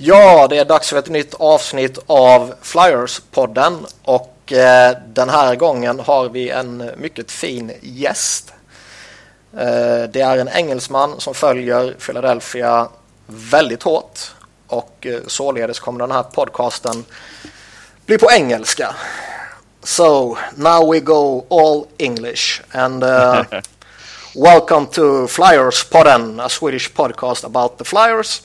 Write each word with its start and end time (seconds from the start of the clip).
Ja, 0.00 0.46
det 0.48 0.58
är 0.58 0.64
dags 0.64 0.88
för 0.88 0.98
ett 0.98 1.08
nytt 1.08 1.34
avsnitt 1.34 1.98
av 2.06 2.54
Flyers-podden 2.62 3.86
och 4.02 4.52
eh, 4.52 4.96
den 5.06 5.28
här 5.28 5.56
gången 5.56 6.00
har 6.00 6.28
vi 6.28 6.50
en 6.50 6.90
mycket 6.96 7.30
fin 7.30 7.72
gäst. 7.80 8.52
Eh, 9.52 10.02
det 10.10 10.20
är 10.20 10.38
en 10.38 10.48
engelsman 10.48 11.20
som 11.20 11.34
följer 11.34 11.94
Philadelphia 12.06 12.88
väldigt 13.26 13.82
hårt 13.82 14.20
och 14.66 15.06
eh, 15.06 15.20
således 15.26 15.80
kommer 15.80 16.00
den 16.00 16.10
här 16.10 16.22
podcasten 16.22 17.04
bli 18.06 18.18
på 18.18 18.30
engelska. 18.30 18.94
So 19.82 20.36
now 20.54 20.92
we 20.92 21.00
go 21.00 21.46
all 21.50 21.86
English 21.96 22.62
and 22.70 23.04
uh, 23.04 23.42
welcome 24.34 24.86
to 24.86 25.26
Flyers 25.26 25.84
Podden, 25.84 26.40
a 26.40 26.48
Swedish 26.48 26.94
podcast 26.94 27.44
about 27.44 27.78
the 27.78 27.84
Flyers. 27.84 28.42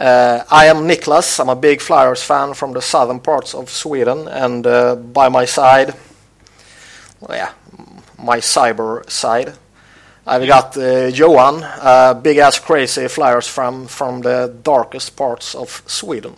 Uh, 0.00 0.42
I 0.50 0.64
am 0.66 0.88
Niklas. 0.88 1.38
I'm 1.38 1.50
a 1.50 1.54
big 1.54 1.82
Flyers 1.82 2.22
fan 2.22 2.54
from 2.54 2.72
the 2.72 2.80
southern 2.80 3.20
parts 3.20 3.54
of 3.54 3.68
Sweden, 3.68 4.28
and 4.28 4.66
uh, 4.66 4.96
by 4.96 5.28
my 5.28 5.44
side, 5.44 5.92
well, 7.20 7.36
yeah, 7.36 7.52
my 8.18 8.38
cyber 8.38 9.08
side, 9.10 9.52
I've 10.26 10.46
got 10.46 10.74
uh, 10.78 11.08
Johan, 11.08 11.62
a 11.62 12.14
big 12.14 12.38
ass 12.38 12.58
crazy 12.58 13.08
Flyers 13.08 13.46
fan 13.46 13.88
from 13.88 14.22
the 14.22 14.56
darkest 14.62 15.16
parts 15.16 15.54
of 15.54 15.82
Sweden. 15.86 16.34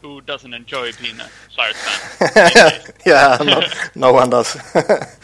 Who 0.00 0.20
doesn't 0.20 0.54
enjoy 0.54 0.92
being 1.02 1.18
a 1.18 1.28
Flyers 1.52 1.76
fan? 1.76 2.92
yeah, 3.04 3.38
no, 3.44 3.62
no 3.96 4.12
one 4.12 4.30
does. 4.30 4.56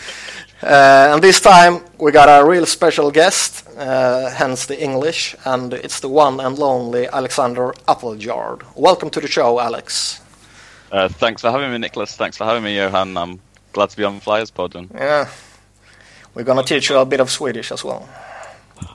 Uh, 0.62 1.12
and 1.12 1.22
this 1.22 1.38
time 1.38 1.84
we 1.98 2.10
got 2.10 2.28
a 2.28 2.42
real 2.42 2.64
special 2.64 3.10
guest, 3.10 3.65
uh, 3.76 4.30
hence 4.30 4.66
the 4.66 4.80
English, 4.82 5.36
and 5.44 5.72
it's 5.74 6.00
the 6.00 6.08
one 6.08 6.40
and 6.40 6.58
lonely 6.58 7.06
Alexander 7.08 7.74
Appleyard. 7.88 8.62
Welcome 8.74 9.10
to 9.10 9.20
the 9.20 9.28
show, 9.28 9.60
Alex. 9.60 10.20
Uh, 10.90 11.08
thanks 11.08 11.42
for 11.42 11.50
having 11.50 11.70
me, 11.72 11.78
Nicholas. 11.78 12.16
Thanks 12.16 12.36
for 12.36 12.44
having 12.44 12.62
me, 12.62 12.76
Johan. 12.76 13.16
I'm 13.16 13.40
glad 13.72 13.90
to 13.90 13.96
be 13.96 14.04
on 14.04 14.20
Flyers 14.20 14.50
Pod. 14.50 14.74
And 14.76 14.90
Yeah, 14.94 15.28
we're 16.34 16.44
gonna 16.44 16.62
teach 16.62 16.88
you 16.90 16.96
a 16.98 17.04
bit 17.04 17.20
of 17.20 17.30
Swedish 17.30 17.72
as 17.72 17.84
well. 17.84 18.08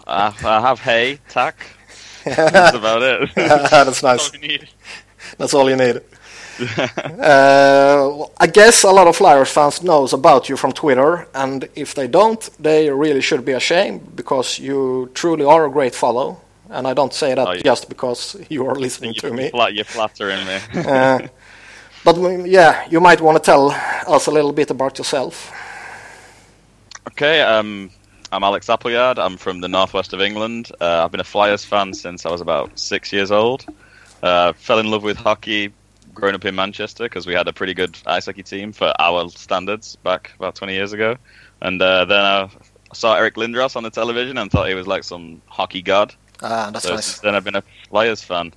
I, 0.07 0.33
I 0.43 0.61
have 0.61 0.79
hay, 0.79 1.19
tack. 1.29 1.57
That's 2.25 2.75
about 2.75 3.01
it. 3.01 3.29
That's 3.35 3.69
That's 3.71 4.03
all 4.03 4.09
nice. 4.11 4.33
you 4.33 4.39
need. 4.39 4.69
That's 5.37 5.53
all 5.53 5.69
you 5.69 5.75
need. 5.75 6.01
Uh, 7.21 8.25
I 8.39 8.47
guess 8.47 8.83
a 8.83 8.89
lot 8.91 9.07
of 9.07 9.15
Flyers 9.15 9.49
fans 9.51 9.81
knows 9.83 10.13
about 10.13 10.49
you 10.49 10.57
from 10.57 10.71
Twitter, 10.71 11.27
and 11.33 11.67
if 11.75 11.93
they 11.93 12.07
don't, 12.07 12.49
they 12.59 12.89
really 12.89 13.21
should 13.21 13.45
be 13.45 13.51
ashamed 13.53 14.15
because 14.15 14.59
you 14.59 15.09
truly 15.13 15.45
are 15.45 15.65
a 15.65 15.69
great 15.69 15.95
follow. 15.95 16.37
And 16.69 16.87
I 16.87 16.93
don't 16.93 17.13
say 17.13 17.33
that 17.35 17.47
Oh, 17.47 17.51
yeah. 17.51 17.61
just 17.63 17.89
because 17.89 18.35
you 18.49 18.65
are 18.67 18.75
listening 18.75 19.13
to 19.15 19.31
me. 19.33 19.51
you're 19.71 19.85
flattering 19.85 20.45
me. 20.45 20.57
Uh, 20.87 21.27
but 22.03 22.15
mm, 22.15 22.45
yeah, 22.49 22.87
you 22.89 22.99
might 22.99 23.21
want 23.21 23.37
to 23.37 23.43
tell 23.43 23.71
us 24.07 24.27
a 24.27 24.31
little 24.31 24.51
bit 24.53 24.71
about 24.71 24.97
yourself. 24.97 25.51
okay, 27.07 27.41
um, 27.41 27.91
I'm 28.31 28.43
Alex 28.43 28.69
Appleyard. 28.69 29.19
I'm 29.19 29.37
from 29.37 29.61
the 29.61 29.67
northwest 29.67 30.13
of 30.13 30.21
England. 30.21 30.71
Uh, 30.79 31.03
I've 31.03 31.11
been 31.11 31.19
a 31.21 31.23
Flyers 31.25 31.65
fan 31.65 31.93
since 31.93 32.25
I 32.25 32.31
was 32.31 32.41
about 32.41 32.79
six 32.79 33.11
years 33.13 33.31
old. 33.31 33.65
Uh, 34.23 34.53
fell 34.53 34.79
in 34.79 34.89
love 34.89 35.03
with 35.03 35.17
hockey 35.17 35.71
growing 36.13 36.35
up 36.35 36.45
in 36.45 36.55
Manchester 36.55 37.05
because 37.05 37.25
we 37.25 37.33
had 37.33 37.47
a 37.47 37.53
pretty 37.53 37.73
good 37.73 37.97
ice 38.05 38.25
hockey 38.25 38.43
team 38.43 38.71
for 38.71 38.93
our 38.99 39.29
standards 39.29 39.95
back 39.97 40.31
about 40.37 40.55
20 40.55 40.73
years 40.73 40.93
ago. 40.93 41.17
And 41.61 41.81
uh, 41.81 42.05
then 42.05 42.19
I 42.23 42.49
saw 42.93 43.15
Eric 43.15 43.35
Lindros 43.35 43.75
on 43.75 43.83
the 43.83 43.89
television 43.89 44.37
and 44.37 44.51
thought 44.51 44.67
he 44.67 44.73
was 44.75 44.87
like 44.87 45.03
some 45.03 45.41
hockey 45.47 45.81
god. 45.81 46.13
Ah, 46.41 46.69
that's 46.71 46.85
so 46.85 46.95
nice. 46.95 47.05
since 47.05 47.19
then 47.19 47.35
I've 47.35 47.43
been 47.43 47.55
a 47.55 47.63
Flyers 47.89 48.23
fan, 48.23 48.51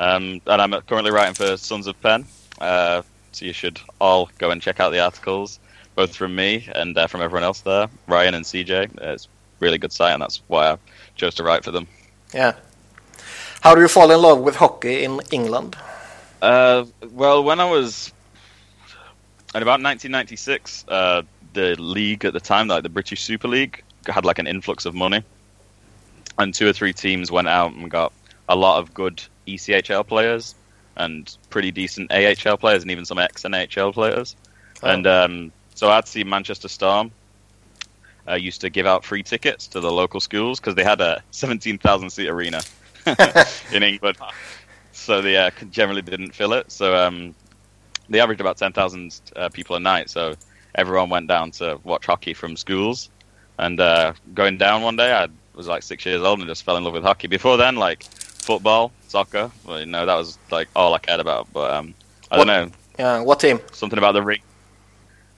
um, 0.00 0.40
and 0.46 0.60
I'm 0.62 0.72
currently 0.82 1.12
writing 1.12 1.34
for 1.34 1.56
Sons 1.56 1.86
of 1.86 2.00
Penn. 2.02 2.26
Uh, 2.60 3.02
so 3.30 3.44
you 3.46 3.52
should 3.52 3.80
all 4.00 4.28
go 4.38 4.50
and 4.50 4.60
check 4.60 4.80
out 4.80 4.90
the 4.90 4.98
articles, 4.98 5.60
both 5.94 6.14
from 6.16 6.34
me 6.34 6.68
and 6.74 6.98
uh, 6.98 7.06
from 7.06 7.22
everyone 7.22 7.44
else 7.44 7.60
there, 7.60 7.88
Ryan 8.08 8.34
and 8.34 8.44
CJ. 8.44 9.00
Uh, 9.00 9.12
It's 9.12 9.26
a 9.26 9.28
really 9.60 9.78
good 9.78 9.92
site, 9.92 10.12
and 10.12 10.20
that's 10.22 10.42
why 10.48 10.72
I 10.72 10.78
chose 11.14 11.34
to 11.36 11.44
write 11.44 11.62
for 11.64 11.70
them. 11.70 11.86
Yeah. 12.34 12.54
How 13.60 13.76
do 13.76 13.80
you 13.80 13.88
fall 13.88 14.10
in 14.10 14.20
love 14.20 14.40
with 14.40 14.56
hockey 14.56 15.04
in 15.04 15.20
England? 15.30 15.76
Uh, 16.42 16.84
well, 17.12 17.44
when 17.44 17.60
I 17.60 17.70
was 17.70 18.12
in 19.54 19.62
about 19.62 19.80
1996, 19.80 20.84
uh, 20.88 21.22
the 21.52 21.76
league 21.80 22.24
at 22.24 22.32
the 22.32 22.40
time, 22.40 22.66
like 22.66 22.82
the 22.82 22.88
British 22.88 23.22
Super 23.22 23.46
League, 23.46 23.84
had 24.06 24.24
like 24.24 24.40
an 24.40 24.48
influx 24.48 24.84
of 24.84 24.92
money, 24.92 25.22
and 26.38 26.52
two 26.52 26.68
or 26.68 26.72
three 26.72 26.92
teams 26.92 27.30
went 27.30 27.46
out 27.46 27.72
and 27.72 27.88
got 27.88 28.12
a 28.48 28.56
lot 28.56 28.80
of 28.80 28.92
good 28.92 29.22
ECHL 29.46 30.04
players 30.04 30.56
and 30.96 31.36
pretty 31.48 31.70
decent 31.70 32.10
AHL 32.10 32.56
players 32.56 32.82
and 32.82 32.90
even 32.90 33.04
some 33.04 33.18
ex 33.18 33.44
NHL 33.44 33.94
players. 33.94 34.34
Oh. 34.82 34.88
And 34.88 35.06
um, 35.06 35.52
so 35.76 35.90
I'd 35.90 36.08
see 36.08 36.24
Manchester 36.24 36.68
Storm 36.68 37.12
uh, 38.28 38.34
used 38.34 38.62
to 38.62 38.70
give 38.70 38.86
out 38.86 39.04
free 39.04 39.22
tickets 39.22 39.68
to 39.68 39.80
the 39.80 39.92
local 39.92 40.18
schools 40.18 40.58
because 40.58 40.74
they 40.74 40.84
had 40.84 41.00
a 41.00 41.22
17,000 41.30 42.10
seat 42.10 42.28
arena 42.28 42.62
in 43.72 43.84
England. 43.84 44.18
So 44.92 45.20
they 45.22 45.36
uh, 45.36 45.50
generally 45.70 46.02
didn't 46.02 46.34
fill 46.34 46.52
it. 46.52 46.70
So 46.70 46.94
um, 46.96 47.34
they 48.08 48.20
averaged 48.20 48.40
about 48.40 48.56
10,000 48.58 49.20
uh, 49.36 49.48
people 49.48 49.76
a 49.76 49.80
night. 49.80 50.10
So 50.10 50.34
everyone 50.74 51.08
went 51.10 51.26
down 51.28 51.50
to 51.52 51.78
watch 51.84 52.06
hockey 52.06 52.34
from 52.34 52.56
schools. 52.56 53.10
And 53.58 53.80
uh, 53.80 54.12
going 54.34 54.56
down 54.58 54.82
one 54.82 54.96
day, 54.96 55.12
I 55.12 55.28
was 55.54 55.66
like 55.68 55.82
six 55.82 56.04
years 56.06 56.22
old 56.22 56.38
and 56.40 56.48
just 56.48 56.64
fell 56.64 56.76
in 56.76 56.84
love 56.84 56.94
with 56.94 57.02
hockey. 57.02 57.28
Before 57.28 57.56
then, 57.56 57.76
like 57.76 58.02
football, 58.04 58.92
soccer, 59.08 59.50
well, 59.64 59.80
you 59.80 59.86
know, 59.86 60.04
that 60.06 60.14
was 60.16 60.38
like 60.50 60.68
all 60.74 60.94
I 60.94 60.98
cared 60.98 61.20
about. 61.20 61.52
But 61.52 61.70
um, 61.72 61.94
I 62.30 62.38
What- 62.38 62.46
don't 62.46 62.70
know, 62.70 62.76
Yeah, 62.98 63.20
what 63.20 63.40
team? 63.40 63.60
something 63.72 63.98
about 63.98 64.12
the 64.12 64.22
ring. 64.22 64.40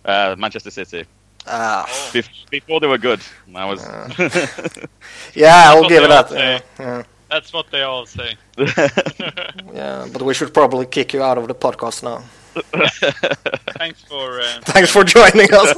Uh, 0.04 0.34
Manchester 0.38 0.70
City. 0.70 1.04
Ah, 1.46 1.84
Bef- 2.12 2.48
before 2.50 2.80
they 2.80 2.86
were 2.86 2.96
good, 2.98 3.20
I 3.54 3.64
was. 3.66 3.82
yeah, 5.34 5.64
I'll 5.70 5.88
give 5.88 6.02
it 6.02 6.08
that. 6.08 6.30
all 6.30 6.36
Yeah, 6.36 6.58
say. 6.58 6.64
yeah, 6.78 7.02
That's 7.34 7.52
what 7.52 7.68
they 7.72 7.82
all 7.82 8.06
say. 8.06 8.36
yeah, 9.74 10.06
but 10.12 10.22
we 10.22 10.34
should 10.34 10.54
probably 10.54 10.86
kick 10.86 11.12
you 11.12 11.20
out 11.20 11.36
of 11.36 11.48
the 11.48 11.54
podcast 11.54 12.04
now. 12.04 12.22
Thanks 13.76 14.04
for. 14.04 14.40
Uh, 14.40 14.60
Thanks 14.62 14.92
for 14.92 15.02
joining 15.02 15.48
us. 15.52 15.74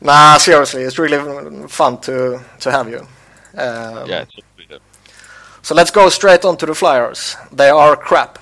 nah, 0.00 0.38
seriously, 0.38 0.84
it's 0.84 0.98
really 0.98 1.68
fun 1.68 1.98
to 2.00 2.40
to 2.60 2.70
have 2.70 2.88
you. 2.88 3.00
Um, 3.60 4.08
yeah, 4.08 4.22
it 4.22 4.32
should 4.32 4.44
good. 4.68 4.80
So 5.60 5.74
let's 5.74 5.90
go 5.90 6.08
straight 6.08 6.46
on 6.46 6.56
to 6.56 6.64
the 6.64 6.74
Flyers. 6.74 7.36
They 7.52 7.68
are 7.68 7.94
crap. 7.94 8.38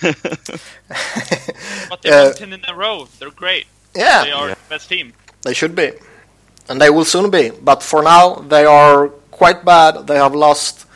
but 0.00 2.00
they 2.02 2.10
uh, 2.10 2.32
ten 2.32 2.54
in 2.54 2.62
a 2.66 2.74
row. 2.74 3.06
They're 3.18 3.30
great. 3.30 3.66
Yeah, 3.94 4.24
They 4.24 4.32
are 4.32 4.48
Yeah. 4.48 4.54
the 4.54 4.68
best 4.70 4.88
team. 4.88 5.12
They 5.42 5.52
should 5.52 5.74
be. 5.74 5.92
And 6.70 6.80
they 6.80 6.88
will 6.90 7.04
soon 7.04 7.30
be. 7.30 7.50
But 7.50 7.82
for 7.82 8.02
now, 8.02 8.36
they 8.48 8.64
are 8.64 9.10
quite 9.38 9.64
bad. 9.64 10.06
They 10.06 10.16
have 10.16 10.34
lost 10.34 10.86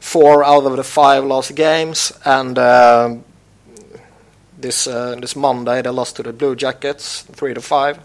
four 0.00 0.44
out 0.44 0.64
of 0.64 0.76
the 0.76 0.84
five 0.84 1.24
last 1.24 1.54
games. 1.54 2.12
And 2.24 2.58
um 2.58 3.24
this 4.58 4.86
uh, 4.86 5.16
this 5.20 5.36
Monday, 5.36 5.82
they 5.82 5.90
lost 5.90 6.16
to 6.16 6.22
the 6.22 6.32
Blue 6.32 6.56
Jackets, 6.56 7.22
3 7.22 7.54
to 7.54 7.60
5. 7.60 7.98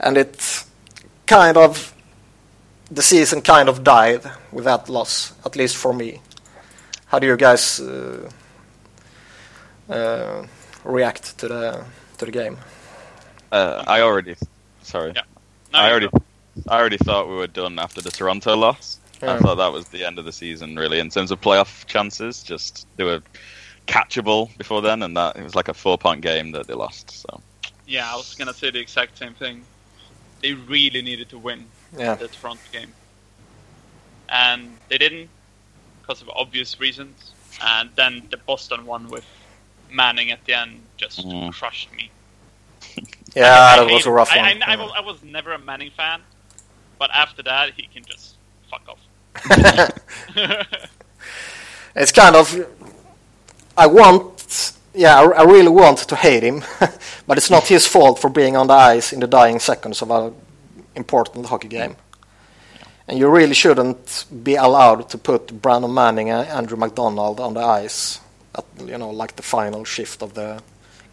And 0.00 0.16
it 0.16 0.64
kind 1.26 1.56
of. 1.56 1.94
The 2.92 3.02
season 3.02 3.40
kind 3.40 3.68
of 3.68 3.84
died 3.84 4.22
with 4.50 4.64
that 4.64 4.88
loss, 4.88 5.32
at 5.46 5.54
least 5.54 5.76
for 5.76 5.92
me. 5.92 6.20
How 7.06 7.20
do 7.20 7.26
you 7.28 7.36
guys 7.36 7.78
uh, 7.78 8.28
uh, 9.88 10.46
react 10.84 11.38
to 11.38 11.48
the 11.48 11.84
to 12.18 12.24
the 12.24 12.32
game? 12.32 12.56
Uh, 13.52 13.84
I 13.86 14.00
already, 14.00 14.34
sorry, 14.82 15.12
Yeah. 15.14 15.22
No, 15.72 15.78
I 15.78 15.90
already, 15.90 16.08
go. 16.08 16.22
I 16.68 16.80
already 16.80 16.98
thought 16.98 17.28
we 17.28 17.36
were 17.36 17.46
done 17.46 17.78
after 17.78 18.00
the 18.00 18.10
Toronto 18.10 18.56
loss. 18.56 18.98
Yeah. 19.22 19.34
I 19.34 19.38
thought 19.40 19.56
that 19.56 19.72
was 19.72 19.88
the 19.88 20.04
end 20.06 20.18
of 20.18 20.24
the 20.24 20.32
season, 20.32 20.76
really, 20.76 20.98
in 20.98 21.10
terms 21.10 21.30
of 21.30 21.40
playoff 21.40 21.86
chances. 21.86 22.42
Just 22.42 22.86
they 22.96 23.04
were 23.04 23.22
catchable 23.86 24.56
before 24.56 24.82
then, 24.82 25.02
and 25.02 25.16
that 25.16 25.36
it 25.36 25.42
was 25.42 25.54
like 25.54 25.68
a 25.68 25.74
four-point 25.74 26.22
game 26.22 26.52
that 26.52 26.66
they 26.66 26.74
lost. 26.74 27.10
So 27.10 27.42
Yeah, 27.86 28.12
I 28.12 28.16
was 28.16 28.34
gonna 28.34 28.54
say 28.54 28.70
the 28.70 28.80
exact 28.80 29.18
same 29.18 29.34
thing. 29.34 29.66
They 30.42 30.54
really 30.54 31.02
needed 31.02 31.28
to 31.30 31.38
win 31.38 31.66
Yeah. 31.96 32.16
the 32.16 32.28
Toronto 32.28 32.62
game, 32.72 32.94
and 34.28 34.78
they 34.88 34.98
didn't 34.98 35.30
because 36.00 36.22
of 36.22 36.30
obvious 36.30 36.78
reasons. 36.80 37.34
And 37.60 37.90
then 37.96 38.28
the 38.30 38.38
Boston 38.38 38.86
one 38.86 39.10
with 39.10 39.24
Manning 39.90 40.30
at 40.30 40.44
the 40.46 40.54
end 40.54 40.88
just 40.96 41.26
Mm. 41.26 41.52
crushed 41.52 41.92
me. 41.92 42.10
Yeah, 43.34 43.52
I 43.52 43.76
that 43.76 43.92
was 43.92 44.06
a 44.06 44.10
rough 44.10 44.32
I, 44.32 44.38
one. 44.38 44.62
I, 44.62 44.72
I, 44.72 44.74
Yeah. 44.74 44.76
was, 44.76 44.92
I 44.96 45.00
was 45.00 45.22
never 45.22 45.52
a 45.52 45.58
Manning 45.58 45.90
fan, 45.90 46.22
but 46.98 47.10
after 47.14 47.42
that 47.44 47.74
he 47.74 47.86
can 47.86 48.04
just 48.04 48.36
fuck 48.70 48.82
off. 48.88 48.98
it's 51.94 52.12
kind 52.12 52.36
of 52.36 52.66
I 53.76 53.86
want 53.86 54.72
yeah 54.94 55.18
I, 55.20 55.24
I 55.24 55.42
really 55.44 55.68
want 55.68 55.98
to 56.08 56.16
hate 56.16 56.42
him 56.42 56.62
but 57.26 57.38
it's 57.38 57.50
not 57.50 57.66
his 57.68 57.86
fault 57.86 58.18
for 58.18 58.30
being 58.30 58.56
on 58.56 58.66
the 58.66 58.74
ice 58.74 59.12
in 59.12 59.20
the 59.20 59.26
dying 59.26 59.60
seconds 59.60 60.02
of 60.02 60.10
an 60.10 60.34
important 60.96 61.46
hockey 61.46 61.68
game 61.68 61.96
And 63.08 63.18
you 63.18 63.28
really 63.28 63.54
shouldn't 63.54 64.24
be 64.44 64.54
allowed 64.56 65.08
to 65.10 65.18
put 65.18 65.60
Brandon 65.62 65.92
Manning 65.92 66.30
and 66.30 66.48
Andrew 66.48 66.76
MacDonald 66.78 67.40
on 67.40 67.54
the 67.54 67.60
ice 67.60 68.20
at 68.54 68.64
you 68.86 68.98
know 68.98 69.10
like 69.10 69.34
the 69.36 69.42
final 69.42 69.84
shift 69.84 70.22
of 70.22 70.34
the 70.34 70.62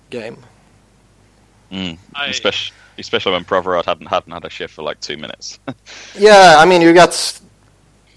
game. 0.09 0.37
Mm. 1.71 1.97
I- 2.15 2.27
Especially, 2.29 2.75
especially 2.97 3.31
when 3.33 3.45
Provorov 3.45 3.85
hadn't 3.85 4.07
hadn't 4.07 4.31
had 4.31 4.45
a 4.45 4.49
shift 4.49 4.73
for 4.75 4.83
like 4.83 4.99
two 4.99 5.17
minutes. 5.17 5.59
Yeah, 6.15 6.55
I 6.59 6.65
mean 6.65 6.81
you 6.81 6.93
got 6.93 7.13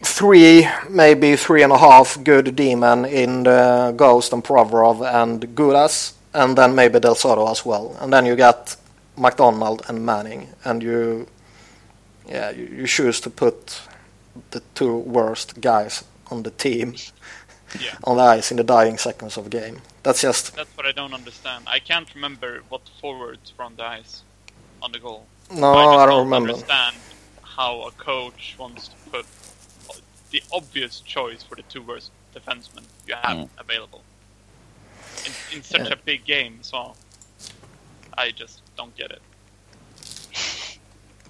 three, 0.03 0.69
maybe 0.89 1.37
three 1.37 1.63
and 1.63 1.73
a 1.73 1.79
half 1.79 2.23
good 2.25 2.57
D-men 2.57 3.05
in 3.05 3.45
the 3.45 3.93
Ghost 3.97 4.33
and 4.33 4.43
Provorov 4.45 5.03
and 5.03 5.43
Gudas, 5.55 6.15
and 6.35 6.57
then 6.57 6.75
maybe 6.75 7.01
Del 7.01 7.15
Zotto 7.15 7.51
as 7.51 7.65
well. 7.65 7.97
And 8.01 8.13
then 8.13 8.27
you 8.27 8.37
got 8.37 8.77
MacDonald 9.17 9.83
and 9.89 10.05
Manning, 10.05 10.49
and 10.65 10.83
you, 10.83 11.27
yeah, 12.29 12.51
you, 12.51 12.65
you 12.67 12.87
choose 12.87 13.21
to 13.23 13.31
put 13.31 13.81
the 14.51 14.63
two 14.75 14.97
worst 14.99 15.61
guys 15.61 16.05
on 16.31 16.43
the 16.45 16.51
team 16.51 16.95
Yeah. 17.79 17.97
on 18.05 18.17
the 18.17 18.23
ice 18.23 18.51
in 18.51 18.57
the 18.57 18.65
dying 18.65 18.99
seconds 18.99 19.37
of 19.37 19.45
the 19.45 19.51
game. 19.51 19.83
That's 20.03 20.23
just 20.23 20.55
That's 20.57 20.77
what 20.77 20.87
I 20.87 20.93
don't 20.93 21.15
understand. 21.15 21.65
I 21.69 21.79
can't 21.81 22.13
remember 22.15 22.63
what 22.69 22.89
forwards 23.01 23.53
were 23.59 23.65
on 23.65 23.77
the 23.77 23.85
ice 23.85 24.25
on 24.83 24.93
the 24.93 24.99
goal. 24.99 25.29
no, 25.51 25.75
I, 25.75 25.87
just 25.87 26.07
I 26.07 26.07
don't 26.07 26.25
remember. 26.25 26.53
understand 26.53 26.97
how 27.43 27.83
a 27.83 27.93
coach 27.93 28.57
wants 28.59 28.89
to 28.89 28.97
put 29.11 29.27
the 30.31 30.43
obvious 30.53 31.01
choice 31.01 31.43
for 31.43 31.55
the 31.57 31.63
two 31.63 31.83
worst 31.83 32.11
defensemen 32.35 32.85
you 33.07 33.15
have 33.23 33.37
Mm. 33.37 33.49
available 33.59 34.03
in, 35.27 35.33
in 35.57 35.63
such 35.63 35.87
Yeah. 35.89 35.95
a 35.95 35.97
big 35.97 36.25
game 36.25 36.59
So. 36.63 36.95
I 38.19 38.31
just 38.33 38.61
don't 38.77 38.95
get 38.97 39.11
it. 39.11 39.23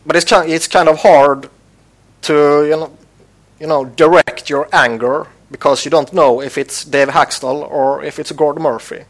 but 0.06 0.16
it's 0.16 0.24
ki- 0.24 0.52
it's 0.54 0.66
kind 0.68 0.88
of 0.88 0.98
hard 1.02 1.48
to 2.22 2.32
you 2.64 2.76
know 2.76 2.90
you 3.60 3.66
know 3.66 3.84
direct 3.84 4.48
your 4.50 4.68
anger 4.72 5.26
because 5.50 5.84
you 5.84 5.90
don't 5.90 6.12
know 6.12 6.40
if 6.40 6.56
it's 6.58 6.84
Dave 6.84 7.08
Hakstol 7.08 7.68
or 7.70 8.04
if 8.04 8.18
it's 8.18 8.30
Gord 8.32 8.58
Murphy, 8.60 9.04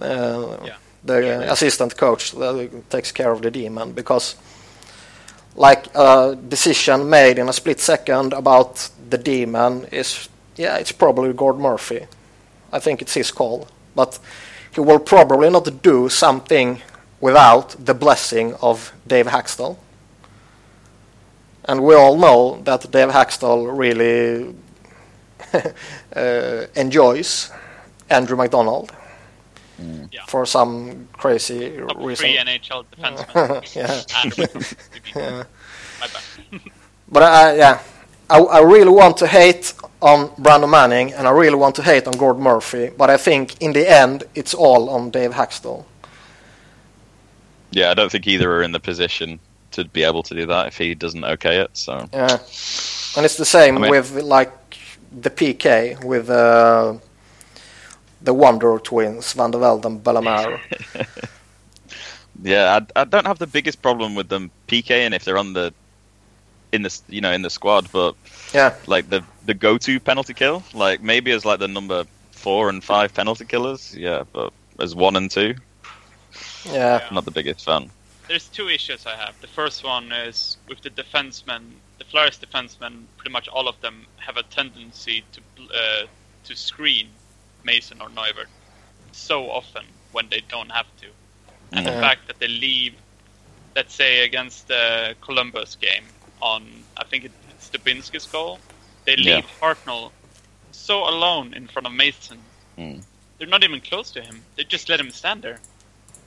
uh, 0.00 0.56
Yeah. 0.64 0.76
the 1.04 1.18
uh, 1.48 1.52
assistant 1.52 1.96
coach 1.96 2.30
that 2.32 2.70
takes 2.90 3.12
care 3.12 3.32
of 3.32 3.40
the 3.42 3.50
D-men. 3.50 3.92
Because 3.92 4.36
like 5.56 5.86
a 5.94 6.36
decision 6.48 7.08
made 7.10 7.38
in 7.40 7.48
a 7.48 7.52
split 7.52 7.80
second 7.80 8.32
about 8.32 8.88
the 9.10 9.18
D-men 9.18 9.86
is 9.92 10.28
yeah 10.56 10.76
it's 10.76 10.92
probably 10.92 11.32
Gord 11.32 11.58
Murphy. 11.58 12.06
I 12.72 12.80
think 12.80 13.00
it's 13.02 13.14
his 13.14 13.30
call, 13.30 13.68
but 13.94 14.18
he 14.74 14.80
will 14.80 14.98
probably 14.98 15.50
not 15.50 15.82
do 15.82 16.08
something 16.08 16.80
without 17.20 17.76
the 17.84 17.94
blessing 17.94 18.54
of 18.60 18.92
Dave 19.06 19.26
Hakstol. 19.26 19.76
And 21.66 21.82
we 21.82 21.94
all 21.94 22.16
know 22.18 22.60
that 22.64 22.90
Dave 22.90 23.08
Hakstol 23.10 23.68
really 23.78 24.54
uh, 26.16 26.66
enjoys 26.74 27.50
Andrew 28.10 28.36
MacDonald 28.36 28.92
Yeah. 30.12 30.24
for 30.26 30.46
some 30.46 31.08
crazy 31.12 31.76
Top 31.78 31.96
reason. 31.98 32.26
three 32.26 32.36
NHL 32.36 32.84
defensemen. 32.92 33.74
yeah. 33.74 34.02
And 34.22 34.32
to 34.32 34.46
be- 34.48 35.20
My 36.00 36.06
bad. 36.12 36.60
But 37.08 37.22
I, 37.22 37.56
yeah, 37.56 37.78
I, 38.30 38.38
I 38.40 38.60
really 38.60 38.90
want 38.90 39.16
to 39.18 39.26
hate 39.26 39.74
on 40.00 40.30
Brandon 40.38 40.70
Manning 40.70 41.12
and 41.12 41.26
I 41.26 41.30
really 41.30 41.56
want 41.56 41.74
to 41.76 41.82
hate 41.82 42.06
on 42.06 42.14
Gord 42.16 42.38
Murphy, 42.38 42.90
but 42.96 43.10
I 43.10 43.16
think 43.16 43.60
in 43.60 43.72
the 43.72 43.88
end 43.88 44.24
it's 44.34 44.54
all 44.54 44.90
on 44.90 45.10
Dave 45.10 45.32
Hakstol. 45.32 45.84
yeah, 47.70 47.90
I 47.90 47.94
don't 47.94 48.10
think 48.10 48.26
either 48.26 48.50
are 48.56 48.62
in 48.62 48.72
the 48.72 48.80
position 48.80 49.38
to 49.72 49.84
be 49.84 50.04
able 50.04 50.22
to 50.22 50.34
do 50.34 50.46
that 50.46 50.68
if 50.68 50.78
he 50.78 50.94
doesn't 50.94 51.24
okay 51.24 51.58
it. 51.60 51.70
So 51.74 52.08
Yeah, 52.12 52.38
and 53.16 53.24
it's 53.26 53.36
the 53.36 53.44
same 53.44 53.76
I 53.78 53.80
mean- 53.80 53.90
with 53.90 54.12
like 54.22 54.52
the 55.20 55.30
PK 55.30 56.02
with 56.04 56.28
uh, 56.30 56.94
the 58.22 58.34
Wonder 58.34 58.78
Twins, 58.78 59.34
VandeVelde 59.34 59.84
and 59.84 60.02
Bellemare. 60.02 60.58
yeah, 62.42 62.80
I, 62.96 63.00
I 63.00 63.04
don't 63.04 63.26
have 63.26 63.38
the 63.38 63.46
biggest 63.46 63.80
problem 63.82 64.14
with 64.14 64.28
them 64.28 64.50
PKing 64.66 65.14
if 65.14 65.24
they're 65.24 65.38
on 65.38 65.52
the 65.52 65.72
in 66.74 66.82
the 66.82 67.00
you 67.08 67.20
know 67.20 67.32
in 67.32 67.42
the 67.42 67.50
squad, 67.50 67.90
but 67.92 68.14
yeah, 68.52 68.74
like 68.86 69.08
the 69.10 69.22
the 69.46 69.54
go 69.54 69.78
to 69.78 70.00
penalty 70.00 70.34
kill, 70.34 70.62
like 70.74 71.02
maybe 71.02 71.32
as 71.32 71.44
like 71.44 71.60
the 71.60 71.68
number 71.68 72.04
four 72.32 72.68
and 72.68 72.82
five 72.84 73.14
penalty 73.14 73.44
killers, 73.46 73.94
yeah, 73.96 74.24
but 74.32 74.52
as 74.80 74.94
one 74.94 75.16
and 75.16 75.30
two, 75.30 75.54
yeah, 76.64 77.00
Yeah. 77.00 77.08
not 77.10 77.24
the 77.24 77.30
biggest 77.30 77.64
fan. 77.64 77.90
There's 78.28 78.48
two 78.48 78.68
issues 78.68 79.06
I 79.06 79.16
have. 79.16 79.40
The 79.40 79.48
first 79.48 79.84
one 79.84 80.12
is 80.12 80.56
with 80.68 80.80
the 80.82 80.90
defensemen. 80.90 81.80
The 81.98 82.04
Flyers 82.04 82.38
defensemen, 82.38 83.06
pretty 83.16 83.32
much 83.32 83.48
all 83.48 83.68
of 83.68 83.80
them, 83.80 84.06
have 84.18 84.36
a 84.36 84.42
tendency 84.42 85.24
to 85.32 85.40
uh, 85.74 86.06
to 86.44 86.56
screen 86.56 87.08
Mason 87.64 88.00
or 88.00 88.08
Neuvirth 88.08 88.52
so 89.12 89.50
often 89.50 89.84
when 90.12 90.28
they 90.30 90.40
don't 90.40 90.70
have 90.70 90.86
to. 91.00 91.08
And 91.72 91.86
the 91.86 91.92
fact 91.92 92.26
that 92.28 92.38
they 92.38 92.48
leave, 92.48 92.94
let's 93.74 93.94
say 93.94 94.24
against 94.24 94.68
the 94.68 95.16
Columbus 95.20 95.76
game 95.76 96.04
on, 96.44 96.62
I 96.96 97.04
think 97.04 97.24
it, 97.24 97.32
it's 97.50 97.70
Dubinsky's 97.70 98.26
goal, 98.26 98.58
they 99.06 99.16
Yeah. 99.16 99.36
leave 99.36 99.46
Hartnell 99.60 100.12
so 100.72 101.08
alone 101.08 101.54
in 101.54 101.66
front 101.68 101.86
of 101.86 101.92
Mason. 101.92 102.38
Mm. 102.78 103.02
They're 103.38 103.48
not 103.48 103.64
even 103.64 103.80
close 103.80 104.10
to 104.12 104.20
him. 104.20 104.42
They 104.56 104.64
just 104.64 104.88
let 104.88 105.00
him 105.00 105.10
stand 105.10 105.42
there. 105.42 105.58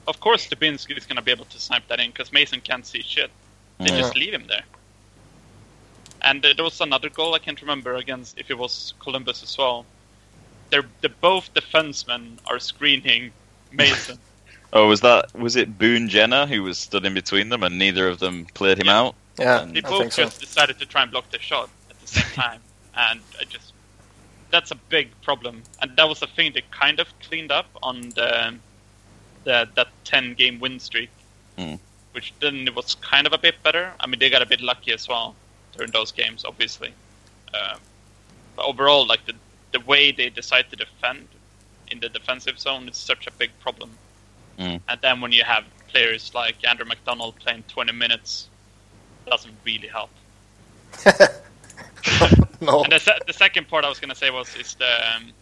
Of 0.06 0.20
course, 0.20 0.48
Dubinsky 0.48 0.96
is 0.96 1.06
going 1.06 1.16
to 1.16 1.22
be 1.22 1.30
able 1.30 1.44
to 1.46 1.58
snipe 1.60 1.86
that 1.88 2.00
in 2.00 2.10
because 2.10 2.32
Mason 2.32 2.60
can't 2.60 2.84
see 2.86 3.02
shit. 3.02 3.30
They 3.78 3.86
Yeah. 3.90 4.00
just 4.00 4.16
leave 4.16 4.34
him 4.34 4.46
there. 4.48 4.64
And 6.22 6.44
uh, 6.44 6.52
there 6.56 6.64
was 6.64 6.80
another 6.80 7.08
goal 7.10 7.34
I 7.34 7.38
can't 7.38 7.60
remember 7.60 7.94
against 7.94 8.38
if 8.38 8.50
it 8.50 8.58
was 8.58 8.94
Columbus 8.98 9.42
as 9.42 9.56
well. 9.56 9.86
They're, 10.70 10.88
the 11.00 11.08
both 11.08 11.54
defensemen 11.54 12.38
are 12.46 12.58
screening 12.58 13.32
Mason. 13.72 14.18
Oh, 14.70 14.86
was 14.86 15.00
that 15.00 15.34
was 15.34 15.56
it 15.56 15.78
Boone 15.78 16.10
Jenner 16.10 16.44
who 16.46 16.62
was 16.62 16.76
stood 16.76 17.06
in 17.06 17.14
between 17.14 17.48
them 17.48 17.62
and 17.62 17.78
neither 17.78 18.06
of 18.06 18.18
them 18.18 18.44
cleared 18.52 18.78
him 18.78 18.88
Yeah. 18.88 18.98
out? 19.00 19.14
Yeah, 19.38 19.62
And- 19.62 19.74
they 19.74 19.82
I 19.82 19.88
both 19.88 20.00
think 20.00 20.12
so. 20.12 20.24
just 20.24 20.40
decided 20.40 20.78
to 20.80 20.86
try 20.86 21.02
and 21.02 21.10
block 21.10 21.30
the 21.30 21.38
shot 21.38 21.68
at 21.90 22.00
the 22.00 22.06
same 22.06 22.24
time, 22.34 22.60
and 22.96 23.20
I 23.40 23.44
just 23.44 23.72
that's 24.50 24.70
a 24.70 24.74
big 24.76 25.10
problem. 25.22 25.62
And 25.82 25.94
that 25.96 26.08
was 26.08 26.22
a 26.22 26.26
thing 26.26 26.52
they 26.54 26.62
kind 26.70 27.00
of 27.00 27.06
cleaned 27.20 27.52
up 27.52 27.66
on 27.82 28.00
the 28.10 28.54
the 29.44 29.68
that 29.74 29.88
ten 30.04 30.34
game 30.34 30.58
win 30.60 30.80
streak, 30.80 31.10
Hmm. 31.56 31.74
which 32.12 32.32
then 32.40 32.66
it 32.66 32.74
was 32.74 32.94
kind 32.96 33.26
of 33.26 33.32
a 33.32 33.38
bit 33.38 33.62
better. 33.62 33.92
I 34.00 34.06
mean, 34.06 34.18
they 34.18 34.30
got 34.30 34.42
a 34.42 34.46
bit 34.46 34.60
lucky 34.60 34.92
as 34.92 35.06
well 35.08 35.34
during 35.74 35.90
those 35.92 36.12
games, 36.12 36.44
obviously. 36.44 36.92
Um, 37.54 37.78
but 38.56 38.64
overall, 38.66 39.06
like 39.06 39.24
the 39.26 39.34
the 39.72 39.80
way 39.80 40.12
they 40.12 40.30
decide 40.30 40.70
to 40.70 40.76
defend 40.76 41.28
in 41.90 42.00
the 42.00 42.08
defensive 42.08 42.58
zone 42.58 42.88
is 42.88 42.96
such 42.96 43.26
a 43.26 43.30
big 43.32 43.50
problem. 43.60 43.90
Mm. 44.58 44.80
And 44.88 45.00
then 45.02 45.20
when 45.20 45.32
you 45.32 45.44
have 45.44 45.64
players 45.88 46.34
like 46.34 46.56
Andrew 46.66 46.84
MacDonald 46.86 47.36
playing 47.36 47.64
20 47.68 47.92
minutes, 47.92 48.48
doesn't 49.30 49.54
really 49.64 49.88
help. 49.88 50.10
no, 52.60 52.82
And 52.84 52.92
the, 52.92 52.98
se- 52.98 53.20
the 53.26 53.32
second 53.32 53.68
part 53.68 53.84
I 53.84 53.88
was 53.88 54.00
going 54.00 54.10
to 54.10 54.16
say 54.16 54.30
was 54.30 54.54
is 54.56 54.74
the 54.74 55.16
um, 55.16 55.32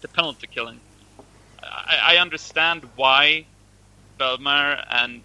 the 0.00 0.08
penalty 0.08 0.46
killing. 0.46 0.80
I, 1.62 2.14
I 2.14 2.16
understand 2.18 2.82
why 2.96 3.46
Bellemare 4.18 4.84
and 4.90 5.22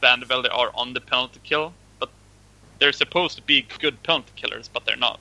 Van 0.00 0.24
are 0.50 0.70
on 0.74 0.94
the 0.94 1.00
penalty 1.00 1.40
kill, 1.44 1.72
but 2.00 2.10
they're 2.78 2.92
supposed 2.92 3.36
to 3.36 3.42
be 3.42 3.66
good 3.78 4.02
penalty 4.02 4.32
killers, 4.36 4.68
but 4.68 4.84
they're 4.84 4.96
not. 4.96 5.20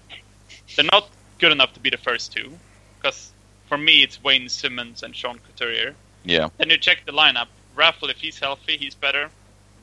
They're 0.75 0.85
not 0.91 1.09
good 1.39 1.51
enough 1.51 1.73
to 1.73 1.79
be 1.79 1.89
the 1.89 1.97
first 1.97 2.31
two, 2.31 2.57
because 2.97 3.31
for 3.67 3.77
me 3.77 4.03
it's 4.03 4.23
Wayne 4.23 4.50
Simmonds 4.50 5.03
and 5.03 5.15
Sean 5.15 5.39
Couturier. 5.39 5.95
Yeah. 6.23 6.50
Then 6.57 6.69
you 6.69 6.77
check 6.77 7.05
the 7.05 7.11
lineup. 7.11 7.47
Raffl, 7.75 8.09
if 8.09 8.17
he's 8.17 8.39
healthy, 8.39 8.77
he's 8.77 8.95
better. 8.95 9.29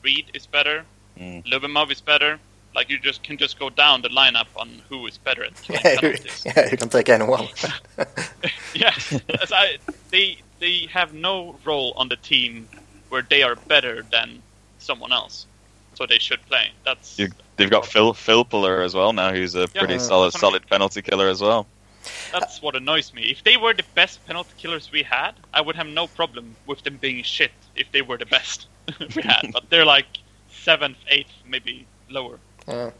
Read 0.03 0.25
is 0.33 0.45
better. 0.45 0.85
Mm. 1.19 1.45
Lyubimov 1.45 1.91
is 1.91 2.01
better. 2.01 2.39
Like 2.75 2.89
you 2.89 2.99
just 2.99 3.23
can 3.23 3.37
just 3.37 3.57
go 3.59 3.69
down 3.69 4.01
the 4.03 4.09
lineup 4.09 4.47
on 4.55 4.69
who 4.89 5.05
is 5.07 5.17
better 5.17 5.43
at 5.43 5.59
killing 5.61 5.81
yeah, 5.83 5.91
you, 5.93 5.99
penalties. 5.99 6.43
yeah, 6.45 6.69
you 6.71 6.77
can 6.77 6.89
take 6.89 7.09
anyone. 7.09 7.47
yeah, 8.73 8.93
I, 9.51 9.77
they 10.11 10.37
they 10.59 10.87
have 10.91 11.13
no 11.13 11.55
role 11.65 11.93
on 11.97 12.09
the 12.09 12.15
team 12.17 12.67
where 13.09 13.23
they 13.27 13.41
are 13.43 13.55
better 13.55 14.03
than 14.11 14.41
someone 14.77 15.11
else, 15.11 15.45
so 15.95 16.05
they 16.05 16.19
should 16.19 16.41
play. 16.45 16.71
That's 16.85 17.17
You, 17.17 17.29
they've 17.57 17.69
got 17.69 17.85
Phil 17.87 18.13
Filppula 18.13 18.83
as 18.85 18.93
well 18.93 19.13
now, 19.13 19.31
who's 19.31 19.55
a 19.55 19.67
pretty 19.67 19.93
Yeah. 19.95 19.99
solid 19.99 20.33
That's 20.33 20.35
what 20.35 20.49
I 20.49 20.51
solid 20.51 20.67
penalty 20.69 21.01
killer 21.01 21.27
as 21.27 21.41
well. 21.41 21.65
that's 22.31 22.61
what 22.61 22.75
annoys 22.75 23.13
me. 23.13 23.23
If 23.23 23.43
they 23.43 23.57
were 23.57 23.73
the 23.73 23.83
best 23.95 24.25
penalty 24.27 24.51
killers 24.57 24.91
we 24.91 25.03
had, 25.03 25.33
I 25.53 25.61
would 25.61 25.75
have 25.75 25.87
no 25.87 26.07
problem 26.07 26.55
with 26.67 26.83
them 26.83 26.97
being 26.97 27.23
shit. 27.23 27.51
If 27.75 27.91
they 27.91 28.01
were 28.03 28.17
the 28.17 28.25
best 28.27 28.67
we 29.15 29.21
had, 29.23 29.49
but 29.51 29.69
they're 29.69 29.85
like 29.85 30.07
seventh, 30.63 30.97
eighth, 31.09 31.33
maybe 31.47 31.85
lower. 32.09 32.39
Yeah. 32.67 32.91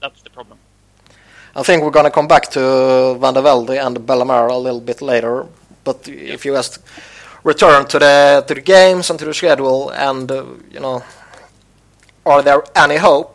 That's 0.00 0.22
the 0.22 0.30
problem. 0.30 0.58
I 1.56 1.62
think 1.62 1.82
we're 1.82 1.90
going 1.90 2.04
to 2.04 2.10
come 2.10 2.26
back 2.26 2.50
to 2.50 2.58
VandeVelde 2.58 3.86
and 3.86 3.96
Bellemare 3.98 4.50
a 4.50 4.56
little 4.56 4.80
bit 4.80 5.00
later. 5.00 5.46
But 5.84 6.08
if 6.08 6.44
you 6.44 6.52
just 6.52 6.80
return 7.44 7.86
to 7.86 7.98
the 7.98 8.44
to 8.46 8.54
the 8.54 8.60
games 8.60 9.10
and 9.10 9.18
to 9.18 9.24
the 9.24 9.34
schedule, 9.34 9.90
and 9.90 10.30
uh, 10.30 10.44
you 10.70 10.80
know, 10.80 11.02
are 12.26 12.42
there 12.42 12.64
any 12.74 12.96
hope 12.96 13.34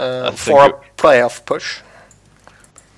uh, 0.00 0.30
for 0.32 0.64
a 0.66 0.72
playoff 0.96 1.44
push. 1.44 1.80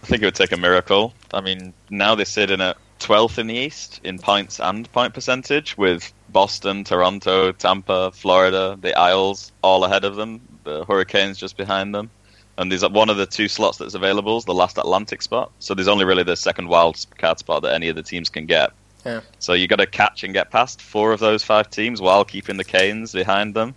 I 0.03 0.07
think 0.07 0.23
it 0.23 0.27
would 0.27 0.35
take 0.35 0.53
a 0.53 0.57
miracle. 0.57 1.15
I 1.33 1.41
mean, 1.41 1.73
now 1.91 2.15
they're 2.15 2.25
sitting 2.25 2.61
at 2.61 2.77
12th 3.01 3.39
in 3.39 3.47
the 3.49 3.55
East 3.55 4.01
in 4.05 4.19
points 4.19 4.61
and 4.61 4.91
point 4.93 5.15
percentage, 5.15 5.77
with 5.77 6.13
Boston, 6.33 6.85
Toronto, 6.85 7.53
Tampa, 7.53 8.11
Florida, 8.13 8.77
the 8.81 8.97
Isles 8.99 9.53
all 9.63 9.85
ahead 9.85 10.05
of 10.05 10.17
them, 10.17 10.41
the 10.65 10.85
Hurricanes 10.85 11.39
just 11.39 11.57
behind 11.57 11.95
them. 11.95 12.11
And 12.59 12.71
there's 12.71 12.87
one 12.89 13.11
of 13.11 13.17
the 13.17 13.27
two 13.27 13.49
slots 13.49 13.79
that's 13.79 13.95
available 13.95 14.37
is 14.37 14.45
the 14.45 14.55
last 14.55 14.79
Atlantic 14.79 15.23
spot. 15.23 15.53
So 15.59 15.75
there's 15.75 15.89
only 15.89 16.05
really 16.05 16.23
the 16.23 16.37
second 16.37 16.69
wild 16.69 17.05
card 17.19 17.39
spot 17.39 17.63
that 17.63 17.75
any 17.75 17.89
of 17.89 17.97
the 17.97 18.03
teams 18.03 18.29
can 18.29 18.47
get. 18.47 18.71
Yeah. 19.05 19.21
So 19.39 19.53
you 19.55 19.67
got 19.67 19.77
to 19.77 19.87
catch 19.87 20.23
and 20.23 20.33
get 20.33 20.51
past 20.51 20.81
four 20.81 21.13
of 21.13 21.21
those 21.21 21.43
five 21.43 21.71
teams 21.71 22.01
while 22.01 22.25
keeping 22.25 22.57
the 22.57 22.65
Canes 22.65 23.13
behind 23.13 23.55
them. 23.55 23.75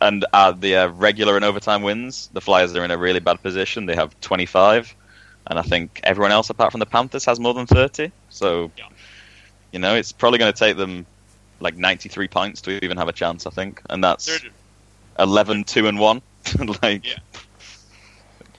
And 0.00 0.24
uh, 0.32 0.52
the 0.52 0.76
uh, 0.76 0.88
regular 0.88 1.36
and 1.36 1.44
overtime 1.44 1.82
wins, 1.82 2.28
the 2.32 2.40
Flyers 2.40 2.74
are 2.76 2.84
in 2.84 2.90
a 2.90 2.98
really 2.98 3.20
bad 3.20 3.42
position. 3.42 3.86
They 3.86 3.96
have 3.96 4.18
25, 4.20 4.94
and 5.48 5.58
I 5.58 5.62
think 5.62 6.00
everyone 6.04 6.30
else 6.30 6.50
apart 6.50 6.70
from 6.70 6.78
the 6.80 6.86
Panthers 6.86 7.24
has 7.24 7.40
more 7.40 7.52
than 7.54 7.66
30. 7.66 8.12
So, 8.28 8.70
Yeah. 8.76 8.84
you 9.72 9.80
know, 9.80 9.94
it's 9.96 10.12
probably 10.12 10.38
going 10.38 10.52
to 10.52 10.58
take 10.58 10.76
them 10.76 11.06
like 11.62 11.76
93 11.76 12.28
points 12.28 12.60
to 12.62 12.84
even 12.84 12.96
have 12.98 13.08
a 13.08 13.12
chance. 13.12 13.46
I 13.46 13.50
think, 13.50 13.80
and 13.90 14.02
that's 14.04 14.26
They're- 14.26 14.50
11, 15.18 15.64
2 15.64 15.86
and 15.88 15.98
one. 15.98 16.22
like, 16.82 17.06
Yeah. 17.06 17.18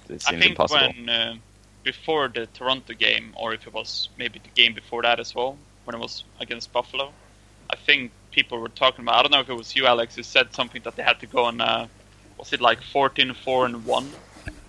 it 0.10 0.24
I 0.28 0.32
seems 0.32 0.42
think 0.42 0.44
impossible. 0.52 0.88
when 0.96 1.10
uh, 1.10 1.36
before 1.84 2.28
the 2.30 2.46
Toronto 2.48 2.94
game, 2.94 3.34
or 3.36 3.54
if 3.54 3.68
it 3.68 3.74
was 3.74 4.10
maybe 4.18 4.40
the 4.40 4.50
game 4.62 4.74
before 4.74 5.02
that 5.04 5.20
as 5.20 5.36
well, 5.36 5.58
when 5.86 5.96
it 5.96 6.00
was 6.00 6.24
against 6.40 6.72
Buffalo, 6.72 7.12
I 7.70 7.76
think 7.76 8.12
people 8.32 8.60
were 8.60 8.70
talking 8.70 9.04
about. 9.04 9.16
I 9.16 9.22
don't 9.24 9.32
know 9.32 9.40
if 9.42 9.50
it 9.50 9.54
was 9.58 9.76
you, 9.76 9.86
Alex, 9.86 10.16
who 10.16 10.24
said 10.24 10.54
something 10.54 10.82
that 10.84 10.96
they 10.96 11.04
had 11.04 11.20
to 11.20 11.26
go 11.28 11.46
on. 11.46 11.60
Uh, 11.62 11.88
was 12.38 12.54
it 12.54 12.62
like 12.62 12.82
14, 12.82 13.34
4 13.34 13.66
and 13.66 13.86
one 13.86 14.10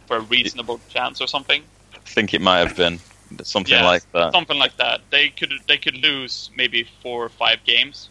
for 0.06 0.16
a 0.16 0.20
reasonable 0.20 0.80
chance 0.88 1.20
or 1.20 1.26
something? 1.26 1.62
I 1.94 1.98
think 1.98 2.34
it 2.34 2.40
might 2.40 2.66
have 2.66 2.76
been 2.76 2.98
something 3.42 3.72
Yeah, 3.74 3.84
like 3.86 4.10
that. 4.12 4.32
Something 4.32 4.58
like 4.58 4.76
that. 4.78 5.00
They 5.10 5.28
could 5.30 5.52
they 5.68 5.78
could 5.78 5.96
lose 5.96 6.50
maybe 6.56 6.86
four 7.02 7.24
or 7.24 7.28
five 7.28 7.62
games, 7.64 8.10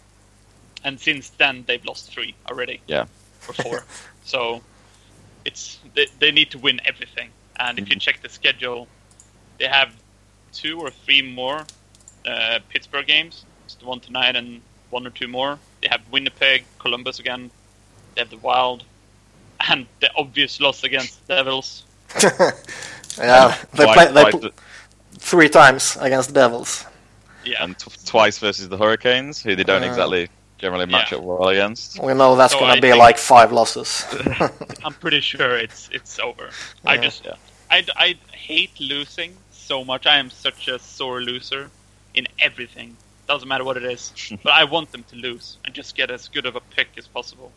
and 0.84 1.00
since 1.00 1.30
then 1.32 1.64
they've 1.68 1.84
lost 1.86 2.12
three 2.12 2.36
already. 2.50 2.82
Yeah. 2.88 3.06
or 3.48 3.54
four. 3.54 3.86
so 4.26 4.62
it's 5.46 5.80
they, 5.96 6.08
they 6.20 6.32
need 6.32 6.52
to 6.52 6.58
win 6.60 6.80
everything. 6.86 7.30
And 7.60 7.78
if 7.80 7.90
you 7.90 7.96
check 7.98 8.22
the 8.22 8.30
schedule, 8.30 8.88
they 9.60 9.68
have 9.68 9.94
two 10.54 10.80
or 10.80 10.90
three 10.90 11.22
more 11.22 11.66
uh, 12.26 12.60
Pittsburgh 12.70 13.06
games. 13.08 13.46
It's 13.66 13.76
the 13.76 13.86
one 13.86 14.00
tonight 14.00 14.36
and 14.36 14.62
one 14.90 15.06
or 15.06 15.12
two 15.12 15.28
more. 15.28 15.60
They 15.82 15.88
have 15.90 16.02
Winnipeg, 16.12 16.64
Columbus 16.80 17.20
again. 17.20 17.52
They 18.16 18.22
have 18.22 18.30
the 18.30 18.38
Wild, 18.38 18.84
and 19.70 19.86
the 20.00 20.10
obvious 20.16 20.60
loss 20.60 20.84
against 20.84 21.26
the 21.28 21.36
Devils. 21.36 21.84
yeah, 23.18 23.56
they 23.74 23.84
Twice- 23.86 23.96
play 23.96 24.06
they 24.06 24.22
twice 24.22 24.36
pl- 24.36 24.50
three 25.18 25.50
times 25.50 25.98
against 26.00 26.30
the 26.30 26.36
Devils. 26.36 26.86
Yeah, 27.46 27.64
and 27.64 27.78
t- 27.78 27.92
twice 28.06 28.40
versus 28.40 28.70
the 28.70 28.78
Hurricanes, 28.78 29.42
who 29.42 29.56
they 29.56 29.64
don't 29.64 29.84
Uh, 29.84 29.88
exactly 29.88 30.30
generally 30.64 30.86
match 30.96 31.12
yeah. 31.12 31.18
up 31.20 31.24
well 31.30 31.48
against. 31.50 32.00
We 32.02 32.14
know 32.14 32.36
that's 32.36 32.54
So 32.54 32.60
gonna 32.62 32.82
be 32.88 32.92
think- 32.92 33.06
like 33.08 33.18
five 33.18 33.50
losses. 33.60 33.90
I'm 34.86 34.94
pretty 35.04 35.22
sure 35.32 35.52
it's 35.66 35.90
it's 35.98 36.14
over. 36.20 36.46
I 36.94 36.96
just 36.98 37.26
Yeah. 37.26 37.36
I, 37.76 37.80
I 38.08 38.08
hate 38.50 38.76
losing 38.80 39.32
so 39.52 39.84
much. 39.92 40.04
I 40.06 40.18
am 40.24 40.30
such 40.30 40.68
a 40.68 40.78
sore 40.80 41.22
loser 41.22 41.64
in 42.14 42.26
everything. 42.48 42.90
Doesn't 43.28 43.48
matter 43.48 43.64
what 43.70 43.78
it 43.82 43.84
is, 43.96 44.04
but 44.46 44.54
I 44.62 44.64
want 44.76 44.88
them 44.94 45.04
to 45.12 45.16
lose 45.28 45.58
and 45.66 45.74
just 45.74 45.96
get 46.00 46.10
as 46.12 46.28
good 46.36 46.46
of 46.46 46.56
a 46.56 46.64
pick 46.76 46.90
as 46.98 47.08
possible. 47.08 47.50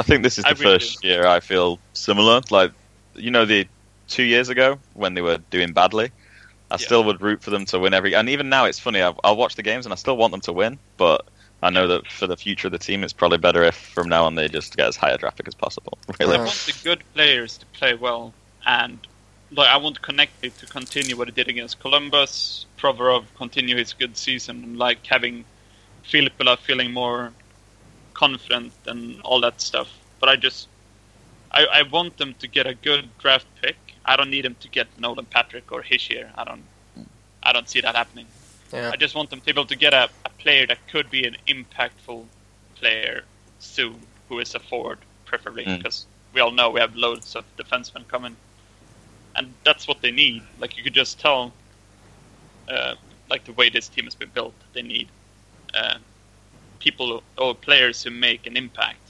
I 0.00 0.02
think 0.02 0.22
this 0.22 0.36
is 0.38 0.44
I 0.44 0.52
the 0.54 0.62
really 0.64 0.78
first 0.78 1.04
year 1.04 1.26
I 1.36 1.40
feel 1.40 1.78
similar. 1.92 2.40
Like, 2.50 2.72
you 3.14 3.30
know, 3.30 3.44
the 3.44 3.66
two 4.08 4.22
years 4.34 4.48
ago 4.48 4.78
when 4.94 5.14
they 5.14 5.22
were 5.22 5.38
doing 5.50 5.72
badly, 5.72 6.06
I 6.70 6.74
Yeah. 6.74 6.86
still 6.88 7.04
would 7.08 7.20
root 7.20 7.40
for 7.44 7.50
them 7.50 7.64
to 7.66 7.78
win 7.78 7.92
every. 7.94 8.14
And 8.18 8.28
even 8.28 8.48
now, 8.48 8.64
it's 8.68 8.80
funny. 8.80 9.00
I'll, 9.00 9.18
I'll 9.22 9.36
watch 9.36 9.54
the 9.54 9.62
games 9.70 9.86
and 9.86 9.92
I 9.92 9.96
still 9.96 10.16
want 10.16 10.30
them 10.32 10.40
to 10.48 10.52
win, 10.52 10.78
but 10.96 11.20
I 11.62 11.70
know 11.70 11.86
that 11.86 12.10
for 12.10 12.26
the 12.26 12.36
future 12.36 12.68
of 12.68 12.72
the 12.72 12.78
team, 12.78 13.02
it's 13.02 13.12
probably 13.12 13.38
better 13.38 13.62
if 13.62 13.74
from 13.74 14.08
now 14.08 14.24
on 14.24 14.34
they 14.34 14.48
just 14.48 14.76
get 14.76 14.88
as 14.88 14.96
high 14.96 15.10
a 15.10 15.18
draft 15.18 15.38
pick 15.38 15.48
as 15.48 15.54
possible. 15.54 15.98
Really, 16.20 16.36
I 16.36 16.38
want 16.38 16.64
the 16.66 16.78
good 16.84 17.02
players 17.14 17.58
to 17.58 17.66
play 17.66 17.94
well, 17.94 18.32
and 18.64 18.98
like 19.50 19.68
I 19.68 19.76
want 19.76 20.00
Konecny 20.02 20.56
to 20.56 20.66
continue 20.66 21.16
what 21.16 21.28
he 21.28 21.32
did 21.32 21.48
against 21.48 21.80
Columbus. 21.80 22.66
Provorov 22.78 23.24
continue 23.36 23.76
his 23.76 23.92
good 23.92 24.16
season, 24.16 24.62
and 24.64 24.78
like 24.78 25.04
having 25.06 25.44
Filppula 26.04 26.58
feeling 26.58 26.92
more 26.92 27.32
confident 28.14 28.72
and 28.86 29.20
all 29.22 29.40
that 29.40 29.60
stuff. 29.60 29.88
But 30.20 30.28
I 30.28 30.36
just, 30.36 30.68
I, 31.50 31.66
I 31.66 31.82
want 31.82 32.16
them 32.16 32.34
to 32.38 32.46
get 32.48 32.66
a 32.66 32.74
good 32.74 33.08
draft 33.18 33.46
pick. 33.62 33.76
I 34.04 34.16
don't 34.16 34.30
need 34.30 34.44
them 34.44 34.56
to 34.60 34.68
get 34.68 34.86
Nolan 34.98 35.26
Patrick 35.26 35.70
or 35.72 35.82
Hischier. 35.82 36.30
I 36.36 36.44
don't, 36.44 36.64
I 37.42 37.52
don't 37.52 37.68
see 37.68 37.80
that 37.80 37.94
happening. 37.94 38.26
Yeah. 38.72 38.90
I 38.92 38.96
just 38.96 39.14
want 39.14 39.30
them 39.30 39.40
to 39.40 39.44
be 39.44 39.50
able 39.50 39.66
to 39.66 39.76
get 39.76 39.92
a, 39.92 40.08
a 40.24 40.25
player 40.38 40.66
that 40.66 40.78
could 40.88 41.10
be 41.10 41.26
an 41.26 41.36
impactful 41.48 42.24
player 42.76 43.22
soon, 43.58 44.00
who 44.28 44.38
is 44.40 44.54
a 44.54 44.60
forward, 44.60 44.98
preferably, 45.24 45.64
Mm. 45.64 45.78
because 45.78 46.06
we 46.32 46.40
all 46.40 46.50
know 46.52 46.70
we 46.70 46.80
have 46.80 46.94
loads 46.96 47.34
of 47.36 47.44
defensemen 47.56 48.06
coming, 48.08 48.36
and 49.34 49.52
that's 49.64 49.86
what 49.88 50.00
they 50.02 50.10
need. 50.10 50.42
Like 50.58 50.76
you 50.76 50.82
could 50.84 50.94
just 50.94 51.18
tell, 51.18 51.52
uh, 52.68 52.94
like 53.30 53.44
the 53.44 53.52
way 53.52 53.70
this 53.70 53.88
team 53.88 54.04
has 54.04 54.14
been 54.14 54.30
built, 54.34 54.54
they 54.72 54.82
need 54.82 55.08
uh, 55.74 55.98
people 56.78 57.22
or 57.38 57.54
players 57.54 58.02
who 58.02 58.10
make 58.10 58.46
an 58.46 58.56
impact. 58.56 59.00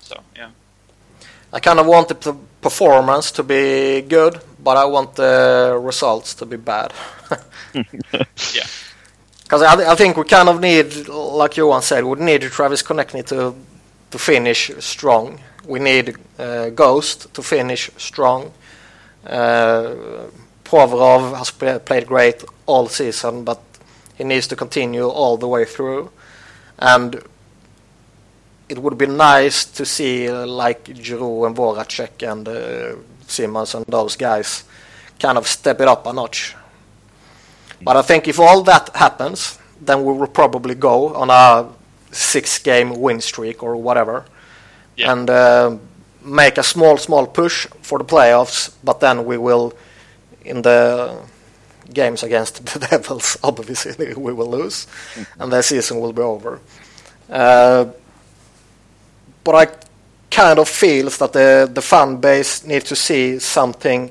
So 0.00 0.20
yeah, 0.36 0.50
I 1.52 1.60
kind 1.60 1.78
of 1.78 1.86
want 1.86 2.08
the 2.08 2.14
p- 2.14 2.38
performance 2.60 3.30
to 3.32 3.42
be 3.42 4.02
good, 4.02 4.40
but 4.62 4.76
I 4.76 4.84
want 4.84 5.14
the 5.16 5.78
results 5.82 6.34
to 6.34 6.46
be 6.46 6.56
bad. 6.56 6.92
yeah, 7.74 8.66
Because 9.42 9.62
I, 9.62 9.92
I 9.92 9.94
think 9.96 10.16
we 10.16 10.24
kind 10.24 10.48
of 10.48 10.60
need, 10.60 11.08
like 11.08 11.56
Johan 11.56 11.82
said, 11.82 12.04
we 12.04 12.18
need 12.18 12.42
Travis 12.42 12.82
Konecny 12.82 13.24
to 13.26 13.54
to 14.10 14.18
finish 14.18 14.70
strong. 14.78 15.40
We 15.64 15.78
need 15.80 16.16
uh, 16.38 16.70
Ghost 16.70 17.32
to 17.34 17.42
finish 17.42 17.90
strong. 17.96 18.52
Uh, 19.26 19.94
Provorov 20.64 21.36
has 21.38 21.50
play, 21.50 21.78
played 21.78 22.06
great 22.06 22.44
all 22.66 22.88
season, 22.88 23.44
but 23.44 23.60
he 24.16 24.24
needs 24.24 24.46
to 24.48 24.56
continue 24.56 25.08
all 25.08 25.36
the 25.38 25.48
way 25.48 25.64
through. 25.64 26.10
And 26.78 27.22
it 28.68 28.78
would 28.78 28.98
be 28.98 29.06
nice 29.06 29.64
to 29.64 29.84
see 29.84 30.28
uh, 30.28 30.46
like 30.46 30.90
Giroux 30.94 31.44
and 31.44 31.56
Voracek 31.56 32.22
and 32.30 32.48
uh, 32.48 32.96
Simmonds 33.32 33.74
and 33.74 33.84
those 33.86 34.16
guys 34.16 34.64
kind 35.18 35.38
of 35.38 35.46
step 35.46 35.80
it 35.80 35.88
up 35.88 36.06
a 36.06 36.12
notch. 36.12 36.54
But 37.82 37.96
I 37.96 38.02
think 38.02 38.28
if 38.28 38.38
all 38.38 38.62
that 38.64 38.90
happens, 38.94 39.58
then 39.80 40.04
we 40.04 40.12
will 40.12 40.28
probably 40.28 40.74
go 40.74 41.14
on 41.14 41.30
a 41.30 41.68
six-game 42.12 43.00
win 43.00 43.20
streak 43.20 43.62
or 43.62 43.74
whatever, 43.76 44.24
Yeah. 44.96 45.12
and 45.12 45.30
uh, 45.30 45.76
make 46.22 46.58
a 46.58 46.62
small, 46.62 46.96
small 46.98 47.26
push 47.26 47.66
for 47.80 47.98
the 47.98 48.04
playoffs. 48.04 48.70
But 48.84 49.00
then 49.00 49.24
we 49.24 49.36
will, 49.38 49.72
in 50.44 50.62
the 50.62 51.16
games 51.92 52.22
against 52.22 52.64
the 52.72 52.78
Devils, 52.86 53.36
obviously 53.42 54.14
we 54.14 54.32
will 54.32 54.50
lose, 54.50 54.86
and 55.38 55.52
the 55.52 55.62
season 55.62 56.00
will 56.00 56.12
be 56.12 56.22
over. 56.22 56.60
Uh, 57.30 57.86
but 59.44 59.54
I 59.54 59.66
kind 60.34 60.58
of 60.58 60.68
feels 60.68 61.18
that 61.18 61.32
the 61.32 61.70
the 61.74 61.82
fan 61.82 62.16
base 62.20 62.64
needs 62.66 62.88
to 62.88 62.96
see 62.96 63.38
something 63.38 64.10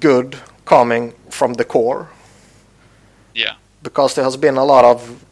good 0.00 0.36
coming 0.64 1.12
from 1.30 1.54
the 1.54 1.64
core 1.64 2.08
yeah, 3.34 3.54
because 3.82 4.14
there 4.14 4.24
has 4.24 4.36
been 4.36 4.56
a 4.56 4.64
lot 4.64 4.84
of 4.84 5.24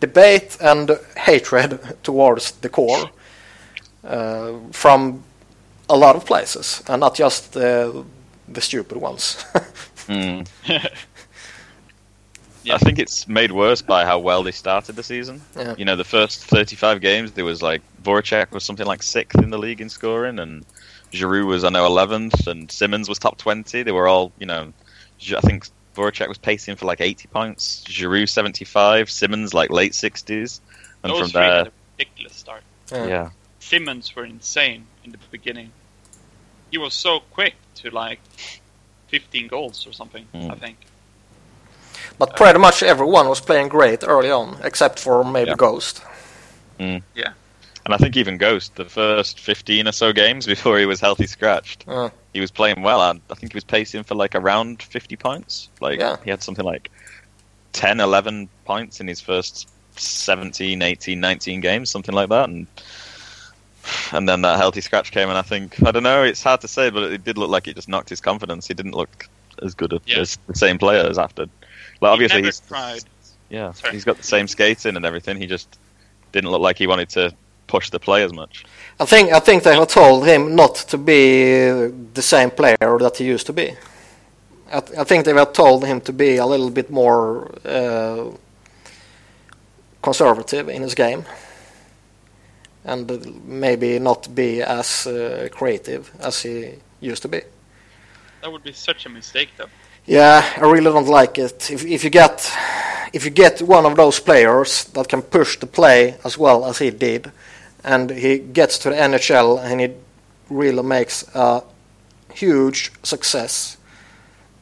debate 0.00 0.56
and 0.60 0.90
hatred 1.16 1.78
towards 2.02 2.52
the 2.52 2.68
core 2.68 3.10
uh, 4.04 4.52
from 4.72 5.22
a 5.88 5.96
lot 5.96 6.16
of 6.16 6.24
places, 6.24 6.82
and 6.88 7.00
not 7.00 7.14
just 7.14 7.56
uh, 7.56 7.92
the 8.48 8.60
stupid 8.60 8.96
ones. 8.98 9.44
Mm. 10.06 10.46
Yeah. 12.64 12.76
I 12.76 12.78
think 12.78 12.98
it's 12.98 13.28
made 13.28 13.52
worse 13.52 13.82
by 13.82 14.04
how 14.06 14.18
well 14.18 14.42
they 14.42 14.50
started 14.52 14.96
the 14.96 15.02
season. 15.02 15.42
Yeah. 15.56 15.74
You 15.76 15.84
know, 15.84 15.96
the 15.96 16.04
first 16.04 16.44
35 16.44 17.00
games, 17.00 17.32
there 17.32 17.44
was 17.44 17.62
like 17.62 17.82
Voracek 18.02 18.50
was 18.52 18.64
something 18.64 18.86
like 18.86 19.02
sixth 19.02 19.38
in 19.38 19.50
the 19.50 19.58
league 19.58 19.80
in 19.82 19.90
scoring, 19.90 20.38
and 20.38 20.64
Giroux 21.12 21.46
was, 21.46 21.62
I 21.64 21.68
know, 21.68 21.88
11th, 21.88 22.46
and 22.46 22.70
Simmonds 22.70 23.08
was 23.08 23.18
top 23.18 23.36
20. 23.38 23.82
They 23.82 23.92
were 23.92 24.08
all, 24.08 24.32
you 24.38 24.46
know, 24.46 24.72
I 25.36 25.40
think 25.40 25.66
Voracek 25.94 26.28
was 26.28 26.38
pacing 26.38 26.76
for 26.76 26.86
like 26.86 27.00
80 27.00 27.28
points, 27.28 27.84
Giroux 27.88 28.26
75, 28.26 29.10
Simmonds 29.10 29.54
like 29.54 29.70
late 29.70 29.92
60s, 29.92 30.60
and 31.02 31.12
those 31.12 31.20
from 31.20 31.28
three 31.28 31.40
had 31.40 31.50
there, 31.50 31.60
a 31.66 31.70
ridiculous 31.98 32.34
start. 32.34 32.62
Yeah. 32.90 33.06
yeah, 33.06 33.30
Simmonds 33.60 34.14
were 34.16 34.24
insane 34.24 34.86
in 35.04 35.12
the 35.12 35.18
beginning. 35.30 35.70
He 36.70 36.78
was 36.78 36.94
so 36.94 37.20
quick 37.20 37.54
to 37.76 37.90
like 37.90 38.20
15 39.08 39.48
goals 39.48 39.86
or 39.86 39.92
something, 39.92 40.26
Mm. 40.34 40.50
I 40.50 40.54
think. 40.56 40.78
But 42.18 42.36
pretty 42.36 42.58
much 42.58 42.82
everyone 42.82 43.28
was 43.28 43.40
playing 43.40 43.68
great 43.68 44.04
early 44.04 44.30
on, 44.30 44.56
except 44.62 44.98
for 44.98 45.24
maybe 45.24 45.50
Yeah. 45.50 45.56
Ghost. 45.56 46.02
Yeah, 46.78 47.32
And 47.86 47.94
I 47.94 47.96
think 47.98 48.16
even 48.16 48.36
Ghost, 48.38 48.74
the 48.76 48.84
first 48.84 49.38
15 49.40 49.88
or 49.88 49.92
so 49.92 50.12
games 50.12 50.46
before 50.54 50.78
he 50.78 50.86
was 50.86 51.00
healthy 51.00 51.26
scratched, 51.26 51.84
Uh, 51.86 52.10
he 52.32 52.40
was 52.40 52.50
playing 52.50 52.82
well. 52.82 53.00
And 53.02 53.20
I 53.30 53.34
think 53.34 53.52
he 53.52 53.56
was 53.56 53.64
pacing 53.64 54.02
for 54.04 54.14
like 54.14 54.34
around 54.34 54.82
50 54.82 55.16
points. 55.16 55.68
Like 55.80 56.00
Yeah. 56.00 56.16
he 56.24 56.30
had 56.30 56.42
something 56.42 56.64
like 56.64 56.90
10, 57.72 58.00
11 58.00 58.48
points 58.64 59.00
in 59.00 59.06
his 59.08 59.20
first 59.20 59.68
17, 59.96 60.82
18, 60.82 61.20
19 61.20 61.60
games, 61.60 61.90
something 61.90 62.14
like 62.14 62.28
that. 62.30 62.48
And 62.48 62.66
and 64.12 64.26
then 64.28 64.40
that 64.42 64.56
healthy 64.56 64.80
scratch 64.80 65.10
came, 65.10 65.28
and 65.28 65.36
I 65.36 65.42
think 65.42 65.82
I 65.86 65.90
don't 65.90 66.02
know. 66.04 66.22
It's 66.22 66.42
hard 66.42 66.62
to 66.62 66.68
say, 66.68 66.88
but 66.90 67.12
it 67.12 67.22
did 67.22 67.36
look 67.36 67.50
like 67.50 67.68
it 67.68 67.76
just 67.76 67.88
knocked 67.88 68.08
his 68.08 68.20
confidence. 68.20 68.66
He 68.66 68.72
didn't 68.74 68.94
look 68.94 69.28
as 69.62 69.74
good 69.74 69.92
Yeah. 70.06 70.20
as 70.20 70.38
the 70.46 70.54
same 70.54 70.78
player 70.78 71.06
as 71.06 71.18
after. 71.18 71.46
Like 72.04 72.12
obviously, 72.14 72.36
he 72.36 72.42
never 72.42 72.48
he's 72.48 72.60
tried. 72.60 73.04
yeah, 73.50 73.72
Sorry. 73.72 73.92
he's 73.92 74.04
got 74.04 74.16
the 74.16 74.22
same 74.22 74.46
skating 74.48 74.96
and 74.96 75.04
everything. 75.04 75.36
He 75.36 75.46
just 75.46 75.78
didn't 76.32 76.50
look 76.50 76.60
like 76.62 76.78
he 76.78 76.86
wanted 76.86 77.08
to 77.10 77.32
push 77.66 77.90
the 77.90 77.98
play 77.98 78.22
as 78.24 78.32
much. 78.32 78.64
I 79.00 79.04
think 79.06 79.32
I 79.32 79.40
think 79.40 79.62
they 79.62 79.74
have 79.74 79.88
told 79.88 80.26
him 80.26 80.54
not 80.54 80.74
to 80.90 80.98
be 80.98 81.90
the 82.14 82.22
same 82.22 82.50
player 82.50 82.98
that 82.98 83.16
he 83.18 83.24
used 83.24 83.46
to 83.46 83.52
be. 83.52 83.76
I, 84.72 84.80
th- 84.80 84.98
I 84.98 85.04
think 85.04 85.24
they 85.24 85.34
have 85.34 85.52
told 85.52 85.84
him 85.84 86.00
to 86.02 86.12
be 86.12 86.36
a 86.36 86.46
little 86.46 86.70
bit 86.70 86.90
more 86.90 87.50
uh, 87.64 88.30
conservative 90.02 90.68
in 90.68 90.82
his 90.82 90.94
game, 90.94 91.24
and 92.84 93.06
maybe 93.46 93.98
not 93.98 94.34
be 94.34 94.62
as 94.62 95.06
uh, 95.06 95.48
creative 95.52 96.10
as 96.20 96.42
he 96.42 96.74
used 97.00 97.22
to 97.22 97.28
be. 97.28 97.40
That 98.42 98.52
would 98.52 98.62
be 98.62 98.72
such 98.72 99.06
a 99.06 99.08
mistake, 99.08 99.50
though. 99.56 99.70
Yeah, 100.06 100.44
I 100.56 100.60
really 100.60 100.92
don't 100.92 101.08
like 101.08 101.38
it. 101.38 101.70
If 101.70 101.84
if 101.84 102.04
you 102.04 102.10
get 102.10 102.52
if 103.12 103.24
you 103.24 103.30
get 103.30 103.62
one 103.62 103.86
of 103.86 103.96
those 103.96 104.20
players 104.20 104.84
that 104.92 105.08
can 105.08 105.22
push 105.22 105.58
the 105.58 105.66
play 105.66 106.16
as 106.24 106.36
well 106.36 106.66
as 106.66 106.78
he 106.78 106.90
did, 106.90 107.32
and 107.82 108.10
he 108.10 108.38
gets 108.38 108.78
to 108.78 108.90
the 108.90 108.96
NHL 108.96 109.58
and 109.62 109.80
he 109.80 109.90
really 110.50 110.82
makes 110.82 111.24
a 111.34 111.62
huge 112.34 112.92
success, 113.02 113.78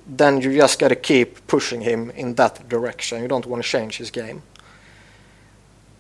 then 0.07 0.41
you 0.41 0.57
just 0.57 0.79
got 0.79 0.89
to 0.89 0.97
keep 0.97 1.47
pushing 1.47 1.81
him 1.81 2.11
in 2.11 2.35
that 2.35 2.69
direction. 2.69 3.23
You 3.23 3.29
don't 3.29 3.47
want 3.47 3.65
to 3.65 3.69
change 3.69 3.97
his 3.97 4.11
game. 4.11 4.43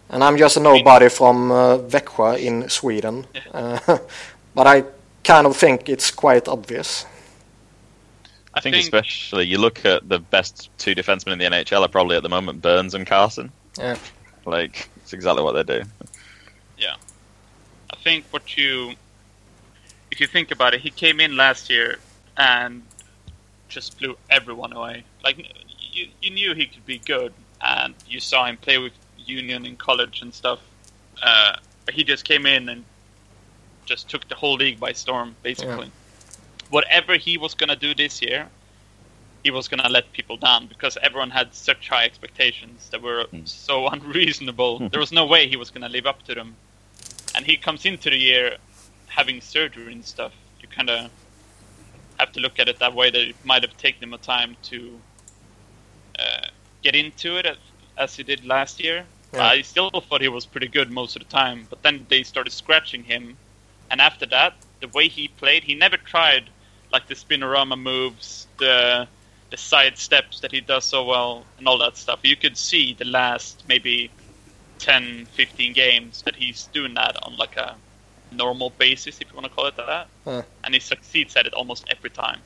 And 0.08 0.22
I'm 0.22 0.36
just 0.36 0.56
a 0.56 0.60
nobody 0.60 1.08
from 1.08 1.50
uh, 1.50 1.78
Växjö 1.78 2.38
in 2.38 2.68
Sweden, 2.68 3.26
uh, 3.52 3.78
but 4.54 4.66
I 4.66 4.84
kind 5.24 5.46
of 5.46 5.56
think 5.56 5.88
it's 5.88 6.10
quite 6.10 6.48
obvious. 6.48 7.06
I 8.54 8.60
think, 8.60 8.74
think- 8.74 8.84
especially 8.84 9.46
you 9.46 9.58
look 9.58 9.84
at 9.84 10.08
the 10.08 10.18
best 10.18 10.70
two 10.78 10.94
defensemen 10.94 11.32
in 11.32 11.38
the 11.38 11.44
NHL 11.46 11.84
are 11.84 11.88
probably 11.88 12.16
at 12.16 12.22
the 12.22 12.28
moment 12.28 12.60
Burns 12.62 12.94
and 12.94 13.06
Karlsson. 13.06 13.50
Yeah. 13.78 13.96
Like 14.44 14.88
it's 14.96 15.12
exactly 15.12 15.42
what 15.42 15.52
they 15.52 15.62
do. 15.62 15.84
Yeah. 16.78 16.96
I 17.90 17.96
think 17.96 18.24
what 18.30 18.56
you, 18.56 18.94
if 20.10 20.20
you 20.20 20.26
think 20.26 20.50
about 20.50 20.74
it, 20.74 20.80
he 20.80 20.90
came 20.90 21.20
in 21.20 21.36
last 21.36 21.70
year 21.70 21.98
and 22.36 22.82
just 23.68 23.98
blew 23.98 24.16
everyone 24.28 24.72
away. 24.72 25.04
Like 25.24 25.38
you, 25.92 26.08
you 26.20 26.30
knew 26.30 26.54
he 26.54 26.66
could 26.66 26.84
be 26.84 26.98
good, 26.98 27.32
and 27.60 27.94
you 28.08 28.20
saw 28.20 28.46
him 28.46 28.56
play 28.56 28.78
with 28.78 28.92
Union 29.24 29.64
in 29.64 29.76
college 29.76 30.22
and 30.22 30.32
stuff. 30.34 30.58
Uh, 31.22 31.56
but 31.84 31.94
he 31.94 32.04
just 32.04 32.24
came 32.24 32.46
in 32.46 32.68
and 32.68 32.84
just 33.86 34.08
took 34.08 34.28
the 34.28 34.34
whole 34.34 34.54
league 34.54 34.80
by 34.80 34.92
storm, 34.92 35.34
basically. 35.42 35.90
Whatever 36.76 37.12
he 37.26 37.34
was 37.44 37.52
gonna 37.54 37.76
do 37.76 37.94
this 37.94 38.14
year, 38.22 38.48
he 39.44 39.50
was 39.50 39.68
gonna 39.68 39.88
let 39.90 40.10
people 40.12 40.36
down 40.48 40.66
because 40.72 40.96
everyone 41.06 41.30
had 41.30 41.48
such 41.54 41.82
high 41.88 42.04
expectations 42.10 42.88
that 42.90 43.00
were 43.08 43.24
Mm. 43.32 43.46
so 43.46 43.74
unreasonable. 43.96 44.72
there 44.90 45.00
was 45.06 45.12
no 45.12 45.24
way 45.26 45.42
he 45.54 45.56
was 45.56 45.70
gonna 45.70 45.88
live 45.98 46.06
up 46.12 46.20
to 46.28 46.34
them 46.34 46.56
and 47.34 47.44
he 47.50 47.56
comes 47.66 47.84
into 47.84 48.08
the 48.10 48.16
year 48.30 48.56
having 49.18 49.40
surgery 49.42 49.92
and 49.92 50.04
stuff, 50.14 50.32
you 50.62 50.68
kind 50.78 50.88
of 50.88 51.10
have 52.18 52.32
to 52.32 52.40
look 52.40 52.58
at 52.58 52.68
it 52.68 52.78
that 52.78 52.94
way. 52.94 53.10
That 53.10 53.22
it 53.32 53.36
might 53.44 53.62
have 53.66 53.76
taken 53.76 54.02
him 54.06 54.14
a 54.14 54.18
time 54.34 54.56
to 54.70 54.78
uh, 56.18 56.46
get 56.82 56.94
into 56.94 57.36
it 57.38 57.44
as, 57.46 57.56
as 57.98 58.16
he 58.16 58.22
did 58.22 58.44
last 58.46 58.80
year. 58.82 59.04
Yeah. 59.34 59.46
I 59.46 59.62
still 59.62 59.90
thought 59.90 60.20
he 60.22 60.28
was 60.28 60.46
pretty 60.46 60.68
good 60.68 60.90
most 60.90 61.16
of 61.16 61.20
the 61.24 61.28
time, 61.28 61.66
but 61.70 61.82
then 61.82 62.06
they 62.08 62.22
started 62.22 62.52
scratching 62.52 63.02
him, 63.02 63.36
and 63.90 64.00
after 64.00 64.26
that, 64.26 64.54
the 64.80 64.88
way 64.88 65.08
he 65.08 65.28
played, 65.28 65.62
he 65.64 65.74
never 65.74 65.96
tried 65.96 66.44
like 66.92 67.06
the 67.08 67.14
spinorama 67.14 67.80
moves, 67.80 68.46
the 68.58 69.08
the 69.50 69.56
side 69.58 69.98
steps 69.98 70.40
that 70.40 70.50
he 70.50 70.60
does 70.60 70.84
so 70.84 71.04
well, 71.04 71.44
and 71.58 71.68
all 71.68 71.78
that 71.78 71.96
stuff. 71.96 72.20
You 72.22 72.36
could 72.36 72.56
see 72.56 72.94
the 72.94 73.04
last 73.04 73.64
maybe 73.68 74.10
10, 74.78 75.26
15 75.26 75.72
games 75.74 76.22
that 76.22 76.34
he's 76.34 76.68
doing 76.72 76.94
that 76.94 77.16
on 77.22 77.36
like 77.36 77.56
a 77.56 77.76
normal 78.32 78.70
basis, 78.70 79.20
if 79.20 79.28
you 79.30 79.34
want 79.34 79.44
to 79.44 79.50
call 79.50 79.66
it 79.66 79.76
that. 79.76 80.08
Huh. 80.24 80.42
And 80.64 80.72
he 80.74 80.80
succeeds 80.80 81.36
at 81.36 81.46
it 81.46 81.52
almost 81.52 81.84
every 81.90 82.10
time. 82.10 82.40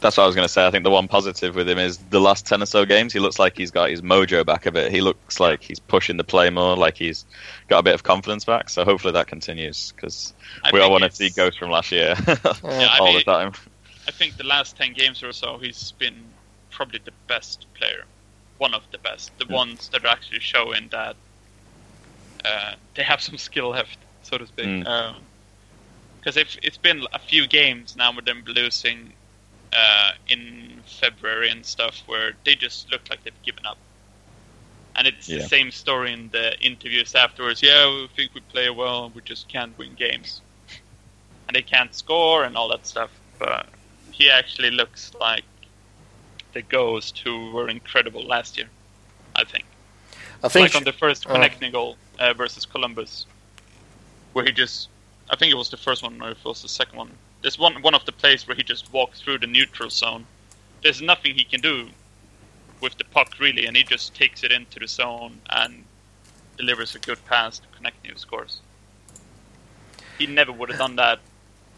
That's 0.00 0.16
what 0.18 0.24
I 0.24 0.26
was 0.26 0.34
going 0.36 0.46
to 0.46 0.52
say. 0.52 0.66
I 0.66 0.70
think 0.70 0.84
the 0.84 0.90
one 0.90 1.08
positive 1.08 1.54
with 1.54 1.66
him 1.68 1.78
is 1.78 1.96
the 2.10 2.20
last 2.20 2.46
10 2.46 2.62
or 2.62 2.66
so 2.66 2.84
games, 2.84 3.12
he 3.14 3.18
looks 3.20 3.38
like 3.38 3.56
he's 3.56 3.70
got 3.70 3.88
his 3.88 4.02
mojo 4.02 4.44
back 4.44 4.66
a 4.66 4.72
bit. 4.72 4.92
He 4.92 5.00
looks 5.00 5.40
like 5.40 5.62
he's 5.62 5.80
pushing 5.80 6.18
the 6.18 6.24
play 6.24 6.50
more, 6.50 6.76
like 6.76 6.96
he's 6.98 7.24
got 7.68 7.78
a 7.78 7.82
bit 7.82 7.94
of 7.94 8.02
confidence 8.02 8.44
back. 8.44 8.68
So 8.68 8.84
hopefully 8.84 9.12
that 9.14 9.28
continues 9.28 9.92
because 9.96 10.34
we 10.72 10.80
all 10.80 10.88
think 10.90 11.00
want 11.00 11.10
to 11.10 11.16
see 11.16 11.26
it's- 11.26 11.36
Ghost 11.36 11.58
from 11.58 11.70
last 11.70 11.90
year 11.90 12.14
Yeah, 12.26 12.36
I 12.64 12.98
all 13.00 13.06
mean- 13.06 13.18
the 13.18 13.24
time. 13.24 13.52
I 14.06 14.10
think 14.10 14.36
the 14.36 14.44
last 14.44 14.76
10 14.76 14.92
games 14.92 15.22
or 15.22 15.32
so, 15.32 15.56
he's 15.56 15.92
been 15.92 16.16
probably 16.70 17.00
the 17.02 17.12
best 17.26 17.64
player. 17.72 18.04
One 18.58 18.74
of 18.74 18.82
the 18.92 18.98
best. 18.98 19.30
The 19.38 19.46
Yeah. 19.48 19.54
ones 19.56 19.88
that 19.88 20.04
are 20.04 20.08
actually 20.08 20.40
showing 20.40 20.88
that 20.90 21.16
uh, 22.44 22.74
they 22.94 23.02
have 23.02 23.22
some 23.22 23.38
skill 23.38 23.70
left, 23.70 23.96
so 24.22 24.36
to 24.36 24.46
speak. 24.46 24.66
Mm. 24.66 25.14
Because 26.20 26.36
if 26.36 26.58
it's 26.62 26.76
been 26.76 27.06
a 27.14 27.18
few 27.18 27.46
games 27.46 27.96
now 27.96 28.12
with 28.14 28.26
them 28.26 28.44
losing 28.46 29.14
uh, 29.74 30.12
in 30.28 30.82
February 30.86 31.50
and 31.50 31.64
stuff 31.64 32.02
where 32.06 32.32
they 32.44 32.54
just 32.54 32.90
look 32.90 33.02
like 33.10 33.24
they've 33.24 33.42
given 33.42 33.66
up. 33.66 33.78
And 34.96 35.06
it's 35.08 35.28
Yeah. 35.28 35.38
the 35.38 35.48
same 35.48 35.70
story 35.70 36.12
in 36.12 36.30
the 36.30 36.58
interviews 36.60 37.14
afterwards. 37.14 37.62
Yeah, 37.62 37.88
we 37.88 38.08
think 38.14 38.34
we 38.34 38.40
play 38.42 38.70
well, 38.70 39.10
we 39.14 39.22
just 39.22 39.48
can't 39.48 39.76
win 39.76 39.94
games. 39.94 40.40
And 41.48 41.54
they 41.56 41.62
can't 41.62 41.94
score 41.94 42.44
and 42.44 42.56
all 42.56 42.68
that 42.68 42.86
stuff. 42.86 43.10
But 43.38 43.66
he 44.12 44.30
actually 44.30 44.70
looks 44.70 45.12
like 45.20 45.44
the 46.52 46.62
Ghost 46.62 47.18
who 47.18 47.50
were 47.50 47.68
incredible 47.68 48.24
last 48.24 48.56
year, 48.56 48.68
I 49.34 49.44
think. 49.44 49.64
I 50.44 50.48
think 50.48 50.68
like 50.68 50.76
on 50.76 50.84
the 50.84 50.92
first 50.92 51.26
uh, 51.26 51.34
Konecny 51.34 51.72
goal 51.72 51.96
uh, 52.20 52.32
versus 52.32 52.64
Columbus, 52.64 53.26
where 54.32 54.44
he 54.44 54.52
just, 54.52 54.88
I 55.30 55.36
think 55.36 55.50
it 55.50 55.56
was 55.56 55.70
the 55.70 55.76
first 55.76 56.02
one 56.02 56.22
or 56.22 56.30
if 56.30 56.38
it 56.38 56.44
was 56.44 56.62
the 56.62 56.68
second 56.68 56.96
one. 56.98 57.10
There's 57.44 57.58
one 57.58 57.82
one 57.82 57.94
of 57.94 58.06
the 58.06 58.12
plays 58.12 58.48
where 58.48 58.56
he 58.56 58.62
just 58.62 58.90
walks 58.90 59.20
through 59.20 59.40
the 59.40 59.46
neutral 59.46 59.90
zone. 59.90 60.24
There's 60.82 61.02
nothing 61.02 61.34
he 61.34 61.44
can 61.44 61.60
do 61.60 61.90
with 62.80 62.96
the 62.96 63.04
puck 63.04 63.38
really, 63.38 63.66
and 63.66 63.76
he 63.76 63.82
just 63.82 64.14
takes 64.14 64.42
it 64.44 64.50
into 64.50 64.78
the 64.80 64.88
zone 64.88 65.38
and 65.50 65.84
delivers 66.56 66.94
a 66.94 66.98
good 67.00 67.22
pass 67.26 67.58
to 67.58 67.66
Konecny 67.76 68.10
who 68.10 68.16
scores. 68.16 68.60
He 70.16 70.26
never 70.26 70.52
would 70.52 70.70
have 70.70 70.78
done 70.78 70.96
that 70.96 71.18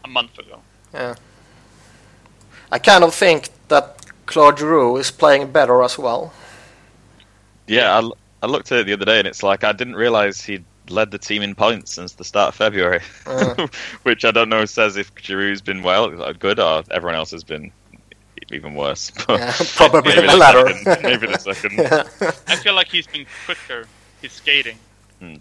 a 0.05 0.07
month 0.07 0.39
ago. 0.39 0.61
Yeah. 0.93 1.15
I 2.71 2.79
kind 2.79 3.03
of 3.03 3.13
think 3.13 3.49
that 3.67 4.05
Claude 4.25 4.59
Giroux 4.59 4.95
is 4.95 5.11
playing 5.11 5.51
better 5.51 5.83
as 5.83 5.97
well. 5.99 6.31
Yeah, 7.67 7.91
I, 7.93 7.97
l- 7.97 8.17
I 8.41 8.45
looked 8.45 8.71
at 8.71 8.79
it 8.79 8.85
the 8.85 8.93
other 8.93 9.03
day 9.03 9.19
and 9.19 9.27
it's 9.27 9.43
like 9.43 9.65
I 9.65 9.73
didn't 9.73 9.95
realize 9.97 10.41
he'd 10.45 10.63
led 10.89 11.11
the 11.11 11.17
team 11.17 11.41
in 11.41 11.55
points 11.55 11.93
since 11.93 12.13
the 12.13 12.23
start 12.23 12.49
of 12.49 12.55
February, 12.55 13.01
Uh. 13.25 13.67
which 14.03 14.25
I 14.25 14.31
don't 14.31 14.49
know 14.49 14.65
says 14.65 14.95
if 14.97 15.13
Giroux's 15.15 15.61
been 15.61 15.83
well, 15.83 16.33
good, 16.33 16.59
or 16.59 16.83
everyone 16.91 17.15
else 17.15 17.31
has 17.31 17.43
been 17.43 17.71
even 18.51 18.75
worse. 18.75 19.11
Yeah, 19.29 19.53
probably 19.75 20.15
Maybe 20.15 20.21
the 20.27 20.33
the 20.33 20.37
latter. 20.37 20.73
second, 20.83 21.03
maybe 21.03 21.27
the 21.27 21.37
second. 21.37 21.71
Yeah. 21.77 22.03
I 22.47 22.55
feel 22.55 22.73
like 22.73 22.87
he's 22.87 23.07
been 23.07 23.25
quicker, 23.45 23.87
his 24.21 24.31
skating. 24.31 24.77
Hmm. 25.19 25.35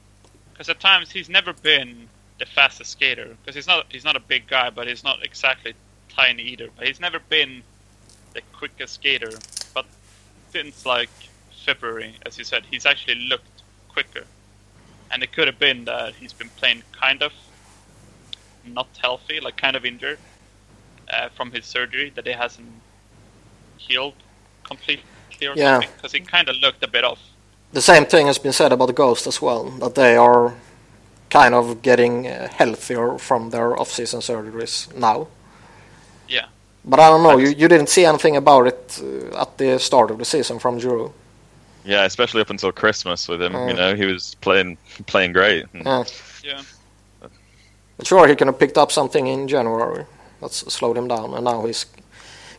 Because 0.53 0.69
at 0.69 0.81
times 0.81 1.11
he's 1.11 1.29
never 1.29 1.53
been 1.53 2.09
the 2.39 2.47
fastest 2.47 2.91
skater. 2.91 3.37
Because 3.43 3.55
he's 3.55 3.67
not 3.67 3.87
he's 3.91 4.05
not 4.05 4.17
a 4.17 4.21
big 4.21 4.47
guy, 4.49 4.71
but 4.71 4.89
he's 4.89 5.05
not 5.05 5.23
exactly 5.25 5.75
tiny 6.09 6.43
either. 6.43 6.69
But 6.77 6.87
he's 6.89 6.99
never 7.01 7.19
been 7.21 7.63
the 8.35 8.41
quickest 8.55 8.95
skater. 8.95 9.31
But 9.75 9.85
since 10.51 10.85
like 10.87 11.11
February, 11.65 12.15
as 12.25 12.39
you 12.39 12.45
said, 12.45 12.65
he's 12.71 12.87
actually 12.87 13.17
looked 13.29 13.63
quicker. 13.89 14.25
And 15.11 15.23
it 15.23 15.33
could 15.33 15.47
have 15.47 15.59
been 15.59 15.85
that 15.85 16.15
he's 16.15 16.33
been 16.33 16.51
playing 16.57 16.83
kind 16.93 17.23
of 17.23 17.33
not 18.65 18.89
healthy, 19.01 19.41
like 19.41 19.57
kind 19.57 19.77
of 19.77 19.85
injured 19.85 20.19
uh, 21.13 21.29
from 21.37 21.53
his 21.53 21.65
surgery 21.65 22.11
that 22.17 22.27
he 22.27 22.33
hasn't 22.33 22.69
healed 23.77 24.15
completely 24.65 25.05
or 25.43 25.55
Yeah. 25.55 25.75
something. 25.75 25.91
Because 25.97 26.13
he 26.13 26.21
kind 26.21 26.49
of 26.49 26.57
looked 26.57 26.83
a 26.83 26.89
bit 26.89 27.05
off. 27.05 27.21
The 27.73 27.83
same 27.83 28.07
thing 28.07 28.27
has 28.27 28.39
been 28.39 28.53
said 28.53 28.73
about 28.73 28.87
the 28.87 28.93
Ghost 28.93 29.27
as 29.27 29.41
well, 29.43 29.65
that 29.81 29.95
they 29.95 30.17
are 30.17 30.55
kind 31.31 31.55
of 31.55 31.83
getting 31.83 32.27
uh, 32.27 32.49
healthier 32.49 33.19
from 33.19 33.51
their 33.51 33.79
off-season 33.79 34.21
surgeries 34.21 34.95
now. 34.97 35.29
Yeah. 36.29 36.47
But 36.85 37.01
I 37.01 37.09
don't 37.11 37.23
know, 37.23 37.37
you, 37.37 37.49
you 37.49 37.69
didn't 37.69 37.89
see 37.89 38.05
anything 38.05 38.37
about 38.37 38.67
it 38.69 39.03
uh, 39.03 39.43
at 39.43 39.59
the 39.59 39.79
start 39.79 40.11
of 40.11 40.19
the 40.19 40.25
season 40.25 40.59
from 40.59 40.79
Giroux. 40.79 41.13
Yeah, 41.87 42.05
especially 42.05 42.41
up 42.41 42.51
until 42.51 42.73
Christmas 42.73 43.29
with 43.29 43.41
him. 43.41 43.53
Mm. 43.53 43.69
You 43.69 43.75
know, 43.75 43.95
he 43.95 44.07
was 44.07 44.35
playing 44.41 44.77
playing 45.07 45.33
great. 45.33 45.65
And 45.73 45.85
Yeah. 45.85 46.05
Yeah. 46.45 46.63
But 47.97 48.07
sure, 48.07 48.29
he 48.29 48.35
could 48.35 48.49
have 48.49 48.59
picked 48.59 48.77
up 48.77 48.93
something 48.93 49.27
in 49.27 49.49
January 49.49 50.05
that's 50.41 50.73
slowed 50.73 50.99
him 50.99 51.09
down, 51.09 51.33
and 51.35 51.45
now 51.45 51.65
he's 51.65 51.87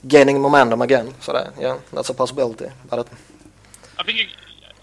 gaining 0.07 0.41
momentum 0.41 0.81
again. 0.81 1.13
So 1.21 1.33
that, 1.33 1.53
yeah, 1.59 1.79
that's 1.93 2.09
a 2.09 2.13
possibility. 2.13 2.67
But 2.89 2.99
it, 2.99 3.07
I 3.99 4.03
think 4.03 4.19
it, 4.19 4.27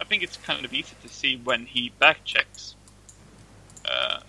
I 0.01 0.05
think 0.05 0.23
it's 0.23 0.37
kind 0.37 0.65
of 0.65 0.73
easy 0.73 0.95
to 1.03 1.09
see 1.09 1.41
when 1.43 1.67
he 1.67 1.91
back 1.99 2.25
checks 2.25 2.75
uh, 3.85 4.21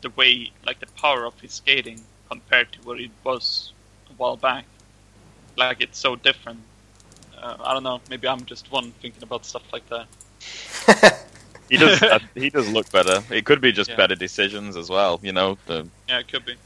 the 0.00 0.10
way, 0.10 0.50
like 0.66 0.80
the 0.80 0.86
power 1.00 1.24
of 1.24 1.38
his 1.40 1.52
skating 1.52 2.00
compared 2.28 2.72
to 2.72 2.78
what 2.80 3.00
it 3.00 3.10
was 3.22 3.72
a 4.10 4.14
while 4.14 4.36
back. 4.36 4.64
Like 5.56 5.80
it's 5.80 5.98
so 5.98 6.16
different. 6.16 6.60
Uh, 7.42 7.56
I 7.64 7.72
don't 7.74 7.82
know. 7.82 8.00
Maybe 8.08 8.28
I'm 8.28 8.44
just 8.44 8.70
one 8.70 8.92
thinking 9.02 9.22
about 9.22 9.44
stuff 9.44 9.64
like 9.72 9.84
that. 9.88 10.06
He 11.68 11.78
does 11.78 12.02
uh, 12.02 12.18
he 12.34 12.50
does 12.50 12.68
look 12.68 12.90
better. 12.92 13.22
It 13.30 13.46
could 13.46 13.60
be 13.62 13.72
just 13.72 13.90
Yeah. 13.90 13.96
better 13.96 14.14
decisions 14.14 14.76
as 14.76 14.90
well. 14.90 15.18
You 15.22 15.32
know, 15.32 15.56
to 15.68 15.86
Yeah, 16.08 16.18
it 16.20 16.28
could 16.30 16.44
be. 16.44 16.56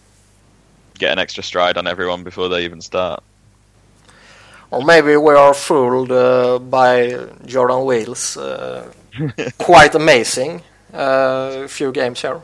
get 0.99 1.13
an 1.13 1.19
extra 1.21 1.43
stride 1.45 1.79
on 1.79 1.87
everyone 1.87 2.25
before 2.25 2.49
they 2.49 2.65
even 2.65 2.81
start. 2.81 3.23
or 4.73 4.83
maybe 4.83 5.17
we 5.17 5.35
are 5.35 5.55
fooled 5.55 6.11
uh, 6.11 6.59
by 6.59 7.17
Jordan 7.45 7.85
Weal's. 7.85 8.37
Uh, 8.37 8.93
quite 9.59 9.95
amazing 9.95 10.63
uh, 10.93 11.69
few 11.69 11.93
games 11.93 12.21
here, 12.23 12.41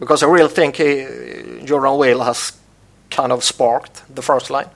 because 0.00 0.22
I 0.22 0.26
really 0.26 0.50
think 0.50 0.76
he, 0.76 1.06
Jordan 1.64 1.96
Weal 1.98 2.22
has 2.24 2.52
kind 3.10 3.32
of 3.32 3.42
sparked 3.44 4.02
the 4.14 4.22
first 4.22 4.50
line. 4.50 4.68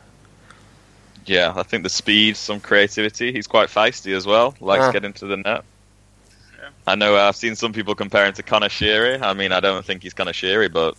Yeah, 1.28 1.52
I 1.54 1.62
think 1.62 1.82
the 1.82 1.90
speed, 1.90 2.36
some 2.36 2.60
creativity. 2.60 3.32
He's 3.32 3.46
quite 3.46 3.68
feisty 3.68 4.14
as 4.16 4.26
well. 4.26 4.54
Likes 4.60 4.82
Yeah. 4.86 4.92
getting 4.92 5.12
to 5.14 5.26
the 5.26 5.36
net. 5.36 5.64
Yeah. 6.58 6.68
I 6.86 6.94
know 6.94 7.16
uh, 7.16 7.28
I've 7.28 7.36
seen 7.36 7.54
some 7.54 7.72
people 7.72 7.94
compare 7.94 8.26
him 8.26 8.32
to 8.34 8.42
Connor 8.42 8.68
Sheary. 8.68 9.20
I 9.20 9.34
mean, 9.34 9.52
I 9.52 9.60
don't 9.60 9.84
think 9.84 10.02
he's 10.02 10.14
Connor 10.14 10.32
Sheary, 10.32 10.72
but 10.72 10.96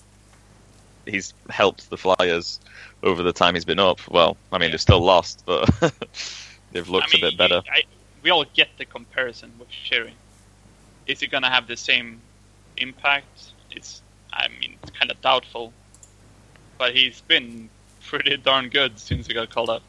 he's 1.06 1.34
helped 1.50 1.90
the 1.90 1.98
Flyers 1.98 2.60
over 3.02 3.24
the 3.24 3.34
time 3.34 3.56
he's 3.56 3.66
been 3.66 3.80
up. 3.80 4.00
Well, 4.10 4.38
I 4.52 4.58
mean, 4.58 4.68
Yeah. 4.68 4.72
they've 4.74 4.82
still 4.82 5.00
lost, 5.02 5.44
but 5.46 5.68
they've 6.72 6.88
looked 6.88 7.16
I 7.16 7.18
mean, 7.18 7.26
a 7.26 7.30
bit 7.32 7.38
better. 7.38 7.62
I, 7.72 7.84
we 8.22 8.30
all 8.30 8.46
get 8.54 8.70
the 8.78 8.86
comparison 8.86 9.52
with 9.58 9.70
Sheary. 9.70 10.12
Is 11.08 11.24
it 11.24 11.28
gonna 11.32 11.50
have 11.50 11.66
the 11.68 11.78
same 11.78 12.22
impact? 12.78 13.52
It's, 13.72 14.02
I 14.32 14.48
mean, 14.60 14.76
it's 14.84 14.92
kind 14.92 15.10
of 15.10 15.20
doubtful. 15.22 15.74
But 16.78 16.96
he's 16.96 17.22
been 17.22 17.70
pretty 18.06 18.38
darn 18.38 18.70
good 18.70 19.00
since 19.00 19.28
he 19.28 19.34
got 19.34 19.50
called 19.50 19.70
up. 19.70 19.82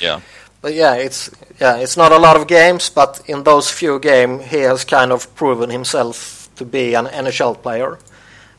Yeah. 0.00 0.20
But 0.60 0.74
yeah, 0.74 0.94
it's 0.94 1.30
yeah, 1.60 1.76
it's 1.76 1.96
not 1.96 2.12
a 2.12 2.18
lot 2.18 2.36
of 2.36 2.46
games, 2.46 2.90
but 2.90 3.20
in 3.26 3.42
those 3.42 3.70
few 3.70 3.98
games, 3.98 4.44
he 4.44 4.58
has 4.58 4.84
kind 4.84 5.12
of 5.12 5.34
proven 5.34 5.70
himself 5.70 6.48
to 6.56 6.64
be 6.64 6.94
an 6.94 7.06
NHL 7.06 7.60
player, 7.62 7.98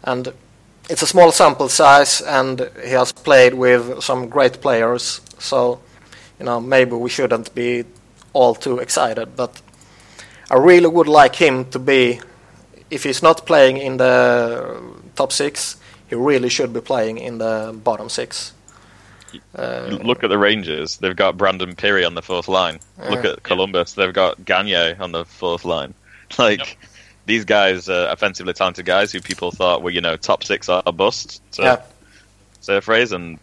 and 0.04 0.34
it's 0.89 1.02
a 1.02 1.08
small 1.08 1.32
sample 1.32 1.69
size, 1.69 2.22
and 2.22 2.69
he 2.84 2.91
has 2.91 3.12
played 3.12 3.54
with 3.54 4.04
some 4.04 4.28
great 4.28 4.62
players. 4.62 5.22
So, 5.39 5.80
you 6.39 6.46
know, 6.46 6.60
maybe 6.60 6.96
we 6.96 7.10
shouldn't 7.10 7.56
be 7.56 7.86
all 8.34 8.56
too 8.56 8.80
excited, 8.80 9.36
but 9.36 9.62
I 10.52 10.56
really 10.58 10.88
would 10.88 11.08
like 11.08 11.36
him 11.36 11.65
to 11.72 11.80
be. 11.80 12.19
If 12.89 13.04
he's 13.04 13.24
not 13.24 13.46
playing 13.46 13.78
in 13.78 13.98
the 13.98 14.80
top 15.15 15.32
six, 15.32 15.78
he 16.08 16.15
really 16.15 16.50
should 16.50 16.74
be 16.74 16.82
playing 16.82 17.17
in 17.17 17.38
the 17.39 17.74
bottom 17.84 18.10
six. 18.10 18.54
Uh, 19.56 19.98
Look 20.04 20.24
at 20.24 20.30
the 20.30 20.38
Rangers. 20.38 20.98
They've 20.98 21.15
got 21.15 21.38
Brandon 21.38 21.76
Pirri 21.76 22.06
on 22.06 22.15
the 22.15 22.22
fourth 22.22 22.48
line. 22.48 22.80
Look 23.10 23.26
at 23.26 23.43
Columbus. 23.43 23.93
They've 23.93 24.13
got 24.13 24.43
Gagne 24.43 24.96
on 24.96 25.12
the 25.12 25.26
fourth 25.26 25.65
line. 25.65 25.93
Like 26.39 26.60
Yep. 26.60 26.67
these 27.28 27.46
guys, 27.46 27.89
are 27.89 28.08
offensively 28.10 28.54
talented 28.54 28.86
guys 28.88 29.12
who 29.12 29.22
people 29.22 29.52
thought 29.52 29.84
were 29.84 29.91
you 29.91 30.02
know 30.02 30.17
top 30.17 30.43
six 30.43 30.67
are 30.67 30.82
a 30.86 30.91
bust. 30.91 31.43
To 31.54 31.62
Yeah. 31.62 31.82
say 32.62 32.78
a 32.78 32.82
phrase, 32.82 33.12
and 33.12 33.38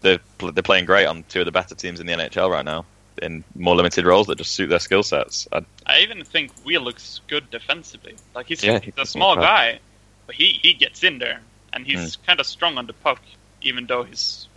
they're 0.00 0.18
they're 0.52 0.62
playing 0.64 0.86
great 0.86 1.06
on 1.06 1.22
two 1.28 1.40
of 1.40 1.44
the 1.44 1.52
better 1.52 1.76
teams 1.76 2.00
in 2.00 2.06
the 2.06 2.12
NHL 2.14 2.50
right 2.50 2.64
now 2.64 2.86
in 3.22 3.44
more 3.54 3.76
limited 3.76 4.04
roles 4.04 4.26
that 4.28 4.38
just 4.38 4.50
suit 4.52 4.68
their 4.68 4.78
skill 4.80 5.02
sets. 5.04 5.46
I, 5.52 5.64
I 5.86 6.00
even 6.00 6.24
think 6.24 6.50
Weal 6.64 6.80
looks 6.80 7.20
good 7.28 7.50
defensively. 7.50 8.16
Like 8.34 8.46
he's, 8.46 8.64
Yeah, 8.64 8.80
he's 8.80 8.94
a 8.98 9.06
small 9.06 9.36
guy, 9.36 9.78
but 10.26 10.34
he, 10.34 10.58
he 10.62 10.74
gets 10.74 11.04
in 11.04 11.18
there 11.18 11.40
and 11.72 11.86
he's 11.86 12.16
Hmm. 12.16 12.24
kind 12.26 12.40
of 12.40 12.46
strong 12.46 12.78
on 12.78 12.86
the 12.86 12.92
puck, 12.94 13.20
even 13.62 13.86
though 13.86 14.02
he's 14.02 14.47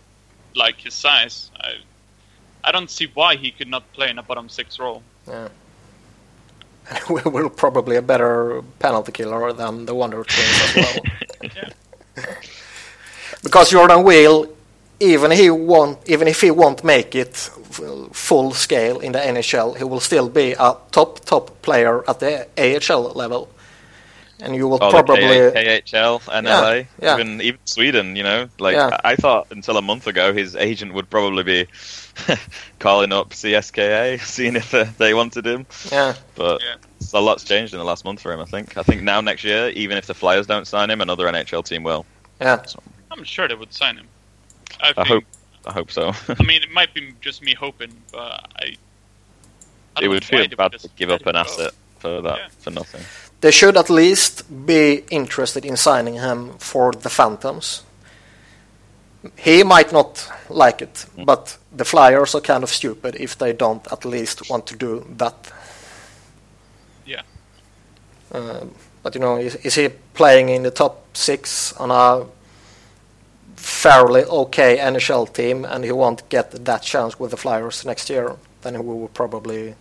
like 0.54 0.78
his 0.78 0.94
size. 0.94 1.50
I 1.58 1.76
I 2.64 2.72
don't 2.72 2.90
see 2.90 3.10
why 3.12 3.36
he 3.36 3.50
could 3.50 3.68
not 3.68 3.90
play 3.92 4.10
in 4.10 4.18
a 4.18 4.22
bottom 4.22 4.48
six 4.48 4.78
role. 4.78 5.02
Yeah. 5.26 5.48
we 7.10 7.22
will 7.22 7.50
probably 7.50 7.96
a 7.96 8.02
better 8.02 8.62
penalty 8.78 9.12
killer 9.12 9.52
than 9.52 9.86
the 9.86 9.94
Wonder 9.94 10.24
Twins 10.24 10.60
as 10.64 10.76
well. 10.76 11.74
Because 13.42 13.70
Jordan 13.70 14.04
Weal, 14.04 14.46
even 15.00 15.32
he 15.32 15.50
won't, 15.50 15.98
even 16.08 16.28
if 16.28 16.40
he 16.42 16.52
won't 16.52 16.84
make 16.84 17.16
it 17.16 17.34
full 17.34 18.52
scale 18.52 19.00
in 19.00 19.12
the 19.12 19.18
NHL, 19.18 19.76
he 19.76 19.82
will 19.82 19.98
still 19.98 20.28
be 20.28 20.52
a 20.52 20.76
top 20.92 21.20
top 21.24 21.60
player 21.60 22.08
at 22.08 22.20
the 22.20 22.46
AHL 22.56 23.12
level, 23.14 23.48
and 24.42 24.54
you 24.56 24.68
will 24.68 24.78
oh, 24.82 24.90
the 24.90 24.90
probably 24.90 25.16
K- 25.22 25.80
KHL, 25.84 26.20
NLA, 26.22 26.86
yeah. 27.00 27.14
even 27.14 27.40
even 27.40 27.60
Sweden. 27.64 28.16
You 28.16 28.22
know, 28.24 28.48
like 28.58 28.74
Yeah. 28.74 28.98
I 29.04 29.12
I 29.12 29.16
thought 29.16 29.46
until 29.50 29.76
a 29.76 29.82
month 29.82 30.06
ago, 30.06 30.32
his 30.32 30.56
agent 30.56 30.92
would 30.94 31.08
probably 31.08 31.42
be 31.44 31.66
calling 32.78 33.12
up 33.12 33.30
CSKA, 33.30 34.20
seeing 34.34 34.56
if 34.56 34.74
uh, 34.74 34.84
they 34.98 35.14
wanted 35.14 35.46
him. 35.46 35.66
yeah. 35.90 36.14
But 36.34 36.60
Yeah. 36.62 36.76
a 37.14 37.20
lot's 37.20 37.44
changed 37.44 37.72
in 37.72 37.78
the 37.78 37.84
last 37.84 38.04
month 38.04 38.20
for 38.20 38.32
him. 38.32 38.40
I 38.40 38.44
think. 38.46 38.76
I 38.76 38.82
think 38.82 39.02
now 39.02 39.20
next 39.20 39.44
year, 39.44 39.68
even 39.70 39.96
if 39.96 40.06
the 40.06 40.14
Flyers 40.14 40.46
don't 40.46 40.66
sign 40.66 40.90
him, 40.90 41.00
another 41.00 41.26
NHL 41.26 41.64
team 41.64 41.82
will. 41.82 42.04
Yeah, 42.40 42.62
I'm 43.10 43.24
sure 43.24 43.46
they 43.48 43.54
would 43.54 43.72
sign 43.72 43.96
him. 43.96 44.08
I, 44.80 44.88
I 44.90 44.92
think, 44.94 45.06
hope. 45.08 45.24
I 45.66 45.72
hope 45.72 45.90
so. 45.90 46.12
I 46.28 46.42
mean, 46.44 46.62
it 46.62 46.70
might 46.72 46.92
be 46.94 47.14
just 47.20 47.42
me 47.42 47.54
hoping, 47.54 47.92
but 48.12 48.48
I. 48.56 48.76
I 49.94 50.04
it 50.04 50.08
would 50.08 50.24
feel 50.24 50.46
bad 50.56 50.72
to 50.72 50.88
give 50.96 51.10
up 51.10 51.26
an 51.26 51.36
asset 51.36 51.72
for 51.98 52.22
that 52.22 52.38
Yeah. 52.38 52.48
for 52.58 52.70
nothing. 52.70 53.02
They 53.42 53.50
should 53.50 53.76
at 53.76 53.90
least 53.90 54.44
be 54.66 55.04
interested 55.10 55.64
in 55.64 55.76
signing 55.76 56.14
him 56.14 56.54
for 56.58 56.92
the 56.92 57.10
Phantoms. 57.10 57.82
He 59.36 59.64
might 59.64 59.92
not 59.92 60.28
like 60.48 60.80
it, 60.80 61.06
but 61.24 61.58
the 61.72 61.84
Flyers 61.84 62.34
are 62.34 62.40
kind 62.40 62.62
of 62.62 62.70
stupid 62.70 63.16
if 63.16 63.36
they 63.36 63.52
don't 63.52 63.84
at 63.92 64.04
least 64.04 64.48
want 64.48 64.66
to 64.68 64.76
do 64.76 65.04
that. 65.16 65.52
Yeah. 67.04 67.22
Uh, 68.32 68.66
but 69.02 69.14
you 69.16 69.20
know, 69.20 69.36
is, 69.36 69.56
is 69.56 69.74
he 69.74 69.88
playing 70.14 70.48
in 70.48 70.62
the 70.62 70.70
top 70.70 71.16
six 71.16 71.72
on 71.74 71.90
a 71.90 72.26
fairly 73.56 74.22
okay 74.22 74.78
NHL 74.78 75.32
team, 75.32 75.64
and 75.64 75.84
he 75.84 75.90
won't 75.90 76.28
get 76.28 76.64
that 76.64 76.82
chance 76.82 77.18
with 77.18 77.32
the 77.32 77.36
Flyers 77.36 77.84
next 77.84 78.08
year? 78.08 78.36
Then 78.62 78.74
he 78.74 78.80
will 78.80 79.08
probably 79.08 79.74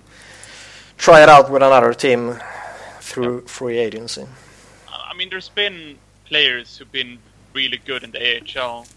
try 0.97 1.21
it 1.21 1.29
out 1.29 1.51
with 1.51 1.61
another 1.61 1.93
team 1.93 2.39
through 3.11 3.41
free 3.41 3.77
agency. 3.77 4.25
I 4.87 5.13
mean, 5.13 5.29
there's 5.29 5.49
been 5.49 5.97
players 6.25 6.77
who've 6.77 6.91
been 6.91 7.19
really 7.53 7.77
good 7.77 8.03
in 8.03 8.11
the 8.11 8.21
AHL 8.37 8.87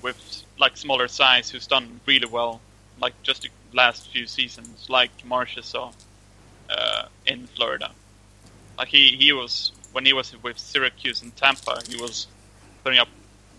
with 0.00 0.44
like 0.58 0.78
smaller 0.78 1.08
size 1.08 1.50
who's 1.50 1.66
done 1.66 2.00
really 2.06 2.26
well, 2.26 2.62
like 3.00 3.12
just 3.22 3.42
the 3.42 3.50
last 3.74 4.10
few 4.10 4.26
seasons, 4.26 4.88
like 4.88 5.10
Marchessault 5.28 5.92
uh, 6.70 7.04
in 7.26 7.46
Florida. 7.48 7.90
Like 8.78 8.88
he, 8.88 9.16
he 9.16 9.32
was 9.32 9.72
when 9.92 10.06
he 10.06 10.14
was 10.14 10.34
with 10.42 10.58
Syracuse 10.58 11.20
and 11.20 11.36
Tampa, 11.36 11.82
he 11.86 12.00
was 12.00 12.28
putting 12.82 12.98
up 12.98 13.08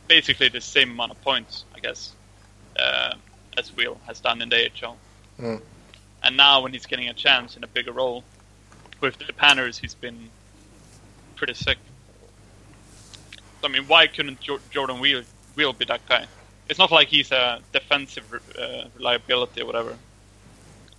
basically 0.07 0.49
the 0.49 0.61
same 0.61 0.91
amount 0.91 1.11
of 1.11 1.21
points, 1.21 1.65
I 1.75 1.79
guess, 1.79 2.13
uh, 2.79 3.13
as 3.55 3.75
Will 3.75 3.99
has 4.07 4.19
done 4.19 4.41
in 4.41 4.49
the 4.49 4.65
AHL. 4.65 4.97
Mm. 5.39 5.61
And 6.23 6.37
now 6.37 6.61
when 6.61 6.73
he's 6.73 6.87
getting 6.87 7.09
a 7.09 7.13
chance 7.13 7.55
in 7.55 7.63
a 7.63 7.67
bigger 7.67 7.91
role 7.91 8.23
with 9.01 9.17
the 9.17 9.33
Panthers, 9.33 9.77
he's 9.77 9.95
been 9.95 10.29
pretty 11.35 11.53
sick. 11.53 11.77
I 13.63 13.67
mean, 13.67 13.83
why 13.87 14.07
couldn't 14.07 14.39
jo- 14.39 14.59
Jordan 14.71 14.99
Weal, 14.99 15.23
Weal 15.55 15.73
be 15.73 15.85
that 15.85 16.07
guy? 16.07 16.25
It's 16.69 16.79
not 16.79 16.91
like 16.91 17.09
he's 17.09 17.31
a 17.31 17.59
defensive 17.73 18.41
uh, 18.57 18.85
reliability 18.95 19.61
or 19.61 19.65
whatever. 19.65 19.97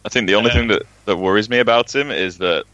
I 0.04 0.08
think 0.08 0.26
the 0.26 0.34
only 0.34 0.50
thing 0.50 0.68
that, 0.68 0.82
that 1.06 1.16
worries 1.16 1.48
me 1.48 1.60
about 1.60 1.94
him 1.94 2.10
is 2.10 2.38
that, 2.38 2.64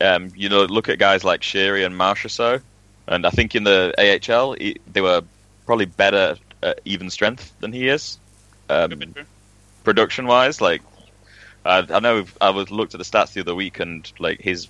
um, 0.00 0.30
you 0.36 0.48
know, 0.48 0.64
look 0.64 0.88
at 0.88 0.98
guys 0.98 1.24
like 1.24 1.40
Sheary 1.40 1.84
and 1.84 1.94
Marchessault, 1.94 2.62
and 3.08 3.26
I 3.26 3.30
think 3.30 3.54
in 3.54 3.64
the 3.64 3.92
AHL 3.98 4.52
he, 4.52 4.76
they 4.92 5.00
were 5.00 5.22
probably 5.66 5.86
better 5.86 6.36
at 6.62 6.80
even 6.84 7.08
strength 7.10 7.52
than 7.60 7.72
he 7.72 7.88
is, 7.88 8.18
um, 8.68 8.90
Could 8.90 8.98
be 9.00 9.06
true. 9.06 9.24
production 9.84 10.26
wise. 10.26 10.60
Like, 10.60 10.82
I, 11.64 11.86
I 11.90 12.00
know 12.00 12.24
I 12.40 12.50
was 12.50 12.70
looked 12.70 12.94
at 12.94 12.98
the 12.98 13.04
stats 13.04 13.32
the 13.32 13.40
other 13.40 13.54
week, 13.54 13.80
and 13.80 14.10
like 14.18 14.40
his, 14.40 14.68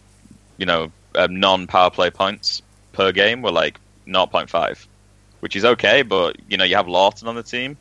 you 0.59 0.66
know, 0.66 0.90
um, 1.14 1.38
non 1.40 1.66
power 1.66 1.90
play 1.90 2.11
points 2.11 2.62
per 2.92 3.12
game 3.12 3.42
were 3.42 3.53
like 3.53 3.79
0.5, 4.07 4.87
which 5.40 5.57
is 5.57 5.64
okay, 5.64 6.03
but 6.03 6.37
you 6.48 6.57
know 6.57 6.64
you 6.64 6.76
have 6.76 6.87
Laughton 6.87 7.26
on 7.26 7.35
the 7.37 7.42
team, 7.42 7.76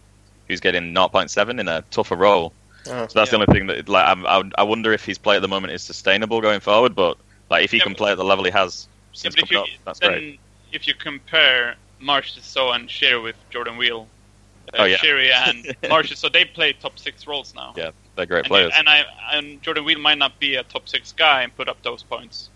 who's 0.47 0.59
getting 0.59 0.93
0.7 0.93 1.59
in 1.59 1.67
a 1.67 1.81
tougher 1.91 2.15
role. 2.15 2.53
Yeah. 2.85 3.07
So 3.07 3.19
that's 3.19 3.31
the 3.31 3.37
only 3.37 3.47
thing 3.53 3.67
that 3.67 3.89
like 3.89 4.07
I'm, 4.07 4.25
I, 4.25 4.43
I 4.57 4.63
wonder 4.63 4.93
if 4.93 5.03
his 5.05 5.17
play 5.17 5.35
at 5.35 5.41
the 5.41 5.47
moment 5.47 5.73
is 5.73 5.83
sustainable 5.83 6.41
going 6.41 6.59
forward. 6.59 6.95
But 6.95 7.17
like 7.49 7.63
if 7.63 7.71
he 7.71 7.77
Yeah, 7.77 7.83
can 7.83 7.93
but- 7.93 7.97
play 7.97 8.11
at 8.11 8.17
the 8.17 8.23
level 8.23 8.45
he 8.45 8.51
has 8.51 8.87
Yeah, 9.13 9.19
since 9.21 9.35
but 9.35 9.43
if 9.43 9.49
coming 9.49 9.65
you, 9.67 9.73
up, 9.75 9.79
that's 9.85 9.99
then 9.99 10.11
great. 10.11 10.39
if 10.71 10.87
you 10.87 10.93
compare 10.93 11.75
Marchessault 12.01 12.75
and 12.75 12.89
Share 12.89 13.19
with 13.19 13.35
Jordan 13.49 13.75
Weal, 13.77 14.03
uh, 14.03 14.18
Uh, 14.73 14.77
oh, 14.79 14.85
yeah. 14.85 14.97
Sheary 14.97 15.31
and 15.47 15.65
Marchessault, 15.83 16.31
they 16.33 16.45
play 16.45 16.73
top 16.73 16.99
six 16.99 17.25
roles 17.25 17.55
now. 17.55 17.73
Yeah, 17.75 17.91
they're 18.15 18.25
great 18.25 18.39
and, 18.39 18.47
players. 18.47 18.73
and 18.75 18.87
I 18.87 19.03
and 19.31 19.61
Jordan 19.61 19.83
Weal 19.85 19.99
might 19.99 20.17
not 20.17 20.39
be 20.39 20.55
a 20.55 20.63
top 20.63 20.87
six 20.87 21.11
guy 21.11 21.43
and 21.43 21.55
put 21.55 21.67
up 21.67 21.81
those 21.81 22.03
points, 22.03 22.49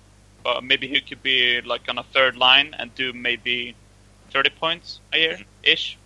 but 0.43 0.63
maybe 0.63 0.87
he 0.87 1.01
could 1.01 1.23
be 1.23 1.61
like 1.61 1.81
on 1.89 1.97
a 1.97 2.03
third 2.03 2.35
line 2.35 2.75
and 2.77 2.93
do 2.95 3.13
maybe 3.13 3.75
thirty 4.29 4.49
points 4.51 4.99
a 5.11 5.17
year 5.17 5.39
ish, 5.63 5.97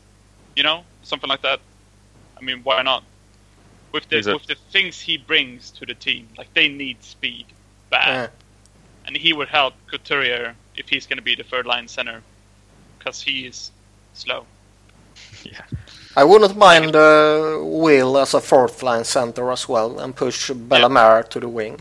you 0.55 0.63
know, 0.63 0.83
something 1.03 1.29
like 1.29 1.41
that. 1.41 1.59
I 2.37 2.41
mean, 2.41 2.61
why 2.63 2.81
not? 2.83 3.03
With 3.91 4.07
the 4.09 4.19
a- 4.29 4.33
with 4.33 4.45
the 4.45 4.55
things 4.71 4.99
he 5.01 5.17
brings 5.17 5.71
to 5.71 5.85
the 5.85 5.93
team, 5.95 6.27
like 6.37 6.53
they 6.53 6.69
need 6.69 7.03
speed 7.03 7.47
bad, 7.89 8.07
Yeah. 8.07 8.27
and 9.07 9.17
he 9.17 9.33
would 9.33 9.47
help 9.49 9.73
Couturier 9.87 10.55
if 10.75 10.87
he's 10.87 11.05
going 11.07 11.17
to 11.17 11.23
be 11.23 11.35
the 11.35 11.43
third 11.43 11.65
line 11.65 11.87
center, 11.87 12.21
because 12.99 13.21
he 13.21 13.45
is 13.47 13.71
slow. 14.13 14.45
I 16.17 16.23
wouldn't 16.23 16.57
mind 16.57 16.95
uh, 16.95 17.59
Will 17.61 18.17
as 18.17 18.33
a 18.33 18.41
fourth 18.41 18.81
line 18.81 19.03
center 19.03 19.51
as 19.51 19.69
well 19.69 19.99
and 19.99 20.15
push 20.15 20.49
Bellemare 20.49 21.29
to 21.29 21.39
the 21.39 21.47
wing 21.47 21.79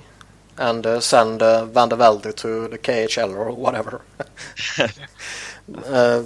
and 0.59 0.87
uh, 0.87 1.01
send 1.01 1.41
uh, 1.43 1.67
VandeVelde 1.73 2.37
to 2.37 2.69
the 2.69 2.77
KHL 2.77 3.35
or 3.35 3.53
whatever. 3.53 4.03
uh, 5.87 6.23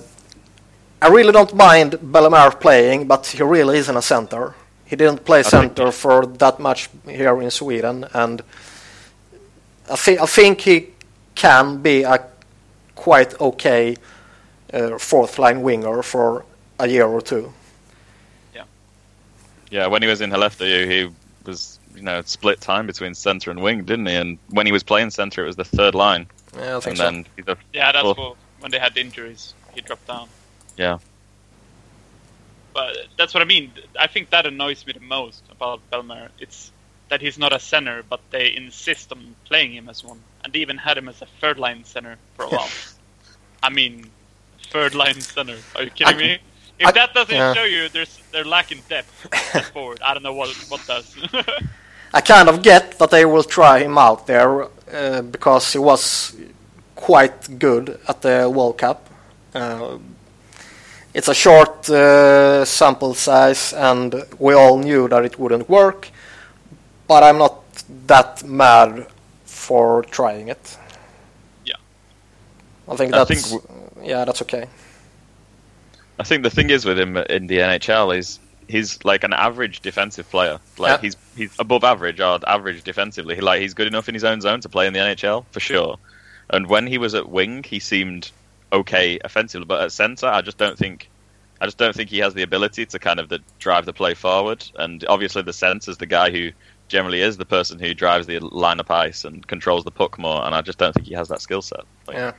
I 1.01 1.09
really 1.09 1.31
don't 1.31 1.55
mind 1.55 1.93
Bellemare 2.03 2.59
playing, 2.59 3.07
but 3.07 3.29
he 3.29 3.45
really 3.45 3.79
isn't 3.79 3.97
a 3.97 4.03
center. 4.03 4.57
He 4.87 4.97
didn't 4.97 5.25
play 5.25 5.45
center 5.45 5.93
for 5.93 6.27
that 6.27 6.59
much 6.59 6.91
here 7.07 7.41
in 7.41 7.51
Sweden, 7.53 8.07
and 8.13 8.43
I, 9.89 10.19
I 10.21 10.27
think 10.27 10.63
he 10.63 10.89
can 11.37 11.81
be 11.81 12.03
a 12.03 12.19
quite 12.97 13.41
okay 13.41 13.97
uh, 14.75 14.99
fourth 14.99 15.39
line 15.39 15.63
winger 15.63 16.03
for 16.03 16.45
a 16.81 16.89
year 16.89 17.07
or 17.07 17.21
two. 17.21 17.53
Yeah, 19.71 19.87
when 19.87 20.03
he 20.03 20.09
was 20.09 20.21
in 20.21 20.31
Skellefteå, 20.31 20.91
he 20.91 21.11
was 21.47 21.79
you 21.95 22.03
know 22.03 22.23
split 22.23 22.61
time 22.61 22.87
between 22.87 23.15
centre 23.15 23.51
and 23.51 23.61
wing, 23.63 23.85
didn't 23.85 24.07
he? 24.07 24.15
And 24.15 24.39
when 24.51 24.67
he 24.67 24.73
was 24.73 24.83
playing 24.83 25.11
centre, 25.11 25.45
it 25.45 25.47
was 25.47 25.57
the 25.57 25.65
third 25.65 25.95
line, 25.95 26.27
Yeah, 26.57 26.77
I 26.77 26.81
think 26.81 26.87
and 26.87 26.97
so. 26.99 27.05
then 27.05 27.27
he's 27.37 27.49
a, 27.49 27.57
Yeah, 27.73 27.93
that's 27.93 28.03
Cool. 28.17 28.37
when 28.61 28.71
they 28.71 28.79
had 28.79 28.97
injuries, 28.97 29.55
he 29.75 29.81
dropped 29.81 30.07
down. 30.07 30.29
yeah, 30.77 30.99
But 32.73 32.97
that's 33.17 33.35
what 33.35 33.43
I 33.43 33.47
mean. 33.47 33.73
I 33.99 34.07
think 34.07 34.31
that 34.31 34.47
annoys 34.47 34.87
me 34.87 34.93
the 34.93 35.01
most 35.01 35.43
about 35.51 35.81
Bellemare. 35.91 36.29
It's 36.39 36.71
that 37.09 37.21
he's 37.21 37.39
not 37.39 37.53
a 37.53 37.59
center, 37.59 38.03
but 38.09 38.21
they 38.31 38.55
insist 38.55 39.11
on 39.13 39.35
playing 39.45 39.73
him 39.73 39.89
as 39.89 40.05
one, 40.05 40.21
and 40.45 40.53
they 40.53 40.61
even 40.61 40.79
had 40.79 40.97
him 40.97 41.09
as 41.09 41.21
a 41.23 41.27
third 41.41 41.59
line 41.59 41.85
center 41.85 42.17
for 42.37 42.45
a 42.45 42.49
while. 42.49 42.69
I 43.63 43.71
mean, 43.71 44.11
third 44.71 44.95
line 44.95 45.21
center. 45.21 45.57
Are 45.77 45.83
you 45.83 45.91
kidding 45.91 46.15
I- 46.15 46.19
me? 46.19 46.39
If 46.81 46.89
I- 46.89 46.93
that 46.93 47.15
doesn't 47.15 47.35
yeah. 47.35 47.55
show 47.55 47.65
you, 47.65 47.89
there's 47.91 48.19
they're 48.33 48.45
lacking 48.45 48.83
depth 48.89 49.13
forward. 49.73 50.01
I 50.03 50.15
don't 50.15 50.23
know 50.23 50.35
what 50.35 50.51
what 50.69 50.81
does. 50.87 51.15
I 52.15 52.21
kind 52.21 52.49
of 52.49 52.63
get 52.63 52.99
that 52.99 53.11
they 53.11 53.25
will 53.25 53.45
try 53.45 53.79
him 53.81 53.97
out 53.99 54.27
there 54.27 54.65
uh, 54.93 55.23
because 55.23 55.73
he 55.73 55.79
was 55.79 56.35
quite 56.97 57.59
good 57.59 58.01
at 58.09 58.23
the 58.23 58.51
World 58.51 58.79
Cup. 58.79 59.09
Uh, 59.55 59.99
it's 61.15 61.29
a 61.29 61.35
short 61.35 61.89
uh, 61.91 62.65
sample 62.65 63.15
size, 63.15 63.73
and 63.73 64.15
we 64.39 64.55
all 64.55 64.79
knew 64.79 65.09
that 65.09 65.25
it 65.25 65.39
wouldn't 65.39 65.69
work. 65.69 66.09
But 67.07 67.23
I'm 67.23 67.39
not 67.39 67.63
that 68.07 68.43
mad 68.45 69.07
for 69.45 70.03
trying 70.11 70.49
it. 70.49 70.79
Yeah. 71.65 71.75
I 72.89 72.97
think 72.97 73.15
I 73.15 73.25
that's 73.25 73.51
think 73.51 73.63
yeah, 74.03 74.25
that's 74.25 74.43
okay. 74.43 74.67
I 76.21 76.23
think 76.23 76.43
the 76.43 76.51
thing 76.51 76.71
is 76.71 76.85
with 76.85 76.99
him 76.99 77.17
in 77.17 77.47
the 77.47 77.59
NHL 77.59 78.17
is 78.17 78.39
he's 78.69 79.05
like 79.05 79.25
an 79.25 79.33
average 79.33 79.81
defensive 79.81 80.29
player. 80.31 80.61
Like 80.79 80.91
Yeah. 80.99 81.01
he's 81.01 81.17
he's 81.37 81.59
above 81.59 81.83
average 81.83 82.21
or 82.21 82.39
average 82.47 82.85
defensively. 82.85 83.41
Like 83.41 83.61
he's 83.63 83.75
good 83.75 83.87
enough 83.87 84.09
in 84.09 84.15
his 84.15 84.25
own 84.25 84.41
zone 84.41 84.61
to 84.61 84.69
play 84.69 84.87
in 84.87 84.93
the 84.93 85.01
NHL 85.01 85.47
for 85.51 85.61
sure. 85.61 85.97
And 86.51 86.69
when 86.69 86.87
he 86.87 86.99
was 86.99 87.15
at 87.15 87.29
wing, 87.31 87.63
he 87.63 87.79
seemed 87.81 88.31
okay 88.73 89.19
offensively, 89.25 89.65
but 89.67 89.81
at 89.83 89.93
center, 89.93 90.27
I 90.27 90.43
just 90.43 90.59
don't 90.59 90.79
think. 90.79 91.09
I 91.63 91.67
just 91.67 91.77
don't 91.77 91.95
think 91.95 92.09
he 92.09 92.19
has 92.21 92.33
the 92.33 92.43
ability 92.43 92.87
to 92.87 92.99
kind 92.99 93.21
of 93.21 93.29
the, 93.29 93.39
drive 93.59 93.85
the 93.85 93.93
play 93.93 94.15
forward. 94.15 94.65
And 94.77 95.05
obviously, 95.09 95.43
the 95.43 95.53
center's 95.53 95.99
the 95.99 96.07
guy 96.07 96.31
who 96.31 96.53
generally 96.89 97.21
is 97.21 97.37
the 97.37 97.45
person 97.45 97.79
who 97.79 97.93
drives 97.93 98.27
the 98.27 98.39
line 98.39 98.81
up 98.81 98.91
ice 98.91 99.27
and 99.27 99.47
controls 99.47 99.85
the 99.85 99.91
puck 99.91 100.19
more. 100.19 100.43
And 100.45 100.55
I 100.55 100.63
just 100.63 100.79
don't 100.79 100.95
think 100.95 101.07
he 101.07 101.13
has 101.15 101.29
that 101.29 101.43
skill 101.43 101.61
set. 101.61 101.81
Like, 102.07 102.17
Yeah. 102.17 102.33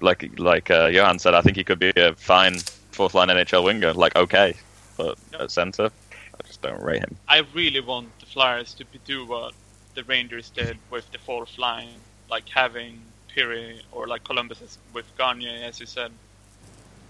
Like 0.00 0.38
like 0.38 0.70
uh, 0.70 0.86
Johan 0.86 1.18
said, 1.18 1.34
I 1.34 1.40
think 1.40 1.56
he 1.56 1.64
could 1.64 1.78
be 1.78 1.92
a 1.96 2.14
fine 2.14 2.58
fourth 2.90 3.14
line 3.14 3.28
NHL 3.28 3.64
winger. 3.64 3.92
Like 3.92 4.16
okay, 4.16 4.54
but 4.96 5.18
at 5.38 5.50
center, 5.50 5.90
I 6.12 6.46
just 6.46 6.62
don't 6.62 6.82
rate 6.82 7.02
him. 7.02 7.16
I 7.28 7.42
really 7.54 7.80
want 7.80 8.18
the 8.20 8.26
Flyers 8.26 8.74
to 8.74 8.84
be- 8.84 9.00
do 9.04 9.24
what 9.26 9.54
the 9.94 10.04
Rangers 10.04 10.50
did 10.50 10.78
with 10.90 11.10
the 11.12 11.18
fourth 11.18 11.58
line, 11.58 11.94
like 12.30 12.48
having 12.48 13.00
Pirri 13.34 13.80
or 13.92 14.06
like 14.06 14.24
Columbus 14.24 14.78
with 14.92 15.06
Gagne, 15.16 15.62
as 15.64 15.80
you 15.80 15.86
said, 15.86 16.12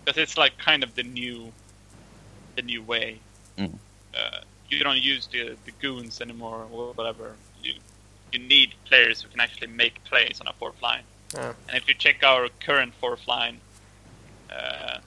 because 0.05 0.21
it's 0.21 0.37
like 0.37 0.57
kind 0.59 0.83
of 0.83 0.95
the 0.95 1.03
new, 1.03 1.53
the 2.57 2.63
new 2.63 2.83
way. 2.83 3.19
Mm. 3.59 3.75
Uh, 4.15 4.41
you 4.69 4.83
don't 4.83 5.03
use 5.03 5.27
the 5.27 5.57
the 5.65 5.73
goons 5.81 6.21
anymore 6.21 6.67
or 6.71 6.93
whatever. 6.93 7.35
You 7.63 7.75
you 8.33 8.39
need 8.39 8.75
players 8.85 9.23
who 9.23 9.29
can 9.29 9.41
actually 9.41 9.69
make 9.69 10.03
plays 10.05 10.41
on 10.41 10.49
a 10.49 10.53
fourth 10.55 10.81
line. 10.83 11.05
Yeah. 11.35 11.53
And 11.69 11.77
if 11.77 11.89
you 11.89 11.95
check 11.95 12.23
our 12.23 12.49
current 12.61 12.95
fourth 13.01 13.27
line, 13.27 13.61
uh, 14.51 14.99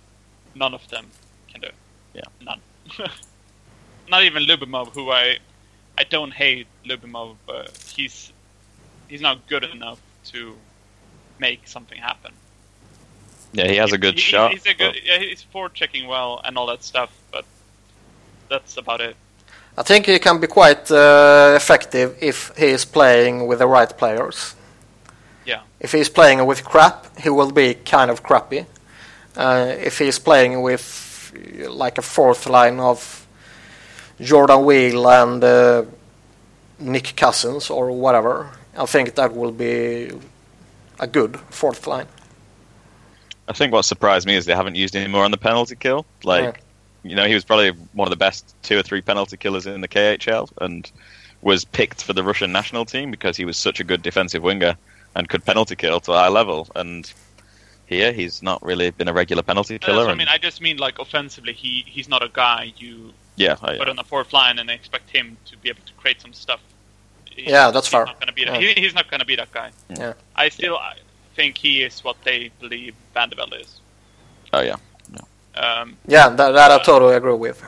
none 0.55 0.73
of 0.73 0.87
them 0.89 1.07
can 1.51 1.61
do. 1.61 1.69
Yeah. 2.13 2.21
None. 2.41 2.61
Not 4.09 4.23
even 4.23 4.43
Lyubimov, 4.43 4.89
who 4.93 5.11
I 5.11 5.37
I 5.97 6.03
don't 6.03 6.31
hate 6.31 6.67
Lyubimov, 6.85 7.35
but 7.45 7.77
he's 7.95 8.31
he's 9.07 9.21
not 9.21 9.47
good 9.47 9.63
enough 9.63 9.99
to 10.25 10.55
make 11.39 11.67
something 11.67 11.97
happen. 11.97 12.31
Yeah, 13.53 13.67
he 13.67 13.75
has 13.77 13.93
a 13.93 13.97
good 13.97 14.15
he- 14.15 14.21
shot. 14.21 14.51
He's 14.51 14.65
a 14.65 14.73
good. 14.73 14.93
but- 14.93 15.03
Yeah, 15.05 15.19
he's 15.19 15.43
forward 15.43 15.73
checking 15.73 16.07
well 16.07 16.41
and 16.43 16.57
all 16.57 16.67
that 16.67 16.83
stuff, 16.83 17.09
but 17.31 17.45
that's 18.49 18.77
about 18.77 19.01
it. 19.01 19.15
I 19.77 19.83
think 19.83 20.05
he 20.07 20.19
can 20.19 20.39
be 20.39 20.47
quite 20.47 20.89
uh, 20.91 21.53
effective 21.55 22.17
if 22.19 22.51
he 22.57 22.67
is 22.67 22.83
playing 22.85 23.45
with 23.47 23.59
the 23.59 23.67
right 23.67 23.95
players. 23.97 24.55
Yeah. 25.79 25.85
If 25.85 25.91
he's 25.91 26.09
playing 26.09 26.45
with 26.45 26.63
crap, 26.63 27.19
he 27.19 27.29
will 27.29 27.51
be 27.51 27.75
kind 27.75 28.11
of 28.11 28.23
crappy. 28.23 28.65
Uh, 29.35 29.75
if 29.79 29.99
he's 29.99 30.19
playing 30.19 30.61
with 30.61 31.31
like 31.69 31.97
a 31.97 32.01
fourth 32.01 32.47
line 32.47 32.79
of 32.79 33.27
Jordan 34.19 34.65
Weal 34.65 35.07
and 35.07 35.43
uh, 35.43 35.83
Nick 36.79 37.15
Cousins 37.15 37.69
or 37.69 37.91
whatever, 37.91 38.49
I 38.75 38.85
think 38.85 39.15
that 39.15 39.35
will 39.35 39.51
be 39.51 40.11
a 40.99 41.07
good 41.07 41.37
fourth 41.49 41.85
line. 41.87 42.07
I 43.47 43.53
think 43.53 43.71
what 43.71 43.83
surprised 43.83 44.27
me 44.27 44.35
is 44.35 44.45
they 44.45 44.55
haven't 44.55 44.75
used 44.75 44.93
him 44.93 45.11
more 45.11 45.23
on 45.23 45.31
the 45.31 45.37
penalty 45.37 45.75
kill. 45.75 46.05
Like, 46.23 46.61
you 47.03 47.15
know, 47.15 47.25
he 47.27 47.33
was 47.33 47.45
probably 47.45 47.69
one 47.93 48.07
of 48.07 48.09
the 48.09 48.17
best 48.17 48.55
two 48.63 48.77
or 48.77 48.83
three 48.83 49.01
penalty 49.01 49.37
killers 49.37 49.65
in 49.67 49.81
the 49.81 49.87
KHL, 49.87 50.49
and 50.59 50.91
was 51.41 51.63
picked 51.63 52.03
for 52.03 52.13
the 52.13 52.23
Russian 52.23 52.51
national 52.51 52.85
team 52.85 53.11
because 53.11 53.37
he 53.37 53.45
was 53.45 53.55
such 53.55 53.79
a 53.79 53.83
good 53.83 54.01
defensive 54.01 54.43
winger 54.43 54.75
and 55.17 55.27
could 55.27 55.43
penalty 55.43 55.75
kill 55.75 55.99
to 56.01 56.11
a 56.13 56.17
high 56.17 56.27
level. 56.29 56.67
And 56.75 57.11
here, 57.87 58.13
he's 58.13 58.43
not 58.43 58.61
really 58.61 58.91
been 58.91 59.07
a 59.07 59.13
regular 59.13 59.41
penalty 59.41 59.79
killer. 59.79 60.05
what 60.05 60.11
I 60.11 60.15
mean. 60.15 60.27
I 60.29 60.37
just 60.37 60.61
mean 60.61 60.77
like 60.77 60.99
offensively, 60.99 61.53
he 61.53 61.83
he's 61.87 62.07
not 62.07 62.21
a 62.23 62.29
guy 62.29 62.71
you 62.77 63.11
yeah, 63.35 63.55
I, 63.63 63.77
put 63.77 63.89
on 63.89 63.95
the 63.95 64.03
fourth 64.03 64.31
line 64.31 64.59
and 64.59 64.69
expect 64.69 65.09
him 65.09 65.35
to 65.45 65.57
be 65.57 65.69
able 65.69 65.81
to 65.85 65.93
create 65.93 66.21
some 66.21 66.33
stuff. 66.33 66.61
He- 67.25 67.49
Yeah, 67.49 67.71
that's 67.71 67.87
he's 67.87 67.91
fair. 67.91 68.05
Not 68.05 68.19
gonna 68.19 68.31
be 68.31 68.45
that, 68.45 68.61
Yeah. 68.61 68.67
he, 68.75 68.81
he's 68.83 68.93
not 68.93 69.09
going 69.09 69.19
to 69.19 69.25
be 69.25 69.35
that 69.35 69.51
guy. 69.51 69.71
Yeah. 69.89 70.13
I 70.35 70.49
still 70.49 70.77
I 70.77 70.93
think 71.35 71.57
he 71.57 71.83
is 71.83 72.03
what 72.03 72.17
they 72.23 72.51
believe 72.59 72.93
VandeVelde 73.15 73.61
is. 73.61 73.79
oh 74.53 74.61
yeah. 74.61 74.75
Um, 75.55 75.97
Yeah, 76.07 76.29
that, 76.29 76.51
that 76.51 76.71
I 76.71 76.77
totally 76.83 77.15
agree 77.15 77.33
with. 77.33 77.59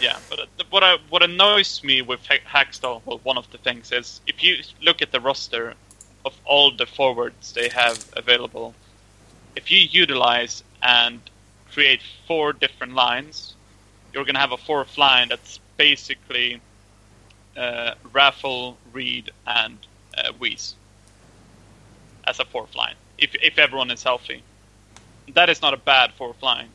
yeah, 0.00 0.18
but 0.28 0.40
uh, 0.40 0.46
what 0.70 0.82
I, 0.82 0.96
what 1.08 1.22
annoys 1.22 1.84
me 1.84 2.02
with 2.02 2.20
Ha- 2.26 2.46
Hakstol, 2.54 3.00
well, 3.04 3.20
one 3.22 3.38
of 3.38 3.48
the 3.52 3.58
things 3.58 3.92
is 3.92 4.20
if 4.26 4.42
you 4.42 4.56
look 4.82 5.02
at 5.02 5.12
the 5.12 5.20
roster 5.20 5.74
of 6.28 6.34
all 6.44 6.70
the 6.82 6.86
forwards 6.98 7.52
they 7.58 7.68
have 7.82 7.98
available, 8.22 8.74
if 9.56 9.64
you 9.72 9.78
utilize 10.04 10.54
and 10.82 11.20
create 11.74 12.00
four 12.28 12.52
different 12.52 12.94
lines, 12.94 13.54
you're 14.12 14.24
going 14.28 14.34
to 14.40 14.44
have 14.46 14.52
a 14.60 14.62
fourth 14.70 14.92
line 14.98 15.26
that's 15.32 15.58
basically 15.76 16.60
uh, 17.56 17.94
Raffl, 18.18 18.76
Read, 18.92 19.26
and 19.46 19.76
uh, 20.18 20.32
Weise 20.40 20.74
as 22.30 22.38
a 22.40 22.44
fourth 22.44 22.74
line. 22.82 22.94
If 23.24 23.30
if 23.50 23.58
everyone 23.58 23.90
is 23.96 24.02
healthy, 24.10 24.42
that 25.34 25.48
is 25.54 25.60
not 25.64 25.72
a 25.74 25.80
bad 25.94 26.08
fourth 26.20 26.40
line. 26.50 26.68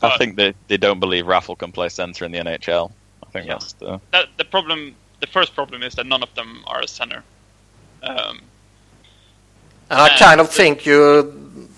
I 0.00 0.08
But- 0.08 0.18
think 0.18 0.36
they, 0.36 0.54
they 0.68 0.76
don't 0.86 1.00
believe 1.00 1.24
Raffl 1.26 1.56
can 1.58 1.72
play 1.72 1.88
center 1.88 2.24
in 2.26 2.32
the 2.32 2.38
NHL. 2.38 2.92
I 3.26 3.26
think 3.32 3.46
Yeah. 3.46 3.54
that's 3.54 3.72
the. 3.74 4.00
That, 4.14 4.26
the 4.40 4.44
problem, 4.54 4.94
the 5.20 5.26
first 5.36 5.50
problem 5.58 5.82
is 5.82 5.92
that 5.96 6.06
none 6.06 6.22
of 6.22 6.32
them 6.38 6.50
are 6.72 6.80
a 6.80 6.88
center. 7.00 7.20
Um, 8.02 8.40
And 9.90 10.00
I 10.00 10.08
kind 10.18 10.40
of 10.40 10.50
think 10.50 10.84
you, 10.86 11.68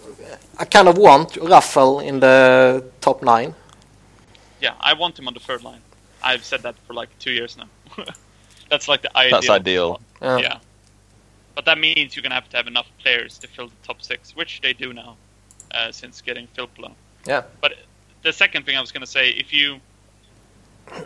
I 0.58 0.64
kind 0.64 0.88
of 0.88 0.98
want 0.98 1.34
Raffl 1.34 2.02
in 2.04 2.20
the 2.20 2.84
top 3.00 3.22
nine. 3.22 3.54
yeah, 4.60 4.74
I 4.80 4.92
want 4.94 5.18
him 5.18 5.26
on 5.28 5.34
the 5.34 5.40
third 5.40 5.62
line. 5.62 5.80
I've 6.22 6.44
said 6.44 6.62
that 6.62 6.74
for 6.86 6.92
like 6.94 7.08
two 7.18 7.30
years 7.30 7.56
now. 7.56 7.68
That's 8.70 8.88
like 8.88 9.02
the 9.02 9.16
ideal. 9.16 9.30
That's 9.40 9.48
ideal. 9.50 10.00
Yeah. 10.20 10.38
Yeah. 10.38 10.58
But 11.54 11.64
that 11.64 11.78
means 11.78 12.14
you're 12.14 12.22
gonna 12.22 12.34
have 12.34 12.48
to 12.50 12.56
have 12.56 12.66
enough 12.66 12.88
players 13.02 13.38
to 13.38 13.48
fill 13.48 13.68
the 13.68 13.74
top 13.86 14.02
six, 14.02 14.36
which 14.36 14.60
they 14.60 14.72
do 14.72 14.92
now, 14.92 15.16
uh, 15.72 15.90
since 15.92 16.20
getting 16.20 16.46
Filppula. 16.56 16.92
Yeah. 17.26 17.42
But 17.60 17.72
the 18.22 18.32
second 18.32 18.66
thing 18.66 18.76
I 18.76 18.80
was 18.80 18.92
gonna 18.92 19.06
say, 19.06 19.30
if 19.30 19.52
you 19.52 19.80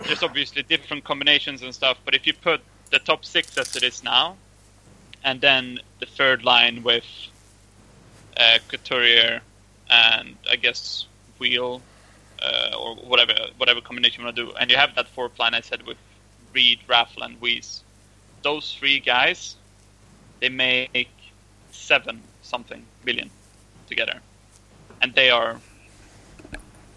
there's 0.07 0.23
obviously 0.23 0.63
different 0.63 1.05
combinations 1.05 1.63
and 1.63 1.75
stuff, 1.75 1.99
but 2.05 2.15
if 2.15 2.27
you 2.27 2.33
put 2.33 2.61
the 2.91 2.99
top 3.01 3.25
six 3.25 3.57
as 3.59 3.77
it 3.77 3.83
is 3.83 4.03
now, 4.03 4.37
and 5.25 5.41
then 5.41 5.81
the 6.01 6.07
third 6.07 6.45
line 6.45 6.83
with 6.83 7.07
uh, 8.37 8.59
Couturier 8.69 9.41
and 9.91 10.37
I 10.51 10.57
guess 10.57 11.07
Weal 11.39 11.81
uh, 12.43 12.77
or 12.79 12.95
whatever 12.97 13.35
whatever 13.57 13.81
combination 13.81 14.21
you 14.21 14.27
want 14.27 14.37
to 14.37 14.45
do, 14.47 14.53
and 14.53 14.71
you 14.71 14.77
have 14.77 14.95
that 14.95 15.09
fourth 15.09 15.39
line 15.39 15.55
I 15.55 15.61
said 15.61 15.87
with 15.87 15.97
Read, 16.53 16.79
Raffl, 16.89 17.25
and 17.25 17.41
Weise. 17.41 17.81
Those 18.43 18.75
three 18.75 19.01
guys, 19.01 19.57
they 20.41 20.51
make 20.51 21.11
seven 21.73 22.23
something 22.43 22.85
billion 23.05 23.31
together, 23.89 24.21
and 25.01 25.15
they 25.15 25.31
are 25.31 25.61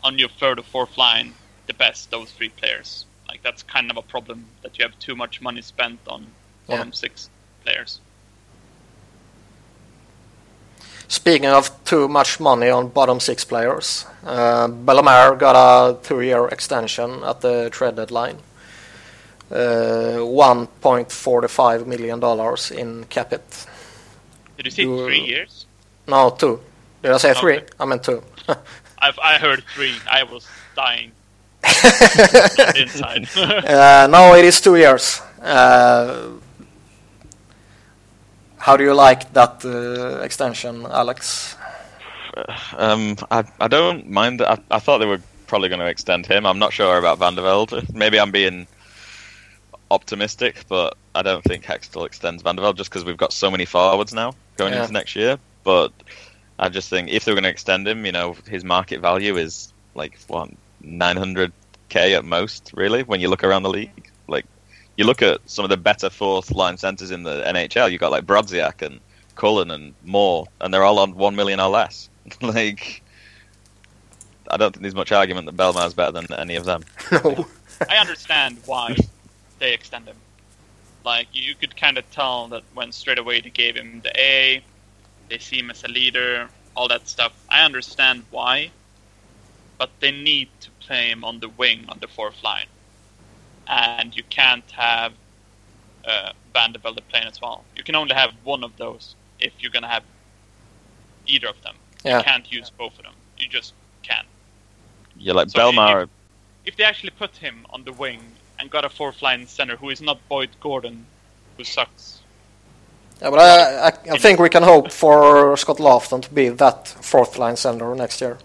on 0.04 0.20
your 0.20 0.30
third 0.30 0.60
or 0.60 0.64
fourth 0.64 0.98
line 0.98 1.34
the 1.68 1.74
best. 1.74 2.12
Those 2.12 2.32
three 2.32 2.50
players, 2.50 3.06
like 3.28 3.42
that's 3.42 3.64
kind 3.64 3.90
of 3.90 3.98
a 3.98 4.02
problem 4.02 4.46
that 4.64 4.78
you 4.78 4.84
have 4.84 4.98
too 5.00 5.16
much 5.16 5.42
money 5.42 5.62
spent 5.62 6.00
on 6.08 6.28
bottom 6.68 6.92
six 6.94 7.30
players. 7.64 8.02
Speaking 11.08 11.46
of 11.50 11.72
too 11.86 12.08
much 12.08 12.40
money 12.40 12.70
on 12.70 12.90
bottom 12.90 13.20
six 13.20 13.46
players, 13.46 14.06
uh, 14.26 14.68
Bellemare 14.68 15.40
got 15.40 15.56
a 15.56 15.98
two-year 16.04 16.48
extension 16.50 17.24
at 17.24 17.40
the 17.42 17.70
trade 17.70 17.96
deadline. 17.96 18.38
Uh, 19.50 20.20
1.45 20.20 21.86
million 21.86 22.20
dollars 22.20 22.72
in 22.72 23.06
cap 23.06 23.32
it. 23.32 23.66
Did 24.58 24.66
you 24.66 24.72
say 24.72 24.84
three 24.84 25.22
years? 25.22 25.66
No, 26.08 26.32
two. 26.32 26.60
Did 27.02 27.12
I 27.14 27.18
say 27.18 27.34
three? 27.34 27.62
I 27.80 27.86
meant 27.86 28.04
two. 28.04 28.22
I've 29.00 29.18
I 29.20 29.38
heard 29.38 29.64
three. 29.74 29.96
I 30.12 30.24
was 30.24 30.46
dying 30.76 31.12
inside. 32.76 33.30
uh, 33.38 34.08
no, 34.12 34.34
it 34.36 34.44
is 34.44 34.60
two 34.60 34.76
years. 34.76 35.22
Uh, 35.42 36.32
how 38.68 38.76
do 38.76 38.84
you 38.84 38.94
like 38.94 39.32
that 39.32 39.64
uh, 39.64 40.20
extension, 40.22 40.86
Alex? 40.88 41.56
Um, 42.78 43.16
I, 43.32 43.46
I 43.62 43.70
don't 43.70 44.10
mind. 44.10 44.42
I, 44.42 44.60
I 44.70 44.80
thought 44.80 44.98
they 44.98 45.06
were 45.06 45.22
probably 45.48 45.70
going 45.70 45.80
to 45.80 45.88
extend 45.88 46.26
him. 46.26 46.46
I'm 46.46 46.60
not 46.60 46.74
sure 46.74 46.98
about 46.98 47.18
VandeVelde. 47.18 47.94
Maybe 47.96 48.20
I'm 48.20 48.32
being 48.32 48.68
optimistic, 49.90 50.66
but 50.68 50.98
I 51.16 51.22
don't 51.22 51.46
think 51.46 51.64
Hextall 51.64 52.06
extends 52.06 52.44
VandeVelde 52.44 52.76
just 52.76 52.90
because 52.90 53.06
we've 53.06 53.16
got 53.16 53.32
so 53.32 53.50
many 53.50 53.64
forwards 53.64 54.14
now 54.14 54.34
going 54.58 54.74
Yeah. 54.74 54.82
into 54.82 54.92
next 54.92 55.16
year. 55.16 55.40
But 55.64 55.94
I 56.60 56.68
just 56.68 56.90
think 56.90 57.10
if 57.10 57.24
they're 57.24 57.36
going 57.36 57.46
to 57.46 57.50
extend 57.50 57.88
him, 57.88 58.06
you 58.06 58.12
know, 58.12 58.36
his 58.50 58.66
market 58.66 59.00
value 59.00 59.38
is 59.38 59.72
like 59.96 60.20
what 60.28 60.50
900k 60.84 62.18
at 62.18 62.26
most, 62.26 62.72
really. 62.74 63.04
When 63.04 63.22
you 63.22 63.30
look 63.30 63.46
around 63.46 63.64
the 63.64 63.70
league, 63.70 64.07
you 64.98 65.06
look 65.06 65.22
at 65.22 65.40
some 65.50 65.64
of 65.64 65.70
the 65.70 65.78
better 65.78 66.10
fourth 66.10 66.52
line 66.52 66.78
centers 66.78 67.12
in 67.12 67.24
the 67.24 67.44
NHL, 67.44 67.92
you 67.92 67.98
got 67.98 68.12
like 68.12 68.26
Brodziak 68.26 68.82
and 68.82 69.00
Cullen 69.36 69.72
and 69.72 69.94
Moore, 70.04 70.48
and 70.60 70.74
they're 70.74 70.84
all 70.84 71.00
on 71.00 71.16
one 71.16 71.36
million 71.36 71.60
or 71.60 71.70
less. 71.70 72.10
like, 72.42 73.04
I 74.50 74.58
don't 74.58 74.74
think 74.74 74.82
there's 74.82 74.96
much 74.96 75.12
argument 75.12 75.46
that 75.46 75.56
Bellemare's 75.56 75.94
better 75.94 76.12
than 76.12 76.34
any 76.34 76.56
of 76.56 76.66
them. 76.66 76.84
no. 77.12 77.48
I 77.90 77.98
understand 77.98 78.58
why 78.66 78.96
they 79.60 79.74
extend 79.74 80.08
him. 80.08 80.18
Like 81.06 81.28
you 81.32 81.56
could 81.56 81.78
kind 81.78 81.98
of 81.98 82.10
tell 82.12 82.48
that 82.50 82.64
when 82.74 82.92
straight 82.92 83.20
away 83.20 83.40
they 83.40 83.50
gave 83.50 83.76
him 83.76 84.02
the 84.04 84.12
A, 84.20 84.62
they 85.30 85.38
see 85.38 85.60
him 85.60 85.70
as 85.70 85.84
a 85.84 85.88
leader, 85.88 86.50
all 86.76 86.88
that 86.88 87.08
stuff. 87.08 87.34
I 87.50 87.64
understand 87.64 88.24
why, 88.32 88.72
but 89.78 89.90
they 90.00 90.12
need 90.12 90.50
to 90.62 90.72
play 90.80 91.10
him 91.10 91.24
on 91.24 91.40
the 91.40 91.50
wing 91.50 91.86
on 91.88 92.00
the 92.00 92.08
fourth 92.08 92.44
line, 92.44 92.68
and 93.68 94.16
you 94.16 94.24
can't 94.30 94.70
have 94.72 95.14
uh, 96.06 96.32
VandeVelde 96.56 97.02
playing 97.10 97.28
as 97.28 97.42
well. 97.42 97.64
You 97.76 97.84
can 97.84 97.96
only 97.96 98.16
have 98.16 98.32
one 98.44 98.64
of 98.64 98.76
those 98.78 99.16
if 99.40 99.54
you're 99.60 99.72
gonna 99.72 99.88
have 99.88 100.04
either 101.26 101.48
of 101.48 101.62
them. 101.64 101.76
Yeah. 102.04 102.18
You 102.20 102.24
can't 102.24 102.52
use 102.52 102.70
both 102.70 102.98
of 102.98 103.04
them. 103.04 103.14
You 103.38 103.48
just 103.48 103.74
can't. 104.04 104.28
Yeah, 105.18 105.34
like 105.34 105.50
So 105.50 105.60
Bellemare. 105.60 106.08
if 106.66 106.76
they 106.76 106.84
actually 106.84 107.12
put 107.12 107.36
him 107.36 107.66
on 107.72 107.84
the 107.84 107.94
wing 107.94 108.22
and 108.60 108.70
got 108.70 108.86
a 108.86 108.90
fourth 108.90 109.22
line 109.22 109.46
center 109.48 109.76
who 109.76 109.90
is 109.90 110.02
not 110.02 110.20
Boyd 110.30 110.50
Gordon, 110.62 111.06
who 111.58 111.64
sucks. 111.64 112.22
Yeah, 113.22 113.32
but 113.32 113.40
I, 113.40 113.88
I, 113.88 114.14
I 114.14 114.18
think 114.18 114.40
we 114.40 114.50
can 114.50 114.64
hope 114.64 114.92
for 114.92 115.58
Scott 115.58 115.78
Laughton 115.78 116.22
to 116.22 116.30
be 116.34 116.50
that 116.50 116.88
fourth 116.88 117.38
line 117.38 117.56
center 117.56 117.96
next 117.96 118.22
year. 118.22 118.38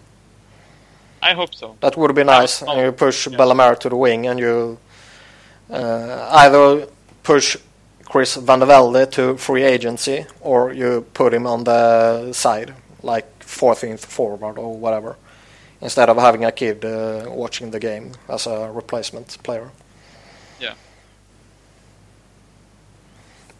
I 1.21 1.33
hope 1.33 1.53
so. 1.55 1.77
That 1.79 1.95
would 1.95 2.13
be 2.15 2.23
nice. 2.23 2.61
And 2.61 2.79
you 2.79 2.91
push 2.91 3.27
yeah. 3.27 3.37
Bellemare 3.37 3.79
to 3.79 3.89
the 3.89 3.95
wing, 3.95 4.27
and 4.27 4.39
you 4.39 4.77
either 5.77 6.87
push 7.23 7.57
Chris 8.05 8.37
VandeVelde 8.37 9.11
to 9.11 9.37
free 9.37 9.63
agency, 9.63 10.25
or 10.41 10.71
you 10.73 11.05
put 11.13 11.33
him 11.33 11.47
on 11.47 11.63
the 11.63 12.31
side, 12.33 12.73
like 13.01 13.25
14th 13.39 14.01
forward 14.05 14.57
or 14.57 14.77
whatever, 14.77 15.15
instead 15.81 16.09
of 16.09 16.17
having 16.17 16.45
a 16.45 16.51
kid 16.51 16.85
uh, 16.85 17.25
watching 17.27 17.71
the 17.71 17.79
game 17.79 18.11
as 18.29 18.45
a 18.45 18.69
replacement 18.71 19.41
player. 19.43 19.71
Yeah. 20.59 20.75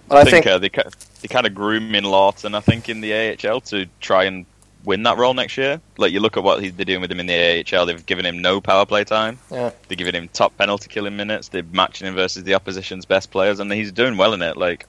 But 0.08 0.28
I 0.28 0.30
think, 0.30 0.45
uh, 0.45 0.60
they 0.60 0.69
ki- 0.69 0.82
they 1.21 1.28
kind 1.28 1.47
of 1.47 1.56
groom 1.56 1.95
in 1.95 2.04
Laughton, 2.04 2.56
I 2.56 2.60
think, 2.60 2.89
in 2.89 3.02
the 3.02 3.13
AHL 3.13 3.62
to 3.62 3.88
try 4.02 4.26
and 4.26 4.45
win 4.86 5.04
that 5.04 5.17
role 5.17 5.34
next 5.34 5.58
year. 5.58 5.80
Like 5.98 6.12
you 6.12 6.19
look 6.19 6.38
at 6.38 6.43
what 6.43 6.62
he's 6.62 6.72
been 6.72 6.88
doing 6.88 7.02
with 7.02 7.12
him 7.12 7.19
in 7.19 7.26
the 7.28 7.65
AHL, 7.76 7.86
they've 7.86 8.06
given 8.06 8.26
him 8.26 8.41
no 8.41 8.60
power 8.62 8.86
play 8.86 9.04
time. 9.04 9.39
Yeah. 9.52 9.72
They're 9.88 9.98
giving 9.98 10.15
him 10.15 10.28
top 10.30 10.58
penalty 10.58 10.88
killing 10.89 11.15
minutes. 11.15 11.48
They're 11.50 11.63
matching 11.72 12.08
him 12.08 12.15
versus 12.15 12.43
the 12.43 12.54
opposition's 12.56 13.06
best 13.06 13.32
players, 13.32 13.60
and 13.60 13.72
he's 13.72 13.91
doing 13.91 14.17
well 14.17 14.34
in 14.34 14.41
it. 14.41 14.58
Like 14.58 14.86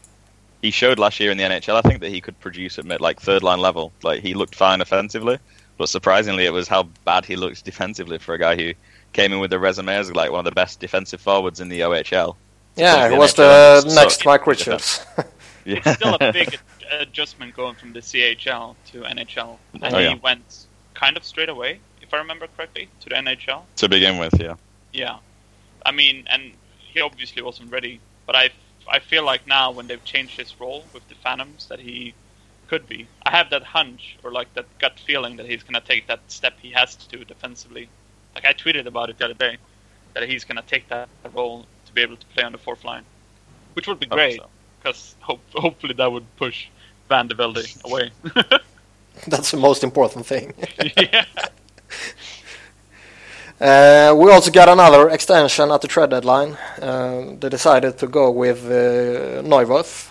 he 0.63 0.71
showed 0.71 0.99
last 0.99 1.21
year 1.21 1.31
in 1.31 1.37
the 1.39 1.45
NHL, 1.45 1.75
I 1.77 1.83
think 1.83 2.01
that 2.01 2.11
he 2.11 2.21
could 2.21 2.39
produce 2.41 2.79
at 2.79 2.85
mid, 2.85 3.01
like 3.01 3.21
third 3.21 3.43
line 3.43 3.61
level. 3.61 3.93
Like 4.03 4.23
he 4.23 4.35
looked 4.35 4.55
fine 4.55 4.81
offensively, 4.81 5.39
but 5.79 5.89
surprisingly, 5.89 6.45
it 6.47 6.53
was 6.53 6.69
how 6.69 6.85
bad 7.05 7.25
he 7.25 7.37
looks 7.37 7.63
defensively 7.71 8.19
for 8.19 8.35
a 8.35 8.39
guy 8.39 8.57
who 8.57 8.73
came 9.13 9.33
in 9.33 9.39
with 9.39 9.53
a 9.53 9.59
resume 9.59 9.95
as 9.95 10.13
like 10.13 10.31
one 10.31 10.41
of 10.41 10.45
the 10.45 10.53
best 10.53 10.81
defensive 10.81 11.21
forwards 11.21 11.61
in 11.61 11.69
the 11.69 11.81
OHL. 11.81 12.35
yeah, 12.75 13.07
the 13.09 13.15
he 13.15 13.19
was 13.19 13.33
NHL 13.35 13.83
the 13.85 13.95
next 13.95 14.25
Mike 14.27 14.47
Richards. 14.47 15.05
Yeah, 15.67 15.95
Still 15.95 16.19
a 16.21 16.31
big 16.31 16.49
ad- 16.49 16.61
adjustment 16.91 17.55
going 17.55 17.75
from 17.75 17.93
the 17.93 18.01
CHL 18.01 18.75
to 18.93 19.03
NHL, 19.03 19.59
and 19.83 19.95
Oh, 19.95 19.99
he 19.99 20.15
went 20.17 20.67
kind 20.95 21.17
of 21.17 21.25
straight 21.25 21.49
away, 21.49 21.81
if 22.03 22.13
I 22.15 22.19
remember 22.19 22.47
correctly, 22.57 22.89
to 23.01 23.09
the 23.09 23.17
NHL. 23.17 23.63
to 23.77 23.89
begin 23.89 24.19
with. 24.19 24.41
Yeah. 24.41 24.55
Yeah, 24.93 25.19
I 25.85 25.91
mean, 25.91 26.27
and 26.31 26.53
he 26.79 27.01
obviously 27.01 27.43
wasn't 27.43 27.71
ready, 27.73 28.01
but 28.27 28.37
I 28.37 28.51
I 28.89 28.99
feel 29.01 29.25
like 29.25 29.47
now 29.47 29.71
when 29.73 29.87
they've 29.89 30.05
changed 30.05 30.37
his 30.37 30.55
role 30.61 30.85
with 30.93 31.09
the 31.09 31.15
Phantoms 31.17 31.67
that 31.69 31.81
he 31.81 32.15
could 32.69 32.87
be. 32.89 33.07
I 33.27 33.31
have 33.31 33.51
that 33.51 33.63
hunch 33.63 34.17
or 34.23 34.31
like 34.33 34.53
that 34.55 34.67
gut 34.79 34.99
feeling 34.99 35.37
that 35.37 35.47
he's 35.47 35.63
gonna 35.63 35.81
take 35.81 36.07
that 36.07 36.21
step 36.29 36.55
he 36.63 36.71
has 36.71 36.95
to 36.97 37.09
do 37.17 37.25
defensively. 37.25 37.89
Like 38.35 38.45
I 38.47 38.53
tweeted 38.53 38.87
about 38.87 39.11
it 39.11 39.19
the 39.19 39.25
other 39.27 39.35
day 39.35 39.59
that 40.15 40.29
he's 40.29 40.45
gonna 40.45 40.63
take 40.67 40.89
that 40.89 41.09
role 41.35 41.67
to 41.87 41.93
be 41.93 42.03
able 42.03 42.17
to 42.17 42.27
play 42.35 42.45
on 42.45 42.53
the 42.53 42.59
fourth 42.59 42.85
line, 42.85 43.05
which 43.75 43.87
would 43.89 44.01
be 44.01 44.07
Hope 44.07 44.15
great 44.17 44.37
so. 44.37 44.49
because 44.83 45.15
hope, 45.21 45.41
hopefully 45.55 45.95
that 45.95 46.11
would 46.11 46.25
push 46.37 46.69
VandeVelde 47.11 47.85
away. 47.85 48.11
That's 49.27 49.51
the 49.51 49.57
most 49.57 49.85
important 49.85 50.27
thing. 50.27 50.55
yeah. 50.97 51.25
Uh, 53.61 54.13
we 54.17 54.33
also 54.33 54.51
got 54.51 54.69
another 54.69 55.09
extension 55.11 55.71
at 55.71 55.81
the 55.81 55.87
trade 55.87 56.11
deadline. 56.11 56.57
Uh, 56.83 57.37
they 57.39 57.49
decided 57.49 57.97
to 57.97 58.09
go 58.09 58.29
with 58.29 58.67
uh, 58.67 59.43
Neuvirth 59.43 60.11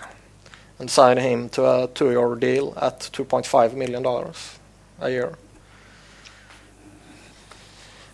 and 0.79 0.89
sign 0.89 1.17
him 1.17 1.49
to 1.49 1.63
a 1.65 1.87
two-year 1.93 2.35
deal 2.35 2.73
at 2.81 3.01
2.5 3.01 3.73
million 3.73 4.01
dollars 4.01 4.59
a 5.01 5.09
year. 5.09 5.33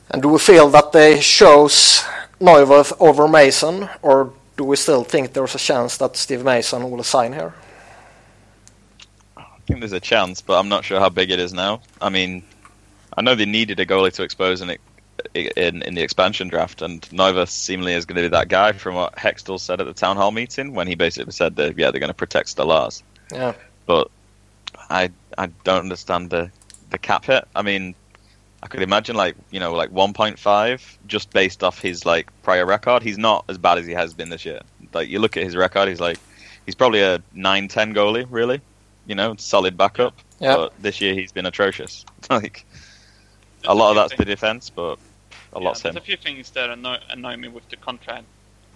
And 0.09 0.21
do 0.23 0.29
we 0.29 0.39
feel 0.39 0.67
that 0.69 0.91
they 0.91 1.19
chose 1.19 2.03
Neuvirth 2.41 2.93
over 2.99 3.27
Mason, 3.27 3.87
or 4.01 4.33
do 4.57 4.63
we 4.63 4.75
still 4.75 5.03
think 5.03 5.33
there's 5.33 5.55
a 5.55 5.59
chance 5.59 5.97
that 5.97 6.17
Steve 6.17 6.43
Mason 6.43 6.89
will 6.89 7.03
sign 7.03 7.33
here? 7.33 7.53
I 9.69 9.71
think 9.71 9.81
there's 9.81 9.91
a 9.91 9.99
chance, 9.99 10.41
but 10.41 10.57
I'm 10.57 10.67
not 10.67 10.83
sure 10.83 10.99
how 10.99 11.09
big 11.09 11.29
it 11.29 11.39
is 11.39 11.53
now. 11.53 11.81
I 12.01 12.09
mean, 12.09 12.41
I 13.15 13.21
know 13.21 13.35
they 13.35 13.45
needed 13.45 13.79
a 13.79 13.85
goalie 13.85 14.11
to 14.13 14.23
expose, 14.23 14.61
it 14.61 14.81
in 15.35 15.83
in 15.83 15.93
the 15.93 16.01
expansion 16.01 16.47
draft, 16.47 16.81
and 16.81 17.07
Nova 17.13 17.45
seemingly 17.45 17.93
is 17.93 18.05
going 18.05 18.15
to 18.15 18.23
be 18.23 18.29
that 18.29 18.47
guy 18.47 18.71
from 18.71 18.95
what 18.95 19.15
Hextall 19.15 19.59
said 19.59 19.79
at 19.79 19.85
the 19.85 19.93
town 19.93 20.17
hall 20.17 20.31
meeting 20.31 20.73
when 20.73 20.87
he 20.87 20.95
basically 20.95 21.33
said 21.33 21.55
that 21.57 21.77
yeah 21.77 21.91
they're 21.91 21.99
going 21.99 22.07
to 22.09 22.15
protect 22.15 22.55
Stolarz. 22.55 23.03
Yeah. 23.31 23.53
But 23.85 24.09
I 24.89 25.11
I 25.37 25.51
don't 25.63 25.81
understand 25.81 26.31
the 26.31 26.49
the 26.89 26.97
cap 26.97 27.25
hit. 27.25 27.47
I 27.55 27.61
mean, 27.61 27.93
I 28.63 28.67
could 28.67 28.81
imagine 28.81 29.15
like 29.15 29.35
you 29.51 29.59
know 29.59 29.73
like 29.73 29.91
1.5 29.91 30.97
just 31.05 31.29
based 31.31 31.63
off 31.63 31.79
his 31.79 32.07
like 32.07 32.27
prior 32.41 32.65
record. 32.65 33.03
He's 33.03 33.19
not 33.19 33.45
as 33.49 33.59
bad 33.59 33.77
as 33.77 33.85
he 33.85 33.93
has 33.93 34.15
been 34.15 34.29
this 34.29 34.45
year. 34.45 34.61
Like 34.95 35.09
you 35.09 35.19
look 35.19 35.37
at 35.37 35.43
his 35.43 35.55
record, 35.55 35.89
he's 35.89 35.99
like 35.99 36.17
he's 36.65 36.73
probably 36.73 37.01
a 37.01 37.19
9-10 37.35 37.93
goalie, 37.93 38.25
really. 38.29 38.61
You 39.05 39.15
know, 39.15 39.35
solid 39.37 39.77
backup. 39.77 40.15
Yeah. 40.39 40.55
But 40.55 40.81
this 40.81 41.01
year 41.01 41.13
he's 41.13 41.31
been 41.31 41.45
atrocious. 41.45 42.05
like 42.29 42.65
a 43.65 43.73
lot 43.73 43.91
of 43.91 43.95
that's 43.95 44.17
the 44.17 44.25
defense, 44.25 44.69
but 44.69 44.97
a 45.53 45.59
yeah, 45.59 45.65
lot's 45.65 45.81
there's 45.81 45.95
him. 45.95 46.01
a 46.01 46.05
few 46.05 46.17
things 46.17 46.51
that 46.51 46.69
annoy, 46.69 46.97
annoy 47.09 47.35
me 47.37 47.47
with 47.47 47.67
the 47.69 47.75
contract. 47.77 48.25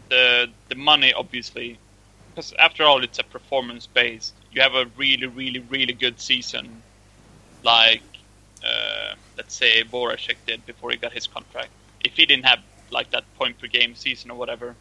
The 0.09 0.49
the 0.69 0.75
money, 0.75 1.13
obviously, 1.13 1.77
because 2.29 2.53
after 2.59 2.83
all, 2.83 3.03
it's 3.03 3.19
a 3.19 3.23
performance 3.23 3.87
based. 3.87 4.33
You 4.51 4.61
have 4.61 4.75
a 4.75 4.85
really, 4.97 5.27
really, 5.27 5.59
really 5.59 5.93
good 5.93 6.19
season, 6.19 6.81
like 7.63 8.01
uh, 8.63 9.15
let's 9.37 9.55
say 9.55 9.83
Voracek 9.83 10.35
did 10.45 10.65
before 10.65 10.91
he 10.91 10.97
got 10.97 11.13
his 11.13 11.27
contract. 11.27 11.69
If 12.03 12.13
he 12.13 12.25
didn't 12.25 12.45
have 12.45 12.59
like 12.91 13.11
that 13.11 13.23
point 13.35 13.59
per 13.59 13.67
game 13.67 13.95
season 13.95 14.31
or 14.31 14.37
whatever, 14.37 14.75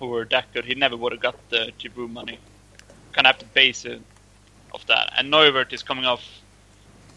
or 0.00 0.24
that 0.24 0.52
good, 0.52 0.64
he 0.64 0.74
never 0.74 0.96
would 0.96 1.12
have 1.12 1.20
got 1.20 1.36
the 1.50 1.72
Giroux 1.78 2.08
money. 2.08 2.38
Kind 3.12 3.26
of 3.26 3.34
have 3.34 3.38
to 3.38 3.46
base 3.46 3.84
it 3.84 4.00
of 4.72 4.86
that. 4.86 5.12
And 5.16 5.32
Neuvirth 5.32 5.72
is 5.72 5.82
coming 5.82 6.04
off 6.04 6.22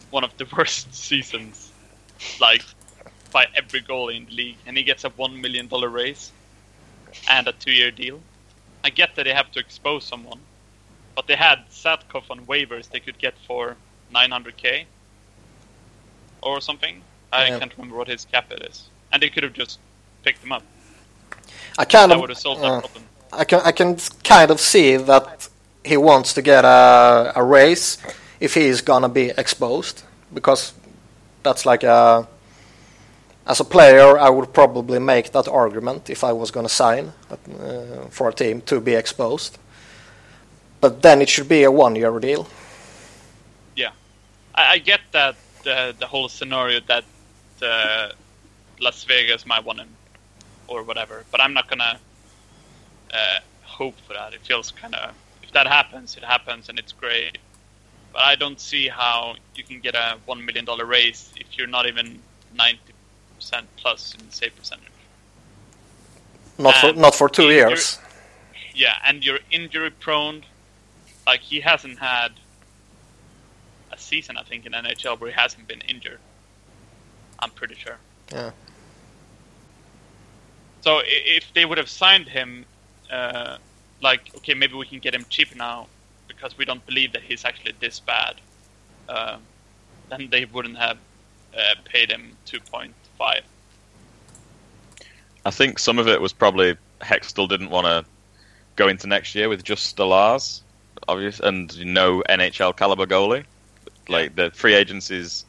one 0.09 0.23
of 0.23 0.35
the 0.37 0.45
worst 0.57 0.93
seasons, 0.93 1.73
like 2.39 2.63
by 3.31 3.47
every 3.55 3.81
goalie 3.81 4.17
in 4.17 4.25
the 4.25 4.33
league, 4.33 4.57
and 4.65 4.77
he 4.77 4.83
gets 4.83 5.03
a 5.03 5.09
one 5.09 5.39
million 5.41 5.67
dollar 5.67 5.89
raise 5.89 6.33
and 7.27 7.47
a 7.47 7.53
two-year 7.53 7.91
deal. 7.91 8.23
I 8.83 8.89
get 8.89 9.15
that 9.15 9.23
they 9.23 9.33
have 9.33 9.51
to 9.51 9.59
expose 9.59 10.05
someone, 10.05 10.39
but 11.15 11.27
they 11.27 11.35
had 11.35 11.59
Satkov 11.69 12.29
on 12.29 12.45
waivers 12.45 12.89
they 12.89 12.99
could 12.99 13.17
get 13.19 13.37
for 13.47 13.77
900k 14.13 14.87
or 16.41 16.61
something. 16.61 17.03
I 17.31 17.49
Yeah. 17.49 17.59
can't 17.59 17.73
remember 17.77 17.97
what 17.97 18.07
his 18.07 18.25
cap 18.25 18.51
it 18.51 18.61
is, 18.69 18.89
and 19.11 19.21
they 19.21 19.29
could 19.29 19.43
have 19.43 19.53
just 19.53 19.79
picked 20.23 20.43
him 20.43 20.51
up. 20.51 20.63
I 21.77 21.85
kind 21.85 22.11
That 22.11 22.19
of 22.19 22.19
would 22.19 22.29
have 22.29 22.39
solved 22.39 22.61
uh, 22.61 22.69
that 22.69 22.79
problem. 22.79 23.09
I 23.31 23.43
can 23.45 23.61
I 23.61 23.71
can 23.71 23.97
kind 24.23 24.51
of 24.51 24.59
see 24.59 24.97
that 24.97 25.49
he 25.85 25.97
wants 25.97 26.33
to 26.33 26.41
get 26.41 26.65
a 26.65 27.31
a 27.35 27.43
raise 27.43 27.97
if 28.39 28.53
he 28.55 28.65
is 28.65 28.81
gonna 28.81 29.09
be 29.09 29.31
exposed 29.37 30.03
because 30.33 30.73
that's 31.43 31.65
like 31.65 31.83
a 31.83 32.27
as 33.47 33.59
a 33.59 33.63
player 33.63 34.17
I 34.17 34.29
would 34.29 34.53
probably 34.53 34.99
make 34.99 35.31
that 35.31 35.47
argument 35.47 36.09
if 36.09 36.23
I 36.23 36.33
was 36.33 36.51
gonna 36.51 36.69
sign 36.69 37.13
uh, 37.29 38.07
for 38.09 38.29
a 38.29 38.33
team 38.33 38.61
to 38.61 38.79
be 38.81 38.93
exposed. 38.95 39.57
But 40.81 41.01
then 41.01 41.21
it 41.21 41.29
should 41.29 41.47
be 41.47 41.63
a 41.63 41.71
one 41.71 41.95
year 41.95 42.19
deal. 42.19 42.47
Yeah, 43.75 43.91
I, 44.55 44.73
I 44.73 44.77
get 44.79 45.01
that 45.11 45.35
the 45.63 45.95
the 45.99 46.07
whole 46.07 46.29
scenario 46.29 46.79
that 46.87 47.03
uh, 47.61 48.09
Las 48.79 49.03
Vegas 49.03 49.45
might 49.45 49.63
want 49.63 49.79
him 49.79 49.89
or 50.67 50.83
whatever, 50.83 51.23
but 51.31 51.39
I'm 51.41 51.53
not 51.53 51.67
gonna 51.69 51.99
uh, 53.13 53.39
hope 53.63 53.95
for 54.07 54.13
that. 54.13 54.33
It 54.33 54.41
feels 54.41 54.71
kind 54.71 54.95
of 54.95 55.13
that 55.55 55.67
happens, 55.67 56.15
it 56.15 56.23
happens, 56.23 56.69
and 56.69 56.77
it's 56.77 56.91
great. 56.91 57.37
But 58.13 58.21
I 58.21 58.35
don't 58.35 58.59
see 58.59 58.87
how 58.87 59.35
you 59.55 59.63
can 59.63 59.79
get 59.79 59.95
a 59.95 60.17
one 60.25 60.45
million 60.45 60.65
dollar 60.65 60.85
raise 60.85 61.33
if 61.37 61.57
you're 61.57 61.67
not 61.77 61.87
even 61.87 62.19
ninety 62.55 62.93
percent 63.35 63.65
plus 63.77 64.13
in 64.15 64.29
save 64.29 64.55
percentage. 64.55 64.85
Not 66.59 66.75
for 66.75 66.93
not 66.93 67.15
for 67.15 67.27
two 67.27 67.49
years. 67.49 67.99
Yeah, 68.73 68.95
and 69.05 69.25
you're 69.25 69.39
injury 69.51 69.89
prone. 69.89 70.43
Like 71.25 71.39
he 71.39 71.59
hasn't 71.61 71.97
had 71.99 72.29
a 73.91 73.97
season, 73.97 74.37
I 74.37 74.43
think, 74.43 74.65
in 74.65 74.73
NHL 74.73 75.19
where 75.19 75.31
he 75.31 75.35
hasn't 75.35 75.67
been 75.67 75.81
injured. 75.81 76.19
I'm 77.39 77.49
pretty 77.49 77.75
sure. 77.75 77.97
Yeah. 78.31 78.51
So 80.81 81.01
if 81.03 81.51
they 81.53 81.65
would 81.65 81.77
have 81.77 81.89
signed 81.89 82.27
him, 82.27 82.65
uh, 83.11 83.57
like 84.05 84.31
okay, 84.37 84.53
maybe 84.53 84.75
we 84.75 84.85
can 84.85 84.99
get 84.99 85.13
him 85.13 85.25
cheap 85.29 85.53
now 85.55 85.87
because 86.27 86.57
we 86.57 86.63
don't 86.63 86.85
believe 86.85 87.11
that 87.13 87.23
he's 87.23 87.43
actually 87.43 87.73
this 87.79 87.99
bad, 87.99 88.35
uh, 89.09 89.37
then 90.09 90.29
they 90.29 90.45
wouldn't 90.45 90.77
have 90.77 90.97
uh, 91.57 91.75
paid 91.85 92.11
him 92.11 92.37
two 92.45 92.59
point 92.71 92.93
five. 93.17 93.43
I 95.43 95.51
think 95.51 95.79
some 95.79 95.99
of 95.99 96.07
it 96.07 96.21
was 96.21 96.33
probably 96.33 96.77
Hextall 97.01 97.49
didn't 97.49 97.71
want 97.71 97.87
to 97.87 98.05
go 98.75 98.87
into 98.87 99.07
next 99.07 99.35
year 99.35 99.49
with 99.49 99.63
just 99.63 99.95
Stolarz, 99.95 100.61
obvious, 101.07 101.39
and 101.39 101.75
no 101.85 102.23
NHL 102.29 102.75
caliber 102.77 103.05
goalie. 103.05 103.43
Like 104.07 104.35
the 104.35 104.51
free 104.51 104.75
agency's, 104.75 105.45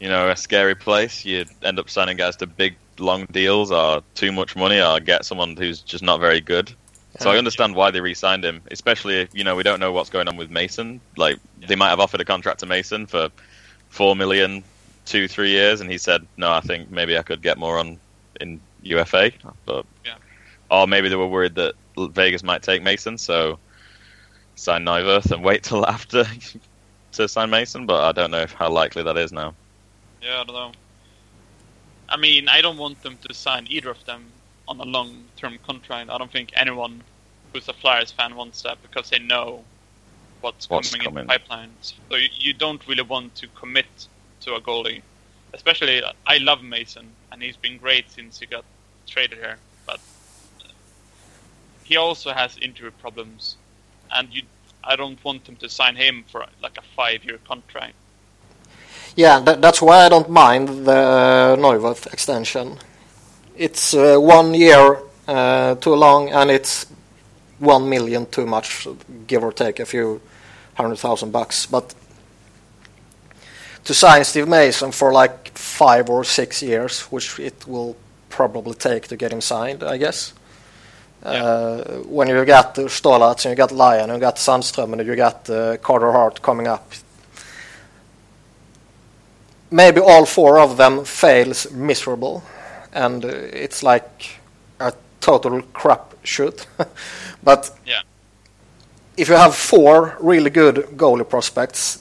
you 0.00 0.08
know, 0.08 0.30
a 0.30 0.36
scary 0.36 0.74
place. 0.74 1.24
You 1.24 1.44
end 1.62 1.78
up 1.78 1.88
signing 1.88 2.16
guys 2.18 2.36
to 2.36 2.46
big 2.46 2.76
long 2.98 3.26
deals 3.26 3.70
or 3.70 4.02
too 4.14 4.32
much 4.32 4.54
money 4.54 4.80
or 4.80 5.00
get 5.00 5.24
someone 5.24 5.56
who's 5.56 5.80
just 5.80 6.02
not 6.02 6.20
very 6.20 6.40
good. 6.40 6.74
So 7.18 7.30
I 7.30 7.34
uh, 7.34 7.38
understand 7.38 7.74
why 7.74 7.90
they 7.90 8.00
re-signed 8.00 8.44
him, 8.44 8.62
especially 8.70 9.20
if, 9.20 9.34
you 9.34 9.44
know 9.44 9.54
we 9.56 9.62
don't 9.62 9.80
know 9.80 9.92
what's 9.92 10.10
going 10.10 10.28
on 10.28 10.36
with 10.36 10.50
Mason. 10.50 11.00
Like 11.16 11.38
they 11.58 11.76
might 11.76 11.90
have 11.90 12.00
offered 12.00 12.20
a 12.20 12.24
contract 12.24 12.60
to 12.60 12.66
Mason 12.66 13.06
for 13.06 13.30
four 13.88 14.16
million, 14.16 14.64
two 15.04 15.28
three 15.28 15.50
years, 15.50 15.80
and 15.80 15.90
he 15.90 15.98
said 15.98 16.26
no. 16.36 16.50
I 16.52 16.60
think 16.60 16.90
maybe 16.90 17.16
I 17.16 17.22
could 17.22 17.42
get 17.42 17.58
more 17.58 17.78
on 17.78 17.98
in 18.40 18.60
UFA, 18.82 19.32
but 19.64 19.86
Yeah. 20.04 20.16
or 20.70 20.86
maybe 20.86 21.08
they 21.08 21.16
were 21.16 21.28
worried 21.28 21.54
that 21.54 21.74
Vegas 21.96 22.42
might 22.42 22.62
take 22.62 22.82
Mason, 22.82 23.16
so 23.18 23.58
sign 24.56 24.84
Neuvirth 24.84 25.30
and 25.30 25.44
wait 25.48 25.62
till 25.62 25.86
after 25.86 26.24
to 27.12 27.28
sign 27.28 27.50
Mason. 27.50 27.86
But 27.86 28.02
I 28.02 28.12
don't 28.12 28.30
know 28.30 28.42
if, 28.42 28.52
how 28.52 28.70
likely 28.70 29.04
that 29.04 29.16
is 29.16 29.32
now. 29.32 29.54
Yeah, 30.20 30.40
I 30.40 30.44
don't 30.44 30.54
know. 30.54 30.72
I 32.08 32.16
mean, 32.16 32.48
I 32.48 32.60
don't 32.60 32.76
want 32.76 33.02
them 33.02 33.18
to 33.28 33.34
sign 33.34 33.66
either 33.70 33.90
of 33.90 34.04
them 34.04 34.32
on 34.68 34.80
a 34.80 34.84
long-term 34.84 35.58
contract. 35.66 36.10
I 36.10 36.18
don't 36.18 36.30
think 36.32 36.52
anyone 36.56 37.02
who's 37.52 37.68
a 37.68 37.72
Flyers 37.72 38.10
fan 38.12 38.34
wants 38.34 38.62
that 38.62 38.80
because 38.82 39.10
they 39.10 39.18
know 39.18 39.62
what's, 40.40 40.68
What's 40.68 40.90
coming 40.90 41.06
in 41.06 41.12
coming. 41.12 41.26
the 41.26 41.28
pipeline. 41.28 41.70
So 41.82 42.16
you, 42.16 42.28
you 42.34 42.52
don't 42.54 42.86
really 42.86 43.02
want 43.02 43.34
to 43.36 43.46
commit 43.48 43.86
to 44.40 44.54
a 44.54 44.60
goalie. 44.60 45.02
Especially, 45.52 46.02
I 46.26 46.38
love 46.38 46.62
Mason, 46.62 47.06
and 47.30 47.42
he's 47.42 47.56
been 47.56 47.78
great 47.78 48.10
since 48.10 48.40
he 48.40 48.46
got 48.46 48.64
traded 49.06 49.38
here. 49.38 49.56
But 49.86 50.00
he 51.84 51.96
also 51.96 52.32
has 52.32 52.58
injury 52.58 52.90
problems, 52.90 53.56
and 54.14 54.28
you, 54.34 54.42
I 54.82 54.96
don't 54.96 55.22
want 55.24 55.44
them 55.44 55.56
to 55.56 55.68
sign 55.68 55.96
him 55.96 56.24
for 56.28 56.44
like 56.62 56.76
a 56.76 56.82
five-year 56.96 57.38
contract. 57.46 57.94
Yeah, 59.16 59.38
that, 59.40 59.62
that's 59.62 59.80
why 59.80 60.06
I 60.06 60.08
don't 60.08 60.28
mind 60.28 60.86
the 60.86 60.92
uh, 60.92 61.56
Neuvirth 61.56 62.12
extension. 62.12 62.78
It's 63.56 63.94
uh, 63.94 64.16
one 64.18 64.52
year 64.54 64.98
uh, 65.28 65.76
too 65.76 65.94
long, 65.94 66.30
and 66.30 66.50
it's 66.50 66.86
one 67.60 67.88
million 67.88 68.26
too 68.26 68.46
much, 68.46 68.88
give 69.28 69.44
or 69.44 69.52
take 69.52 69.78
a 69.78 69.86
few 69.86 70.20
hundred 70.74 70.96
thousand 70.96 71.30
bucks. 71.30 71.66
But 71.66 71.94
to 73.84 73.94
sign 73.94 74.24
Steve 74.24 74.48
Mason 74.48 74.90
for 74.90 75.12
like 75.12 75.56
five 75.56 76.10
or 76.10 76.24
six 76.24 76.62
years, 76.62 77.02
which 77.12 77.38
it 77.38 77.64
will 77.68 77.96
probably 78.28 78.74
take 78.74 79.06
to 79.08 79.16
get 79.16 79.32
him 79.32 79.40
signed, 79.40 79.84
I 79.84 79.98
guess. 79.98 80.32
Uh, 81.22 81.82
when 82.08 82.28
you 82.28 82.44
got 82.44 82.74
Stolarz 82.74 83.46
and 83.46 83.52
you 83.52 83.56
got 83.56 83.70
Lyon, 83.70 84.10
you 84.10 84.18
got 84.18 84.36
Sandström, 84.36 84.92
and 84.92 85.06
you 85.06 85.14
got 85.14 85.48
uh, 85.48 85.76
Carter 85.76 86.10
Hart 86.10 86.42
coming 86.42 86.66
up, 86.66 86.90
maybe 89.70 90.00
all 90.00 90.26
four 90.26 90.58
of 90.58 90.76
them 90.76 91.04
fails 91.04 91.70
miserable 91.70 92.42
and 92.94 93.24
uh, 93.24 93.28
it's 93.52 93.82
like 93.82 94.38
a 94.80 94.92
total 95.20 95.62
crap 95.72 96.14
shoot 96.22 96.66
but 97.44 97.70
Yeah. 97.86 98.00
if 99.16 99.28
you 99.28 99.36
have 99.36 99.54
four 99.54 100.16
really 100.20 100.50
good 100.50 100.76
goalie 100.96 101.28
prospects 101.28 101.98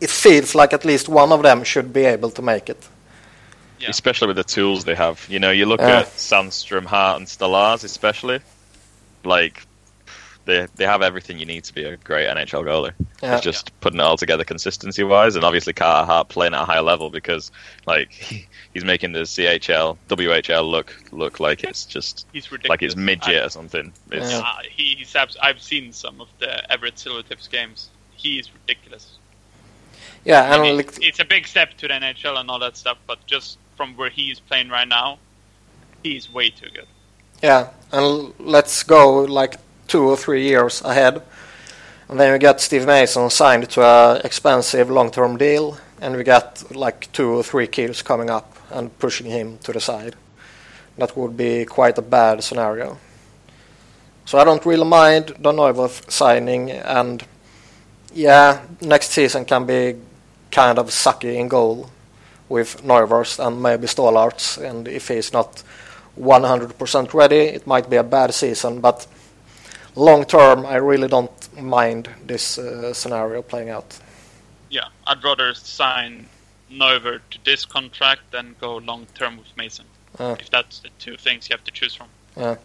it 0.00 0.10
feels 0.10 0.54
like 0.54 0.72
at 0.72 0.84
least 0.84 1.08
one 1.08 1.32
of 1.32 1.42
them 1.42 1.64
should 1.64 1.92
be 1.92 2.04
able 2.04 2.30
to 2.30 2.42
make 2.42 2.70
it 2.70 2.88
Yeah. 3.80 3.90
especially 3.90 4.28
with 4.28 4.36
the 4.36 4.44
tools 4.54 4.84
they 4.84 4.94
have. 4.96 5.18
You 5.30 5.38
know, 5.38 5.52
you 5.52 5.66
look 5.66 5.80
Yeah. 5.80 6.00
at 6.00 6.16
Sandstrom, 6.16 6.84
Hart, 6.86 7.18
and 7.18 7.28
Stolarz, 7.28 7.84
especially. 7.84 8.40
Like 9.24 9.62
they 10.46 10.66
they 10.76 10.84
have 10.86 11.02
everything 11.02 11.38
you 11.40 11.46
need 11.46 11.64
to 11.64 11.74
be 11.74 11.84
a 11.84 11.96
great 11.96 12.26
NHL 12.28 12.64
goalie. 12.64 12.92
Yeah. 13.22 13.34
It's 13.36 13.44
just 13.44 13.70
putting 13.80 14.00
it 14.00 14.02
all 14.02 14.16
together 14.16 14.44
consistency 14.44 15.04
wise, 15.04 15.36
and 15.36 15.44
obviously 15.44 15.72
Carter 15.74 16.06
Hart 16.06 16.28
playing 16.28 16.54
at 16.54 16.62
a 16.62 16.64
high 16.64 16.80
level 16.80 17.10
because 17.10 17.52
like 17.86 18.10
he's 18.78 18.84
making 18.86 19.12
the 19.12 19.20
CHL, 19.24 19.96
WHL 20.08 20.70
look 20.70 20.94
look 21.12 21.40
like 21.40 21.64
it's 21.64 21.84
just 21.84 22.26
He's 22.32 22.50
ridiculous. 22.52 22.70
like 22.70 22.82
it's 22.82 22.96
midget 22.96 23.42
I- 23.42 23.46
or 23.46 23.48
something. 23.48 23.92
It's, 24.12 24.30
Yeah. 24.30 24.38
Uh, 24.38 24.62
he, 24.70 24.94
he's 24.98 25.14
abs- 25.16 25.36
I've 25.42 25.60
seen 25.60 25.92
some 25.92 26.20
of 26.20 26.28
the 26.38 26.70
Everett 26.72 26.96
Silvertips 26.96 27.50
games. 27.50 27.90
He 28.16 28.38
is 28.38 28.48
ridiculous. 28.52 29.18
yeah 30.24 30.42
I 30.50 30.54
and 30.54 30.62
mean, 30.62 30.76
like, 30.76 30.98
it's 31.00 31.20
a 31.20 31.24
big 31.24 31.46
step 31.46 31.76
to 31.78 31.88
the 31.88 31.94
NHL 31.94 32.38
and 32.38 32.50
all 32.50 32.58
that 32.60 32.76
stuff, 32.76 32.98
but 33.06 33.18
just 33.26 33.58
from 33.76 33.96
where 33.96 34.10
he's 34.10 34.38
playing 34.40 34.68
right 34.68 34.88
now, 34.88 35.18
he's 36.02 36.32
way 36.32 36.50
too 36.50 36.70
good. 36.74 36.86
Yeah, 37.42 37.68
and 37.92 38.32
let's 38.40 38.82
go 38.82 39.22
like 39.22 39.56
two 39.86 40.02
or 40.08 40.16
three 40.16 40.42
years 40.42 40.82
ahead. 40.82 41.22
And 42.08 42.18
then 42.18 42.32
we 42.32 42.38
get 42.38 42.60
Steve 42.60 42.86
Mason 42.86 43.28
signed 43.30 43.68
to 43.70 43.82
a 43.82 44.20
expensive 44.24 44.90
long-term 44.90 45.36
deal, 45.36 45.78
and 46.00 46.16
we 46.16 46.24
get 46.24 46.74
like 46.74 47.12
two 47.12 47.28
or 47.38 47.42
three 47.42 47.66
kills 47.66 48.02
coming 48.02 48.30
up 48.30 48.57
and 48.70 48.96
pushing 48.98 49.26
him 49.26 49.58
to 49.58 49.72
the 49.72 49.80
side. 49.80 50.16
That 50.96 51.16
would 51.16 51.36
be 51.36 51.64
quite 51.64 51.98
a 51.98 52.02
bad 52.02 52.42
scenario. 52.42 52.98
So 54.24 54.38
I 54.38 54.44
don't 54.44 54.64
really 54.66 54.84
mind 54.84 55.26
Neuvirth 55.40 56.10
signing, 56.10 56.70
and 56.70 57.24
yeah, 58.12 58.60
next 58.80 59.10
season 59.10 59.44
can 59.44 59.64
be 59.64 59.96
kind 60.50 60.78
of 60.78 60.88
sucky 60.88 61.36
in 61.36 61.48
goal 61.48 61.90
with 62.48 62.82
Neuvirth 62.82 63.38
and 63.44 63.62
maybe 63.62 63.86
Stolarz, 63.86 64.58
and 64.58 64.88
if 64.88 65.08
he's 65.08 65.32
not 65.32 65.62
100% 66.18 67.14
ready, 67.14 67.36
it 67.36 67.66
might 67.66 67.88
be 67.88 67.96
a 67.96 68.02
bad 68.02 68.34
season, 68.34 68.80
but 68.80 69.06
long 69.94 70.24
term, 70.24 70.66
I 70.66 70.76
really 70.76 71.08
don't 71.08 71.30
mind 71.60 72.08
this 72.26 72.58
uh, 72.58 72.92
scenario 72.92 73.42
playing 73.42 73.70
out. 73.70 73.98
Yeah, 74.70 74.88
I'd 75.06 75.22
rather 75.22 75.54
sign 75.54 76.26
Neuvirth 76.70 77.20
to 77.30 77.38
this 77.44 77.64
contract 77.64 78.20
than 78.30 78.54
go 78.60 78.76
long 78.78 79.06
term 79.14 79.36
with 79.36 79.54
Mason. 79.56 79.86
Uh. 80.18 80.36
If 80.40 80.50
that's 80.50 80.80
the 80.80 80.90
two 80.98 81.16
things 81.16 81.48
you 81.48 81.54
have 81.56 81.64
to 81.64 81.70
choose 81.72 81.94
from. 81.94 82.08
Yeah, 82.36 82.56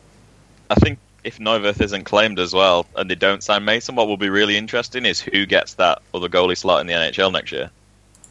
I 0.70 0.76
think 0.76 1.00
if 1.24 1.40
Neuvirth 1.40 1.82
isn't 1.82 2.04
claimed 2.04 2.40
as 2.40 2.54
well 2.54 2.86
and 2.96 3.10
they 3.10 3.16
don't 3.16 3.42
sign 3.44 3.64
Mason, 3.66 3.96
what 3.96 4.08
will 4.08 4.18
be 4.18 4.30
really 4.30 4.58
interesting 4.58 5.06
is 5.06 5.22
who 5.22 5.46
gets 5.46 5.76
that 5.76 6.02
other 6.14 6.28
goalie 6.30 6.58
slot 6.58 6.82
in 6.82 6.88
the 6.88 6.94
NHL 6.94 7.32
next 7.32 7.52
year 7.52 7.70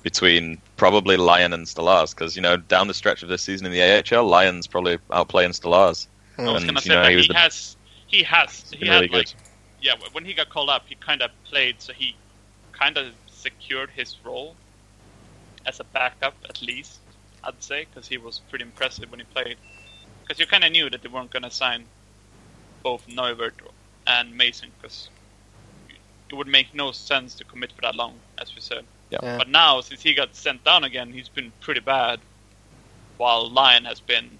between 0.02 0.58
probably 0.76 1.16
Lyon 1.16 1.52
and 1.52 1.64
Stolarz 1.66 2.10
because 2.14 2.34
you 2.36 2.42
know 2.42 2.56
down 2.56 2.88
the 2.88 2.94
stretch 2.94 3.22
of 3.22 3.28
this 3.28 3.42
season 3.42 3.66
in 3.66 3.72
the 3.72 3.82
AHL, 4.16 4.26
Lyon's 4.26 4.66
probably 4.66 4.98
outplaying 5.10 5.58
Stolarz. 5.58 6.06
I 6.38 6.50
was 6.50 6.62
And, 6.62 6.70
gonna 6.70 6.80
say 6.80 6.88
know, 6.90 7.02
that 7.02 7.06
he 7.06 7.10
he, 7.12 7.16
was 7.18 7.28
the- 7.28 7.34
has 7.34 7.76
he 8.08 8.22
has 8.24 8.64
he 8.72 8.78
been 8.78 8.88
had 8.88 8.94
really 9.02 9.08
like 9.08 9.26
good. 9.26 9.34
yeah 9.80 9.92
when 10.12 10.24
he 10.24 10.34
got 10.34 10.48
called 10.50 10.70
up 10.70 10.84
he 10.88 10.96
kind 10.96 11.22
of 11.22 11.30
played 11.44 11.76
so 11.78 11.92
he 11.92 12.16
kind 12.72 12.96
of 12.96 13.06
secured 13.28 13.90
his 13.90 14.16
role 14.24 14.56
as 15.66 15.80
a 15.80 15.84
backup 15.84 16.34
at 16.48 16.60
least 16.62 16.98
I'd 17.44 17.62
say 17.62 17.86
because 17.86 18.08
he 18.08 18.18
was 18.18 18.40
pretty 18.50 18.64
impressive 18.64 19.10
when 19.10 19.20
he 19.20 19.26
played 19.26 19.56
because 20.22 20.38
you 20.38 20.46
kind 20.46 20.64
of 20.64 20.72
knew 20.72 20.88
that 20.90 21.02
they 21.02 21.08
weren't 21.08 21.30
gonna 21.30 21.50
sign 21.50 21.84
both 22.82 23.06
Neuvirth 23.06 23.52
and 24.06 24.36
Mason 24.36 24.70
because 24.80 25.08
it 26.30 26.34
would 26.34 26.46
make 26.48 26.74
no 26.74 26.92
sense 26.92 27.34
to 27.34 27.44
commit 27.44 27.72
for 27.72 27.82
that 27.82 27.94
long 27.94 28.14
as 28.40 28.54
we 28.54 28.60
said 28.60 28.84
yeah. 29.10 29.36
but 29.38 29.48
now 29.48 29.80
since 29.80 30.02
he 30.02 30.14
got 30.14 30.34
sent 30.34 30.62
down 30.64 30.84
again 30.84 31.12
he's 31.12 31.28
been 31.28 31.52
pretty 31.60 31.80
bad 31.80 32.18
while 33.18 33.48
Lyon 33.50 33.84
has 33.84 34.00
been 34.00 34.30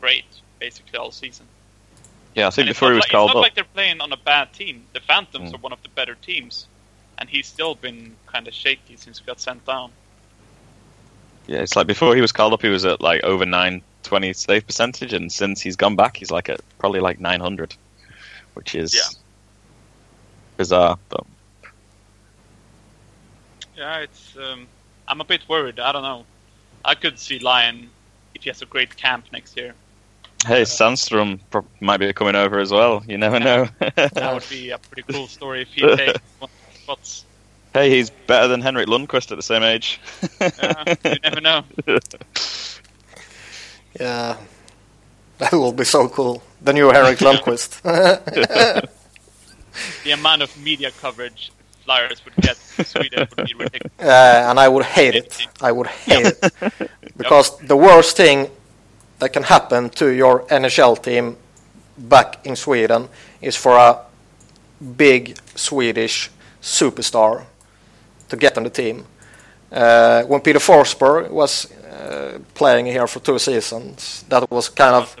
great 0.00 0.24
basically 0.60 0.98
all 0.98 1.10
season 1.10 1.46
Yeah, 2.34 2.46
I 2.48 2.50
think 2.50 2.66
and 2.66 2.74
before 2.74 2.88
he 2.90 2.94
was 2.96 3.04
like, 3.04 3.10
called 3.10 3.30
it's 3.30 3.34
not 3.34 3.40
up. 3.40 3.42
like 3.44 3.54
they're 3.54 3.64
playing 3.74 4.00
on 4.00 4.12
a 4.12 4.16
bad 4.16 4.52
team. 4.52 4.86
The 4.92 5.00
Phantoms 5.00 5.50
Mm. 5.50 5.54
are 5.54 5.58
one 5.58 5.72
of 5.72 5.80
the 5.82 5.88
better 5.90 6.16
teams, 6.16 6.66
and 7.18 7.28
he's 7.30 7.46
still 7.46 7.74
been 7.76 8.16
kind 8.26 8.48
of 8.48 8.54
shaky 8.54 8.96
since 8.96 9.18
he 9.20 9.24
got 9.24 9.38
sent 9.40 9.64
down. 9.64 9.92
Yeah, 11.46 11.58
it's 11.60 11.76
like 11.76 11.86
before 11.86 12.14
he 12.14 12.20
was 12.20 12.32
called 12.32 12.52
up, 12.52 12.62
he 12.62 12.68
was 12.68 12.84
at 12.84 13.00
like 13.00 13.22
over 13.24 13.44
920 13.44 14.32
save 14.32 14.66
percentage, 14.66 15.12
and 15.12 15.30
since 15.30 15.60
he's 15.60 15.76
gone 15.76 15.94
back, 15.96 16.16
he's 16.16 16.30
like 16.30 16.48
at 16.48 16.60
probably 16.78 17.00
like 17.00 17.20
900, 17.20 17.74
which 18.54 18.74
is 18.74 18.94
Yeah. 18.94 19.02
bizarre. 20.56 20.98
But 21.08 21.24
Yeah, 23.76 23.98
it's. 23.98 24.36
Um, 24.36 24.66
I'm 25.08 25.20
a 25.20 25.24
bit 25.24 25.42
worried. 25.48 25.80
I 25.80 25.92
don't 25.92 26.02
know. 26.02 26.24
I 26.84 26.94
could 26.94 27.18
see 27.18 27.38
Lyon 27.38 27.90
if 28.34 28.44
he 28.44 28.50
has 28.50 28.62
a 28.62 28.66
great 28.66 28.96
camp 28.96 29.26
next 29.32 29.56
year. 29.56 29.74
hey, 30.46 30.62
Sandstrom 30.62 31.40
pro- 31.50 31.66
might 31.80 31.98
be 31.98 32.12
coming 32.12 32.36
over 32.36 32.58
as 32.58 32.70
well. 32.70 33.02
You 33.06 33.18
never 33.18 33.40
know. 33.40 33.68
That 33.96 34.32
would 34.34 34.48
be 34.48 34.70
a 34.70 34.78
pretty 34.78 35.10
cool 35.12 35.26
story 35.26 35.62
if 35.62 35.68
he 35.68 35.80
takes 35.96 36.20
one 36.38 36.50
spots. 36.82 37.24
Hey, 37.74 37.90
he's 37.90 38.08
better 38.10 38.48
than 38.48 38.62
Henrik 38.62 38.88
Lundqvist 38.88 39.30
at 39.30 39.36
the 39.36 39.42
same 39.42 39.62
age. 39.62 40.00
Uh, 40.40 40.94
you 41.04 41.16
never 41.22 41.40
know. 41.40 41.64
Yeah, 44.00 44.36
that 45.38 45.52
will 45.52 45.70
be 45.72 45.84
so 45.84 46.08
cool. 46.08 46.42
The 46.62 46.72
new 46.72 46.90
Henrik 46.90 47.18
Lundqvist. 47.26 47.80
The 50.04 50.12
amount 50.12 50.42
of 50.42 50.56
media 50.58 50.90
coverage 51.00 51.50
Flyers 51.84 52.24
would 52.24 52.36
get 52.36 52.56
in 52.78 52.84
Sweden 52.84 53.28
would 53.36 53.46
be 53.46 53.54
ridiculous. 53.54 53.92
Uh, 53.98 54.46
and 54.48 54.60
I 54.60 54.68
would 54.68 54.84
hate 54.84 55.14
it. 55.16 55.46
I 55.60 55.72
would 55.72 55.88
hate 55.88 56.26
it 56.26 56.90
because 57.16 57.58
the 57.58 57.76
worst 57.76 58.16
thing 58.16 58.50
that 59.18 59.32
can 59.32 59.42
happen 59.42 59.90
to 59.90 60.08
your 60.10 60.46
NHL 60.46 61.02
team 61.02 61.36
back 61.98 62.46
in 62.46 62.56
Sweden 62.56 63.08
is 63.40 63.56
for 63.56 63.76
a 63.76 63.98
big 64.96 65.36
Swedish 65.56 66.30
superstar 66.62 67.44
to 68.28 68.36
get 68.36 68.56
on 68.56 68.64
the 68.64 68.70
team. 68.70 69.04
Uh, 69.72 70.22
when 70.24 70.40
Peter 70.40 70.60
Forsberg 70.60 71.30
was 71.30 71.66
uh, 71.72 72.38
playing 72.54 72.86
here 72.86 73.06
for 73.06 73.20
two 73.20 73.38
seasons, 73.38 74.24
that 74.28 74.50
was 74.50 74.68
kind 74.68 74.94
of 74.94 75.16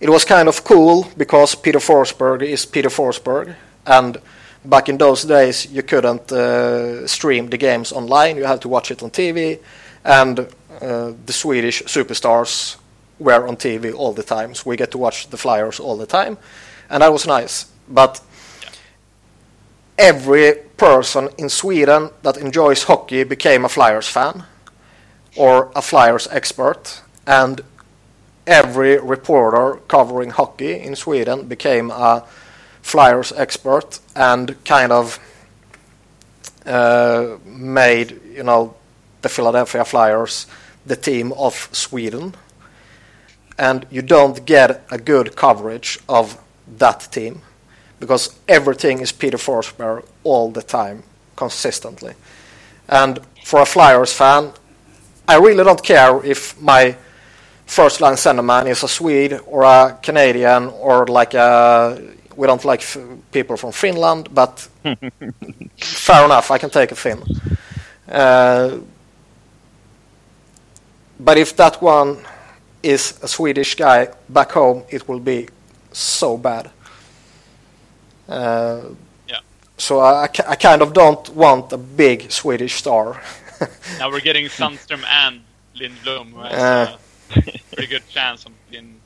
it 0.00 0.10
was 0.10 0.24
kind 0.24 0.48
of 0.48 0.62
cool 0.64 1.06
because 1.16 1.54
Peter 1.54 1.78
Forsberg 1.78 2.42
is 2.42 2.66
Peter 2.66 2.90
Forsberg, 2.90 3.54
and 3.86 4.18
back 4.64 4.88
in 4.88 4.98
those 4.98 5.24
days 5.24 5.66
you 5.72 5.82
couldn't 5.82 6.32
uh, 6.32 7.06
stream 7.06 7.48
the 7.48 7.56
games 7.56 7.92
online; 7.92 8.36
you 8.36 8.44
had 8.44 8.60
to 8.60 8.68
watch 8.68 8.90
it 8.90 9.02
on 9.02 9.10
TV, 9.10 9.58
and 10.04 10.38
uh, 10.40 11.12
the 11.24 11.32
Swedish 11.32 11.82
superstars 11.84 12.76
were 13.18 13.46
on 13.46 13.56
TV 13.56 13.94
all 13.94 14.12
the 14.12 14.22
time, 14.22 14.54
so 14.54 14.68
we 14.68 14.76
get 14.76 14.90
to 14.90 14.98
watch 14.98 15.30
the 15.30 15.36
Flyers 15.36 15.80
all 15.80 15.96
the 15.96 16.06
time, 16.06 16.36
and 16.90 17.02
that 17.02 17.12
was 17.12 17.26
nice. 17.26 17.66
But 17.88 18.20
every 19.98 20.54
person 20.76 21.28
in 21.38 21.48
Sweden 21.48 22.10
that 22.22 22.36
enjoys 22.36 22.84
hockey 22.84 23.24
became 23.24 23.64
a 23.64 23.68
Flyers 23.68 24.08
fan 24.08 24.44
or 25.36 25.70
a 25.74 25.82
Flyers 25.82 26.28
expert, 26.30 27.00
and 27.26 27.60
every 28.46 28.98
reporter 28.98 29.80
covering 29.88 30.30
hockey 30.30 30.80
in 30.80 30.96
Sweden 30.96 31.46
became 31.46 31.90
a 31.90 32.24
Flyers 32.82 33.32
expert 33.32 33.98
and 34.14 34.62
kind 34.64 34.92
of 34.92 35.18
uh, 36.64 37.36
made 37.44 38.20
you 38.34 38.42
know 38.42 38.74
the 39.22 39.28
Philadelphia 39.28 39.84
Flyers 39.84 40.46
the 40.86 40.96
team 40.96 41.32
of 41.32 41.68
Sweden, 41.72 42.34
and 43.58 43.86
you 43.90 44.02
don't 44.02 44.46
get 44.46 44.86
a 44.90 44.98
good 44.98 45.34
coverage 45.34 45.98
of 46.08 46.38
that 46.78 47.08
team 47.10 47.42
because 48.00 48.34
everything 48.48 49.00
is 49.00 49.12
Peter 49.12 49.38
Forsberg 49.38 50.04
all 50.24 50.50
the 50.50 50.62
time, 50.62 51.02
consistently. 51.36 52.14
And 52.88 53.20
for 53.44 53.60
a 53.60 53.66
Flyers 53.66 54.12
fan, 54.12 54.52
I 55.28 55.36
really 55.38 55.64
don't 55.64 55.82
care 55.82 56.24
if 56.24 56.60
my 56.60 56.96
first 57.66 58.00
line 58.00 58.16
centerman 58.16 58.66
is 58.66 58.82
a 58.82 58.88
Swede 58.88 59.40
or 59.46 59.64
a 59.64 59.98
Canadian 60.02 60.68
or 60.68 61.06
like 61.06 61.34
a. 61.34 62.00
We 62.36 62.46
don't 62.46 62.64
like 62.64 62.82
f- 62.82 62.98
people 63.32 63.56
from 63.56 63.72
Finland, 63.72 64.28
but 64.34 64.68
fair 65.78 66.24
enough, 66.24 66.50
I 66.50 66.58
can 66.58 66.70
take 66.70 66.92
a 66.92 66.94
Finn. 66.94 67.22
Uh, 68.08 68.78
but 71.18 71.38
if 71.38 71.56
that 71.56 71.80
one 71.82 72.18
is 72.82 73.18
a 73.22 73.28
Swedish 73.28 73.74
guy 73.74 74.08
back 74.28 74.52
home, 74.52 74.84
it 74.90 75.08
will 75.08 75.18
be 75.18 75.48
so 75.92 76.36
bad. 76.36 76.70
Uh, 78.28 78.80
Yeah. 79.28 79.40
So 79.78 80.00
I, 80.00 80.24
I 80.24 80.56
kind 80.56 80.82
of 80.82 80.92
don't 80.92 81.28
want 81.30 81.72
a 81.72 81.78
big 81.78 82.30
Swedish 82.30 82.74
star. 82.74 83.20
Now 83.98 84.10
we're 84.10 84.20
getting 84.20 84.46
Sandström 84.46 85.02
and 85.06 85.40
Lindblom, 85.74 86.34
Uh. 86.36 86.96
a 86.96 86.98
pretty 87.72 87.86
good 87.88 88.06
chance 88.08 88.44
of 88.44 88.52
being 88.70 89.00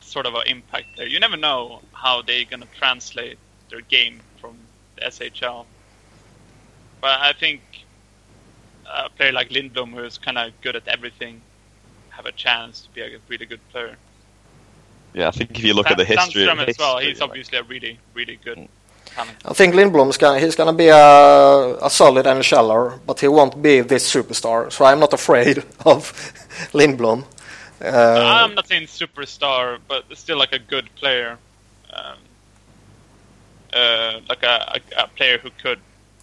sort 0.00 0.24
of 0.26 0.34
an 0.34 0.42
impact 0.46 0.86
there. 0.96 1.06
You 1.08 1.18
never 1.20 1.36
know 1.36 1.80
how 1.92 2.22
they're 2.22 2.44
gonna 2.44 2.68
translate 2.78 3.38
their 3.70 3.80
game 3.82 4.20
from 4.40 4.56
the 4.96 5.02
SHL. 5.06 5.66
But 7.00 7.20
I 7.20 7.32
think 7.32 7.60
a 8.86 9.08
player 9.10 9.32
like 9.32 9.50
Lindblom, 9.50 9.90
who 9.90 10.04
is 10.04 10.16
kind 10.18 10.38
of 10.38 10.52
good 10.60 10.76
at 10.76 10.86
everything, 10.88 11.40
have 12.10 12.26
a 12.26 12.32
chance 12.32 12.80
to 12.82 12.88
be 12.90 13.00
a 13.02 13.18
really 13.28 13.46
good 13.46 13.60
player. 13.70 13.96
Yeah, 15.14 15.28
I 15.28 15.30
think 15.30 15.50
if 15.58 15.64
you 15.64 15.74
look 15.74 15.90
at 15.90 15.96
the 15.96 16.04
history, 16.04 16.42
Sandström 16.42 16.66
as 16.68 16.78
well. 16.78 16.96
history, 16.98 17.10
He's 17.12 17.20
like- 17.20 17.30
obviously 17.30 17.58
a 17.58 17.62
really, 17.62 17.98
really 18.14 18.36
good 18.36 18.68
talent. 19.06 19.36
I 19.44 19.52
think 19.54 19.74
Lindblom's 19.74 20.16
gonna 20.18 20.40
he's 20.40 20.54
gonna 20.54 20.72
be 20.72 20.88
a, 20.88 21.76
a 21.82 21.90
solid 21.90 22.26
NHLer, 22.26 23.00
but 23.06 23.20
he 23.20 23.28
won't 23.28 23.60
be 23.62 23.80
this 23.80 24.12
superstar. 24.12 24.70
So 24.72 24.84
I'm 24.84 25.00
not 25.00 25.12
afraid 25.12 25.58
of 25.84 26.12
Lindblom. 26.72 27.24
Uh, 27.82 28.42
I'm 28.44 28.54
not 28.54 28.66
saying 28.66 28.86
superstar, 28.86 29.78
but 29.86 30.04
still 30.16 30.38
like 30.38 30.52
a 30.52 30.58
good 30.58 30.92
player. 30.96 31.38
Um, 31.92 32.18
uh, 33.72 34.20
like 34.28 34.42
a, 34.42 34.80
a, 34.96 35.04
a 35.04 35.08
player 35.08 35.38
who 35.38 35.50
could 35.62 35.78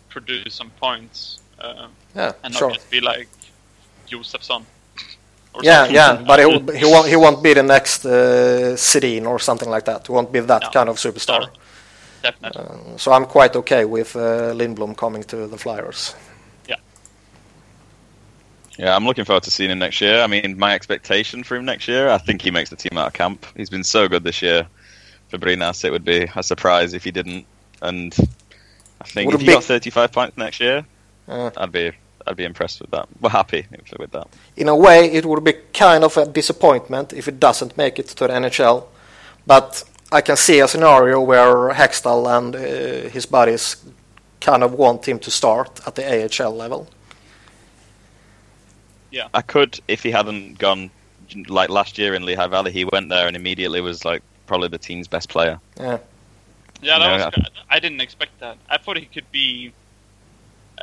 produce 0.10 0.54
some 0.54 0.70
points 0.72 1.40
uh, 1.60 1.88
yeah, 2.16 2.34
and 2.44 2.54
not 2.54 2.60
sure. 2.60 2.72
just 2.72 2.90
be 2.90 3.02
like 3.02 3.28
Josefsson 4.08 4.62
Or 4.62 4.66
Yeah, 5.62 5.78
something. 5.86 5.96
yeah, 5.96 6.24
but 6.28 6.40
he, 6.40 6.46
will- 6.46 6.76
he 6.76 6.86
won't 6.86 7.08
he 7.08 7.16
won't 7.16 7.44
be 7.44 7.54
the 7.54 7.64
next 7.64 8.06
uh, 8.06 8.76
Sedin 8.78 9.26
or 9.28 9.40
something 9.40 9.70
like 9.70 9.86
that. 9.86 10.08
He 10.08 10.12
won't 10.14 10.32
be 10.32 10.40
that 10.42 10.62
No. 10.64 10.70
kind 10.70 10.90
of 10.90 10.98
superstar. 10.98 11.42
No, 11.42 11.48
definitely. 12.22 12.62
Uh, 12.94 12.98
so 12.98 13.12
I'm 13.14 13.26
quite 13.26 13.56
okay 13.56 13.86
with 13.86 14.16
uh, 14.16 14.54
Lindblom 14.54 14.96
coming 14.98 15.24
to 15.24 15.48
the 15.48 15.58
Flyers. 15.58 16.16
Yeah, 16.68 16.76
Yeah, 18.78 18.96
I'm 18.96 19.06
looking 19.06 19.26
forward 19.26 19.44
to 19.44 19.52
seeing 19.52 19.72
him 19.72 19.80
next 19.80 20.02
year. 20.02 20.22
I 20.22 20.28
mean, 20.28 20.58
my 20.58 20.74
expectation 20.76 21.44
for 21.44 21.56
him 21.56 21.66
next 21.66 21.88
year, 21.88 22.10
I 22.10 22.18
think 22.18 22.42
he 22.42 22.52
makes 22.52 22.70
the 22.70 22.76
team 22.76 22.98
out 22.98 23.08
of 23.08 23.14
camp. 23.14 23.46
He's 23.56 23.70
been 23.70 23.84
so 23.84 24.08
good 24.08 24.24
this 24.24 24.42
year. 24.42 24.68
For 25.30 25.38
Brynäs, 25.38 25.84
it 25.86 25.92
would 25.92 26.06
be 26.06 26.28
a 26.36 26.44
surprise 26.44 26.94
if 26.94 27.04
he 27.04 27.12
didn't. 27.12 27.46
And 27.82 28.14
I 29.02 29.06
think 29.06 29.28
Would 29.28 29.36
if 29.36 29.42
he 29.42 29.48
be- 29.48 29.54
got 29.54 29.64
35 29.64 30.12
points 30.12 30.38
next 30.38 30.60
year, 30.60 30.86
Uh, 31.28 31.50
I'd 31.58 31.72
be 31.72 31.92
I'd 32.28 32.36
be 32.38 32.44
impressed 32.44 32.82
with 32.82 32.92
that. 32.92 33.08
We're 33.22 33.30
happy 33.30 33.66
with 34.00 34.12
that. 34.12 34.28
in 34.58 34.68
a 34.68 34.76
way, 34.76 35.12
it 35.12 35.26
would 35.26 35.44
be 35.44 35.54
kind 35.74 36.04
of 36.04 36.18
a 36.18 36.26
disappointment 36.26 37.14
if 37.14 37.28
it 37.28 37.40
doesn't 37.40 37.78
make 37.78 38.00
it 38.00 38.08
to 38.10 38.28
the 38.28 38.34
NHL. 38.34 38.86
But 39.48 39.84
I 40.12 40.22
can 40.22 40.36
see 40.38 40.60
a 40.60 40.68
scenario 40.68 41.22
where 41.22 41.70
Hextall 41.74 42.28
and 42.38 42.56
uh, 42.56 43.10
his 43.10 43.26
buddies 43.28 43.78
kind 44.42 44.64
of 44.64 44.74
want 44.74 45.08
him 45.08 45.20
to 45.20 45.32
start 45.32 45.82
at 45.88 45.96
the 45.96 46.04
AHL 46.44 46.56
level. 46.56 46.88
Yeah, 49.12 49.28
I 49.34 49.42
could 49.42 49.80
if 49.88 50.04
he 50.04 50.12
hadn't 50.12 50.58
gone 50.58 50.90
like 51.48 51.70
last 51.70 51.98
year 51.98 52.14
in 52.16 52.26
Lehigh 52.26 52.48
Valley. 52.48 52.72
He 52.72 52.86
went 52.86 53.10
there 53.10 53.28
and 53.28 53.36
immediately 53.36 53.82
was 53.82 54.04
like 54.06 54.22
probably 54.48 54.68
the 54.68 54.78
team's 54.78 55.08
best 55.08 55.30
player. 55.30 55.60
Yeah. 55.80 55.98
Yeah, 56.82 57.00
that 57.00 57.08
No, 57.08 57.14
was 57.14 57.24
I- 57.24 57.30
good. 57.32 57.50
I 57.70 57.80
didn't 57.80 58.02
expect 58.02 58.40
that. 58.40 58.58
I 58.70 58.78
thought 58.78 58.98
he 58.98 59.06
could 59.06 59.30
be 59.32 59.72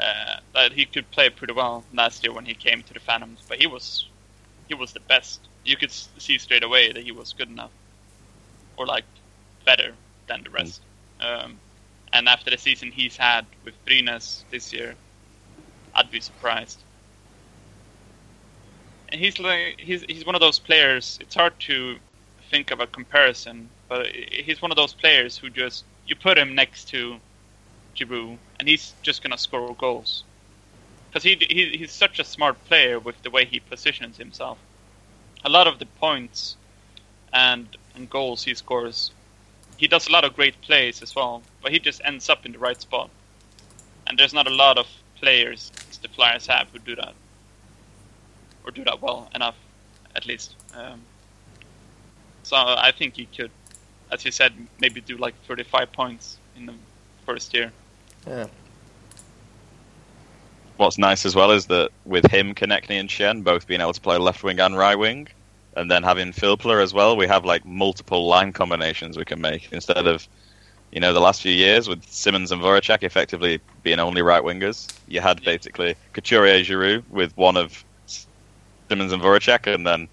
uh, 0.02 0.36
that 0.54 0.72
he 0.72 0.84
could 0.84 1.08
play 1.12 1.30
pretty 1.30 1.52
well 1.52 1.84
last 1.94 2.24
year 2.24 2.32
when 2.32 2.44
he 2.44 2.54
came 2.54 2.82
to 2.82 2.94
the 2.94 3.00
Phantoms, 3.00 3.40
but 3.48 3.58
he 3.58 3.66
was 3.66 4.06
he 4.68 4.74
was 4.74 4.92
the 4.92 5.00
best. 5.00 5.40
You 5.64 5.76
could 5.76 5.92
see 5.92 6.38
straight 6.38 6.64
away 6.64 6.92
that 6.92 7.02
he 7.02 7.12
was 7.12 7.32
good 7.32 7.48
enough, 7.48 7.70
or 8.76 8.86
like 8.86 9.04
better 9.64 9.94
than 10.26 10.42
the 10.42 10.50
rest. 10.50 10.80
Um, 11.20 11.58
and 12.12 12.28
after 12.28 12.50
the 12.50 12.58
season 12.58 12.90
he's 12.90 13.16
had 13.16 13.46
with 13.64 13.74
Brynäs 13.86 14.42
this 14.50 14.72
year, 14.72 14.94
I'd 15.94 16.10
be 16.10 16.20
surprised. 16.20 16.78
And 19.10 19.20
he's 19.20 19.38
like 19.38 19.78
he's 19.78 20.02
he's 20.08 20.26
one 20.26 20.34
of 20.34 20.40
those 20.40 20.58
players. 20.58 21.18
It's 21.20 21.34
hard 21.34 21.58
to 21.60 21.96
think 22.50 22.70
of 22.70 22.80
a 22.80 22.86
comparison, 22.86 23.68
but 23.88 24.06
he's 24.06 24.60
one 24.60 24.72
of 24.72 24.76
those 24.76 24.94
players 24.94 25.38
who 25.38 25.48
just 25.48 25.84
you 26.06 26.16
put 26.16 26.36
him 26.36 26.54
next 26.54 26.88
to 26.88 27.20
Giroux, 27.94 28.38
and 28.58 28.68
he's 28.68 28.94
just 29.02 29.22
gonna 29.22 29.38
score 29.38 29.74
goals. 29.74 30.24
Because 31.08 31.24
he, 31.24 31.36
he 31.48 31.76
he's 31.78 31.92
such 31.92 32.18
a 32.18 32.24
smart 32.24 32.62
player 32.66 32.98
with 32.98 33.20
the 33.22 33.30
way 33.30 33.44
he 33.44 33.60
positions 33.60 34.16
himself. 34.16 34.58
A 35.44 35.50
lot 35.50 35.66
of 35.66 35.78
the 35.78 35.86
points 35.86 36.56
and 37.32 37.66
and 37.94 38.08
goals 38.08 38.44
he 38.44 38.54
scores, 38.54 39.10
he 39.76 39.86
does 39.86 40.08
a 40.08 40.12
lot 40.12 40.24
of 40.24 40.34
great 40.34 40.60
plays 40.62 41.02
as 41.02 41.14
well. 41.14 41.42
But 41.62 41.72
he 41.72 41.78
just 41.78 42.00
ends 42.04 42.28
up 42.30 42.46
in 42.46 42.52
the 42.52 42.58
right 42.58 42.80
spot, 42.80 43.10
and 44.06 44.18
there's 44.18 44.32
not 44.32 44.46
a 44.46 44.54
lot 44.54 44.78
of 44.78 44.86
players 45.16 45.70
the 46.02 46.08
Flyers 46.08 46.46
have 46.48 46.68
who 46.72 46.78
do 46.80 46.96
that, 46.96 47.14
or 48.64 48.70
do 48.72 48.84
that 48.84 49.00
well 49.00 49.30
enough, 49.34 49.56
at 50.14 50.26
least. 50.26 50.54
Um, 50.74 51.00
so 52.42 52.56
I 52.56 52.92
think 52.92 53.14
he 53.14 53.26
could, 53.26 53.50
as 54.10 54.24
you 54.24 54.32
said, 54.32 54.52
maybe 54.80 55.00
do 55.00 55.16
like 55.16 55.34
35 55.46 55.92
points 55.92 56.38
in 56.56 56.66
the 56.66 56.74
first 57.24 57.54
year. 57.54 57.72
Yeah. 58.26 58.46
What's 60.76 60.98
nice 60.98 61.26
as 61.26 61.34
well 61.34 61.50
is 61.50 61.66
that 61.66 61.90
with 62.04 62.26
him, 62.30 62.54
Konecny 62.54 62.98
and 62.98 63.08
Schenn 63.08 63.44
both 63.44 63.66
being 63.66 63.80
able 63.80 63.92
to 63.92 64.00
play 64.00 64.16
left 64.16 64.42
wing 64.42 64.58
and 64.58 64.76
right 64.76 64.96
wing, 64.96 65.28
and 65.76 65.90
then 65.90 66.02
having 66.02 66.32
Filppula 66.32 66.82
as 66.82 66.92
well, 66.92 67.16
we 67.16 67.26
have 67.26 67.44
like 67.44 67.64
multiple 67.64 68.26
line 68.26 68.52
combinations 68.52 69.16
we 69.16 69.24
can 69.24 69.40
make 69.40 69.72
instead 69.72 70.06
of, 70.06 70.26
you 70.90 71.00
know, 71.00 71.12
the 71.12 71.20
last 71.20 71.42
few 71.42 71.52
years 71.52 71.88
with 71.88 72.04
Simmonds 72.04 72.52
and 72.52 72.60
Voracek 72.60 73.02
effectively 73.02 73.60
being 73.82 73.98
only 73.98 74.22
right 74.22 74.42
wingers. 74.42 74.92
You 75.08 75.20
had 75.20 75.42
basically 75.44 75.94
Couturier, 76.12 76.62
Giroux 76.62 77.02
with 77.10 77.36
one 77.36 77.56
of 77.56 77.84
Simmonds 78.06 79.12
and 79.12 79.22
Voracek, 79.22 79.72
and 79.72 79.86
then, 79.86 80.08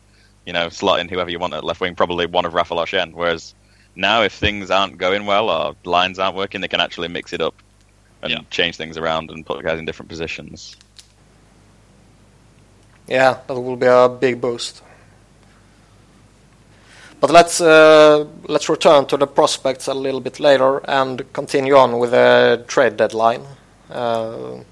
you 0.46 0.54
know, 0.54 0.70
slot 0.70 1.00
in 1.00 1.10
whoever 1.10 1.30
you 1.30 1.40
want 1.40 1.54
at 1.54 1.64
left 1.64 1.82
wing, 1.82 1.96
probably 1.96 2.26
one 2.26 2.46
of 2.46 2.54
Raffl 2.54 2.78
or 2.78 2.86
Schenn. 2.86 3.14
Whereas 3.14 3.54
now, 3.96 4.22
if 4.24 4.34
things 4.34 4.72
aren't 4.72 4.98
going 4.98 5.26
well 5.26 5.50
or 5.50 5.76
lines 5.84 6.20
aren't 6.20 6.36
working, 6.36 6.62
they 6.62 6.68
can 6.68 6.82
actually 6.82 7.08
mix 7.08 7.34
it 7.34 7.42
up 7.42 7.56
and 8.22 8.32
Yeah. 8.32 8.40
change 8.50 8.76
things 8.78 8.98
around 8.98 9.32
and 9.32 9.46
put 9.46 9.64
guys 9.64 9.80
in 9.80 9.86
different 9.86 10.10
positions. 10.10 10.76
Yeah, 13.08 13.38
that 13.48 13.54
will 13.60 13.76
be 13.76 13.88
a 13.88 14.08
big 14.08 14.40
boost. 14.40 14.82
But 17.20 17.32
let's 17.32 17.60
uh, 17.60 18.26
let's 18.48 18.70
return 18.70 19.06
to 19.08 19.18
the 19.18 19.28
prospects 19.28 19.88
a 19.88 19.94
little 19.94 20.22
bit 20.22 20.40
later 20.40 20.80
and 20.88 21.22
continue 21.34 21.76
on 21.76 22.00
with 22.00 22.12
the 22.12 22.64
trade 22.68 22.96
deadline. 22.98 23.42
Uh, 23.92 24.64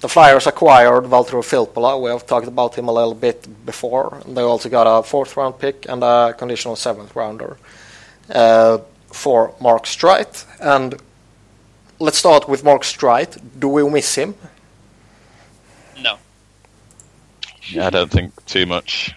the 0.00 0.08
Flyers 0.08 0.46
acquired 0.46 1.04
Valtteri 1.04 1.42
Filppula. 1.42 2.00
We 2.00 2.10
have 2.10 2.26
talked 2.26 2.46
about 2.48 2.74
him 2.76 2.88
a 2.88 2.92
little 2.92 3.14
bit 3.14 3.46
before. 3.66 4.20
They 4.26 4.42
also 4.42 4.68
got 4.68 4.86
a 4.86 5.02
fourth 5.02 5.36
round 5.36 5.58
pick 5.58 5.86
and 5.88 6.02
a 6.04 6.34
conditional 6.36 6.76
seventh 6.76 7.16
rounder 7.16 7.56
uh, 8.30 8.78
for 9.12 9.54
Mark 9.60 9.84
Streit. 9.84 10.44
And 10.60 10.94
let's 12.02 12.18
start 12.18 12.48
with 12.48 12.64
Mark 12.64 12.82
Streit. 12.82 13.38
Do 13.58 13.68
we 13.68 13.88
miss 13.88 14.16
him? 14.16 14.34
No. 16.00 16.18
I 17.80 17.90
don't 17.90 18.10
think 18.10 18.44
too 18.46 18.66
much. 18.66 19.14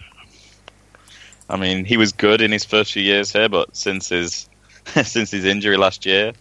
I 1.50 1.56
mean, 1.56 1.84
he 1.84 1.96
was 1.96 2.12
good 2.12 2.40
in 2.40 2.52
his 2.52 2.64
first 2.64 2.92
few 2.92 3.02
years 3.02 3.32
here, 3.32 3.48
but 3.48 3.74
since 3.76 4.08
his 4.08 4.48
since 5.04 5.32
his 5.32 5.44
injury 5.44 5.76
last 5.76 6.06
year, 6.06 6.32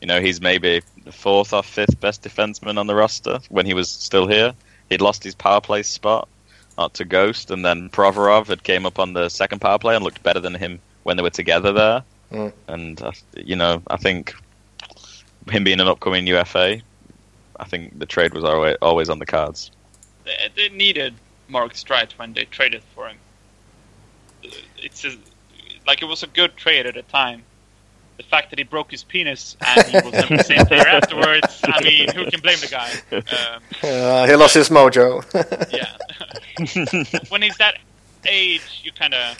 you 0.00 0.08
know, 0.08 0.20
he's 0.20 0.40
maybe 0.40 0.82
the 1.04 1.12
fourth 1.12 1.52
or 1.52 1.62
fifth 1.62 2.00
best 2.00 2.22
defenseman 2.22 2.78
on 2.78 2.88
the 2.88 2.94
roster 2.94 3.38
when 3.48 3.64
he 3.64 3.74
was 3.74 3.88
still 3.88 4.26
here. 4.26 4.54
He'd 4.90 5.00
lost 5.00 5.22
his 5.22 5.36
power 5.36 5.60
play 5.60 5.84
spot 5.84 6.28
to 6.94 7.04
Ghost, 7.04 7.52
and 7.52 7.64
then 7.64 7.88
Provorov 7.90 8.48
had 8.48 8.64
came 8.64 8.86
up 8.86 8.98
on 8.98 9.12
the 9.12 9.28
second 9.28 9.60
power 9.60 9.78
play 9.78 9.94
and 9.94 10.04
looked 10.04 10.22
better 10.24 10.40
than 10.40 10.54
him 10.54 10.80
when 11.04 11.16
they 11.16 11.22
were 11.22 11.30
together 11.30 11.72
there. 11.72 12.02
Mm. 12.32 12.52
And 12.66 13.02
uh, 13.02 13.12
you 13.36 13.54
know, 13.54 13.82
I 13.86 13.96
think 13.98 14.34
him 15.50 15.64
being 15.64 15.80
an 15.80 15.88
upcoming 15.88 16.26
UFA, 16.26 16.80
I 17.58 17.64
think 17.64 17.98
the 17.98 18.06
trade 18.06 18.34
was 18.34 18.44
always 18.44 18.76
always 18.82 19.08
on 19.08 19.18
the 19.18 19.26
cards. 19.26 19.70
They, 20.24 20.48
they 20.56 20.68
needed 20.68 21.14
Mark 21.48 21.74
Streit 21.74 22.12
when 22.12 22.32
they 22.32 22.44
traded 22.44 22.82
for 22.94 23.08
him. 23.08 23.16
It's 24.78 25.04
a, 25.04 25.16
like 25.86 26.02
it 26.02 26.06
was 26.06 26.22
a 26.22 26.26
good 26.26 26.56
trade 26.56 26.86
at 26.86 26.94
the 26.94 27.02
time. 27.02 27.42
The 28.16 28.24
fact 28.24 28.50
that 28.50 28.58
he 28.58 28.64
broke 28.64 28.90
his 28.90 29.02
penis 29.02 29.56
and 29.64 29.86
he 29.86 29.96
was 29.96 30.12
never 30.12 30.36
the 30.36 30.44
same 30.44 30.66
player 30.66 30.86
afterwards. 30.86 31.60
I 31.64 31.82
mean, 31.82 32.08
who 32.14 32.30
can 32.30 32.40
blame 32.40 32.58
the 32.60 32.68
guy? 32.68 32.90
Um, 33.10 33.62
Uh, 33.82 34.26
he 34.26 34.36
lost 34.36 34.54
his 34.54 34.68
mojo. 34.68 35.22
yeah. 35.72 37.24
when 37.30 37.42
he's 37.42 37.56
that 37.56 37.78
age, 38.26 38.82
you 38.84 38.92
kind 38.92 39.14
of. 39.14 39.38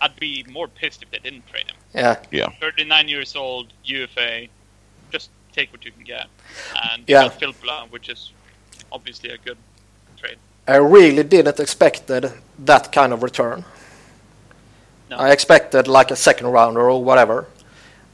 I'd 0.00 0.16
be 0.16 0.44
more 0.50 0.66
pissed 0.66 1.02
if 1.04 1.10
they 1.12 1.18
didn't 1.18 1.46
trade 1.46 1.70
him. 1.70 1.76
Yeah. 1.94 2.16
Yeah. 2.32 2.48
39 2.60 3.06
years 3.08 3.36
old, 3.36 3.72
UFA. 3.84 4.48
Just 5.12 5.30
take 5.52 5.72
what 5.72 5.84
you 5.84 5.92
can 5.92 6.04
get. 6.04 6.26
And 6.84 7.04
Yeah. 7.06 7.24
Uh, 7.24 7.28
got 7.28 7.40
Filppula, 7.40 7.90
which 7.90 8.08
is 8.08 8.32
obviously 8.90 9.30
a 9.30 9.38
good 9.38 9.58
trade. 10.16 10.38
I 10.66 10.76
really 10.76 11.22
didn't 11.22 11.60
expected 11.60 12.32
that 12.64 12.92
kind 12.92 13.12
of 13.12 13.22
return. 13.22 13.64
No. 15.10 15.16
I 15.18 15.30
expected 15.30 15.88
like 15.88 16.10
a 16.10 16.16
second 16.16 16.46
rounder 16.46 16.90
or 16.90 17.04
whatever, 17.04 17.46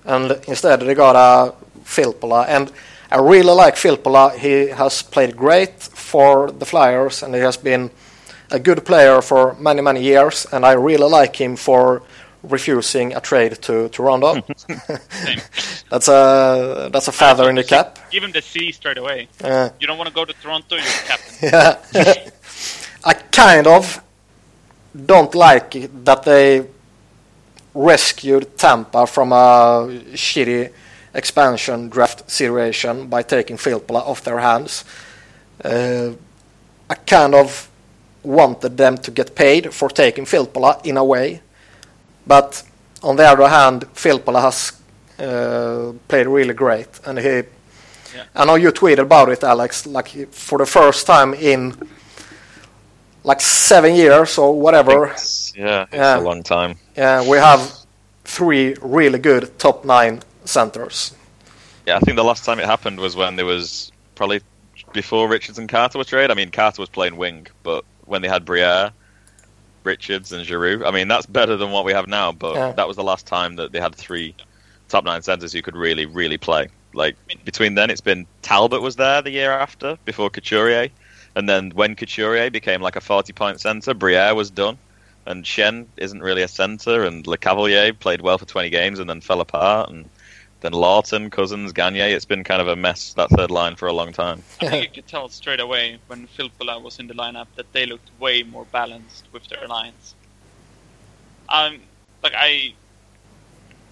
and 0.04 0.32
instead 0.48 0.80
they 0.80 0.94
got 0.94 1.14
uh, 1.16 1.52
a 1.52 1.78
Filppula. 1.84 2.46
And 2.48 2.72
I 3.10 3.18
really 3.18 3.52
like 3.52 3.76
Filppula. 3.76 4.36
He 4.36 4.68
has 4.68 5.02
played 5.02 5.36
great 5.36 5.80
for 5.80 6.50
the 6.50 6.66
Flyers, 6.66 7.22
and 7.22 7.34
he 7.34 7.40
has 7.40 7.56
been 7.56 7.90
a 8.50 8.58
good 8.58 8.84
player 8.84 9.22
for 9.22 9.54
many 9.60 9.82
many 9.82 10.02
years. 10.02 10.46
And 10.52 10.64
I 10.64 10.72
really 10.72 11.08
like 11.08 11.36
him 11.36 11.56
for 11.56 12.02
refusing 12.42 13.14
a 13.14 13.20
trade 13.20 13.60
to 13.62 13.88
Toronto. 13.88 14.34
Same. 14.56 15.40
that's 15.90 16.08
a 16.08 16.88
that's 16.92 17.08
a 17.08 17.12
feather 17.12 17.48
in 17.50 17.56
the 17.56 17.64
cap. 17.64 17.98
Give 18.10 18.22
him 18.24 18.32
the 18.32 18.42
C 18.42 18.72
straight 18.72 18.98
away. 18.98 19.28
Uh, 19.42 19.70
You 19.80 19.86
don't 19.86 19.98
want 19.98 20.08
to 20.08 20.14
go 20.14 20.24
to 20.24 20.32
Toronto, 20.34 20.76
you're 20.76 20.84
captain. 21.06 21.48
Yeah. 21.94 22.30
I 23.04 23.14
kind 23.14 23.66
of 23.66 24.02
don't 25.06 25.34
like 25.34 25.70
that 26.04 26.22
they 26.24 26.66
rescued 27.74 28.56
Tampa 28.58 29.06
from 29.06 29.32
a 29.32 29.86
shitty 30.14 30.72
expansion 31.14 31.88
draft 31.88 32.30
situation 32.30 33.06
by 33.08 33.22
taking 33.22 33.56
Filppula 33.56 34.00
off 34.06 34.22
their 34.24 34.38
hands. 34.38 34.84
Uh, 35.64 36.10
I 36.90 36.94
kind 36.94 37.34
of 37.34 37.68
wanted 38.22 38.76
them 38.76 38.98
to 38.98 39.10
get 39.10 39.34
paid 39.34 39.72
for 39.72 39.88
taking 39.88 40.24
Filppula 40.24 40.84
in 40.84 40.96
a 40.96 41.04
way, 41.04 41.40
but 42.28 42.62
on 43.02 43.16
the 43.16 43.24
other 43.26 43.48
hand, 43.48 43.84
Filppula 43.94 44.40
has 44.42 44.72
uh, 45.18 45.92
played 46.08 46.26
really 46.26 46.54
great, 46.54 46.88
and 47.06 47.18
he. 47.18 47.42
I 48.34 48.44
know 48.44 48.56
you 48.56 48.72
tweeted 48.72 48.98
about 49.00 49.28
it, 49.28 49.42
Alex. 49.44 49.86
Like 49.86 50.08
for 50.32 50.58
the 50.58 50.66
first 50.66 51.06
time 51.06 51.34
in 51.34 51.74
like 53.24 53.40
seven 53.40 53.94
years 53.94 54.38
or 54.38 54.58
whatever. 54.60 55.06
It's- 55.06 55.52
yeah, 55.56 55.82
it's 55.82 55.94
Yeah. 55.94 56.18
a 56.18 56.20
long 56.20 56.42
time. 56.42 56.76
Yeah, 56.96 57.22
we 57.28 57.38
have 57.38 57.60
three 58.24 58.74
really 58.80 59.18
good 59.18 59.58
top 59.58 59.84
nine 59.84 60.22
centers. 60.44 61.14
Yeah, 61.86 61.96
I 61.96 62.00
think 62.00 62.16
the 62.16 62.24
last 62.24 62.44
time 62.44 62.58
it 62.60 62.66
happened 62.66 62.98
was 63.00 63.16
when 63.16 63.36
there 63.36 63.46
was 63.46 63.92
probably 64.14 64.40
before 64.92 65.28
Richards 65.28 65.58
and 65.58 65.68
Carter 65.68 65.98
were 65.98 66.04
traded. 66.04 66.30
I 66.30 66.34
mean, 66.34 66.50
Carter 66.50 66.80
was 66.82 66.88
playing 66.88 67.16
wing, 67.16 67.46
but 67.62 67.84
when 68.06 68.22
they 68.22 68.28
had 68.28 68.44
Briere, 68.44 68.90
Richards, 69.88 70.32
and 70.32 70.44
Giroux, 70.44 70.84
I 70.84 70.90
mean, 70.90 71.08
that's 71.08 71.26
better 71.26 71.56
than 71.56 71.70
what 71.70 71.84
we 71.84 71.92
have 71.92 72.06
now. 72.06 72.32
But 72.32 72.54
Yeah. 72.54 72.72
that 72.72 72.86
was 72.88 72.96
the 72.96 73.08
last 73.12 73.26
time 73.26 73.56
that 73.56 73.72
they 73.72 73.80
had 73.80 73.94
three 73.94 74.34
top 74.88 75.04
nine 75.04 75.22
centers 75.22 75.52
who 75.52 75.62
could 75.62 75.76
really, 75.76 76.06
really 76.06 76.38
play. 76.38 76.68
Like 76.94 77.16
between 77.44 77.74
then, 77.74 77.90
it's 77.90 78.00
been 78.00 78.26
Talbot 78.42 78.82
was 78.82 78.96
there 78.96 79.20
the 79.22 79.30
year 79.30 79.52
after 79.52 79.96
before 80.04 80.30
Couturier, 80.30 80.88
and 81.36 81.48
then 81.48 81.70
when 81.74 81.94
Couturier 81.96 82.50
became 82.50 82.80
like 82.82 82.96
a 82.96 83.00
forty-point 83.00 83.60
center, 83.60 83.94
Briere 83.94 84.34
was 84.34 84.50
done. 84.50 84.78
And 85.26 85.44
Schenn 85.44 85.86
isn't 85.98 86.22
really 86.22 86.42
a 86.42 86.48
center, 86.48 87.04
and 87.04 87.26
Lecavalier 87.26 87.92
played 87.98 88.22
well 88.22 88.38
for 88.38 88.46
20 88.46 88.70
games 88.70 88.98
and 88.98 89.10
then 89.10 89.20
fell 89.20 89.42
apart. 89.42 89.90
And 89.90 90.08
then 90.60 90.72
Laughton, 90.72 91.30
Cousins, 91.30 91.72
Gagne. 91.72 92.00
It's 92.00 92.24
been 92.24 92.44
kind 92.44 92.60
of 92.60 92.68
a 92.68 92.76
mess 92.76 93.12
that 93.14 93.30
third 93.30 93.50
line 93.50 93.76
for 93.76 93.86
a 93.86 93.92
long 93.92 94.12
time. 94.12 94.42
I 94.60 94.68
think 94.68 94.84
you 94.96 95.02
could 95.02 95.06
tell 95.08 95.28
straight 95.28 95.60
away 95.60 95.98
when 96.08 96.26
Filppula 96.26 96.82
was 96.82 96.98
in 96.98 97.06
the 97.06 97.14
lineup 97.14 97.46
that 97.56 97.72
they 97.72 97.86
looked 97.86 98.10
way 98.18 98.42
more 98.42 98.64
balanced 98.72 99.26
with 99.32 99.46
their 99.48 99.68
lines. 99.68 100.14
Um, 101.48 101.80
like 102.22 102.34
I, 102.36 102.74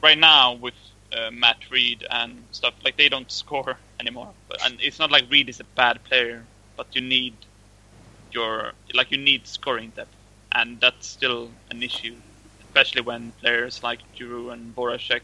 right 0.02 0.18
now 0.18 0.54
with 0.54 0.74
uh, 1.16 1.30
Matt 1.30 1.70
Read 1.70 2.04
and 2.10 2.42
stuff, 2.50 2.74
like 2.84 2.96
they 2.96 3.08
don't 3.08 3.30
score 3.30 3.78
anymore. 4.00 4.30
But 4.48 4.64
and 4.66 4.78
it's 4.80 4.98
not 4.98 5.10
like 5.12 5.30
Reed 5.30 5.48
is 5.48 5.60
a 5.60 5.64
bad 5.76 6.02
player, 6.04 6.44
but 6.76 6.94
you 6.94 7.00
need 7.00 7.34
your 8.32 8.72
like 8.92 9.12
you 9.12 9.18
need 9.18 9.46
scoring 9.46 9.92
depth, 9.94 10.14
and 10.52 10.80
that's 10.80 11.06
still 11.06 11.48
an 11.70 11.82
issue, 11.82 12.16
especially 12.66 13.02
when 13.02 13.32
players 13.40 13.82
like 13.84 14.00
Giroux 14.16 14.50
and 14.50 14.74
Voracek 14.74 15.20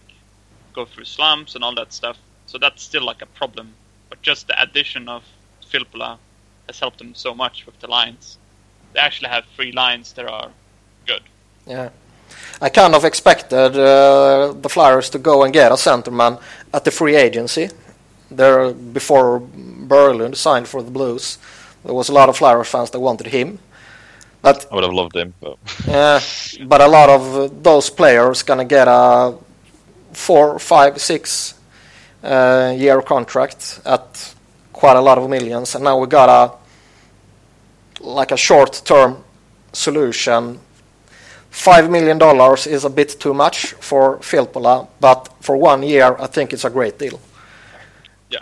go 0.72 0.84
through 0.84 1.04
slumps 1.04 1.54
and 1.54 1.64
all 1.64 1.74
that 1.74 1.92
stuff. 1.92 2.18
So 2.46 2.58
that's 2.58 2.82
still 2.82 3.04
like 3.04 3.22
a 3.22 3.26
problem. 3.26 3.72
But 4.08 4.22
just 4.22 4.46
the 4.46 4.60
addition 4.62 5.08
of 5.08 5.22
Filppula 5.70 6.18
has 6.66 6.78
helped 6.78 6.98
them 6.98 7.14
so 7.14 7.34
much 7.34 7.66
with 7.66 7.78
the 7.80 7.88
lines. 7.88 8.38
They 8.92 9.00
actually 9.00 9.30
have 9.30 9.44
three 9.56 9.72
lines 9.72 10.12
that 10.14 10.26
are 10.26 10.50
good. 11.06 11.22
Yeah. 11.66 11.90
I 12.60 12.68
kind 12.68 12.94
of 12.94 13.04
expected 13.04 13.76
uh, 13.76 14.54
the 14.60 14.68
Flyers 14.68 15.10
to 15.10 15.18
go 15.18 15.42
and 15.42 15.52
get 15.52 15.72
a 15.72 15.76
centerman 15.76 16.40
at 16.72 16.84
the 16.84 16.90
free 16.90 17.16
agency. 17.16 17.70
There 18.30 18.72
before 18.72 19.40
Berglund 19.40 20.36
signed 20.36 20.66
for 20.68 20.82
the 20.82 20.90
Blues, 20.90 21.38
there 21.84 21.94
was 21.94 22.08
a 22.08 22.12
lot 22.12 22.28
of 22.28 22.36
Flyers 22.36 22.68
fans 22.68 22.90
that 22.90 23.00
wanted 23.00 23.26
him. 23.26 23.58
But 24.40 24.66
I 24.70 24.74
would 24.74 24.84
have 24.84 24.92
loved 24.92 25.16
him, 25.16 25.34
but 25.40 25.58
uh, 25.88 26.20
but 26.64 26.80
a 26.80 26.88
lot 26.88 27.08
of 27.10 27.62
those 27.62 27.90
players 27.90 28.42
gonna 28.42 28.64
get 28.64 28.88
a 28.88 29.36
four, 30.12 30.58
five, 30.58 31.00
six 31.00 31.54
uh, 32.22 32.74
year 32.76 33.02
contract 33.02 33.80
at 33.84 34.34
quite 34.72 34.96
a 34.96 35.00
lot 35.00 35.18
of 35.18 35.28
millions, 35.28 35.74
and 35.74 35.84
now 35.84 35.98
we 35.98 36.06
got 36.06 36.28
a 36.28 36.52
like 38.02 38.32
a 38.32 38.36
short 38.36 38.82
term 38.84 39.24
solution. 39.72 40.58
Five 41.50 41.90
million 41.90 42.18
dollars 42.18 42.66
is 42.66 42.84
a 42.84 42.90
bit 42.90 43.20
too 43.20 43.34
much 43.34 43.74
for 43.80 44.18
Filppula, 44.18 44.88
but 45.00 45.28
for 45.40 45.56
one 45.56 45.82
year, 45.82 46.16
I 46.18 46.26
think 46.26 46.52
it's 46.52 46.64
a 46.64 46.70
great 46.70 46.98
deal. 46.98 47.20
Yeah. 48.30 48.40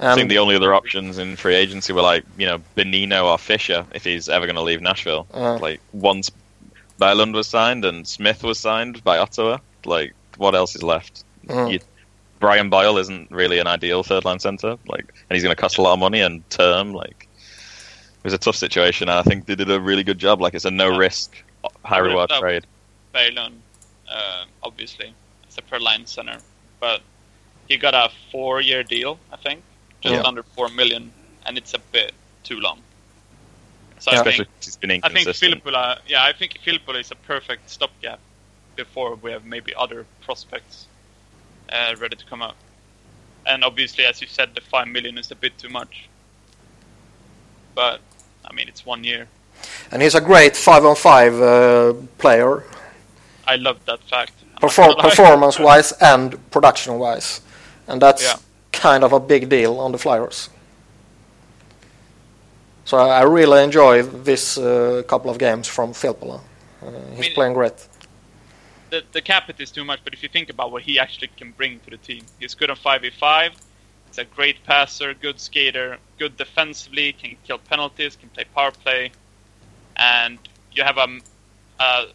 I 0.00 0.14
think 0.16 0.28
the 0.28 0.38
only 0.38 0.56
other 0.56 0.74
options 0.74 1.18
in 1.18 1.36
free 1.36 1.54
agency 1.54 1.92
were 1.92 2.02
like, 2.02 2.24
you 2.36 2.46
know, 2.46 2.60
Bonino 2.76 3.24
or 3.26 3.38
Fisher 3.38 3.86
if 3.94 4.02
he's 4.04 4.28
ever 4.28 4.46
going 4.46 4.56
to 4.56 4.62
leave 4.62 4.80
Nashville. 4.80 5.26
Uh. 5.32 5.58
Like, 5.58 5.80
once 5.92 6.32
Bylund 7.00 7.32
was 7.32 7.46
signed 7.46 7.84
and 7.84 8.06
Smith 8.06 8.42
was 8.42 8.58
signed 8.58 9.04
by 9.04 9.18
Ottawa, 9.18 9.58
like, 9.84 10.12
what 10.42 10.54
else 10.54 10.76
is 10.76 10.82
left? 10.82 11.24
Mm. 11.46 11.72
You, 11.72 11.80
Brian 12.40 12.68
Boyle 12.68 12.98
isn't 12.98 13.30
really 13.30 13.58
an 13.60 13.66
ideal 13.68 14.02
third 14.02 14.24
line 14.24 14.40
center, 14.40 14.76
like, 14.88 15.06
and 15.30 15.34
he's 15.36 15.42
going 15.42 15.54
to 15.54 15.60
cost 15.60 15.78
a 15.78 15.82
lot 15.82 15.92
of 15.94 16.00
money 16.00 16.20
and 16.20 16.48
term. 16.50 16.92
Like, 16.92 17.28
it 18.18 18.24
was 18.24 18.32
a 18.34 18.38
tough 18.38 18.56
situation, 18.56 19.08
and 19.08 19.18
I 19.18 19.22
think 19.22 19.46
they 19.46 19.54
did 19.54 19.70
a 19.70 19.80
really 19.80 20.02
good 20.02 20.18
job. 20.18 20.40
Like, 20.40 20.54
it's 20.54 20.64
a 20.64 20.70
no 20.70 20.90
Yeah. 20.90 20.98
risk, 20.98 21.42
high 21.84 21.98
reward 21.98 22.30
trade. 22.40 22.66
Berglund, 23.14 23.54
uh, 24.10 24.44
obviously, 24.62 25.14
as 25.48 25.56
a 25.58 25.62
per 25.62 25.78
line 25.78 26.04
center, 26.06 26.38
but 26.80 27.00
he 27.68 27.76
got 27.76 27.94
a 27.94 28.10
four-year 28.32 28.82
deal, 28.82 29.18
I 29.32 29.36
think, 29.36 29.62
just 30.00 30.14
Yeah. 30.14 30.22
under 30.22 30.42
four 30.42 30.68
million, 30.68 31.12
and 31.46 31.56
it's 31.56 31.74
a 31.74 31.78
bit 31.78 32.12
too 32.42 32.58
long. 32.58 32.80
So 34.00 34.10
Yeah. 34.10 34.16
I 34.16 34.20
Especially 34.20 34.44
think 34.44 34.48
'cause 34.58 34.66
he's 34.66 34.76
been 34.76 34.90
inconsistent. 34.90 35.14
I 35.16 35.54
think 35.54 35.66
inconsistent. 35.66 36.10
Yeah, 36.10 36.24
I 36.24 36.32
think 36.32 36.58
Filppula 36.64 36.98
is 37.00 37.12
a 37.12 37.14
perfect 37.14 37.70
stopgap 37.70 38.18
before 38.76 39.14
we 39.16 39.30
have 39.32 39.44
maybe 39.44 39.72
other 39.74 40.06
prospects 40.20 40.86
uh, 41.70 41.94
ready 41.98 42.16
to 42.16 42.24
come 42.26 42.42
out. 42.42 42.54
And 43.46 43.64
obviously, 43.64 44.04
as 44.04 44.20
you 44.20 44.26
said, 44.26 44.54
the 44.54 44.60
five 44.60 44.88
million 44.88 45.18
is 45.18 45.30
a 45.30 45.34
bit 45.34 45.56
too 45.58 45.68
much. 45.68 46.08
But 47.74 48.00
I 48.44 48.52
mean, 48.54 48.68
it's 48.68 48.84
one 48.86 49.04
year. 49.04 49.26
and 49.90 50.02
he's 50.02 50.14
a 50.14 50.20
great 50.20 50.56
five 50.56 50.84
on 50.84 50.96
five 50.96 51.34
uh, 51.40 51.94
player, 52.18 52.64
I 53.46 53.56
love 53.56 53.78
that 53.86 54.00
fact. 54.08 54.32
I'm 54.54 54.60
perform- 54.60 54.94
performance 55.08 55.58
wise 55.58 55.92
and 56.00 56.36
production 56.50 56.98
wise, 56.98 57.40
and 57.88 58.00
that's 58.00 58.22
Yeah. 58.22 58.36
kind 58.72 59.02
of 59.04 59.12
a 59.12 59.20
big 59.20 59.48
deal 59.48 59.78
on 59.80 59.92
the 59.92 59.98
Flyers. 59.98 60.48
So 62.84 62.96
I 62.98 63.20
I 63.20 63.22
really 63.22 63.62
enjoy 63.64 64.02
this 64.02 64.58
uh, 64.58 65.02
couple 65.06 65.30
of 65.30 65.38
games 65.38 65.68
from 65.68 65.92
Filppula. 65.92 66.40
Uh, 66.82 66.90
he's 67.16 67.26
mean- 67.26 67.34
playing 67.34 67.54
great. 67.54 67.88
The, 68.92 69.02
the 69.12 69.22
cap 69.22 69.46
hit 69.46 69.58
is 69.58 69.70
too 69.70 69.84
much, 69.84 70.00
but 70.04 70.12
if 70.12 70.22
you 70.22 70.28
think 70.28 70.50
about 70.50 70.70
what 70.70 70.82
he 70.82 70.98
actually 70.98 71.28
can 71.38 71.50
bring 71.52 71.80
to 71.80 71.90
the 71.90 71.96
team, 71.96 72.22
he's 72.38 72.54
good 72.54 72.68
on 72.68 72.76
5v5, 72.76 73.52
he's 74.08 74.18
a 74.18 74.24
great 74.24 74.62
passer, 74.64 75.14
good 75.14 75.40
skater, 75.40 75.96
good 76.18 76.36
defensively, 76.36 77.14
can 77.14 77.34
kill 77.46 77.56
penalties, 77.56 78.16
can 78.16 78.28
play 78.28 78.44
power 78.54 78.70
play, 78.70 79.10
and 79.96 80.38
you 80.72 80.84
have 80.84 80.98
a, 80.98 81.08
a, 81.80 82.06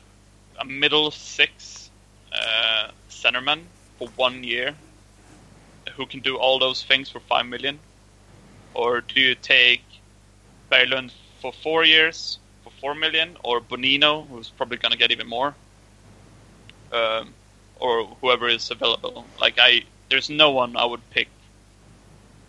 a 0.61 0.65
middle 0.65 1.09
six 1.09 1.89
uh, 2.31 2.91
centerman 3.09 3.61
for 3.97 4.07
one 4.09 4.43
year 4.43 4.75
who 5.95 6.05
can 6.05 6.19
do 6.19 6.37
all 6.37 6.59
those 6.59 6.83
things 6.83 7.09
for 7.09 7.19
5 7.21 7.47
million? 7.47 7.79
Or 8.75 9.01
do 9.01 9.19
you 9.19 9.33
take 9.33 9.81
Berglund 10.71 11.11
for 11.41 11.51
four 11.51 11.83
years 11.85 12.37
for 12.63 12.69
4 12.69 12.93
million, 12.93 13.35
or 13.43 13.61
Bonino, 13.61 14.27
who's 14.27 14.49
probably 14.49 14.77
going 14.77 14.91
to 14.91 14.97
get 14.97 15.09
even 15.09 15.27
more? 15.27 15.55
Um, 16.91 17.33
or 17.79 18.05
whoever 18.21 18.47
is 18.47 18.71
available. 18.71 19.25
Like 19.39 19.55
I, 19.59 19.83
there's 20.09 20.29
no 20.29 20.51
one 20.51 20.75
I 20.75 20.85
would 20.85 21.07
pick 21.11 21.27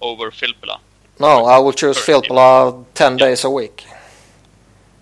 over 0.00 0.30
Filppula. 0.30 0.80
No, 1.20 1.44
I 1.46 1.58
will 1.58 1.72
choose 1.72 1.96
Sure. 2.02 2.22
Filppula 2.22 2.84
10 2.94 3.16
days 3.16 3.44
a 3.44 3.50
week. 3.50 3.84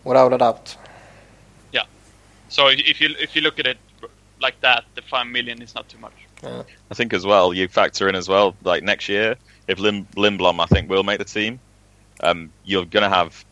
Without 0.05 0.33
a 0.33 0.39
doubt. 0.39 0.77
Yeah. 1.73 1.83
So 2.49 2.69
if 2.69 3.01
you 3.01 3.15
if 3.21 3.37
you 3.37 3.43
look 3.43 3.59
at 3.59 3.67
it 3.67 3.79
like 4.41 4.61
that, 4.61 4.85
the 4.95 5.03
five 5.03 5.27
million 5.27 5.61
is 5.63 5.75
not 5.75 5.89
too 5.89 5.99
much. 5.99 6.13
I 6.91 6.95
think 6.95 7.13
as 7.13 7.27
well, 7.27 7.53
you 7.53 7.67
factor 7.67 8.09
in 8.09 8.15
as 8.15 8.29
well, 8.29 8.55
like 8.63 8.83
next 8.83 9.09
year, 9.09 9.37
if 9.69 9.79
Lim- 9.79 10.07
Lindblom, 10.17 10.61
I 10.61 10.67
think, 10.67 10.89
will 10.89 11.03
make 11.03 11.19
the 11.19 11.25
team, 11.25 11.59
um, 12.21 12.53
you're 12.65 12.85
going 12.85 13.03
to 13.03 13.15
have 13.15 13.45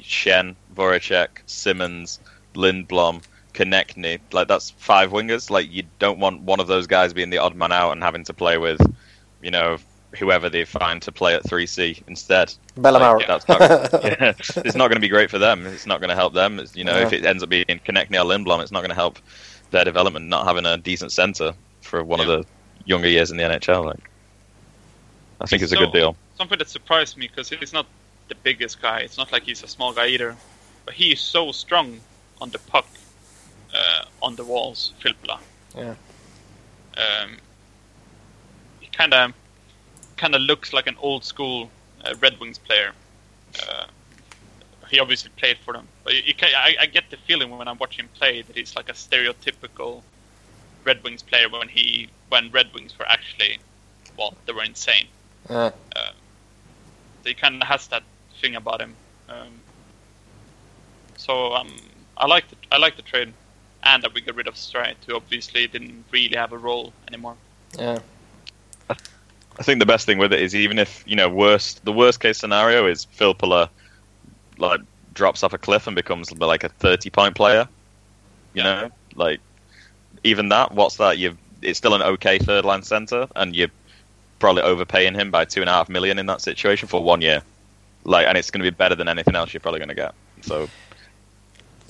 Schenn, 0.00 0.54
Voracek, 0.74 1.28
Simmonds, 1.46 2.20
Lindblom, 2.54 3.22
Konecny. 3.54 4.20
Like, 4.32 4.48
that's 4.48 4.70
five 4.70 5.10
wingers. 5.10 5.50
Like, 5.50 5.70
you 5.70 5.84
don't 5.98 6.18
want 6.18 6.42
one 6.42 6.60
of 6.60 6.66
those 6.66 6.86
guys 6.86 7.12
being 7.12 7.30
the 7.30 7.38
odd 7.38 7.54
man 7.54 7.72
out 7.72 7.92
and 7.92 8.02
having 8.02 8.24
to 8.24 8.34
play 8.34 8.58
with, 8.58 8.80
you 9.42 9.50
know, 9.50 9.78
whoever 10.18 10.48
they 10.50 10.64
find 10.64 11.00
to 11.02 11.12
play 11.12 11.34
at 11.34 11.44
3C 11.44 12.02
instead. 12.08 12.52
Bellemare. 12.76 13.18
Like, 13.18 13.26
that's 13.26 13.48
not, 13.48 13.60
yeah, 14.04 14.32
it's 14.64 14.74
not 14.76 14.88
going 14.88 14.96
to 14.96 15.00
be 15.00 15.08
great 15.08 15.30
for 15.30 15.38
them. 15.38 15.66
It's 15.66 15.86
not 15.86 16.00
going 16.00 16.10
to 16.10 16.16
help 16.16 16.34
them. 16.34 16.58
It's, 16.58 16.74
you 16.76 16.84
know, 16.84 16.96
if 16.96 17.12
it 17.12 17.24
ends 17.24 17.42
up 17.42 17.48
being 17.48 17.64
Konecny 17.66 18.16
or 18.16 18.24
Lindblom, 18.26 18.60
it's 18.62 18.72
not 18.72 18.80
going 18.80 18.90
to 18.90 18.94
help 18.96 19.18
their 19.70 19.84
development 19.84 20.26
not 20.26 20.46
having 20.46 20.66
a 20.66 20.76
decent 20.76 21.12
centre 21.12 21.52
for 21.82 22.02
one 22.02 22.18
Yeah. 22.20 22.24
of 22.26 22.28
the 22.44 22.46
younger 22.86 23.08
years 23.08 23.30
in 23.30 23.36
the 23.36 23.44
NHL. 23.44 23.84
Like, 23.84 24.10
I 25.40 25.46
think 25.46 25.62
it's 25.62 25.72
a 25.72 25.76
good 25.76 25.92
deal. 25.92 26.16
Something 26.36 26.58
that 26.58 26.68
surprised 26.68 27.16
me 27.16 27.28
because 27.28 27.48
he's 27.48 27.72
not 27.72 27.86
the 28.28 28.34
biggest 28.34 28.80
guy. 28.82 29.00
It's 29.00 29.16
not 29.16 29.30
like 29.32 29.44
he's 29.44 29.62
a 29.62 29.68
small 29.68 29.92
guy 29.92 30.06
either, 30.08 30.36
but 30.86 30.94
he 30.94 31.12
is 31.12 31.20
so 31.20 31.52
strong 31.52 32.00
on 32.40 32.50
the 32.50 32.58
puck, 32.58 32.86
uh, 33.74 34.04
on 34.22 34.36
the 34.36 34.44
walls. 34.44 34.92
Filppula. 35.00 35.38
Yeah. 35.76 35.94
Um, 36.96 37.36
he 38.80 38.88
kind 38.88 39.14
of 39.14 39.32
kind 40.16 40.34
of 40.34 40.42
looks 40.42 40.72
like 40.72 40.86
an 40.86 40.96
old 41.00 41.24
school 41.24 41.70
uh, 42.04 42.14
Red 42.20 42.38
Wings 42.40 42.58
player. 42.58 42.92
Uh, 43.68 43.86
he 44.90 44.98
obviously 44.98 45.30
played 45.36 45.56
for 45.64 45.72
them, 45.72 45.86
but 46.04 46.14
you, 46.14 46.22
you 46.26 46.34
can, 46.34 46.50
I, 46.54 46.74
I 46.80 46.86
get 46.86 47.10
the 47.10 47.16
feeling 47.16 47.50
when 47.56 47.68
I 47.68 47.72
watch 47.72 47.96
him 47.96 48.08
play 48.14 48.42
that 48.42 48.56
he's 48.56 48.74
like 48.74 48.88
a 48.88 48.92
stereotypical 48.92 50.02
Red 50.84 51.02
Wings 51.04 51.22
player 51.22 51.48
when 51.48 51.68
he 51.68 52.08
when 52.28 52.50
Red 52.50 52.72
Wings 52.74 52.98
were 52.98 53.08
actually 53.08 53.58
well 54.18 54.34
they 54.46 54.52
were 54.52 54.64
insane. 54.64 55.06
Yeah. 55.48 55.70
So 57.22 57.28
he 57.28 57.34
kind 57.34 57.62
of 57.62 57.68
has 57.68 57.86
that 57.88 58.02
thing 58.40 58.56
about 58.56 58.80
him. 58.80 58.94
Um, 59.28 59.60
So 61.16 61.52
um, 61.54 61.68
I 62.16 62.26
like 62.26 62.48
the 62.48 62.56
I 62.72 62.78
like 62.78 62.96
the 62.96 63.02
trade, 63.02 63.32
and 63.84 64.02
that 64.02 64.14
we 64.14 64.20
got 64.20 64.34
rid 64.34 64.48
of 64.48 64.54
Streit, 64.54 64.96
who 65.06 65.16
obviously 65.16 65.66
didn't 65.66 66.04
really 66.10 66.36
have 66.36 66.52
a 66.52 66.58
role 66.58 66.92
anymore. 67.08 67.36
Yeah. 67.78 67.98
I 68.88 69.62
think 69.62 69.78
the 69.78 69.86
best 69.86 70.06
thing 70.06 70.18
with 70.18 70.32
it 70.32 70.40
is 70.40 70.54
even 70.54 70.78
if 70.78 71.02
you 71.06 71.16
know 71.16 71.28
worst 71.28 71.84
the 71.84 71.92
worst 71.92 72.20
case 72.20 72.38
scenario 72.38 72.86
is 72.86 73.06
Filppula 73.06 73.68
like 74.58 74.80
drops 75.12 75.42
off 75.42 75.52
a 75.52 75.58
cliff 75.58 75.86
and 75.86 75.94
becomes 75.94 76.32
like 76.32 76.64
a 76.64 76.68
thirty 76.68 77.10
point 77.10 77.34
player. 77.34 77.68
You 78.54 78.62
Yeah. 78.62 78.62
know, 78.62 78.90
like 79.14 79.40
even 80.24 80.48
that. 80.48 80.72
What's 80.72 80.96
that? 80.96 81.18
You 81.18 81.36
it's 81.62 81.78
still 81.78 81.94
an 81.94 82.02
okay 82.02 82.38
third 82.38 82.64
line 82.64 82.82
center, 82.82 83.26
and 83.36 83.54
you're 83.54 83.68
probably 84.38 84.62
overpaying 84.62 85.14
him 85.14 85.30
by 85.30 85.44
two 85.44 85.60
and 85.60 85.68
a 85.68 85.72
half 85.72 85.88
million 85.88 86.18
in 86.18 86.26
that 86.26 86.40
situation 86.40 86.88
for 86.88 87.02
one 87.02 87.20
year. 87.20 87.42
Like, 88.04 88.26
and 88.26 88.38
it's 88.38 88.50
going 88.50 88.64
to 88.64 88.70
be 88.70 88.74
better 88.74 88.94
than 88.94 89.08
anything 89.08 89.36
else 89.36 89.52
you're 89.52 89.60
probably 89.60 89.80
going 89.80 89.90
to 89.90 89.94
get. 89.94 90.14
So 90.40 90.70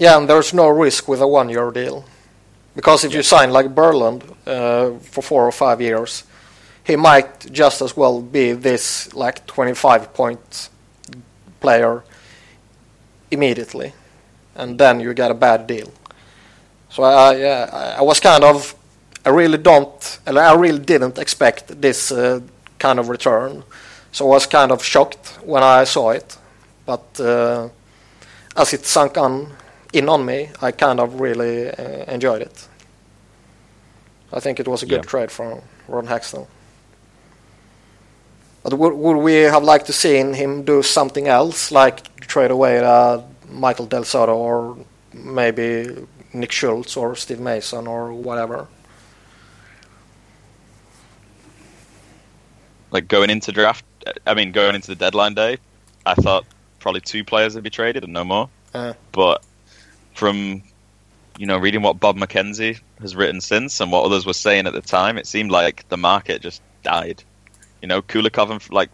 Yeah, 0.00 0.16
and 0.16 0.26
there's 0.26 0.54
no 0.54 0.66
risk 0.68 1.08
with 1.08 1.20
a 1.20 1.26
one-year 1.28 1.70
deal. 1.72 2.04
Because 2.74 3.04
if 3.04 3.12
you 3.12 3.22
sign 3.22 3.50
like 3.52 3.74
Berglund 3.74 4.22
uh, 4.46 4.98
for 5.00 5.20
four 5.22 5.46
or 5.46 5.52
five 5.52 5.78
years, 5.82 6.24
he 6.84 6.96
might 6.96 7.52
just 7.52 7.82
as 7.82 7.94
well 7.94 8.22
be 8.22 8.52
this 8.52 9.12
like 9.14 9.46
25 9.46 10.14
point 10.14 10.70
player 11.60 12.02
immediately, 13.30 13.92
and 14.54 14.78
then 14.78 15.00
you 15.00 15.12
get 15.12 15.30
a 15.30 15.34
bad 15.34 15.66
deal. 15.66 15.92
So 16.88 17.02
I, 17.02 17.36
yeah, 17.36 17.68
I- 17.70 17.98
I 17.98 18.02
was 18.02 18.20
kind 18.20 18.42
of, 18.42 18.74
I 19.26 19.28
really 19.28 19.58
don't, 19.58 20.18
and 20.26 20.38
I 20.38 20.54
really 20.54 20.78
didn't 20.78 21.18
expect 21.18 21.78
this 21.82 22.10
uh, 22.10 22.40
kind 22.78 22.98
of 22.98 23.10
return. 23.10 23.64
So 24.12 24.24
I 24.24 24.28
was 24.30 24.46
kind 24.46 24.72
of 24.72 24.82
shocked 24.82 25.38
when 25.44 25.62
I 25.62 25.84
saw 25.84 26.10
it, 26.12 26.38
but 26.86 27.20
uh, 27.20 27.68
as 28.56 28.72
it 28.72 28.86
sunk 28.86 29.18
on 29.18 29.48
in 29.92 30.08
on 30.08 30.24
me, 30.24 30.50
I 30.62 30.70
kind 30.72 31.00
of 31.00 31.20
really 31.20 31.68
uh, 31.70 32.04
enjoyed 32.14 32.42
it. 32.42 32.68
I 34.32 34.40
think 34.40 34.60
it 34.60 34.68
was 34.68 34.82
a 34.82 34.86
good 34.86 35.02
Yeah. 35.04 35.10
trade 35.10 35.30
from 35.30 35.60
Ron 35.88 36.06
Hextall. 36.06 36.46
But 38.62 38.74
would, 38.74 38.92
would 38.92 39.16
we 39.16 39.34
have 39.50 39.64
liked 39.64 39.86
to 39.86 39.92
seen 39.92 40.34
him 40.34 40.62
do 40.64 40.82
something 40.82 41.26
else, 41.28 41.72
like 41.72 42.26
trade 42.26 42.50
away 42.50 42.78
uh, 42.78 43.20
Michael 43.50 43.86
Del 43.86 44.04
Zotto 44.04 44.34
or 44.36 44.76
maybe 45.12 45.86
Nick 46.32 46.52
Schultz 46.52 46.96
or 46.96 47.16
Steve 47.16 47.40
Mason 47.40 47.86
or 47.86 48.12
whatever? 48.12 48.66
like 52.92 53.06
going 53.06 53.30
into 53.30 53.52
draft, 53.52 53.84
I 54.26 54.34
mean 54.34 54.50
going 54.52 54.74
into 54.74 54.88
the 54.88 54.96
deadline 54.96 55.34
day, 55.34 55.58
I 56.04 56.14
thought 56.14 56.44
probably 56.80 57.00
two 57.00 57.22
players 57.24 57.54
would 57.54 57.62
be 57.62 57.70
traded 57.70 58.02
and 58.04 58.12
no 58.12 58.24
more. 58.24 58.48
Uh. 58.74 58.94
But 59.12 59.44
from 60.20 60.62
you 61.38 61.46
know 61.46 61.58
reading 61.58 61.82
what 61.82 61.98
Bob 61.98 62.16
McKenzie 62.16 62.78
has 63.00 63.16
written 63.16 63.40
since 63.40 63.80
and 63.80 63.90
what 63.90 64.04
others 64.04 64.26
were 64.26 64.34
saying 64.34 64.66
at 64.66 64.74
the 64.74 64.82
time, 64.82 65.18
it 65.18 65.26
seemed 65.26 65.50
like 65.50 65.88
the 65.88 65.96
market 65.96 66.42
just 66.42 66.62
died. 66.82 67.24
You 67.82 67.88
know, 67.88 68.02
Kulikov 68.02 68.50
and 68.50 68.70
like 68.70 68.90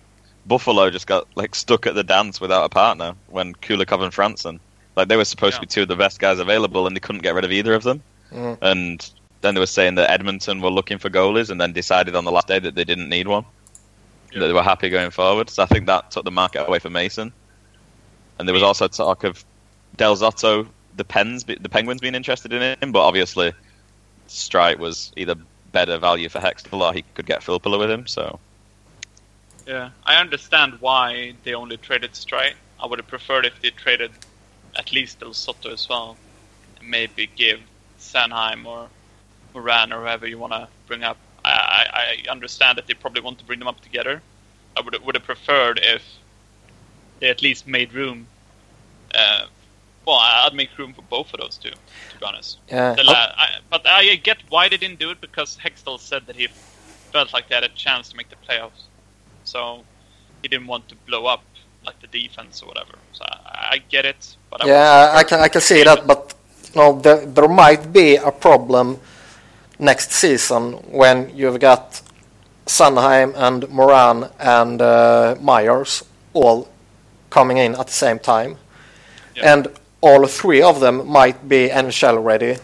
Buffalo 0.47 0.89
just 0.91 1.07
got 1.07 1.27
like 1.35 1.55
stuck 1.55 1.87
at 1.87 1.95
the 1.95 2.05
dance 2.05 2.41
without 2.41 2.65
a 2.65 2.69
partner 2.69 3.15
when 3.29 3.55
Kulikov 3.55 4.03
and 4.03 4.13
Franson 4.13 4.61
like 4.97 5.09
they 5.09 5.17
were 5.17 5.25
supposed 5.25 5.57
to 5.57 5.61
be 5.61 5.67
two 5.67 5.83
of 5.83 5.89
the 5.89 5.97
best 5.97 6.19
guys 6.19 6.39
available 6.39 6.87
and 6.87 6.97
they 6.97 7.01
couldn't 7.01 7.23
get 7.23 7.35
rid 7.35 7.45
of 7.45 7.53
either 7.53 7.75
of 7.75 7.83
them. 7.83 8.03
Mm. 8.33 8.59
And 8.63 9.11
then 9.43 9.55
they 9.55 9.61
were 9.61 9.67
saying 9.67 9.97
that 9.97 10.11
Edmonton 10.11 10.63
were 10.63 10.71
looking 10.71 10.99
for 10.99 11.11
goalies 11.11 11.51
and 11.51 11.61
then 11.61 11.73
decided 11.73 12.17
on 12.17 12.25
the 12.25 12.33
last 12.33 12.49
day 12.49 12.59
that 12.59 12.75
they 12.75 12.85
didn't 12.85 13.09
need 13.09 13.29
one 13.29 13.45
Yeah. 14.33 14.41
that 14.41 14.47
they 14.47 14.53
were 14.55 14.63
happy 14.63 14.89
going 14.89 15.11
forward. 15.11 15.51
So 15.51 15.63
I 15.63 15.67
think 15.67 15.87
that 15.87 16.11
took 16.11 16.25
the 16.25 16.31
market 16.31 16.67
away 16.67 16.79
from 16.79 16.95
Mason. 16.95 17.33
And 18.39 18.49
there 18.49 18.55
was 18.55 18.63
also 18.63 18.89
talk 18.89 19.25
of 19.25 19.45
Del 19.97 20.17
Zotto, 20.17 20.67
the 20.97 21.05
Pens, 21.05 21.45
the 21.45 21.69
Penguins 21.69 22.01
being 22.01 22.15
interested 22.15 22.53
in 22.53 22.77
him, 22.81 22.93
but 22.93 23.01
obviously 23.01 23.53
Streit 24.29 24.79
was 24.79 25.13
either 25.17 25.37
better 25.73 25.99
value 25.99 26.29
for 26.29 26.41
Hextall 26.41 26.81
or 26.81 26.93
he 26.95 27.05
could 27.15 27.27
get 27.27 27.43
Filppula 27.43 27.79
with 27.79 27.91
him. 27.91 28.07
So 28.07 28.41
Yeah, 29.67 29.91
I 30.05 30.17
understand 30.17 30.81
why 30.81 31.35
they 31.45 31.55
only 31.55 31.77
traded 31.77 32.13
Streit. 32.13 32.55
I 32.81 32.87
would 32.87 32.99
have 32.99 33.09
preferred 33.09 33.47
if 33.47 33.61
they 33.61 33.71
traded 33.71 34.11
at 34.77 34.93
least 34.93 35.23
El 35.23 35.35
Soto 35.35 35.73
as 35.73 35.89
well. 35.89 36.17
And 36.79 36.91
maybe 36.91 37.29
give 37.37 37.61
Sanheim 37.99 38.67
or 38.67 38.89
Morin 39.55 39.93
or 39.93 40.01
whoever 40.01 40.27
you 40.27 40.39
want 40.39 40.53
to 40.53 40.69
bring 40.87 41.03
up. 41.03 41.19
I, 41.45 41.51
I, 41.51 42.27
I 42.27 42.31
understand 42.31 42.79
that 42.79 42.87
they 42.87 42.95
probably 42.95 43.23
want 43.23 43.39
to 43.39 43.45
bring 43.45 43.59
them 43.59 43.69
up 43.69 43.81
together. 43.81 44.23
I 44.77 44.81
would 44.81 44.95
would 45.05 45.15
have 45.15 45.25
preferred 45.25 45.81
if 45.83 46.03
they 47.21 47.29
at 47.31 47.43
least 47.43 47.67
made 47.67 47.93
room. 47.93 48.27
Uh, 49.15 49.47
well, 50.07 50.17
I'd 50.19 50.55
make 50.55 50.77
room 50.79 50.93
for 50.95 51.03
both 51.03 51.33
of 51.35 51.41
those 51.41 51.57
two, 51.59 51.71
to 51.71 52.19
be 52.19 52.25
honest. 52.25 52.59
Yeah. 52.69 52.95
La- 53.03 53.33
I, 53.37 53.59
but 53.71 53.87
I 53.87 54.15
get 54.17 54.39
why 54.49 54.69
they 54.69 54.77
didn't 54.77 54.99
do 55.01 55.11
it 55.11 55.21
because 55.21 55.59
Hextall 55.59 55.99
said 56.01 56.27
that 56.27 56.37
he 56.37 56.49
felt 57.13 57.33
like 57.33 57.49
they 57.49 57.55
had 57.57 57.65
a 57.65 57.69
chance 57.71 58.09
to 58.11 58.17
make 58.17 58.29
the 58.31 58.37
playoffs, 58.49 58.85
so 59.45 59.85
he 60.43 60.49
didn't 60.49 60.67
want 60.69 60.89
to 60.89 60.95
blow 61.07 61.27
up 61.27 61.43
like 61.85 61.99
the 62.01 62.07
defense 62.07 62.63
or 62.63 62.67
whatever. 62.69 62.95
So 63.13 63.25
I, 63.25 63.69
I 63.73 63.79
get 63.91 64.05
it, 64.05 64.37
but 64.51 64.63
I 64.65 64.67
Yeah, 64.69 65.11
I 65.15 65.23
can 65.25 65.41
I 65.41 65.49
can 65.49 65.61
see 65.61 65.83
that, 65.83 66.07
but 66.07 66.35
you 66.75 66.81
know, 66.81 67.01
there, 67.01 67.27
there 67.27 67.49
might 67.49 67.93
be 67.93 68.17
a 68.17 68.31
problem 68.31 68.99
next 69.79 70.13
season 70.13 70.73
when 70.91 71.35
you've 71.37 71.61
got 71.61 72.01
Sanheim 72.67 73.35
and 73.37 73.69
Morin 73.71 74.29
and 74.39 74.81
uh, 74.83 75.37
Myers 75.41 76.03
all 76.33 76.69
coming 77.31 77.57
in 77.59 77.75
at 77.75 77.87
the 77.87 77.93
same 77.93 78.19
time, 78.19 78.57
Yeah. 79.35 79.53
and 79.53 79.69
all 80.07 80.27
three 80.27 80.63
of 80.63 80.79
them 80.81 81.07
might 81.09 81.49
be 81.49 81.69
NHL 81.69 82.23
ready 82.23 82.57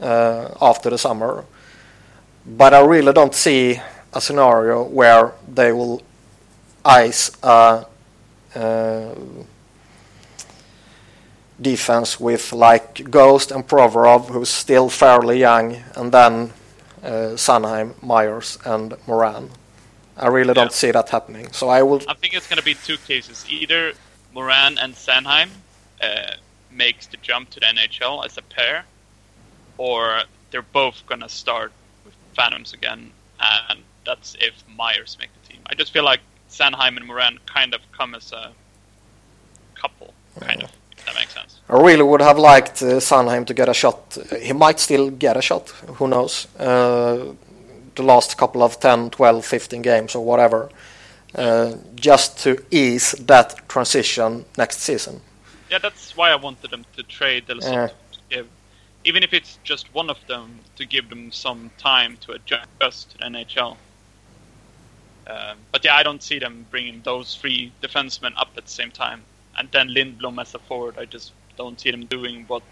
uh, 0.00 0.48
after 0.60 0.88
the 0.90 0.98
summer. 0.98 1.44
But 2.46 2.72
I 2.72 2.80
really 2.80 3.12
don't 3.12 3.34
see 3.34 3.80
a 4.12 4.20
scenario 4.20 4.82
where 4.84 5.32
they 5.46 5.72
will 5.72 6.02
ice 6.84 7.30
a 7.42 7.86
uh, 8.54 9.14
defense 11.60 12.20
with 12.20 12.52
like 12.52 13.10
Ghost 13.10 13.50
and 13.50 13.66
Provorov, 13.66 14.28
who's 14.28 14.48
still 14.48 14.88
fairly 14.88 15.38
young, 15.38 15.76
and 15.96 16.12
then 16.12 16.52
uh, 17.02 17.36
Sanheim, 17.36 18.00
Myers, 18.02 18.58
and 18.64 18.94
Morin. 19.06 19.50
I 20.16 20.28
really 20.28 20.54
don't 20.54 20.72
see 20.72 20.92
that 20.92 21.10
happening. 21.10 21.52
So 21.52 21.68
I 21.68 21.82
will. 21.82 22.00
I 22.08 22.14
think 22.14 22.32
it's 22.34 22.48
going 22.48 22.58
to 22.58 22.64
be 22.64 22.74
two 22.74 22.96
cases. 22.96 23.44
Either 23.50 23.92
Morin 24.32 24.78
and 24.78 24.94
Sanheim 24.94 25.50
uh, 26.00 26.36
makes 26.76 27.06
the 27.06 27.16
jump 27.18 27.50
to 27.50 27.60
the 27.60 27.66
NHL 27.66 28.24
as 28.24 28.36
a 28.38 28.42
pair, 28.42 28.84
or 29.78 30.22
they're 30.50 30.62
both 30.62 31.02
to 31.08 31.28
start 31.28 31.72
with 32.04 32.14
Phantoms 32.34 32.72
again, 32.72 33.10
and 33.70 33.80
that's 34.04 34.36
if 34.40 34.54
Myers 34.76 35.16
make 35.20 35.30
the 35.42 35.48
team. 35.52 35.60
I 35.66 35.74
just 35.74 35.92
feel 35.92 36.04
like 36.04 36.20
Sanheim 36.50 36.96
and 36.96 37.06
Morin 37.06 37.38
kind 37.46 37.74
of 37.74 37.80
come 37.96 38.14
as 38.14 38.32
a 38.32 38.52
couple, 39.74 40.14
kind 40.40 40.62
of. 40.62 40.70
If 40.96 41.04
that 41.04 41.14
makes 41.14 41.34
sense. 41.34 41.60
I 41.68 41.76
really 41.76 42.02
would 42.02 42.22
have 42.22 42.38
liked 42.38 42.82
uh, 42.82 43.00
Sanheim 43.00 43.44
to 43.46 43.54
get 43.54 43.68
a 43.68 43.74
shot. 43.74 44.16
He 44.40 44.52
might 44.52 44.80
still 44.80 45.10
get 45.10 45.36
a 45.36 45.42
shot. 45.42 45.68
Who 45.98 46.08
knows? 46.08 46.46
Uh, 46.56 47.34
the 47.94 48.02
last 48.02 48.36
couple 48.38 48.62
of 48.62 48.78
10, 48.78 49.10
12, 49.10 49.44
15 49.44 49.82
games 49.82 50.14
or 50.14 50.24
whatever. 50.24 50.70
Uh, 51.34 51.74
just 51.94 52.38
to 52.38 52.64
ease 52.70 53.12
that 53.26 53.68
transition 53.68 54.44
next 54.56 54.78
season. 54.78 55.20
Yeah, 55.70 55.78
that's 55.78 56.16
why 56.16 56.30
I 56.30 56.36
wanted 56.36 56.70
them 56.70 56.84
to 56.96 57.02
trade 57.02 57.46
Del 57.46 57.56
Zotto 57.56 57.72
Yeah. 57.72 57.86
to 57.88 58.18
give, 58.30 58.48
even 59.04 59.22
if 59.22 59.32
it's 59.32 59.58
just 59.64 59.92
one 59.94 60.10
of 60.10 60.18
them, 60.26 60.60
to 60.76 60.84
give 60.86 61.08
them 61.08 61.32
some 61.32 61.70
time 61.78 62.16
to 62.22 62.32
adjust 62.32 63.10
to 63.10 63.18
the 63.18 63.24
NHL. 63.24 63.76
Um, 65.26 65.56
but 65.72 65.84
yeah, 65.84 65.96
I 65.96 66.02
don't 66.04 66.22
see 66.22 66.38
them 66.38 66.66
bringing 66.70 67.00
those 67.02 67.34
three 67.34 67.72
defensemen 67.82 68.32
up 68.36 68.50
at 68.56 68.64
the 68.64 68.70
same 68.70 68.92
time, 68.92 69.22
and 69.58 69.68
then 69.72 69.88
Lindblom 69.88 70.40
as 70.40 70.54
a 70.54 70.58
forward. 70.60 70.96
I 70.98 71.04
just 71.04 71.32
don't 71.56 71.80
see 71.80 71.90
them 71.90 72.06
doing 72.06 72.44
what 72.46 72.62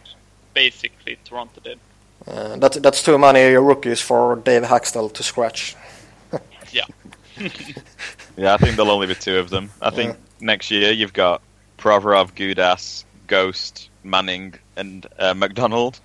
basically 0.53 1.19
Toronto 1.25 1.61
did. 1.61 1.79
Uh, 2.29 2.57
that, 2.57 2.75
that's 2.75 3.03
too 3.03 3.19
many 3.19 3.55
rookies 3.57 4.01
for 4.01 4.37
Dave 4.37 4.63
Hakstol 4.63 5.13
to 5.15 5.23
scratch. 5.25 5.75
Yeah, 6.73 6.85
yeah, 8.37 8.55
I 8.55 8.57
think 8.57 8.77
there'll 8.77 8.91
only 8.93 9.09
be 9.09 9.15
two 9.17 9.37
of 9.39 9.51
them. 9.51 9.71
I 9.83 9.91
think 9.91 10.17
next 10.41 10.71
year 10.71 10.93
you've 10.93 11.13
got 11.13 11.43
Provorov, 11.85 12.33
Gudas, 12.35 13.05
Ghost, 13.27 13.91
Manning, 14.03 14.55
and 14.75 15.07
uh, 15.19 15.35
MacDonald. 15.35 16.01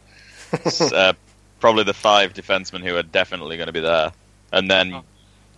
uh, 0.82 1.14
probably 1.62 1.86
the 1.86 1.94
five 1.94 2.34
defensemen 2.34 2.82
who 2.84 2.98
are 2.98 3.04
definitely 3.04 3.56
going 3.56 3.68
to 3.68 3.74
be 3.74 3.80
there. 3.80 4.12
And 4.52 4.70
then 4.70 4.94
Oh. 4.94 5.04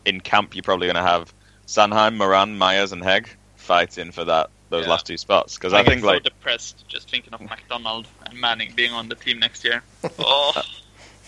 in 0.06 0.20
camp, 0.22 0.54
you're 0.56 0.62
probably 0.62 0.86
going 0.86 0.96
to 0.96 1.02
have 1.02 1.34
Sanheim, 1.66 2.18
Morin, 2.18 2.56
Myers, 2.56 2.92
and 2.92 3.04
Heg 3.04 3.30
fighting 3.56 4.12
for 4.12 4.26
that 4.26 4.52
those 4.70 4.86
Yeah. 4.86 4.92
last 4.92 5.08
two 5.08 5.18
spots. 5.18 5.56
Because 5.58 5.74
I 5.74 5.82
get 5.82 5.90
think 5.90 6.02
so 6.02 6.08
like 6.08 6.24
depressed 6.24 6.88
just 6.88 7.10
thinking 7.10 7.34
of 7.34 7.42
MacDonald 7.42 8.08
and 8.24 8.40
Manning 8.40 8.74
being 8.76 8.92
on 8.94 9.10
the 9.10 9.16
team 9.16 9.40
next 9.40 9.64
year. 9.66 9.82
Oh, 10.20 10.54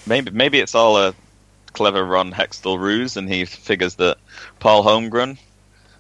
maybe 0.06 0.30
maybe 0.32 0.60
it's 0.60 0.76
all 0.76 0.98
a 1.00 1.16
clever 1.74 2.04
Ron 2.06 2.32
Hextall 2.32 2.78
ruse, 2.80 3.18
and 3.18 3.28
he 3.28 3.46
figures 3.46 3.96
that 3.96 4.18
Paul 4.60 4.84
Holmgren 4.84 5.40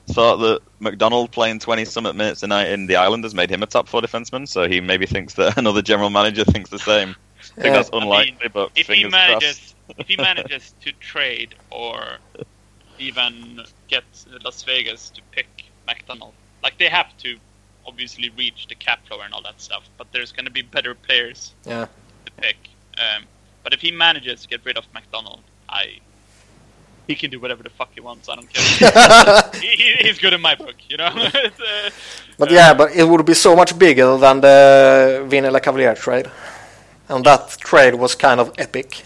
thought 0.10 0.38
that 0.38 0.62
MacDonald 0.80 1.32
playing 1.32 1.60
20 1.60 1.86
something 1.86 2.16
minutes 2.18 2.43
a 2.43 2.47
night 2.47 2.70
in 2.70 2.88
the 2.88 2.97
Islanders 2.97 3.34
made 3.34 3.49
him 3.49 3.64
a 3.64 3.66
top 3.68 3.88
four 3.88 4.01
defenseman, 4.01 4.47
so 4.47 4.68
he 4.68 4.82
maybe 4.82 5.06
thinks 5.06 5.34
that 5.36 5.58
another 5.58 5.82
general 5.82 6.10
manager 6.10 6.43
thinks 6.43 6.70
the 6.70 6.80
same. 6.80 7.16
I 7.58 7.62
think 7.62 7.74
Yeah. 7.74 7.74
that's 7.74 7.89
I 7.93 7.99
mean, 7.99 8.04
unlikely, 8.04 8.49
but 8.54 8.72
if 8.76 8.88
he 8.88 9.06
manages, 9.06 9.76
crossed. 9.86 9.99
if 9.99 10.08
he 10.08 10.18
manages 10.18 10.74
to 10.82 10.91
trade 10.93 11.56
or 11.72 12.18
even 12.99 13.62
get 13.88 14.04
Las 14.43 14.64
Vegas 14.64 15.10
to 15.12 15.22
pick 15.32 15.47
MacDonald, 15.86 16.34
like 16.64 16.78
they 16.78 16.88
have 16.89 17.16
to 17.18 17.38
obviously 17.86 18.30
reach 18.38 18.68
the 18.68 18.76
cap 18.76 19.06
floor 19.08 19.24
and 19.26 19.34
all 19.34 19.41
that 19.43 19.60
stuff, 19.60 19.89
but 19.97 20.08
there's 20.14 20.32
going 20.32 20.45
to 20.45 20.51
be 20.51 20.62
better 20.62 20.93
players 20.95 21.54
Yeah. 21.66 21.88
to 22.26 22.32
pick. 22.34 22.58
Um, 22.97 23.24
but 23.64 23.74
if 23.74 23.82
he 23.82 23.91
manages 23.91 24.41
to 24.43 24.47
get 24.47 24.64
rid 24.66 24.78
of 24.78 24.86
McDonald, 24.93 25.41
I 25.70 25.99
he 27.08 27.16
can 27.16 27.30
do 27.32 27.39
whatever 27.39 27.64
the 27.64 27.70
fuck 27.70 27.89
he 27.93 28.01
wants. 28.01 28.30
I 28.30 28.36
don't 28.36 28.49
care. 28.54 29.41
he, 29.62 29.68
he- 29.68 30.08
he's 30.08 30.20
good 30.20 30.34
in 30.34 30.41
my 30.41 30.56
book, 30.56 30.76
you 30.89 30.97
know. 30.97 31.10
Uh, 31.36 31.89
But 32.38 32.49
yeah, 32.51 32.74
but 32.74 32.91
it 32.95 33.04
would 33.08 33.26
be 33.26 33.34
so 33.36 33.56
much 33.56 33.78
bigger 33.78 34.18
than 34.18 34.41
the 34.41 35.24
Vinny 35.28 35.49
Lecavalier 35.49 35.95
trade. 35.95 36.28
And 37.10 37.24
that 37.26 37.49
trade 37.60 37.95
was 37.95 38.16
kind 38.16 38.39
of 38.39 38.51
epic. 38.58 39.04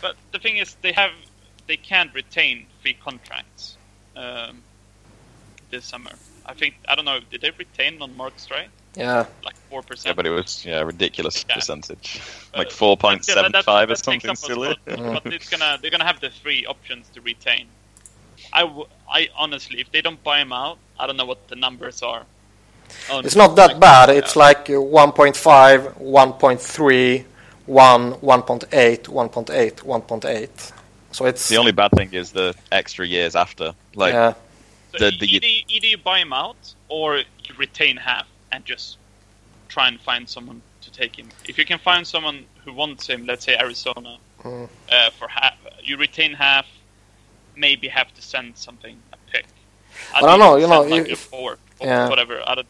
But 0.00 0.16
the 0.32 0.38
thing 0.38 0.56
is, 0.56 0.76
they 0.82 0.92
have 0.92 1.10
they 1.66 1.76
can't 1.76 2.12
retain 2.14 2.66
free 2.80 2.94
contracts 2.94 3.76
um, 4.16 4.62
this 5.70 5.84
summer. 5.84 6.12
I 6.46 6.54
think 6.54 6.74
I 6.88 6.94
don't 6.94 7.04
know. 7.04 7.20
Did 7.30 7.40
they 7.42 7.50
retain 7.50 8.00
on 8.02 8.16
Mark 8.16 8.36
Streit 8.36 8.68
yeah. 8.94 9.26
like 9.44 9.56
four 9.70 9.82
percent. 9.82 10.06
Yeah, 10.06 10.12
percent? 10.12 10.16
but 10.16 10.26
it 10.26 10.30
was 10.30 10.64
yeah 10.64 10.80
a 10.80 10.84
ridiculous 10.86 11.44
Yeah. 11.48 11.54
percentage, 11.56 12.20
Uh, 12.54 12.58
like 12.58 12.68
4.75 12.70 13.90
or 13.90 13.94
something 13.96 14.34
silly. 14.36 14.76
But 14.84 15.26
it's 15.26 15.48
gonna 15.48 15.78
they're 15.80 15.90
gonna 15.90 16.04
have 16.04 16.20
the 16.20 16.30
three 16.30 16.66
options 16.66 17.08
to 17.14 17.20
retain. 17.20 17.66
I, 18.52 18.62
w- 18.62 18.86
I 19.08 19.28
honestly, 19.36 19.80
if 19.80 19.90
they 19.92 20.02
don't 20.02 20.22
buy 20.22 20.40
him 20.40 20.52
out, 20.52 20.76
I 21.00 21.06
don't 21.06 21.16
know 21.16 21.24
what 21.24 21.48
the 21.48 21.56
numbers 21.56 22.02
are. 22.02 22.24
on- 23.10 23.24
It's 23.24 23.36
not 23.36 23.56
that 23.56 23.70
like, 23.72 23.80
bad. 23.80 24.08
yeah. 24.10 24.16
It's 24.16 24.36
like 24.36 24.68
uh, 24.68 24.74
1.5, 24.74 25.94
1.3, 25.98 27.24
1, 27.66 28.12
1.8, 28.14 29.08
1.8, 29.08 29.74
1.8. 29.82 30.72
So 31.12 31.26
it's 31.26 31.48
The 31.48 31.56
only 31.56 31.72
bad 31.72 31.92
thing 31.92 32.12
is 32.12 32.32
the 32.32 32.54
extra 32.72 33.06
years 33.06 33.34
after. 33.36 33.72
Like 33.94 34.12
yeah, 34.12 34.34
So 34.98 35.10
the- 35.10 35.16
the- 35.18 35.26
either, 35.36 35.46
either 35.68 35.86
you 35.86 35.96
buy 35.98 36.18
him 36.18 36.32
out 36.32 36.74
or 36.88 37.18
you 37.18 37.54
retain 37.56 37.96
half 37.96 38.26
and 38.52 38.64
just 38.64 38.98
try 39.68 39.88
and 39.88 40.00
find 40.00 40.28
someone 40.28 40.62
to 40.82 40.90
take 40.92 41.16
him. 41.18 41.28
If 41.48 41.58
you 41.58 41.64
can 41.64 41.78
find 41.78 42.06
someone 42.06 42.44
who 42.64 42.72
wants 42.72 43.06
him, 43.08 43.26
let's 43.26 43.44
say 43.44 43.56
Arizona, 43.58 44.18
Mm. 44.44 44.68
uh, 44.90 45.10
for 45.10 45.28
half, 45.28 45.54
you 45.82 45.96
retain 45.96 46.34
half, 46.34 46.66
maybe 47.56 47.86
have 47.88 48.12
to 48.14 48.22
send 48.22 48.56
something 48.58 48.96
a 49.12 49.16
pick. 49.30 49.46
I 50.14 50.20
don't 50.20 50.38
know, 50.40 50.56
you 50.56 50.66
know, 50.66 50.82
like 50.82 51.06
if- 51.08 51.26
a 51.26 51.28
four 51.28 51.52
or 51.80 51.86
yeah. 51.86 52.08
whatever. 52.08 52.42
I 52.46 52.56
don't, 52.56 52.66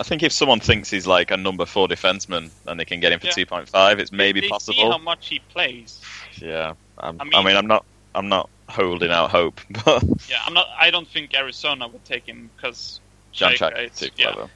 I 0.00 0.04
think 0.04 0.22
if 0.22 0.32
someone 0.32 0.60
thinks 0.60 0.90
he's 0.90 1.06
like 1.06 1.30
a 1.30 1.36
number 1.36 1.64
four 1.64 1.88
defenseman 1.88 2.50
and 2.66 2.78
they 2.78 2.84
can 2.84 3.00
get 3.00 3.12
him 3.12 3.20
for 3.20 3.26
Yeah. 3.28 3.32
2.5, 3.32 3.98
it's 4.00 4.12
maybe 4.12 4.40
they 4.40 4.50
See 4.58 4.74
how 4.80 4.98
much 4.98 5.28
he 5.28 5.38
plays. 5.38 6.00
Yeah, 6.40 6.74
I'm, 6.98 7.18
I 7.20 7.22
I 7.22 7.24
mean- 7.24 7.44
mean, 7.46 7.56
I'm 7.56 7.66
not, 7.66 7.84
I'm 8.14 8.28
not 8.28 8.50
holding 8.68 9.10
out 9.10 9.30
hope, 9.30 9.60
but 9.84 10.02
Yeah, 10.28 10.42
I'm 10.44 10.52
not. 10.54 10.66
I 10.78 10.90
don't 10.90 11.08
think 11.08 11.34
Arizona 11.34 11.88
would 11.88 12.04
take 12.04 12.26
him 12.26 12.50
because 12.56 13.00
John 13.32 13.52
Chayka, 13.52 13.58
Chak 13.58 13.72
it's- 13.78 13.98
too 14.00 14.10
clever. 14.10 14.40
yeah, 14.42 14.46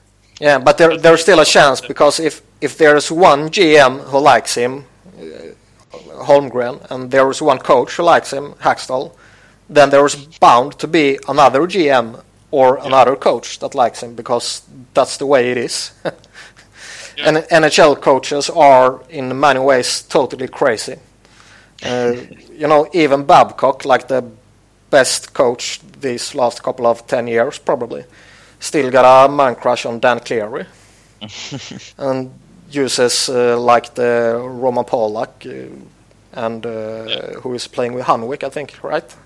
but 0.41 0.79
there, 0.79 0.97
there's 0.97 1.23
still 1.23 1.41
a 1.41 1.45
chance 1.45 1.81
because 1.81 2.21
if 2.21 2.43
if 2.61 2.77
there's 2.79 3.11
one 3.11 3.49
GM 3.49 4.01
who 4.05 4.19
likes 4.19 4.55
him, 4.55 4.85
uh, 5.19 6.25
Holmgren, 6.25 6.81
and 6.91 7.11
there 7.11 7.31
is 7.31 7.43
one 7.43 7.59
coach 7.59 7.97
who 7.97 8.03
likes 8.03 8.33
him, 8.33 8.55
Hakstol, 8.61 9.13
then 9.69 9.91
there 9.91 10.05
is 10.07 10.17
bound 10.41 10.79
to 10.79 10.87
be 10.87 11.19
another 11.29 11.61
GM 11.67 12.23
or 12.51 12.77
another 12.77 13.17
coach 13.17 13.59
that 13.59 13.75
likes 13.75 14.03
him 14.03 14.15
because 14.15 14.63
that's 14.95 15.17
the 15.17 15.27
way 15.27 15.51
it 15.51 15.59
is. 15.59 15.93
Yeah. 17.19 17.29
And 17.29 17.37
NHL 17.65 18.03
coaches 18.03 18.51
are 18.51 19.01
in 19.09 19.41
many 19.41 19.59
ways 19.59 20.03
totally 20.03 20.49
crazy. 20.49 20.97
Uh, 21.83 22.13
you 22.53 22.67
know, 22.69 22.89
even 22.93 23.25
Babcock, 23.25 23.87
like 23.87 24.09
the 24.09 24.23
best 24.91 25.33
coach 25.33 25.81
these 26.01 26.35
last 26.35 26.63
couple 26.63 26.87
of 26.87 27.07
ten 27.07 27.27
years, 27.27 27.59
probably 27.59 28.05
still 28.61 28.91
got 28.91 29.05
a 29.27 29.29
man 29.33 29.55
crush 29.55 29.87
on 29.87 30.01
Dan 30.01 30.21
Cleary, 30.21 30.67
and 31.99 32.31
uses 32.71 33.29
uh, 33.29 33.59
like 33.59 33.95
the 33.95 34.37
Roman 34.43 34.85
Polak, 34.85 35.47
uh, 35.47 35.75
and 36.33 36.67
uh, 36.67 37.05
Yeah. 37.09 37.41
who 37.41 37.55
is 37.55 37.69
playing 37.69 37.95
with 37.95 38.05
Hunwick, 38.07 38.43
I 38.45 38.51
think, 38.51 38.83
right? 38.83 39.17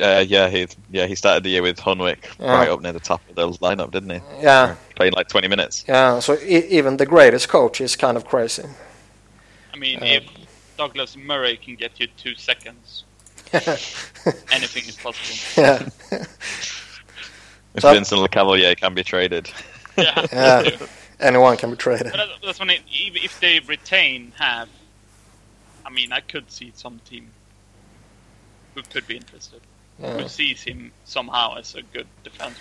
Uh, 0.00 0.24
yeah, 0.28 0.48
he 0.48 0.66
yeah 0.90 1.06
he 1.08 1.14
started 1.16 1.42
the 1.42 1.50
year 1.50 1.62
with 1.62 1.76
Hunwick 1.80 2.18
Yeah. 2.38 2.52
right 2.54 2.68
up 2.68 2.80
near 2.80 2.92
the 2.92 3.00
top 3.00 3.20
of 3.28 3.34
the 3.34 3.48
lineup, 3.66 3.90
didn't 3.90 4.10
he? 4.10 4.20
Yeah, 4.42 4.76
Playing 4.94 5.12
like 5.14 5.28
20 5.28 5.48
minutes. 5.48 5.84
yeah. 5.88 6.20
So 6.20 6.34
e- 6.34 6.68
even 6.78 6.96
the 6.98 7.06
greatest 7.06 7.48
coach 7.48 7.80
is 7.80 7.96
kind 7.96 8.16
of 8.16 8.24
crazy. 8.24 8.62
I 9.74 9.76
mean, 9.76 9.98
Uh, 10.02 10.06
if 10.06 10.24
Douglas 10.76 11.16
Murray 11.16 11.56
can 11.56 11.74
get 11.74 11.98
you 11.98 12.06
two 12.16 12.34
seconds, 12.36 13.04
anything 14.52 14.86
is 14.88 14.96
possible. 14.96 15.36
yeah, 15.56 15.88
If 17.74 17.82
So- 17.82 17.92
Vincent 17.94 18.20
Lecavalier 18.20 18.76
can 18.76 18.94
be 18.94 19.02
traded. 19.04 19.50
Yeah. 19.96 20.26
Yeah. 20.32 20.86
anyone 21.18 21.56
can 21.56 21.70
be 21.72 21.76
traded. 21.76 22.12
But 22.12 22.28
that's 22.44 22.60
when 22.60 22.70
it, 22.70 22.82
if 22.88 23.40
they 23.40 23.58
retain 23.60 24.32
half, 24.38 24.68
I 25.84 25.90
mean, 25.90 26.12
I 26.12 26.20
could 26.20 26.48
see 26.52 26.72
some 26.76 27.00
team 27.10 27.26
who 28.76 28.82
could 28.82 29.08
be 29.08 29.16
interested, 29.16 29.60
Yeah. 30.00 30.18
who 30.18 30.28
sees 30.28 30.62
him 30.62 30.92
somehow 31.04 31.56
as 31.56 31.74
a 31.74 31.82
good 31.82 32.06
defenseman. 32.24 32.54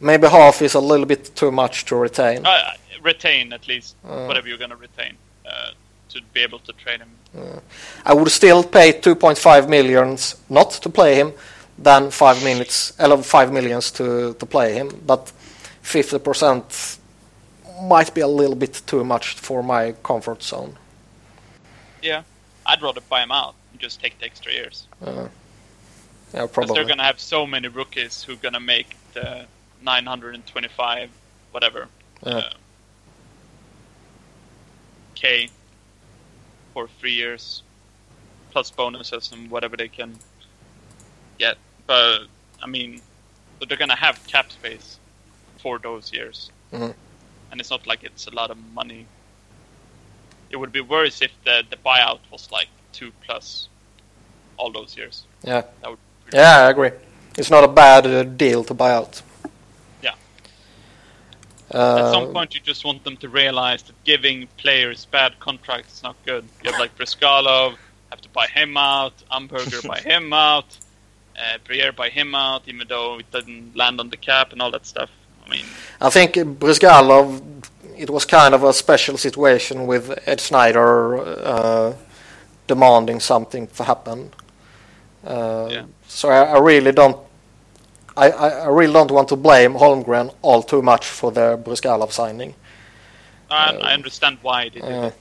Maybe 0.00 0.28
half 0.28 0.60
is 0.60 0.74
a 0.74 0.80
little 0.80 1.06
bit 1.06 1.34
too 1.34 1.50
much 1.50 1.86
to 1.86 1.96
retain. 1.96 2.44
Uh, 2.44 2.72
retain 3.00 3.52
at 3.54 3.66
least 3.68 3.96
Uh. 4.04 4.26
whatever 4.26 4.46
you're 4.48 4.58
gonna 4.58 4.76
retain 4.76 5.16
uh, 5.46 5.70
to 6.10 6.20
be 6.34 6.40
able 6.42 6.58
to 6.58 6.72
trade 6.74 7.00
him. 7.00 7.10
I 8.04 8.12
would 8.12 8.30
still 8.30 8.62
pay 8.62 8.92
2.5 8.92 9.66
millions 9.70 10.36
not 10.50 10.72
to 10.82 10.90
play 10.90 11.14
him 11.14 11.32
than 11.82 12.10
5 12.10 12.44
minutes, 12.44 12.92
5 12.98 13.52
millions 13.52 13.90
to, 13.92 14.34
to 14.34 14.46
play 14.46 14.74
him, 14.74 14.88
but 15.06 15.32
50% 15.82 16.98
might 17.82 18.14
be 18.14 18.20
a 18.20 18.28
little 18.28 18.54
bit 18.56 18.82
too 18.86 19.04
much 19.04 19.34
for 19.34 19.62
my 19.62 19.92
comfort 20.02 20.42
zone. 20.42 20.76
Yeah, 22.02 22.22
I'd 22.66 22.82
rather 22.82 23.00
buy 23.00 23.22
him 23.22 23.32
out 23.32 23.54
and 23.72 23.80
just 23.80 24.00
take 24.00 24.18
the 24.18 24.26
extra 24.26 24.52
years. 24.52 24.86
Uh, 25.00 25.28
yeah, 26.34 26.46
Because 26.46 26.48
probably. 26.48 26.74
they're 26.74 26.84
gonna 26.88 27.04
have 27.04 27.20
so 27.20 27.46
many 27.46 27.68
rookies 27.68 28.22
who 28.22 28.34
are 28.34 28.36
gonna 28.36 28.60
make 28.60 28.96
the 29.14 29.46
925 29.82 31.10
whatever 31.52 31.88
Yeah. 32.24 32.32
uh, 32.36 32.50
k 35.14 35.50
for 36.72 36.88
three 37.00 37.12
years, 37.12 37.62
plus 38.50 38.70
bonuses 38.70 39.30
and 39.32 39.50
whatever 39.50 39.76
they 39.76 39.88
can 39.88 40.18
get. 41.38 41.58
But 41.86 42.26
I 42.62 42.66
mean, 42.66 43.00
they're 43.68 43.78
gonna 43.78 43.96
have 43.96 44.24
cap 44.26 44.50
space 44.52 44.98
for 45.58 45.78
those 45.78 46.12
years, 46.12 46.50
Mhm. 46.72 46.94
and 47.50 47.60
it's 47.60 47.70
not 47.70 47.86
like 47.86 48.02
it's 48.02 48.26
a 48.26 48.30
lot 48.30 48.50
of 48.50 48.56
money. 48.74 49.06
It 50.50 50.56
would 50.56 50.72
be 50.72 50.80
worse 50.80 51.22
if 51.22 51.32
the 51.44 51.64
the 51.70 51.76
buyout 51.76 52.20
was 52.30 52.50
like 52.50 52.68
two 52.92 53.10
plus 53.24 53.68
all 54.56 54.70
those 54.72 54.96
years. 54.96 55.24
Yeah. 55.42 55.62
Yeah, 56.32 56.66
I 56.66 56.70
agree. 56.70 56.90
It's 57.38 57.50
not 57.50 57.64
a 57.64 57.68
bad 57.68 58.06
uh, 58.06 58.22
deal 58.24 58.64
to 58.64 58.74
buy 58.74 58.92
out. 58.92 59.22
Yeah. 60.02 60.14
Uh, 61.72 61.96
At 62.06 62.12
some 62.12 62.32
point, 62.32 62.54
you 62.54 62.60
just 62.60 62.84
want 62.84 63.02
them 63.04 63.16
to 63.18 63.28
realize 63.28 63.82
that 63.84 63.94
giving 64.04 64.46
players 64.58 65.06
bad 65.06 65.38
contracts 65.40 65.94
is 65.94 66.02
not 66.02 66.16
good. 66.26 66.44
You 66.62 66.70
have 66.70 66.80
like 66.80 66.96
Bryzgalov, 66.98 67.76
have 68.10 68.20
to 68.20 68.28
buy 68.28 68.46
him 68.46 68.76
out, 68.76 69.14
Umberger 69.30 69.86
buy 69.88 70.00
him 70.12 70.32
out, 70.32 70.76
uh, 71.36 71.58
Briere 71.64 71.92
buy 71.92 72.08
him 72.08 72.34
out, 72.34 72.62
even 72.66 72.86
though 72.88 73.18
it 73.18 73.30
didn't 73.30 73.76
land 73.76 74.00
on 74.00 74.10
the 74.10 74.16
cap 74.16 74.52
and 74.52 74.62
all 74.62 74.70
that 74.70 74.86
stuff. 74.86 75.10
I 75.46 75.50
mean, 75.50 75.64
I 76.00 76.10
think 76.10 76.34
Bryzgalov, 76.34 77.42
it 77.96 78.10
was 78.10 78.24
kind 78.24 78.54
of 78.54 78.62
a 78.64 78.72
special 78.72 79.16
situation 79.18 79.86
with 79.86 80.10
Ed 80.26 80.40
Snider 80.40 81.18
uh, 81.18 81.94
demanding 82.66 83.20
something 83.20 83.66
to 83.68 83.84
happen. 83.84 84.30
Uh, 85.24 85.68
Yeah. 85.70 85.84
So 86.08 86.28
I, 86.28 86.42
I 86.56 86.58
really 86.58 86.92
don't, 86.92 87.16
I, 88.16 88.30
I, 88.30 88.48
I 88.48 88.68
really 88.68 88.92
don't 88.92 89.10
want 89.10 89.28
to 89.28 89.36
blame 89.36 89.74
Holmgren 89.74 90.34
all 90.42 90.62
too 90.62 90.82
much 90.82 91.06
for 91.06 91.32
the 91.32 91.58
Bryzgalov 91.58 92.12
signing. 92.12 92.54
I, 93.50 93.74
I 93.82 93.92
understand 93.94 94.38
why 94.42 94.68
they 94.68 94.80
did 94.80 94.84
Uh, 94.84 95.06
it. 95.08 95.14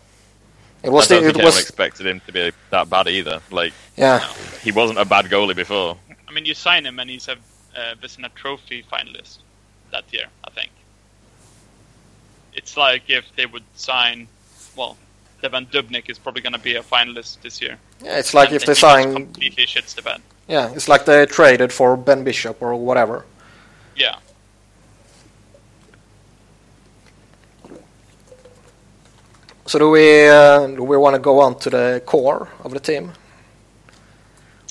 It 0.84 0.90
was, 0.90 1.12
I 1.12 1.16
don't 1.16 1.24
the, 1.24 1.30
think 1.30 1.36
it 1.36 1.40
anyone 1.40 1.46
was, 1.46 1.62
expected 1.62 2.08
him 2.08 2.22
to 2.26 2.32
be 2.32 2.52
that 2.72 2.90
bad 2.90 3.08
either. 3.08 3.40
Like 3.52 3.74
yeah, 3.96 4.20
he 4.62 4.72
wasn't 4.72 5.00
a 5.00 5.06
bad 5.06 5.26
goalie 5.26 5.56
before. 5.56 5.98
I 6.28 6.32
mean, 6.34 6.46
you 6.46 6.54
sign 6.54 6.86
him 6.86 7.00
and 7.00 7.10
he's 7.10 7.28
a 7.28 7.34
uh, 7.34 7.96
Vezina 8.02 8.34
Trophy 8.34 8.84
finalist 8.92 9.40
that 9.92 10.06
year, 10.12 10.26
I 10.46 10.50
think. 10.50 10.72
It's 12.54 12.76
like 12.78 13.04
if 13.10 13.26
they 13.36 13.46
would 13.46 13.64
sign, 13.76 14.28
well, 14.76 14.98
Devan 15.42 15.68
Dubnyk 15.70 16.10
is 16.10 16.18
probably 16.18 16.42
going 16.42 16.54
to 16.54 16.60
be 16.60 16.76
a 16.76 16.84
finalist 16.84 17.42
this 17.42 17.62
year. 17.62 17.78
yeah. 18.04 18.18
It's 18.18 18.34
like 18.34 18.50
And 18.50 18.58
if 18.58 18.66
they 18.66 18.74
sign, 18.74 19.14
completely 19.14 19.66
shits 19.66 19.96
the 19.96 20.02
bed. 20.02 20.22
Yeah, 20.48 20.72
it's 20.74 20.88
like 20.90 21.06
they 21.06 21.26
traded 21.26 21.72
for 21.72 21.96
Ben 21.96 22.24
Bishop 22.24 22.62
or 22.62 22.76
whatever. 22.76 23.26
Yeah. 23.96 24.16
So 29.66 29.80
do 29.80 29.89
we 29.89 30.28
uh, 30.28 30.68
do 30.68 30.84
we 30.84 30.97
want 30.97 31.16
to 31.16 31.20
go 31.20 31.39
on 31.39 31.57
to 31.59 31.70
the 31.70 32.01
core 32.05 32.49
of 32.64 32.72
the 32.72 32.80
team? 32.80 33.14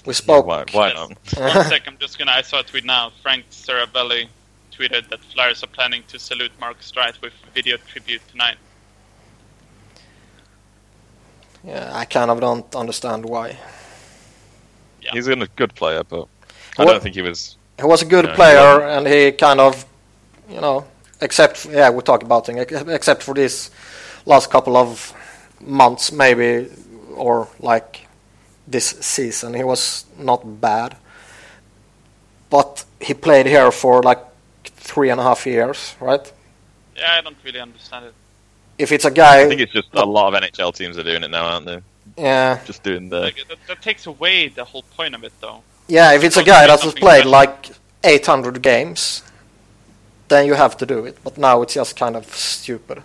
We 0.06 0.14
spoke. 0.14 0.46
Why, 0.46 0.64
why 0.72 0.92
not? 0.92 1.08
One 1.36 1.64
sec, 1.68 1.82
I'm 1.86 1.98
just 1.98 2.18
gonna. 2.18 2.32
I 2.32 2.42
saw 2.42 2.60
a 2.60 2.62
tweet 2.62 2.84
now. 2.84 3.12
Frank 3.22 3.44
Seravalli 3.50 4.28
tweeted 4.76 5.08
that 5.10 5.20
Flyers 5.32 5.62
are 5.62 5.68
planning 5.68 6.02
to 6.08 6.18
salute 6.18 6.52
Mark 6.60 6.80
Streit 6.80 7.20
with 7.22 7.32
video 7.54 7.76
tribute 7.76 8.22
tonight. 8.30 8.56
Yeah, 11.62 11.90
I 11.92 12.04
kind 12.06 12.30
of 12.30 12.40
don't 12.40 12.74
understand 12.74 13.24
why. 13.26 13.58
Yeah. 15.02 15.12
He's 15.12 15.28
a 15.28 15.36
good 15.56 15.74
player, 15.74 16.02
but 16.04 16.26
I 16.78 16.84
What- 16.84 16.92
don't 16.92 17.02
think 17.02 17.14
he 17.14 17.22
was. 17.22 17.56
He 17.78 17.84
was 17.86 18.02
a 18.02 18.06
good 18.06 18.24
Yeah, 18.26 18.30
he 18.32 18.36
player, 18.36 18.82
and 18.82 19.06
he 19.06 19.32
kind 19.32 19.58
of, 19.60 19.86
you 20.50 20.60
know, 20.60 20.84
except 21.22 21.64
yeah, 21.64 21.88
we 21.88 22.02
talked 22.02 22.22
about 22.22 22.46
him, 22.46 22.58
except 22.58 23.22
for 23.22 23.34
this 23.34 23.70
last 24.30 24.50
couple 24.50 24.76
of 24.76 25.12
months, 25.60 26.12
maybe, 26.12 26.68
or 27.14 27.48
like 27.60 28.06
this 28.66 28.86
season, 29.00 29.54
he 29.54 29.64
was 29.64 30.04
not 30.18 30.40
bad. 30.60 30.96
But 32.50 32.84
he 33.00 33.14
played 33.14 33.46
here 33.46 33.70
for 33.72 34.02
like 34.02 34.18
three 34.64 35.10
and 35.10 35.20
a 35.20 35.22
half 35.24 35.46
years, 35.46 35.94
right? 36.00 36.32
Yeah, 36.96 37.18
I 37.18 37.20
don't 37.22 37.36
really 37.44 37.60
understand 37.60 38.06
it. 38.06 38.14
If 38.78 38.92
it's 38.92 39.04
a 39.04 39.10
guy, 39.10 39.42
I 39.42 39.48
think 39.48 39.60
it's 39.60 39.72
just 39.72 39.88
a 39.94 40.04
lot 40.04 40.26
of 40.34 40.42
NHL 40.42 40.74
teams 40.74 40.96
are 40.98 41.04
doing 41.04 41.22
it 41.24 41.30
now, 41.30 41.44
aren't 41.52 41.66
they? 41.66 41.80
yeah, 42.16 42.60
Just 42.64 42.82
doing 42.82 43.08
the. 43.08 43.20
Like, 43.20 43.36
that, 43.48 43.58
that 43.68 43.82
takes 43.82 44.06
away 44.06 44.48
the 44.48 44.64
whole 44.64 44.84
point 44.96 45.14
of 45.14 45.22
it, 45.24 45.32
though. 45.40 45.62
yeah, 45.88 46.12
if 46.16 46.22
it's 46.24 46.36
a 46.36 46.44
guy 46.44 46.62
say 46.62 46.66
that 46.66 46.80
has 46.82 46.94
played 46.94 47.26
special. 47.26 47.30
like 47.30 47.70
800 48.04 48.62
games, 48.62 49.22
then 50.28 50.46
you 50.46 50.54
have 50.54 50.76
to 50.78 50.86
do 50.86 51.04
it. 51.06 51.18
But 51.22 51.36
now 51.38 51.62
it's 51.62 51.74
just 51.74 51.96
kind 51.96 52.16
of 52.16 52.24
stupid. 52.34 53.02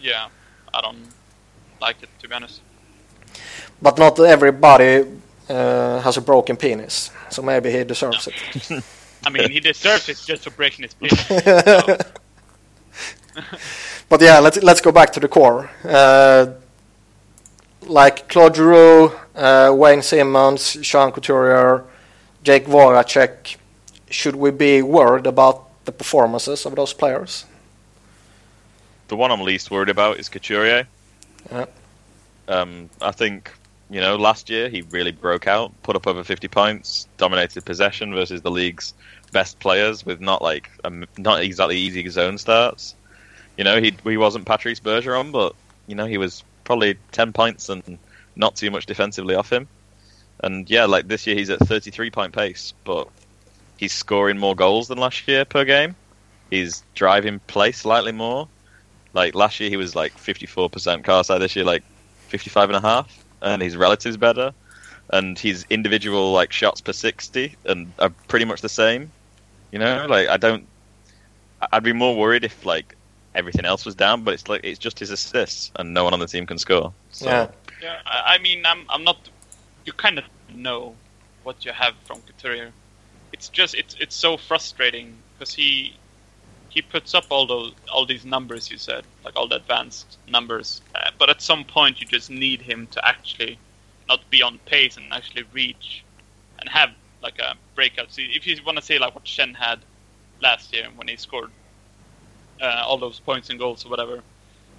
Yeah, 0.00 0.28
I 0.74 0.80
don't 0.80 1.08
like 1.80 2.02
it 2.02 2.08
to 2.20 2.28
be 2.28 2.34
honest. 2.34 2.60
But 3.80 3.98
not 3.98 4.18
everybody 4.20 5.04
uh, 5.48 6.00
has 6.00 6.16
a 6.16 6.20
broken 6.20 6.56
penis, 6.56 7.10
so 7.30 7.42
maybe 7.42 7.70
he 7.70 7.84
deserves 7.84 8.28
it. 8.28 8.34
I 9.26 9.30
mean, 9.30 9.50
he 9.50 9.60
deserves 9.60 10.08
it 10.08 10.20
just 10.26 10.44
for 10.44 10.50
breaking 10.50 10.82
his 10.84 10.94
penis. 10.94 11.24
but 14.08 14.20
yeah, 14.20 14.38
let's 14.38 14.62
let's 14.62 14.80
go 14.80 14.92
back 14.92 15.12
to 15.12 15.20
the 15.20 15.28
core. 15.28 15.70
Uh, 15.84 16.46
like 17.82 18.28
Claude 18.28 18.56
Giroux, 18.56 19.12
uh, 19.34 19.72
Wayne 19.74 20.02
Simmonds, 20.02 20.78
Sean 20.82 21.12
Couturier, 21.12 21.84
Jake 22.42 22.66
Voracek. 22.66 23.56
Should 24.10 24.36
we 24.36 24.50
be 24.50 24.82
worried 24.82 25.26
about 25.26 25.84
the 25.84 25.92
performances 25.92 26.66
of 26.66 26.74
those 26.76 26.92
players? 26.92 27.46
The 29.12 29.16
one 29.16 29.30
I'm 29.30 29.42
least 29.42 29.70
worried 29.70 29.90
about 29.90 30.18
is 30.18 30.30
Couturier. 30.30 30.86
Yeah. 31.50 31.66
Um, 32.48 32.88
I 33.02 33.10
think 33.10 33.52
you 33.90 34.00
know 34.00 34.16
last 34.16 34.48
year 34.48 34.70
he 34.70 34.80
really 34.80 35.12
broke 35.12 35.46
out, 35.46 35.70
put 35.82 35.96
up 35.96 36.06
over 36.06 36.24
50 36.24 36.48
points, 36.48 37.06
dominated 37.18 37.66
possession 37.66 38.14
versus 38.14 38.40
the 38.40 38.50
league's 38.50 38.94
best 39.30 39.60
players 39.60 40.06
with 40.06 40.22
not 40.22 40.40
like 40.40 40.70
um, 40.84 41.04
not 41.18 41.42
exactly 41.42 41.76
easy 41.76 42.08
zone 42.08 42.38
starts. 42.38 42.94
You 43.58 43.64
know 43.64 43.82
he 43.82 43.94
he 44.02 44.16
wasn't 44.16 44.46
Patrice 44.46 44.80
Bergeron, 44.80 45.30
but 45.30 45.54
you 45.86 45.94
know 45.94 46.06
he 46.06 46.16
was 46.16 46.42
probably 46.64 46.96
10 47.10 47.34
points 47.34 47.68
and 47.68 47.98
not 48.34 48.56
too 48.56 48.70
much 48.70 48.86
defensively 48.86 49.34
off 49.34 49.52
him. 49.52 49.68
And 50.42 50.70
yeah, 50.70 50.86
like 50.86 51.06
this 51.06 51.26
year 51.26 51.36
he's 51.36 51.50
at 51.50 51.58
33 51.58 52.10
point 52.10 52.32
pace, 52.32 52.72
but 52.84 53.08
he's 53.76 53.92
scoring 53.92 54.38
more 54.38 54.56
goals 54.56 54.88
than 54.88 54.96
last 54.96 55.28
year 55.28 55.44
per 55.44 55.66
game. 55.66 55.96
He's 56.48 56.82
driving 56.94 57.40
play 57.40 57.72
slightly 57.72 58.12
more. 58.12 58.48
Like 59.14 59.34
last 59.34 59.60
year 59.60 59.68
he 59.70 59.76
was 59.76 59.94
like 59.94 60.14
54% 60.16 61.04
Corsi. 61.04 61.38
This 61.38 61.54
year 61.56 61.64
like 61.64 61.82
55 62.28 62.70
and 62.70 62.76
a 62.76 62.80
half, 62.80 63.24
and 63.42 63.60
his 63.62 63.76
relatives 63.76 64.16
better, 64.16 64.52
and 65.10 65.38
his 65.38 65.66
individual 65.70 66.32
like 66.32 66.52
shots 66.52 66.80
per 66.80 66.92
60 66.92 67.54
and 67.66 67.92
are 67.98 68.10
pretty 68.28 68.44
much 68.44 68.60
the 68.62 68.68
same. 68.68 69.10
You 69.70 69.78
know, 69.78 70.06
like 70.08 70.28
I 70.28 70.36
don't. 70.36 70.66
I- 71.60 71.68
I'd 71.72 71.82
be 71.84 71.92
more 71.92 72.16
worried 72.16 72.44
if 72.44 72.64
like 72.66 72.94
everything 73.34 73.64
else 73.64 73.84
was 73.86 73.94
down, 73.94 74.22
but 74.24 74.34
it's 74.34 74.48
like 74.48 74.62
it's 74.64 74.78
just 74.78 74.98
his 74.98 75.10
assists, 75.10 75.70
and 75.76 75.94
no 75.94 76.04
one 76.04 76.12
on 76.12 76.20
the 76.20 76.26
team 76.26 76.44
can 76.46 76.58
score. 76.58 76.92
So, 77.10 77.26
Yeah. 77.26 77.48
Yeah, 77.82 77.98
I, 78.06 78.34
I 78.34 78.38
mean, 78.38 78.64
I'm, 78.64 78.84
I'm 78.90 79.02
not. 79.02 79.16
You 79.84 79.92
kind 79.92 80.16
of 80.18 80.24
know 80.54 80.94
what 81.42 81.64
you 81.64 81.72
have 81.72 81.94
from 82.04 82.20
Couturier. 82.22 82.70
It's 83.32 83.48
just, 83.48 83.74
it's, 83.74 83.96
it's 83.98 84.14
so 84.14 84.36
frustrating 84.36 85.16
because 85.38 85.52
he, 85.52 85.96
he 86.72 86.80
puts 86.80 87.14
up 87.14 87.26
all 87.28 87.46
those, 87.46 87.72
all 87.92 88.06
these 88.06 88.24
numbers 88.24 88.70
you 88.70 88.78
said, 88.78 89.04
like 89.24 89.36
all 89.36 89.46
the 89.46 89.56
advanced 89.56 90.16
numbers. 90.26 90.80
Uh, 90.94 91.10
but 91.18 91.28
at 91.28 91.42
some 91.42 91.64
point, 91.64 92.00
you 92.00 92.06
just 92.06 92.30
need 92.30 92.62
him 92.62 92.86
to 92.92 93.06
actually 93.06 93.58
not 94.08 94.20
be 94.30 94.42
on 94.42 94.58
pace 94.64 94.96
and 94.96 95.12
actually 95.12 95.44
reach 95.52 96.02
and 96.58 96.68
have 96.70 96.90
like 97.22 97.38
a 97.38 97.54
breakout. 97.74 98.10
See, 98.10 98.32
if 98.34 98.46
you 98.46 98.56
want 98.64 98.78
to 98.78 98.84
say 98.84 98.98
like 98.98 99.14
what 99.14 99.24
Schenn 99.24 99.54
had 99.54 99.80
last 100.40 100.72
year 100.72 100.88
when 100.96 101.08
he 101.08 101.16
scored 101.16 101.50
uh, 102.62 102.84
all 102.86 102.96
those 102.96 103.20
points 103.20 103.50
and 103.50 103.58
goals 103.58 103.84
or 103.84 103.90
whatever, 103.90 104.22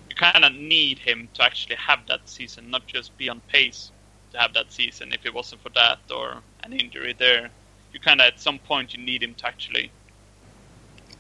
you 0.10 0.16
kind 0.16 0.44
of 0.44 0.52
need 0.54 0.98
him 0.98 1.30
to 1.36 1.44
actually 1.44 1.76
have 1.76 2.00
that 2.08 2.28
season, 2.28 2.72
not 2.72 2.88
just 2.88 3.16
be 3.20 3.30
on 3.30 3.40
pace 3.50 3.92
to 4.32 4.40
have 4.40 4.54
that 4.56 4.72
season. 4.72 5.14
If 5.14 5.28
it 5.28 5.34
wasn't 5.34 5.62
for 5.62 5.70
that 5.70 6.00
or 6.14 6.38
an 6.64 6.74
injury 6.74 7.14
there, 7.18 7.50
you 7.94 8.00
kind 8.00 8.20
of 8.20 8.26
at 8.26 8.40
some 8.40 8.58
point 8.58 8.96
you 8.96 9.04
need 9.04 9.22
him 9.22 9.36
to 9.36 9.46
actually 9.46 9.92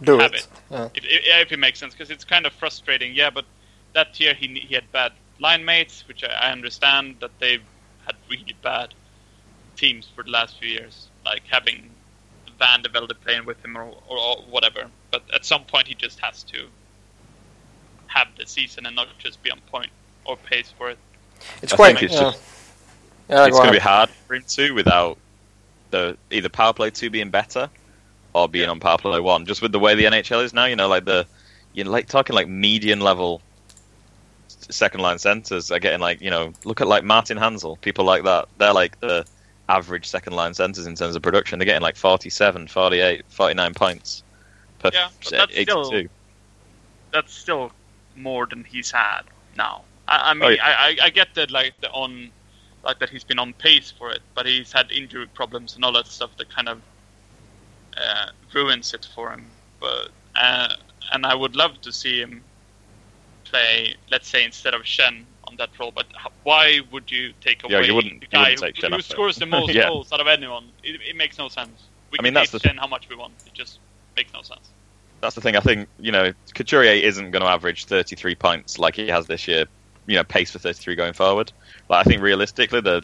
Do 0.03 0.19
have 0.19 0.33
it. 0.33 0.41
it. 0.41 0.47
Yeah. 0.71 0.89
if, 0.95 1.03
if, 1.05 1.21
if 1.47 1.51
it 1.51 1.59
makes 1.59 1.79
sense, 1.79 1.93
because 1.93 2.09
it's 2.11 2.23
kind 2.23 2.45
of 2.45 2.53
frustrating. 2.53 3.13
Yeah, 3.13 3.29
but 3.29 3.45
that 3.93 4.19
year 4.19 4.33
he 4.33 4.47
he 4.47 4.75
had 4.75 4.91
bad 4.91 5.11
line 5.39 5.63
mates, 5.65 6.07
which 6.07 6.23
I, 6.23 6.27
I 6.47 6.51
understand 6.51 7.17
that 7.19 7.31
they've 7.39 7.63
had 8.05 8.15
really 8.29 8.55
bad 8.61 8.93
teams 9.75 10.07
for 10.15 10.23
the 10.23 10.29
last 10.31 10.57
few 10.59 10.69
years, 10.69 11.07
like 11.25 11.43
having 11.49 11.89
VandeVelde 12.59 13.19
playing 13.23 13.45
with 13.45 13.63
him 13.63 13.75
or, 13.77 13.83
or, 14.07 14.17
or 14.17 14.35
whatever. 14.49 14.87
But 15.11 15.23
at 15.33 15.45
some 15.45 15.63
point 15.65 15.87
he 15.87 15.95
just 15.95 16.19
has 16.19 16.43
to 16.43 16.67
have 18.07 18.27
the 18.37 18.45
season 18.45 18.85
and 18.85 18.95
not 18.95 19.07
just 19.17 19.41
be 19.43 19.51
on 19.51 19.59
point 19.71 19.89
or 20.25 20.37
pace 20.37 20.71
for 20.77 20.89
it. 20.89 20.97
It's 21.61 21.73
I 21.73 21.75
quite. 21.75 21.97
think 21.97 22.03
it's 22.03 22.13
yeah. 22.13 22.21
just- 22.31 22.41
Yeah, 23.29 23.45
it's 23.47 23.57
go 23.57 23.63
going 23.63 23.73
to 23.73 23.79
be 23.79 23.83
hard 23.83 24.09
for 24.27 24.35
him 24.35 24.43
too 24.47 24.73
without 24.73 25.17
the 25.91 26.17
either 26.31 26.49
power 26.49 26.73
play 26.73 26.89
two 26.89 27.09
being 27.09 27.29
better 27.29 27.69
or 28.33 28.47
being 28.49 28.69
on 28.69 28.79
power 28.79 28.97
play 28.97 29.19
one. 29.19 29.45
Just 29.45 29.61
with 29.61 29.71
the 29.71 29.79
way 29.79 29.95
the 29.95 30.05
NHL 30.05 30.43
is 30.43 30.53
now, 30.53 30.65
you 30.65 30.75
know, 30.75 30.87
like 30.87 31.05
the 31.05 31.25
you're 31.73 31.85
like 31.87 32.07
talking 32.07 32.35
like 32.35 32.47
median 32.47 32.99
level 32.99 33.41
second 34.47 35.01
line 35.01 35.19
centers 35.19 35.71
are 35.71 35.79
getting 35.79 35.99
like 35.99 36.21
you 36.21 36.29
know 36.29 36.53
look 36.63 36.81
at 36.81 36.87
like 36.87 37.03
Martin 37.03 37.37
Hanzal, 37.37 37.79
people 37.81 38.05
like 38.05 38.23
that. 38.23 38.47
They're 38.57 38.73
like 38.73 38.99
the 38.99 39.25
average 39.69 40.05
second 40.05 40.33
line 40.33 40.53
centers 40.53 40.85
in 40.85 40.95
terms 40.95 41.15
of 41.15 41.21
production. 41.21 41.59
They're 41.59 41.65
getting 41.65 41.81
like 41.81 41.95
47, 41.95 42.67
48, 42.67 43.23
49 43.29 43.73
points 43.73 44.23
per 44.79 44.89
Yeah, 44.93 45.07
but 45.23 45.31
that's 45.31 45.51
82. 45.53 45.83
still- 45.85 46.03
That's 47.11 47.33
still 47.33 47.71
more 48.15 48.45
than 48.45 48.63
he's 48.63 48.91
had 48.91 49.21
now. 49.55 49.83
I, 50.07 50.17
I 50.17 50.31
oh, 50.31 50.33
mean, 50.33 50.43
Oh, 50.43 50.49
yeah. 50.49 50.63
I, 50.65 50.87
I, 51.01 51.05
I 51.05 51.09
get 51.09 51.33
that 51.35 51.49
like 51.51 51.73
the 51.79 51.89
on, 51.91 52.29
like 52.83 52.99
that 52.99 53.09
he's 53.09 53.23
been 53.23 53.39
on 53.39 53.53
pace 53.53 53.91
for 53.91 54.11
it, 54.11 54.21
but 54.35 54.45
he's 54.45 54.71
had 54.71 54.91
injury 54.91 55.27
problems 55.27 55.75
and 55.75 55.85
all 55.85 55.93
that 55.93 56.07
stuff 56.07 56.35
that 56.37 56.49
kind 56.49 56.67
of 56.67 56.81
uh, 57.97 58.27
ruins 58.53 58.93
it 58.93 59.07
for 59.13 59.31
him. 59.31 59.45
But 59.79 60.09
uh, 60.35 60.75
and 61.11 61.25
I 61.25 61.35
would 61.35 61.55
love 61.55 61.79
to 61.81 61.91
see 61.91 62.19
him 62.21 62.43
play, 63.45 63.95
let's 64.11 64.27
say 64.27 64.43
instead 64.43 64.73
of 64.73 64.81
Schenn 64.83 65.23
on 65.45 65.55
that 65.57 65.69
role. 65.79 65.91
But 65.93 66.07
why 66.43 66.79
would 66.91 67.11
you 67.11 67.33
take 67.41 67.63
away 67.63 67.73
Yeah, 67.73 67.79
you 67.81 67.95
wouldn't- 67.95 68.21
the 68.21 68.25
you 68.25 68.31
guy 68.31 68.49
wouldn't 68.51 68.75
take 68.75 68.85
who, 68.89 68.95
who 68.95 69.01
scores 69.01 69.35
the 69.37 69.45
most 69.57 69.73
Yeah. 69.73 69.87
goals 69.89 70.11
out 70.11 70.21
of 70.21 70.27
anyone? 70.27 70.65
It, 70.83 71.01
it 71.07 71.15
makes 71.15 71.37
no 71.37 71.49
sense. 71.49 71.83
We 72.11 72.17
I 72.17 72.17
can 72.17 72.23
mean, 72.25 72.33
that's 72.33 72.51
the- 72.51 72.59
Schenn 72.59 72.77
how 72.79 72.87
much 72.87 73.09
we 73.09 73.15
want. 73.15 73.33
It 73.45 73.53
just 73.53 73.79
makes 74.15 74.33
no 74.33 74.41
sense. 74.41 74.69
That's 75.21 75.35
the 75.35 75.41
thing. 75.41 75.55
I 75.55 75.61
think 75.61 75.87
you 75.99 76.11
know 76.11 76.33
Couturier 76.53 76.91
isn't 76.93 77.31
going 77.31 77.43
to 77.43 77.47
average 77.49 77.85
33 77.85 78.35
points 78.35 78.77
like 78.77 78.95
he 78.95 79.07
has 79.07 79.25
this 79.27 79.47
year. 79.47 79.65
You 80.05 80.17
know, 80.17 80.23
pace 80.25 80.51
for 80.51 80.59
33 80.59 80.95
going 80.95 81.13
forward. 81.13 81.53
But 81.87 81.99
I 81.99 82.03
think 82.03 82.21
realistically, 82.21 82.81
the 82.81 83.03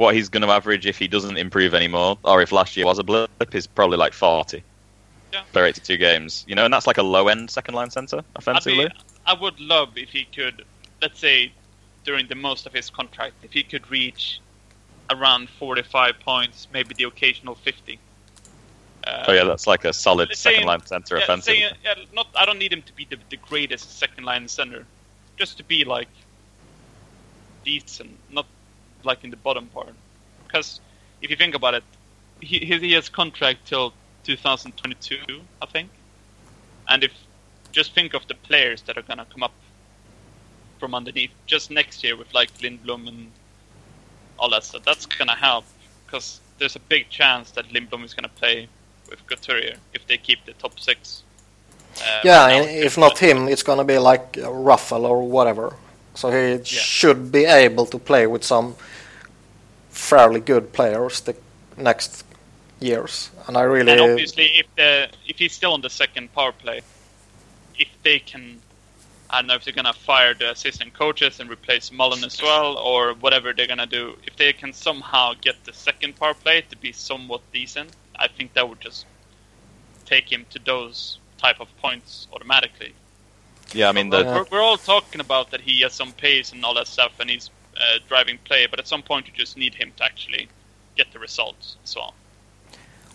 what 0.00 0.14
he's 0.14 0.30
going 0.30 0.40
to 0.40 0.48
average 0.48 0.86
if 0.86 0.98
he 0.98 1.06
doesn't 1.06 1.36
improve 1.36 1.74
anymore, 1.74 2.18
or 2.24 2.40
if 2.40 2.52
last 2.52 2.74
year 2.74 2.86
was 2.86 2.98
a 2.98 3.02
blip, 3.02 3.54
is 3.54 3.66
probably 3.66 3.98
like 3.98 4.14
40 4.14 4.64
Yeah. 5.30 5.42
per 5.52 5.66
82 5.66 5.98
games. 5.98 6.42
You 6.48 6.54
know, 6.54 6.64
and 6.64 6.72
that's 6.72 6.86
like 6.86 6.96
a 6.96 7.02
low 7.02 7.28
end 7.28 7.50
second 7.50 7.74
line 7.74 7.90
center 7.90 8.16
I'd 8.16 8.24
offensively. 8.34 8.88
I 9.26 9.34
would 9.34 9.60
love 9.60 9.98
if 9.98 10.08
he 10.08 10.24
could, 10.24 10.64
let's 11.02 11.20
say, 11.20 11.52
during 12.04 12.26
the 12.28 12.34
most 12.34 12.64
of 12.64 12.72
his 12.72 12.88
contract, 12.88 13.34
if 13.42 13.52
he 13.52 13.62
could 13.62 13.90
reach 13.90 14.40
around 15.10 15.50
45 15.50 16.18
points, 16.20 16.66
maybe 16.72 16.94
the 16.94 17.04
occasional 17.04 17.54
50. 17.54 17.98
Uh, 19.06 19.24
oh 19.28 19.32
yeah, 19.34 19.44
that's 19.44 19.66
like 19.66 19.84
a 19.84 19.92
solid 19.92 20.34
second 20.34 20.64
line 20.64 20.84
center 20.86 21.18
yeah, 21.18 21.24
offensive. 21.24 21.54
say, 21.54 21.72
yeah, 21.84 21.94
not, 22.14 22.26
I 22.34 22.46
don't 22.46 22.58
need 22.58 22.72
him 22.72 22.82
to 22.82 22.92
be 22.94 23.04
the, 23.04 23.18
the 23.28 23.36
greatest 23.36 23.98
second 23.98 24.24
line 24.24 24.48
center, 24.48 24.86
just 25.36 25.58
to 25.58 25.64
be 25.64 25.84
like 25.84 26.08
decent, 27.64 28.16
not 28.30 28.46
like 29.04 29.24
in 29.24 29.30
the 29.30 29.36
bottom 29.36 29.66
part. 29.66 29.94
Because 30.46 30.80
if 31.22 31.30
you 31.30 31.36
think 31.36 31.54
about 31.54 31.74
it, 31.74 31.84
he 32.40 32.58
he 32.58 32.92
has 32.92 33.08
contract 33.08 33.66
till 33.66 33.92
2022, 34.24 35.40
I 35.62 35.66
think. 35.66 35.90
And 36.88 37.04
if 37.04 37.12
just 37.72 37.94
think 37.94 38.14
of 38.14 38.26
the 38.26 38.34
players 38.34 38.82
that 38.82 38.96
are 38.98 39.02
gonna 39.02 39.26
come 39.32 39.42
up 39.42 39.52
from 40.78 40.94
underneath 40.94 41.30
just 41.46 41.70
next 41.70 42.02
year 42.02 42.16
with 42.16 42.32
like 42.34 42.52
Lindblom 42.58 43.06
and 43.08 43.30
all 44.38 44.50
that 44.50 44.64
stuff, 44.64 44.82
that's 44.84 45.06
gonna 45.06 45.36
help 45.36 45.64
because 46.06 46.40
there's 46.58 46.76
a 46.76 46.80
big 46.80 47.08
chance 47.10 47.50
that 47.52 47.68
Lindblom 47.68 48.04
is 48.04 48.14
gonna 48.14 48.28
play 48.28 48.68
with 49.08 49.24
Couturier 49.26 49.76
if 49.92 50.06
they 50.06 50.16
keep 50.16 50.44
the 50.46 50.52
top 50.54 50.78
six. 50.80 51.22
Uh, 52.00 52.20
Yeah, 52.24 52.48
and 52.48 52.70
if 52.70 52.96
not 52.96 53.18
him, 53.18 53.48
it's 53.48 53.62
gonna 53.62 53.84
be 53.84 53.98
like 53.98 54.32
Raffl 54.32 55.02
or 55.02 55.22
whatever. 55.22 55.74
So 56.20 56.30
he 56.30 56.62
should 56.64 57.32
be 57.32 57.46
able 57.46 57.86
to 57.86 57.98
play 57.98 58.26
with 58.26 58.44
some 58.44 58.76
fairly 59.88 60.40
good 60.40 60.70
players 60.70 61.22
the 61.22 61.34
next 61.78 62.24
years. 62.78 63.30
And 63.46 63.56
I 63.56 63.62
really, 63.62 63.92
And 63.92 64.02
obviously, 64.02 64.48
if 64.58 64.66
the 64.76 65.08
if 65.26 65.38
he's 65.38 65.54
still 65.54 65.72
on 65.72 65.80
the 65.80 65.88
second 65.88 66.30
power 66.34 66.52
play, 66.52 66.82
if 67.78 67.88
they 68.02 68.18
can, 68.18 68.60
I 69.30 69.40
don't 69.40 69.46
know 69.46 69.54
if 69.54 69.64
they're 69.64 69.72
gonna 69.72 69.94
fire 69.94 70.34
the 70.34 70.50
assistant 70.50 70.92
coaches 70.92 71.40
and 71.40 71.48
replace 71.48 71.90
Mullen 71.90 72.22
as 72.22 72.42
well, 72.42 72.76
or 72.76 73.14
whatever 73.14 73.54
they're 73.54 73.66
gonna 73.74 73.86
do. 73.86 74.18
If 74.26 74.36
they 74.36 74.52
can 74.52 74.74
somehow 74.74 75.32
get 75.40 75.64
the 75.64 75.72
second 75.72 76.16
power 76.16 76.34
play 76.34 76.60
to 76.68 76.76
be 76.76 76.92
somewhat 76.92 77.40
decent, 77.50 77.92
I 78.16 78.28
think 78.28 78.52
that 78.52 78.68
would 78.68 78.82
just 78.82 79.06
take 80.04 80.30
him 80.30 80.44
to 80.50 80.58
those 80.58 81.18
type 81.38 81.60
of 81.60 81.68
points 81.78 82.28
automatically. 82.34 82.92
Yeah, 83.72 83.88
I 83.88 83.92
mean 83.92 84.10
we're, 84.10 84.24
the 84.24 84.30
we're, 84.30 84.46
we're 84.58 84.62
all 84.62 84.76
talking 84.78 85.20
about 85.20 85.50
that 85.52 85.60
he 85.60 85.80
has 85.82 85.92
some 85.92 86.12
pace 86.12 86.52
and 86.52 86.64
all 86.64 86.74
that 86.74 86.86
stuff, 86.88 87.12
and 87.20 87.30
he's 87.30 87.50
uh, 87.76 87.98
driving 88.08 88.38
play, 88.44 88.66
but 88.66 88.78
at 88.78 88.88
some 88.88 89.02
point 89.02 89.26
you 89.28 89.32
just 89.34 89.56
need 89.56 89.74
him 89.74 89.92
to 89.96 90.04
actually 90.04 90.48
get 90.96 91.12
the 91.12 91.18
results 91.18 91.76
and 91.78 91.88
so 91.88 92.00
on. 92.00 92.12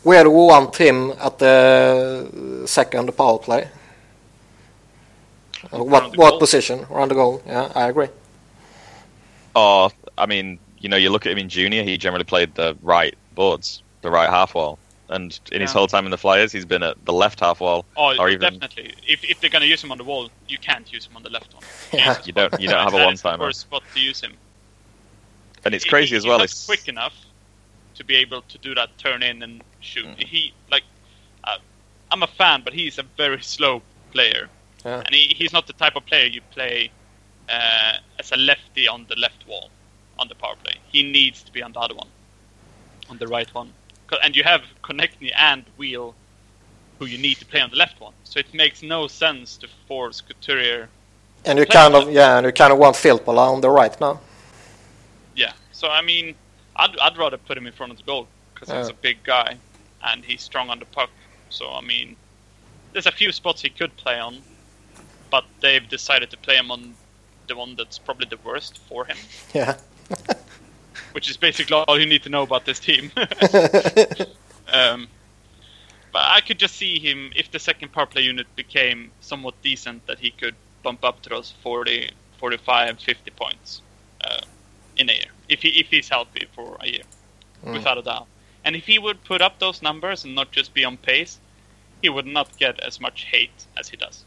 where 0.03 0.23
do 0.23 0.29
we 0.29 0.37
want 0.37 0.75
him 0.75 1.11
at 1.19 1.39
the 1.39 2.63
second 2.65 3.15
power 3.17 3.39
play? 3.39 3.67
Uh, 5.73 5.83
what 5.83 6.15
what 6.17 6.31
goal. 6.31 6.39
position? 6.39 6.85
Around 6.91 7.09
the 7.09 7.15
goal? 7.15 7.41
Yeah, 7.45 7.71
I 7.75 7.89
agree. 7.89 8.07
or 9.55 9.91
I 10.17 10.25
mean, 10.25 10.59
you 10.79 10.89
know, 10.89 10.97
you 10.97 11.09
look 11.09 11.25
at 11.25 11.31
him 11.31 11.37
in 11.39 11.49
junior, 11.49 11.83
he 11.83 11.97
generally 11.97 12.23
played 12.25 12.55
the 12.55 12.77
right 12.81 13.15
boards, 13.35 13.81
the 14.01 14.11
right 14.11 14.29
half 14.29 14.55
wall. 14.55 14.77
And 15.09 15.39
in 15.51 15.61
his 15.61 15.71
whole 15.71 15.85
time 15.87 16.05
in 16.05 16.11
the 16.11 16.17
Flyers, 16.17 16.51
he's 16.51 16.65
been 16.65 16.81
at 16.81 17.03
the 17.05 17.13
left 17.13 17.39
half 17.39 17.59
wall. 17.59 17.85
Oh, 17.95 18.17
Or 18.17 18.27
even- 18.29 18.57
definitely. 18.59 18.95
If, 19.07 19.23
if 19.23 19.39
they're 19.39 19.51
gonna 19.51 19.65
use 19.65 19.83
him 19.83 19.91
on 19.91 19.99
the 19.99 20.03
wall, 20.03 20.29
you 20.47 20.57
can't 20.57 20.91
use 20.91 21.05
him 21.05 21.15
on 21.15 21.21
the 21.23 21.29
left 21.29 21.53
one. 21.53 21.63
Yeah. 21.93 22.17
You 22.25 22.33
don't 22.33 22.59
you 22.59 22.67
don't 22.69 22.83
have 22.83 22.93
a 22.93 23.03
one 23.05 23.13
is 23.13 23.21
the 23.21 23.29
timer. 23.29 23.43
worst 23.45 23.61
spot 23.61 23.83
to 23.93 23.99
use 23.99 24.19
him. 24.21 24.33
And 25.63 25.75
it's 25.75 25.85
crazy 25.85 26.11
he- 26.11 26.17
as 26.17 26.25
well. 26.25 26.39
He's 26.39 26.51
It's 26.51 26.65
quick 26.65 26.87
enough 26.87 27.13
to 27.95 28.03
be 28.03 28.15
able 28.15 28.41
to 28.43 28.57
do 28.57 28.73
that 28.75 28.97
turn 28.97 29.21
in 29.23 29.43
and 29.43 29.63
shoot. 29.79 30.05
Mm. 30.07 30.23
He 30.23 30.53
like, 30.71 30.83
uh, 31.43 31.57
I'm 32.11 32.23
a 32.23 32.27
fan, 32.27 32.61
but 32.65 32.73
he's 32.73 32.97
a 32.97 33.03
very 33.15 33.41
slow 33.41 33.81
player, 34.11 34.49
Yeah. 34.83 35.01
and 35.05 35.13
he, 35.15 35.33
he's 35.35 35.53
not 35.53 35.67
the 35.67 35.73
type 35.73 35.95
of 35.95 36.05
player 36.07 36.25
you 36.25 36.41
play 36.51 36.89
uh, 37.47 37.93
as 38.19 38.31
a 38.31 38.37
lefty 38.37 38.87
on 38.87 39.05
the 39.07 39.15
left 39.15 39.47
wall 39.47 39.69
on 40.19 40.27
the 40.27 40.35
power 40.35 40.55
play. 40.63 40.73
He 40.91 41.03
needs 41.03 41.43
to 41.43 41.51
be 41.51 41.61
on 41.61 41.71
the 41.73 41.79
other 41.79 41.93
one, 41.95 42.07
on 43.09 43.17
the 43.17 43.27
right 43.27 43.53
one, 43.53 43.67
'Cause- 43.67 43.73
and 44.23 44.35
you 44.35 44.43
have 44.43 44.61
Konecny 44.83 45.31
and 45.35 45.63
Weal, 45.77 46.15
who 46.99 47.05
you 47.05 47.17
need 47.17 47.37
to 47.37 47.45
play 47.45 47.61
on 47.61 47.69
the 47.69 47.75
left 47.75 47.99
one. 47.99 48.13
So 48.23 48.39
it 48.39 48.53
makes 48.53 48.81
no 48.81 49.07
sense 49.07 49.57
to 49.57 49.67
force 49.87 50.21
Couturier 50.21 50.89
And 51.45 51.59
you 51.59 51.65
kind 51.65 51.95
of 51.95 52.11
yeah, 52.11 52.37
and 52.37 52.45
you 52.45 52.53
kind 52.53 52.71
of 52.73 52.79
want 52.79 52.95
Filppula 52.95 53.53
on 53.53 53.61
the 53.61 53.69
right 53.69 53.99
now. 53.99 54.19
Yeah. 55.35 55.53
So 55.71 55.87
I 55.87 56.01
mean, 56.01 56.35
I'd 56.75 56.97
I'd 56.99 57.17
rather 57.17 57.37
put 57.37 57.57
him 57.57 57.67
in 57.67 57.73
front 57.73 57.91
of 57.91 57.97
the 57.97 58.03
goal 58.03 58.27
because 58.53 58.69
he's 58.69 58.89
a 58.89 58.93
big 58.93 59.23
guy 59.23 59.57
and 60.03 60.23
he's 60.23 60.41
strong 60.41 60.69
on 60.69 60.79
the 60.79 60.85
puck. 60.85 61.09
So 61.49 61.71
I 61.71 61.81
mean, 61.81 62.15
there's 62.93 63.07
a 63.07 63.11
few 63.11 63.31
spots 63.31 63.61
he 63.61 63.69
could 63.69 63.95
play 63.97 64.19
on, 64.19 64.37
but 65.29 65.45
they've 65.61 65.87
decided 65.87 66.29
to 66.31 66.37
play 66.37 66.55
him 66.55 66.71
on 66.71 66.95
the 67.47 67.55
one 67.55 67.75
that's 67.75 67.97
probably 67.97 68.27
the 68.27 68.37
worst 68.43 68.77
for 68.79 69.05
him, 69.05 69.17
Yeah. 69.53 69.77
which 71.15 71.29
is 71.29 71.37
basically 71.37 71.73
all 71.87 71.97
you 71.97 72.05
need 72.05 72.23
to 72.23 72.29
know 72.29 72.43
about 72.43 72.65
this 72.65 72.77
team. 72.77 73.09
um, 74.73 75.07
but 76.11 76.21
I 76.21 76.41
could 76.41 76.59
just 76.59 76.75
see 76.75 76.99
him 76.99 77.31
if 77.37 77.49
the 77.51 77.59
second 77.59 77.93
power 77.93 78.05
play 78.05 78.23
unit 78.23 78.47
became 78.57 79.11
somewhat 79.21 79.53
decent 79.61 80.05
that 80.07 80.19
he 80.19 80.31
could 80.31 80.55
bump 80.83 81.05
up 81.05 81.21
to 81.21 81.29
those 81.29 81.51
40, 81.63 82.11
45, 82.37 82.99
50 82.99 83.31
points 83.31 83.81
uh, 84.25 84.41
in 84.97 85.09
a 85.09 85.13
year 85.13 85.31
if 85.47 85.61
he 85.61 85.69
if 85.79 85.87
he's 85.87 86.09
healthy 86.09 86.47
for 86.53 86.77
a 86.81 86.87
year, 86.87 87.03
Mm. 87.63 87.73
without 87.73 87.97
a 87.97 88.01
doubt. 88.01 88.27
And 88.65 88.75
if 88.75 88.85
he 88.85 88.99
would 88.99 89.23
put 89.23 89.41
up 89.41 89.57
those 89.59 89.81
numbers 89.81 90.25
and 90.25 90.35
not 90.35 90.51
just 90.51 90.73
be 90.73 90.83
on 90.83 90.97
pace, 90.97 91.39
he 92.01 92.09
would 92.09 92.25
not 92.25 92.57
get 92.57 92.79
as 92.81 92.99
much 92.99 93.23
hate 93.23 93.65
as 93.77 93.87
he 93.87 93.95
does. 93.95 94.24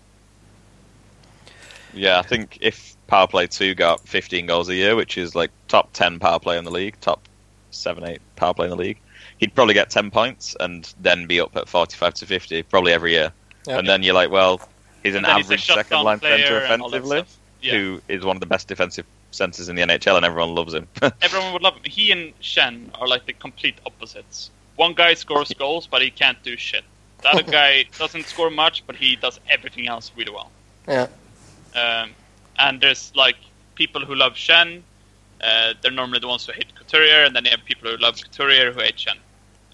Yeah, 1.95 2.19
I 2.19 2.23
think 2.23 2.59
if 2.61 2.97
power 3.07 3.27
play 3.27 3.47
two 3.47 3.75
got 3.75 4.07
15 4.07 4.47
goals 4.47 4.69
a 4.69 4.75
year, 4.75 4.95
which 4.97 5.19
is 5.19 5.35
like 5.35 5.51
top 5.69 5.93
10 5.93 6.19
power 6.19 6.39
play 6.39 6.59
in 6.59 6.65
the 6.65 6.71
league, 6.71 6.99
top 7.01 7.27
seven, 7.71 8.05
eight 8.05 8.21
power 8.37 8.55
play 8.55 8.67
in 8.67 8.71
the 8.71 8.77
league, 8.77 8.99
he'd 9.39 9.55
probably 9.55 9.75
get 9.75 9.91
10 9.91 10.11
points 10.11 10.57
and 10.61 10.93
then 11.01 11.27
be 11.27 11.41
up 11.41 11.57
at 11.57 11.69
45 11.69 12.15
to 12.15 12.27
50 12.27 12.63
probably 12.65 12.93
every 12.93 13.13
year. 13.13 13.33
Yeah. 13.67 13.79
And 13.79 13.89
then 13.89 14.03
you're 14.03 14.15
like, 14.15 14.31
well, 14.31 14.61
he's 15.03 15.15
an 15.15 15.25
And 15.25 15.27
then 15.27 15.37
he's 15.37 15.47
average 15.47 15.67
second 15.67 16.03
line 16.03 16.21
center 16.21 16.59
and 16.59 16.83
all 16.83 16.91
that 16.91 16.99
offensively. 16.99 17.35
Yeah. 17.61 17.73
who 17.73 18.01
is 18.07 18.25
one 18.25 18.37
of 18.37 18.41
the 18.41 18.47
best 18.47 18.69
defensive 18.69 19.05
centers 19.31 19.69
in 19.69 19.77
the 19.77 19.83
NHL, 19.83 20.17
and 20.17 20.25
everyone 20.25 20.55
loves 20.55 20.75
him. 20.75 20.87
Everyone 21.23 21.53
would 21.53 21.63
love 21.63 21.75
him. 21.75 21.83
He 21.85 22.13
and 22.13 22.39
Schenn 22.41 22.91
are 23.01 23.09
like 23.09 23.27
the 23.27 23.33
complete 23.33 23.75
opposites. 23.85 24.51
One 24.77 24.95
guy 24.95 25.15
scores 25.15 25.53
goals, 25.59 25.87
but 25.87 26.01
he 26.01 26.11
can't 26.11 26.41
do 26.43 26.57
shit. 26.57 26.85
The 27.23 27.31
other 27.31 27.43
guy 27.59 27.85
doesn't 27.99 28.27
score 28.27 28.51
much, 28.51 28.87
but 28.87 28.97
he 28.97 29.17
does 29.17 29.41
everything 29.51 29.89
else 29.89 30.13
really 30.17 30.31
well. 30.31 30.51
Yeah. 30.87 31.09
Um, 31.75 32.11
and 32.59 32.81
there's 32.81 33.13
like 33.15 33.37
people 33.75 34.05
who 34.05 34.15
love 34.15 34.35
Schenn. 34.35 34.83
Uh, 35.41 35.75
they're 35.81 35.93
normally 35.93 36.19
the 36.19 36.27
ones 36.29 36.47
who 36.47 36.53
hate 36.53 36.75
Couturier, 36.75 37.25
and 37.25 37.35
then 37.37 37.45
you 37.45 37.51
have 37.51 37.65
people 37.65 37.91
who 37.91 37.97
love 37.97 38.17
Couturier 38.21 38.73
who 38.73 38.81
hate 38.81 38.97
Schenn. 38.97 39.19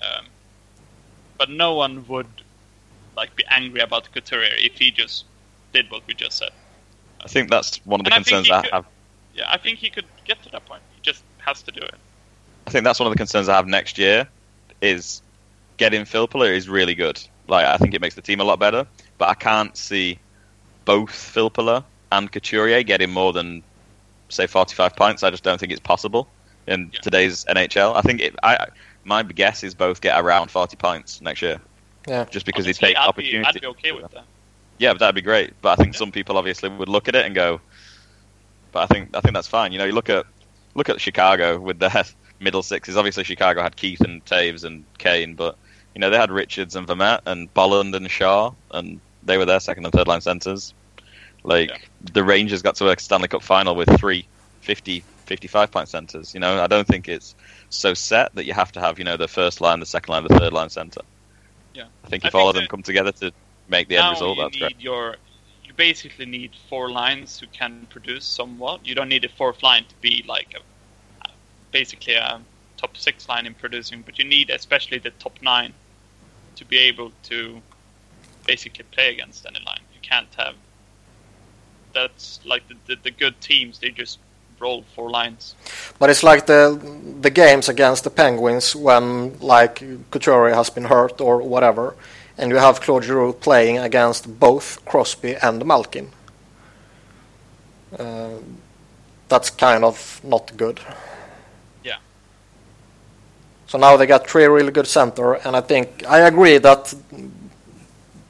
Um, 0.03 0.27
but 1.39 1.49
no 1.51 1.75
one 1.75 2.07
would 2.09 2.27
like 3.17 3.35
be 3.37 3.45
angry 3.49 3.81
about 3.81 4.11
Couturier 4.13 4.55
if 4.59 4.79
he 4.79 4.91
just 4.91 5.25
did 5.73 5.91
what 5.91 6.07
we 6.07 6.15
just 6.15 6.37
said. 6.39 6.51
I 7.25 7.29
think 7.29 7.49
that's 7.51 7.79
one 7.87 8.01
of 8.01 8.05
the 8.05 8.13
And 8.15 8.25
concerns 8.25 8.47
he 8.49 8.53
I 8.53 8.63
could- 8.63 8.73
have. 8.73 8.85
Yeah, 9.35 9.47
I 9.51 9.57
think 9.59 9.79
he 9.79 9.91
could 9.91 10.05
get 10.25 10.41
to 10.45 10.49
that 10.51 10.65
point. 10.67 10.83
He 10.95 11.01
just 11.03 11.25
has 11.39 11.61
to 11.63 11.73
do 11.73 11.81
it. 11.81 11.95
I 12.67 12.71
think 12.71 12.85
that's 12.85 13.01
one 13.01 13.09
of 13.09 13.13
the 13.13 13.17
concerns 13.17 13.49
I 13.49 13.57
have 13.57 13.67
next 13.67 13.99
year. 13.99 14.29
Is 14.81 15.23
getting 15.77 16.03
Filppula 16.03 16.55
is 16.55 16.69
really 16.69 16.95
good. 16.95 17.21
Like 17.49 17.67
I 17.67 17.77
think 17.79 17.95
it 17.95 18.01
makes 18.01 18.15
the 18.15 18.23
team 18.23 18.41
a 18.41 18.45
lot 18.45 18.59
better, 18.59 18.87
but 19.19 19.29
I 19.29 19.35
can't 19.35 19.77
see 19.77 20.19
both 20.85 21.11
Filppula 21.11 21.85
and 22.13 22.31
Couturier 22.31 22.83
getting 22.83 23.11
more 23.11 23.33
than 23.33 23.63
say 24.29 24.47
45 24.47 24.97
points. 24.97 25.23
I 25.23 25.31
just 25.31 25.43
don't 25.45 25.59
think 25.59 25.73
it's 25.73 25.81
possible 25.81 26.29
in 26.67 26.91
Yeah. 26.93 27.01
today's 27.03 27.45
NHL. 27.45 27.95
I 27.97 28.01
think 28.03 28.21
it, 28.21 28.35
I 28.43 28.67
my 29.05 29.23
guess 29.23 29.63
is 29.63 29.75
both 29.75 30.01
get 30.01 30.19
around 30.19 30.51
40 30.51 30.77
points 30.77 31.21
next 31.21 31.43
year, 31.43 31.61
Yeah. 32.09 32.25
just 32.31 32.47
because 32.47 32.65
Honestly, 32.67 32.89
they 32.89 32.95
take 32.95 32.99
I'd 32.99 33.09
opportunity. 33.09 33.39
Be, 33.39 33.47
I'd 33.47 33.61
be 33.61 33.67
okay 33.67 33.93
with 33.93 34.11
that. 34.13 34.25
Yeah, 34.79 34.93
but 34.93 34.99
that'd 35.01 35.15
be 35.15 35.23
great. 35.23 35.53
But 35.61 35.73
I 35.79 35.83
think 35.83 35.95
Yeah. 35.95 35.99
some 35.99 36.13
people 36.13 36.37
obviously 36.39 36.69
would 36.71 36.89
look 36.89 37.09
at 37.09 37.15
it 37.15 37.25
and 37.27 37.35
go, 37.35 37.61
but 38.73 38.81
I 38.83 38.87
think 38.87 39.11
I 39.15 39.21
think 39.21 39.35
that's 39.35 39.49
fine. 39.49 39.73
You 39.73 39.79
know, 39.79 39.85
you 39.85 39.93
look 39.93 40.09
at 40.11 40.27
look 40.75 40.89
at 40.89 41.01
Chicago 41.01 41.59
with 41.59 41.79
their 41.79 42.05
middle 42.41 42.63
sixes. 42.63 42.97
Obviously, 42.97 43.25
Chicago 43.25 43.63
had 43.63 43.77
Keith 43.77 44.01
and 44.01 44.25
Toews 44.25 44.65
and 44.65 44.85
Kane, 44.99 45.35
but 45.35 45.57
you 45.95 46.01
know 46.01 46.11
they 46.11 46.17
had 46.19 46.31
Richards 46.31 46.75
and 46.77 46.87
Vermette 46.87 47.21
and 47.27 47.53
Bolland 47.55 47.95
and 47.95 48.11
Shaw, 48.11 48.53
and 48.73 49.01
they 49.25 49.39
were 49.39 49.45
their 49.45 49.61
second 49.61 49.85
and 49.85 49.93
third 49.93 50.09
line 50.09 50.21
centers. 50.21 50.75
Like 51.43 51.71
Yeah. 51.71 51.77
the 52.13 52.25
Rangers 52.25 52.63
got 52.63 52.77
to 52.77 52.89
a 52.91 52.99
Stanley 52.99 53.29
Cup 53.29 53.43
final 53.43 53.75
with 53.75 53.89
three 53.99 54.27
50, 54.63 55.05
55 55.27 55.71
point 55.71 55.89
centers. 55.89 56.35
You 56.35 56.41
know, 56.41 56.63
I 56.63 56.67
don't 56.67 56.87
think 56.87 57.09
it's 57.09 57.35
so 57.69 57.95
set 57.95 58.35
that 58.35 58.45
you 58.45 58.55
have 58.55 58.73
to 58.73 58.81
have 58.81 58.99
you 58.99 59.05
know 59.05 59.17
the 59.17 59.29
first 59.29 59.61
line, 59.61 59.81
the 59.81 59.87
second 59.87 60.13
line, 60.13 60.23
the 60.25 60.39
third 60.39 60.53
line 60.53 60.71
center. 60.71 61.03
Yeah. 61.75 61.85
I 62.05 62.09
think 62.09 62.25
I 62.25 62.29
if 62.29 62.35
all 62.35 62.47
think 62.47 62.57
of 62.57 62.63
them 62.63 62.69
come 62.69 62.83
together 62.83 63.13
to 63.13 63.33
make 63.69 63.89
the 63.89 63.97
end 63.97 64.11
result, 64.11 64.37
you 64.37 64.43
that's 64.45 64.55
need 64.55 64.61
great. 64.61 64.81
your. 64.81 65.17
You 65.65 65.73
basically 65.75 66.27
need 66.27 66.53
four 66.69 66.91
lines 66.91 67.39
who 67.41 67.47
can 67.49 67.87
produce 67.91 68.25
somewhat. 68.25 68.87
You 68.87 68.95
don't 68.95 69.09
need 69.09 69.25
a 69.25 69.29
fourth 69.29 69.63
line 69.63 69.85
to 69.85 69.95
be 70.01 70.25
like 70.29 70.55
a, 70.55 71.29
basically 71.73 72.15
a 72.15 72.41
top 72.77 72.97
six 72.97 73.29
line 73.29 73.47
in 73.47 73.55
producing, 73.55 74.03
but 74.03 74.19
you 74.19 74.25
need 74.25 74.51
especially 74.51 74.99
the 74.99 75.11
top 75.11 75.41
nine 75.43 75.73
to 76.57 76.65
be 76.65 76.79
able 76.79 77.13
to 77.25 77.61
basically 78.47 78.85
play 78.93 79.11
against 79.13 79.47
any 79.47 79.61
line. 79.65 79.81
You 79.95 80.01
can't 80.03 80.33
have. 80.37 80.55
That's 81.93 82.41
like 82.45 82.67
the, 82.69 82.77
the, 82.87 82.97
the 83.03 83.11
good 83.11 83.41
teams. 83.41 83.79
They 83.79 83.91
just 83.91 84.19
roll 84.61 84.85
four 84.95 85.11
lines. 85.11 85.55
But 85.99 86.11
it's 86.11 86.23
like 86.23 86.47
the 86.47 86.81
the 87.21 87.31
games 87.31 87.69
against 87.69 88.05
the 88.05 88.11
Penguins 88.11 88.77
when 88.77 89.39
like 89.41 89.83
Couturier 90.11 90.55
has 90.55 90.71
been 90.71 90.85
hurt 90.85 91.21
or 91.21 91.43
whatever, 91.43 91.95
and 92.39 92.51
you 92.51 92.59
have 92.59 92.81
Claude 92.81 93.05
Giroux 93.05 93.33
playing 93.33 93.79
against 93.79 94.39
both 94.41 94.85
Crosby 94.85 95.37
and 95.43 95.65
Malkin. 95.65 96.11
Uh, 97.99 98.39
that's 99.29 99.51
kind 99.51 99.85
of 99.85 100.21
not 100.25 100.57
good. 100.57 100.81
Yeah. 101.85 101.99
So 103.67 103.79
now 103.79 103.97
they 103.97 104.07
got 104.07 104.29
three 104.29 104.45
really 104.45 104.73
good 104.73 104.87
center, 104.87 105.35
and 105.35 105.57
I 105.57 105.61
think 105.61 106.05
I 106.07 106.21
agree 106.21 106.59
that 106.59 106.95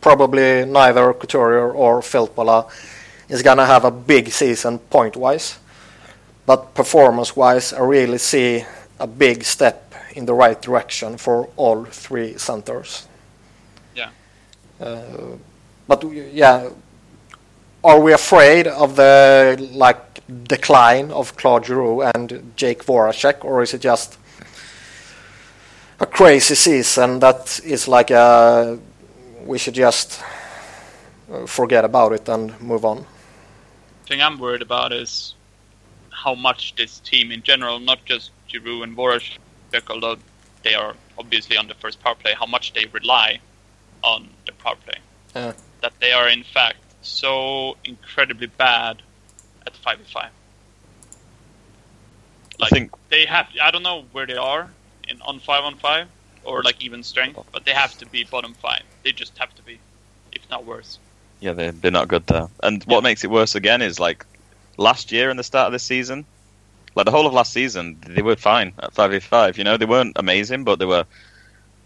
probably 0.04 0.66
neither 0.66 1.14
Couturier 1.14 1.72
or 1.72 2.02
Filppula 2.02 2.68
is 3.30 3.42
gonna 3.42 3.64
have 3.64 3.86
a 3.86 3.90
big 3.90 4.30
season 4.30 4.78
point 4.78 5.16
wise, 5.16 5.58
but 6.44 6.74
performance 6.74 7.34
wise, 7.34 7.72
I 7.72 7.80
really 7.80 8.18
see 8.18 8.66
a 9.00 9.06
big 9.06 9.44
step 9.44 9.94
in 10.14 10.26
the 10.26 10.34
right 10.34 10.60
direction 10.60 11.16
for 11.16 11.48
all 11.56 11.86
three 11.86 12.36
centers. 12.36 13.08
Yeah. 13.94 14.10
Uh, 14.78 15.38
but 15.88 16.04
yeah, 16.12 16.68
are 17.82 17.98
we 17.98 18.12
afraid 18.12 18.66
of 18.66 18.96
the 18.96 19.56
like 19.72 20.20
decline 20.44 21.10
of 21.12 21.34
Claude 21.34 21.64
Giroux 21.64 22.02
and 22.02 22.52
Jake 22.56 22.84
Voracek, 22.84 23.42
or 23.42 23.62
is 23.62 23.72
it 23.72 23.80
just 23.80 24.18
a 25.98 26.04
crazy 26.04 26.54
season 26.54 27.20
that 27.20 27.58
is 27.64 27.88
like 27.88 28.10
a 28.10 28.78
we 29.44 29.58
should 29.58 29.74
just 29.74 30.20
uh, 31.30 31.46
forget 31.46 31.84
about 31.84 32.12
it 32.12 32.28
and 32.28 32.58
move 32.60 32.84
on? 32.84 33.06
The 34.02 34.08
thing 34.08 34.22
I'm 34.22 34.38
worried 34.38 34.62
about 34.62 34.92
is 34.92 35.34
how 36.10 36.34
much 36.34 36.74
this 36.76 37.00
team 37.00 37.30
in 37.30 37.42
general, 37.42 37.78
not 37.78 38.04
just 38.04 38.30
Giroux 38.48 38.82
and 38.82 38.96
Voracek, 38.96 39.38
although 39.90 40.16
they 40.62 40.74
are 40.74 40.94
obviously 41.18 41.56
on 41.56 41.68
the 41.68 41.74
first 41.74 42.00
power 42.00 42.14
play, 42.14 42.34
how 42.38 42.46
much 42.46 42.72
they 42.72 42.86
rely 42.86 43.40
on 44.02 44.28
the 44.46 44.52
power 44.52 44.76
play. 44.76 44.98
Yeah. 45.34 45.52
That 45.82 45.92
they 46.00 46.12
are 46.12 46.28
in 46.28 46.42
fact 46.42 46.78
so 47.02 47.76
incredibly 47.84 48.46
bad 48.46 49.02
at 49.66 49.74
5v5. 49.74 50.28
I 52.62 52.68
think 52.68 52.92
They 53.10 53.26
have, 53.26 53.48
I 53.62 53.70
don't 53.70 53.82
know 53.82 54.04
where 54.12 54.26
they 54.26 54.36
are 54.36 54.70
in 55.08 55.20
on 55.22 55.40
5 55.40 55.64
on 55.64 55.76
5 55.76 56.08
or 56.44 56.62
like 56.62 56.82
even 56.82 57.02
strength, 57.02 57.38
but 57.52 57.64
they 57.64 57.72
have 57.72 57.96
to 57.98 58.06
be 58.06 58.24
bottom 58.24 58.54
5. 58.54 58.82
They 59.04 59.12
just 59.12 59.36
have 59.38 59.54
to 59.56 59.62
be, 59.62 59.78
if 60.32 60.48
not 60.50 60.64
worse. 60.64 60.98
Yeah, 61.40 61.52
they're, 61.52 61.72
they're 61.72 61.90
not 61.90 62.08
good 62.08 62.26
there. 62.26 62.48
And 62.62 62.82
what 62.84 62.98
Yeah. 62.98 63.08
makes 63.08 63.24
it 63.24 63.30
worse 63.30 63.54
again 63.54 63.82
is 63.82 63.98
like 64.00 64.24
last 64.78 65.12
year 65.12 65.30
and 65.30 65.38
the 65.38 65.44
start 65.44 65.66
of 65.66 65.72
this 65.72 65.82
season, 65.82 66.26
like 66.94 67.06
the 67.06 67.10
whole 67.12 67.26
of 67.26 67.32
last 67.34 67.52
season, 67.52 67.98
they 68.06 68.22
were 68.22 68.36
fine 68.36 68.72
at 68.78 68.94
5v5. 68.94 69.56
You 69.58 69.64
know, 69.64 69.76
they 69.76 69.84
weren't 69.86 70.16
amazing, 70.16 70.64
but 70.64 70.78
they 70.78 70.86
were, 70.86 71.04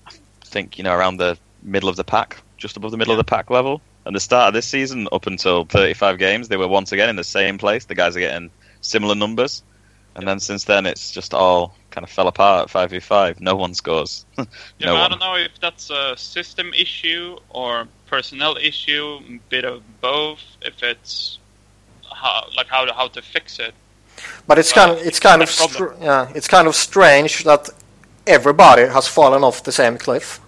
I 0.06 0.10
think, 0.44 0.78
you 0.78 0.84
know, 0.84 0.94
around 0.94 1.16
the 1.16 1.38
middle 1.62 1.88
of 1.88 1.96
the 1.96 2.04
pack, 2.04 2.42
just 2.58 2.76
above 2.76 2.90
the 2.90 2.96
middle 2.96 3.12
of 3.12 3.18
the 3.18 3.24
pack 3.24 3.50
level. 3.50 3.80
And 4.04 4.14
the 4.16 4.20
start 4.20 4.48
of 4.48 4.54
this 4.54 4.66
season, 4.66 5.08
up 5.12 5.26
until 5.26 5.64
35 5.66 6.18
games, 6.18 6.48
they 6.48 6.56
were 6.56 6.68
once 6.68 6.92
again 6.92 7.08
in 7.10 7.16
the 7.16 7.24
same 7.24 7.58
place. 7.58 7.84
The 7.84 7.94
guys 7.94 8.16
are 8.16 8.20
getting 8.20 8.50
similar 8.80 9.14
numbers. 9.14 9.62
And 10.18 10.26
then 10.26 10.40
since 10.40 10.64
then, 10.64 10.84
it's 10.84 11.12
just 11.12 11.32
all 11.32 11.74
kind 11.90 12.04
of 12.04 12.10
fell 12.10 12.26
apart 12.28 12.68
5v5. 12.68 13.40
No 13.40 13.54
one 13.56 13.72
scores. 13.72 14.26
Yeah, 14.36 14.44
no 14.86 14.94
but 14.94 15.00
I 15.02 15.08
don't 15.08 15.20
know 15.20 15.36
if 15.36 15.58
that's 15.60 15.90
a 15.90 16.16
system 16.16 16.74
issue 16.74 17.36
or 17.50 17.86
personnel 18.06 18.56
issue, 18.56 19.20
a 19.28 19.38
bit 19.48 19.64
of 19.64 19.82
both. 20.00 20.40
If 20.62 20.82
it's 20.82 21.38
how, 22.12 22.44
like 22.56 22.66
how 22.68 22.84
to, 22.84 22.92
how 22.92 23.08
to 23.08 23.22
fix 23.22 23.58
it. 23.58 23.74
But 24.46 24.58
it's 24.58 24.74
Well, 24.74 24.88
kind 24.88 25.00
of 25.00 25.06
it's 25.06 25.20
kind 25.20 25.42
of 25.42 25.48
it's 25.48 25.64
a 25.64 25.68
problem. 25.68 25.96
str- 25.98 26.04
yeah 26.04 26.32
it's 26.34 26.48
kind 26.48 26.66
of 26.66 26.74
strange 26.74 27.44
that 27.44 27.68
everybody 28.26 28.86
has 28.86 29.06
fallen 29.06 29.44
off 29.44 29.62
the 29.62 29.72
same 29.72 29.96
cliff. 29.98 30.40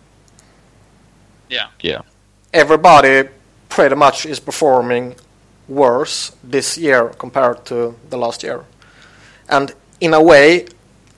Yeah, 1.49 1.69
Yeah. 1.83 2.03
Everybody 2.53 3.29
pretty 3.69 3.95
much 3.95 4.27
is 4.27 4.41
performing 4.41 5.15
worse 5.69 6.33
this 6.43 6.77
year 6.77 7.11
compared 7.19 7.65
to 7.67 7.95
the 8.11 8.17
last 8.19 8.43
year, 8.43 8.65
and 9.51 9.73
in 10.01 10.15
a 10.15 10.23
way, 10.23 10.67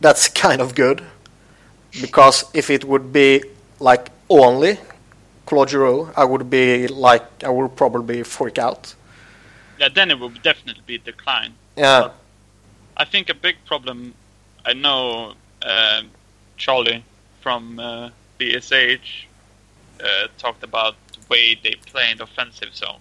that's 0.00 0.28
kind 0.44 0.60
of 0.60 0.74
good 0.74 1.02
because 2.00 2.44
if 2.54 2.70
it 2.70 2.84
would 2.84 3.12
be 3.12 3.42
like 3.78 4.09
only 4.28 4.78
Claude 5.46 5.70
Giroux, 5.70 6.10
I 6.16 6.24
would 6.24 6.48
be 6.48 6.88
like 6.88 7.44
I 7.44 7.50
would 7.50 7.76
probably 7.76 8.22
freak 8.22 8.59
out. 8.59 8.94
yeah. 9.78 9.88
Then 9.88 10.10
it 10.10 10.18
would 10.18 10.42
definitely 10.42 10.82
be 10.86 10.98
decline. 10.98 11.54
Yeah, 11.76 12.10
I 12.96 13.04
think 13.04 13.28
a 13.28 13.34
big 13.34 13.56
problem. 13.66 14.14
I 14.64 14.72
know 14.72 15.34
uh, 15.62 16.02
Charlie 16.56 17.04
from 17.40 17.78
uh, 17.78 18.10
BSH 18.38 19.24
uh, 20.02 20.28
talked 20.38 20.62
about 20.62 20.94
the 21.12 21.18
way 21.28 21.59
they 21.62 21.74
play 21.86 22.10
in 22.10 22.18
the 22.18 22.24
offensive 22.24 22.74
zone, 22.74 23.00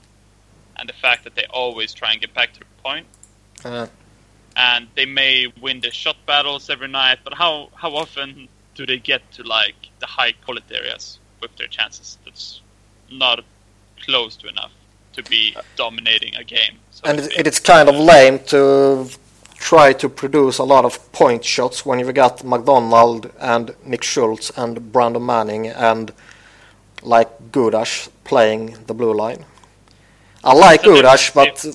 and 0.77 0.89
the 0.89 0.93
fact 0.93 1.23
that 1.23 1.35
they 1.35 1.45
always 1.51 1.93
try 1.93 2.11
and 2.11 2.21
get 2.21 2.33
back 2.33 2.53
to 2.53 2.59
the 2.59 2.65
point. 2.83 3.05
uh, 3.63 3.87
and 4.55 4.87
they 4.95 5.05
may 5.05 5.47
win 5.61 5.79
the 5.81 5.91
shot 5.91 6.17
battles 6.25 6.69
every 6.69 6.87
night, 6.87 7.19
but 7.23 7.33
how 7.33 7.69
how 7.75 7.91
often 7.95 8.47
do 8.75 8.85
they 8.85 8.97
get 8.97 9.21
to 9.33 9.43
like 9.43 9.75
the 9.99 10.05
high 10.05 10.33
quality 10.43 10.75
areas 10.75 11.19
with 11.41 11.55
their 11.57 11.67
chances? 11.67 12.17
That's 12.25 12.61
not 13.11 13.43
close 14.05 14.35
to 14.37 14.47
enough 14.47 14.71
to 15.13 15.23
be 15.23 15.55
dominating 15.75 16.35
a 16.35 16.43
game. 16.43 16.77
so 16.91 17.01
and 17.05 17.19
it, 17.19 17.47
it's 17.47 17.59
kind 17.59 17.89
of 17.89 17.95
lame 17.95 18.39
to 18.39 19.09
try 19.55 19.93
to 19.93 20.09
produce 20.09 20.57
a 20.57 20.63
lot 20.63 20.85
of 20.85 21.11
point 21.11 21.43
shots 21.43 21.85
when 21.85 21.99
you've 21.99 22.13
got 22.13 22.43
MacDonald 22.43 23.31
and 23.39 23.75
Nick 23.85 24.03
Schultz 24.03 24.49
and 24.57 24.91
Brandon 24.91 25.25
Manning 25.25 25.67
and 25.67 26.11
like 27.03 27.51
Gudas 27.51 28.09
playing 28.23 28.77
the 28.87 28.93
blue 28.93 29.13
line. 29.13 29.45
I 30.43 30.53
like 30.53 30.81
Gudas, 30.81 31.33
but. 31.33 31.65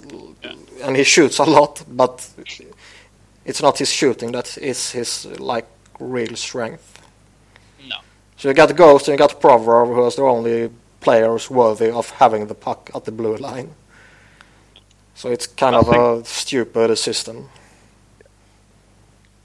And 0.82 0.96
he 0.96 1.04
shoots 1.04 1.38
a 1.38 1.44
lot, 1.44 1.84
but 1.88 2.28
it's 3.44 3.62
not 3.62 3.78
his 3.78 3.90
shooting 3.90 4.32
that 4.32 4.58
is 4.58 4.90
his 4.90 5.26
like 5.38 5.66
real 6.00 6.36
strength. 6.36 7.02
No. 7.88 7.96
So 8.36 8.48
you 8.48 8.54
got 8.54 8.74
Ghost 8.76 9.08
and 9.08 9.14
you 9.14 9.18
got 9.18 9.40
Provorov, 9.40 9.94
who 9.94 10.06
is 10.06 10.16
the 10.16 10.22
only 10.22 10.70
players 11.00 11.50
worthy 11.50 11.90
of 11.90 12.10
having 12.10 12.46
the 12.46 12.54
puck 12.54 12.90
at 12.94 13.04
the 13.04 13.12
blue 13.12 13.36
line. 13.36 13.70
So 15.14 15.30
it's 15.30 15.46
kind 15.46 15.76
I 15.76 15.78
of 15.78 15.88
a 15.88 16.24
stupid 16.24 16.96
system. 16.98 17.48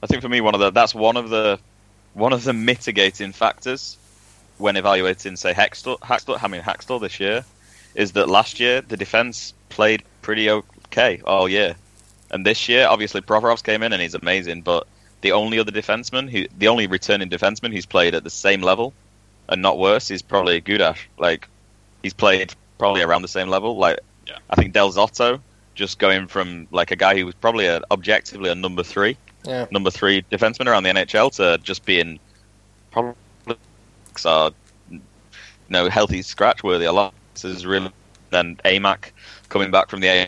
I 0.03 0.07
think 0.07 0.21
for 0.21 0.29
me, 0.29 0.41
one 0.41 0.55
of 0.55 0.59
the 0.59 0.71
that's 0.71 0.95
one 0.95 1.15
of 1.15 1.29
the 1.29 1.59
one 2.13 2.33
of 2.33 2.43
the 2.43 2.53
mitigating 2.53 3.31
factors 3.31 3.97
when 4.57 4.75
evaluating, 4.75 5.35
say, 5.35 5.53
Hextall, 5.53 5.99
Hakstol, 5.99 6.37
I 6.41 6.47
mean 6.47 6.61
Hakstol 6.61 7.01
this 7.01 7.19
year, 7.19 7.43
is 7.95 8.11
that 8.13 8.29
last 8.29 8.59
year 8.59 8.81
the 8.81 8.97
defense 8.97 9.53
played 9.69 10.03
pretty 10.21 10.47
okay 10.91 11.21
oh, 11.25 11.37
all 11.37 11.49
year, 11.49 11.75
and 12.31 12.45
this 12.45 12.67
year 12.69 12.87
obviously 12.87 13.21
Provorov's 13.21 13.61
came 13.61 13.83
in 13.83 13.93
and 13.93 14.01
he's 14.01 14.15
amazing, 14.15 14.61
but 14.61 14.87
the 15.21 15.31
only 15.31 15.59
other 15.59 15.71
defenseman, 15.71 16.29
who, 16.29 16.47
the 16.57 16.67
only 16.67 16.87
returning 16.87 17.29
defenseman 17.29 17.71
who's 17.73 17.85
played 17.85 18.15
at 18.15 18.23
the 18.23 18.29
same 18.29 18.61
level 18.61 18.93
and 19.49 19.61
not 19.61 19.77
worse 19.77 20.11
is 20.11 20.21
probably 20.21 20.61
Gudas. 20.61 20.97
Like 21.17 21.47
he's 22.03 22.13
played 22.13 22.53
probably 22.77 23.01
around 23.01 23.21
the 23.21 23.27
same 23.27 23.47
level. 23.47 23.77
Like 23.77 23.99
Yeah. 24.27 24.37
I 24.49 24.55
think 24.55 24.73
Del 24.73 24.91
Zotto 24.91 25.39
just 25.75 25.99
going 25.99 26.27
from 26.27 26.67
like 26.71 26.91
a 26.91 26.95
guy 26.95 27.15
who 27.17 27.25
was 27.25 27.35
probably 27.35 27.65
a, 27.67 27.81
objectively 27.91 28.49
a 28.49 28.55
number 28.55 28.83
three 28.83 29.17
Yeah. 29.45 29.67
number 29.71 29.91
three 29.91 30.23
defenseman 30.31 30.67
around 30.67 30.83
the 30.83 30.89
NHL 30.89 31.33
to 31.35 31.57
just 31.63 31.85
being 31.85 32.19
probably 32.91 33.15
are 34.25 34.51
you 34.89 34.99
know 35.69 35.87
healthy 35.89 36.21
scratch 36.21 36.63
worthy 36.63 36.85
a 36.85 36.91
lot. 36.91 37.13
This 37.33 37.45
is 37.45 37.65
really 37.65 37.91
then 38.31 38.57
AMAC 38.65 39.11
coming 39.49 39.71
back 39.71 39.89
from 39.89 39.99
the 40.01 40.27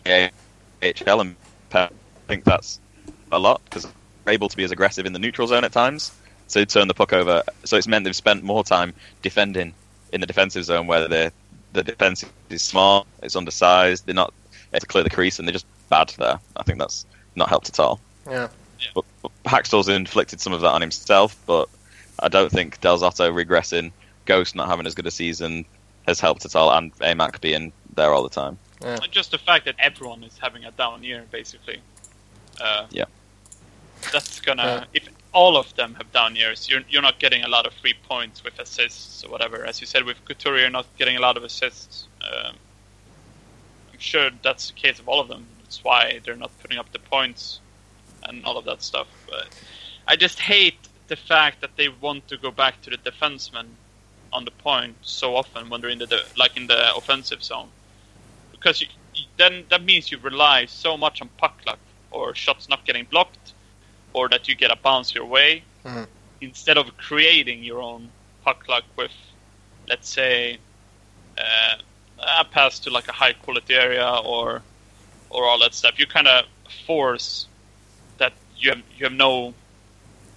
AHL 0.84 1.22
and 1.22 1.36
I 1.74 1.90
think 2.28 2.44
that's 2.44 2.80
a 3.32 3.40
lot 3.40 3.62
because 3.66 3.84
they're 3.84 4.34
able 4.34 4.50
to 4.50 4.58
be 4.58 4.64
as 4.64 4.72
aggressive 4.72 5.06
in 5.06 5.14
the 5.14 5.20
neutral 5.20 5.48
zone 5.48 5.64
at 5.64 5.72
times 5.72 6.12
to 6.50 6.66
turn 6.66 6.88
the 6.88 6.94
puck 6.94 7.14
over. 7.14 7.44
So 7.64 7.78
it's 7.78 7.88
meant 7.88 8.06
they've 8.06 8.16
spent 8.16 8.44
more 8.44 8.64
time 8.64 8.94
defending 9.22 9.74
in 10.12 10.22
the 10.22 10.28
defensive 10.28 10.64
zone 10.66 10.88
where 10.88 11.08
the 11.08 11.32
the 11.74 11.84
defense 11.84 12.24
is 12.50 12.62
small, 12.62 13.08
it's 13.24 13.36
undersized, 13.36 14.06
they're 14.06 14.14
not 14.14 14.32
able 14.72 14.82
to 14.82 14.86
clear 14.86 15.04
the 15.04 15.10
crease 15.10 15.40
and 15.40 15.48
they're 15.48 15.54
just 15.54 15.66
bad 15.90 16.14
there. 16.20 16.40
I 16.56 16.64
think 16.64 16.78
that's 16.78 17.06
not 17.36 17.50
helped 17.50 17.70
at 17.70 17.80
all. 17.80 18.00
Yeah. 18.30 18.48
But 18.94 19.06
but 19.22 19.32
Hakstol's 19.46 19.90
inflicted 19.90 20.40
some 20.40 20.54
of 20.54 20.62
that 20.62 20.70
on 20.70 20.82
himself, 20.82 21.36
but 21.48 21.68
I 22.20 22.28
don't 22.28 22.52
think 22.52 22.80
Del 22.82 23.00
Zotto 23.00 23.34
regressing, 23.34 23.92
Ghost 24.26 24.56
not 24.56 24.68
having 24.68 24.86
as 24.86 24.94
good 24.94 25.08
a 25.08 25.12
season 25.12 25.66
has 26.06 26.20
helped 26.20 26.46
at 26.46 26.56
all, 26.56 26.72
and 26.72 26.94
AMAC 27.00 27.42
being 27.42 27.72
there 27.96 28.12
all 28.12 28.24
the 28.24 28.30
time. 28.30 28.58
Just 29.12 29.32
the 29.32 29.38
fact 29.38 29.66
that 29.66 29.76
everyone 29.80 30.24
is 30.24 30.38
having 30.38 30.66
a 30.66 30.72
down 30.72 31.04
year, 31.04 31.26
basically. 31.32 31.80
Uh, 32.60 32.88
Yeah. 32.92 33.06
That's 34.12 34.40
gonna. 34.42 34.64
Yeah. 34.94 35.00
If 35.02 35.10
all 35.32 35.56
of 35.58 35.74
them 35.76 35.96
have 35.96 36.12
down 36.12 36.36
years, 36.36 36.70
you're 36.70 36.84
you're 36.90 37.02
not 37.02 37.20
getting 37.20 37.44
a 37.44 37.48
lot 37.48 37.66
of 37.66 37.74
free 37.74 37.96
points 38.08 38.44
with 38.44 38.60
assists 38.60 39.24
or 39.24 39.30
whatever. 39.30 39.66
As 39.66 39.80
you 39.82 39.88
said, 39.88 40.04
with 40.04 40.24
Couturier, 40.26 40.62
you're 40.62 40.70
not 40.70 40.86
getting 40.98 41.16
a 41.16 41.22
lot 41.22 41.38
of 41.38 41.44
assists. 41.44 42.08
Um, 42.22 42.56
I'm 43.94 44.00
sure 44.00 44.30
that's 44.42 44.68
the 44.68 44.74
case 44.74 45.00
of 45.00 45.08
all 45.08 45.20
of 45.20 45.28
them. 45.30 45.46
That's 45.62 45.84
why 45.84 46.20
they're 46.24 46.36
not 46.36 46.52
putting 46.62 46.78
up 46.78 46.92
the 46.92 47.00
points 47.00 47.62
and 48.24 48.46
all 48.46 48.58
of 48.58 48.66
that 48.66 48.84
stuff. 48.84 49.08
But 49.30 49.48
I 50.08 50.16
just 50.16 50.40
hate 50.40 50.78
the 51.08 51.16
fact 51.16 51.62
that 51.62 51.76
they 51.78 51.90
want 51.90 52.28
to 52.28 52.38
go 52.38 52.52
back 52.52 52.82
to 52.82 52.90
the 52.90 52.98
defenseman 52.98 53.68
on 54.32 54.46
the 54.46 54.52
point 54.52 54.96
so 55.02 55.36
often 55.36 55.70
when 55.70 55.80
they're 55.82 55.90
in 55.90 56.00
the 56.00 56.08
de- 56.08 56.24
like 56.38 56.58
in 56.58 56.68
the 56.68 56.96
offensive 56.96 57.44
zone, 57.44 57.70
because 58.64 58.82
you, 58.82 58.88
then 59.38 59.66
that 59.70 59.84
means 59.84 60.12
you 60.12 60.18
rely 60.20 60.66
so 60.66 60.98
much 60.98 61.22
on 61.22 61.30
puck 61.38 61.60
luck 61.68 61.80
or 62.12 62.34
shots 62.34 62.70
not 62.70 62.86
getting 62.86 63.06
blocked, 63.06 63.54
or 64.14 64.30
that 64.30 64.48
you 64.48 64.56
get 64.56 64.72
a 64.72 64.76
bounce 64.78 65.14
your 65.14 65.26
way. 65.26 65.64
Mhm. 65.86 66.08
instead 66.42 66.78
of 66.78 66.98
creating 66.98 67.64
your 67.64 67.82
own 67.82 68.12
puck 68.44 68.68
luck 68.68 68.84
with, 68.98 69.12
let's 69.88 70.10
say, 70.10 70.60
uh, 71.38 71.76
a 72.20 72.46
pass 72.46 72.80
to 72.80 72.90
like 72.90 73.08
a 73.08 73.14
high 73.14 73.34
quality 73.34 73.74
area 73.74 74.08
or 74.26 74.62
or 75.30 75.46
all 75.46 75.60
that 75.60 75.74
stuff, 75.74 76.00
you 76.00 76.06
kind 76.08 76.28
of 76.28 76.46
force 76.86 77.48
that 78.18 78.34
you 78.58 78.70
have 78.72 78.84
you 78.98 79.06
have 79.06 79.14
no 79.14 79.54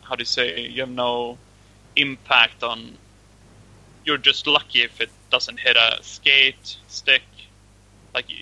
how 0.02 0.14
do 0.16 0.22
you 0.22 0.26
say 0.26 0.60
you 0.60 0.80
have 0.80 0.90
no 0.90 1.38
impact 1.96 2.62
on. 2.62 2.98
You're 4.04 4.18
just 4.18 4.46
lucky 4.46 4.82
if 4.82 5.00
it 5.00 5.10
doesn't 5.30 5.58
hit 5.58 5.76
a 5.76 5.98
skate 6.02 6.76
stick. 6.88 7.22
Like 8.16 8.30
you, 8.30 8.38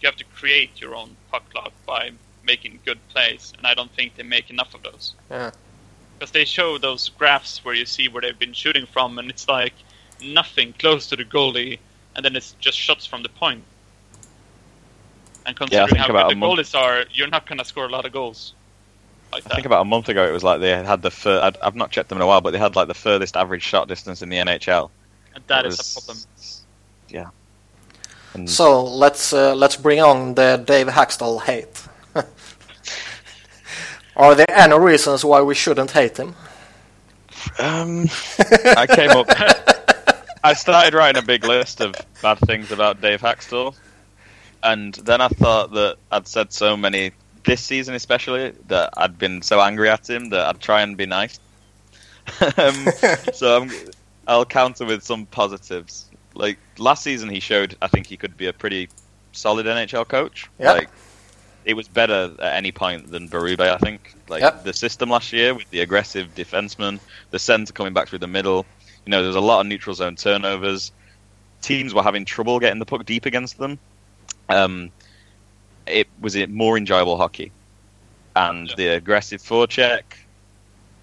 you 0.00 0.06
have 0.06 0.16
to 0.16 0.24
create 0.36 0.80
your 0.80 0.94
own 0.94 1.16
puck 1.32 1.42
luck 1.54 1.72
by 1.84 2.12
making 2.44 2.78
good 2.84 2.98
plays, 3.08 3.52
and 3.58 3.66
I 3.66 3.74
don't 3.74 3.90
think 3.90 4.14
they 4.16 4.22
make 4.22 4.50
enough 4.50 4.72
of 4.74 4.82
those. 4.84 5.14
Yeah. 5.30 5.50
Because 6.18 6.30
they 6.30 6.44
show 6.44 6.78
those 6.78 7.08
graphs 7.10 7.64
where 7.64 7.74
you 7.74 7.84
see 7.86 8.06
where 8.08 8.22
they've 8.22 8.38
been 8.38 8.52
shooting 8.52 8.86
from, 8.86 9.18
and 9.18 9.28
it's 9.28 9.48
like 9.48 9.74
nothing 10.22 10.72
close 10.78 11.08
to 11.08 11.16
the 11.16 11.24
goalie, 11.24 11.80
and 12.14 12.24
then 12.24 12.36
it's 12.36 12.52
just 12.60 12.78
shots 12.78 13.04
from 13.04 13.24
the 13.24 13.28
point. 13.28 13.64
And 15.44 15.56
considering 15.56 15.88
think 15.88 15.98
how 16.00 16.06
good 16.06 16.14
the 16.14 16.26
a 16.28 16.34
month- 16.36 16.58
goalies 16.60 16.78
are, 16.78 17.04
you're 17.12 17.28
not 17.28 17.46
going 17.46 17.58
to 17.58 17.64
score 17.64 17.86
a 17.86 17.90
lot 17.90 18.04
of 18.04 18.12
goals 18.12 18.54
like 19.32 19.44
I 19.44 19.48
that. 19.48 19.54
think 19.56 19.66
about 19.66 19.82
a 19.82 19.84
month 19.84 20.08
ago 20.08 20.24
it 20.28 20.32
was 20.32 20.44
like 20.44 20.60
they 20.60 20.70
had 20.70 21.02
the 21.02 21.10
fur- 21.10 21.40
I'd, 21.42 21.56
I've 21.58 21.74
not 21.74 21.90
checked 21.90 22.08
them 22.10 22.18
in 22.18 22.22
a 22.22 22.26
while, 22.28 22.40
but 22.40 22.52
they 22.52 22.58
had 22.58 22.76
like 22.76 22.86
the 22.86 22.94
furthest 22.94 23.36
average 23.36 23.62
shot 23.64 23.88
distance 23.88 24.22
in 24.22 24.28
the 24.28 24.36
NHL. 24.36 24.90
and 25.34 25.42
that 25.48 25.64
It 25.64 25.72
is 25.72 25.78
was- 25.78 25.96
a 25.96 26.00
problem. 26.00 26.18
Yeah. 27.08 27.30
And 28.34 28.48
So 28.48 28.84
let's 28.84 29.32
uh, 29.32 29.54
let's 29.54 29.76
bring 29.76 30.00
on 30.00 30.34
the 30.34 30.62
Dave 30.64 30.88
Hakstol 30.88 31.42
hate. 31.42 31.82
Are 34.16 34.34
there 34.34 34.50
any 34.50 34.78
reasons 34.78 35.24
why 35.24 35.42
we 35.42 35.54
shouldn't 35.54 35.90
hate 35.90 36.16
him? 36.16 36.34
um, 37.58 38.08
I 38.76 38.86
came 38.88 39.10
up. 39.10 39.26
I 40.44 40.54
started 40.54 40.94
writing 40.94 41.22
a 41.22 41.26
big 41.26 41.44
list 41.44 41.80
of 41.80 41.94
bad 42.22 42.38
things 42.38 42.70
about 42.70 43.00
Dave 43.00 43.20
Hakstol, 43.20 43.74
and 44.62 44.94
then 44.94 45.20
I 45.20 45.28
thought 45.28 45.72
that 45.72 45.96
I'd 46.10 46.28
said 46.28 46.52
so 46.52 46.76
many 46.76 47.12
this 47.44 47.60
season, 47.60 47.94
especially 47.94 48.52
that 48.68 48.90
I'd 48.96 49.18
been 49.18 49.42
so 49.42 49.60
angry 49.60 49.88
at 49.88 50.08
him 50.08 50.30
that 50.30 50.46
I'd 50.46 50.60
try 50.60 50.82
and 50.82 50.96
be 50.96 51.06
nice. 51.06 51.38
um, 52.56 52.86
so 53.32 53.62
I'm, 53.62 53.70
I'll 54.26 54.44
counter 54.44 54.84
with 54.84 55.02
some 55.02 55.26
positives. 55.26 56.10
Like 56.36 56.58
last 56.78 57.02
season, 57.02 57.28
he 57.30 57.40
showed 57.40 57.76
I 57.82 57.88
think 57.88 58.06
he 58.06 58.16
could 58.16 58.36
be 58.36 58.46
a 58.46 58.52
pretty 58.52 58.88
solid 59.32 59.66
NHL 59.66 60.06
coach. 60.08 60.48
Yeah. 60.58 60.72
Like 60.72 60.88
it 61.64 61.74
was 61.74 61.88
better 61.88 62.32
at 62.40 62.54
any 62.54 62.70
point 62.72 63.10
than 63.10 63.28
Berube, 63.28 63.60
I 63.60 63.78
think. 63.78 64.14
Like 64.28 64.42
Yep. 64.42 64.64
the 64.64 64.72
system 64.72 65.10
last 65.10 65.32
year 65.32 65.54
with 65.54 65.68
the 65.70 65.80
aggressive 65.80 66.34
defenseman, 66.34 67.00
the 67.30 67.38
centre 67.38 67.72
coming 67.72 67.92
back 67.92 68.08
through 68.08 68.20
the 68.20 68.26
middle. 68.28 68.64
You 69.04 69.10
know, 69.10 69.22
there's 69.22 69.34
a 69.36 69.40
lot 69.40 69.60
of 69.60 69.66
neutral 69.66 69.94
zone 69.94 70.16
turnovers. 70.16 70.92
Teams 71.62 71.94
were 71.94 72.02
having 72.02 72.24
trouble 72.24 72.60
getting 72.60 72.78
the 72.78 72.86
puck 72.86 73.04
deep 73.04 73.26
against 73.26 73.58
them. 73.58 73.78
Um, 74.48 74.90
it 75.86 76.06
was 76.20 76.34
it 76.36 76.50
more 76.50 76.76
enjoyable 76.76 77.16
hockey, 77.16 77.50
and 78.34 78.68
Yeah. 78.68 78.74
the 78.76 78.86
aggressive 78.88 79.40
forecheck. 79.42 80.02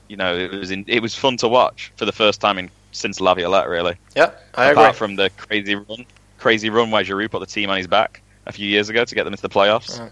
You 0.08 0.18
know, 0.18 0.36
it 0.38 0.52
was 0.52 0.70
in, 0.72 0.86
it 0.88 1.02
was 1.02 1.16
fun 1.16 1.38
to 1.38 1.48
watch 1.48 1.92
for 1.96 2.06
the 2.06 2.12
first 2.12 2.40
time 2.40 2.58
in 2.60 2.70
since 2.94 3.20
Laviolette, 3.20 3.68
really. 3.68 3.96
Yeah, 4.16 4.32
I 4.56 4.72
Apart 4.72 4.88
agree. 4.90 4.98
from 4.98 5.16
the 5.16 5.30
crazy 5.32 5.76
run, 5.76 6.06
crazy 6.38 6.70
run 6.70 6.92
where 6.92 7.04
Giroux 7.04 7.28
put 7.28 7.40
the 7.40 7.46
team 7.46 7.70
on 7.70 7.78
his 7.78 7.88
back 7.88 8.22
a 8.46 8.52
few 8.52 8.68
years 8.68 8.90
ago 8.90 9.04
to 9.06 9.16
get 9.16 9.24
them 9.24 9.34
into 9.34 9.42
the 9.42 9.50
playoffs. 9.50 10.12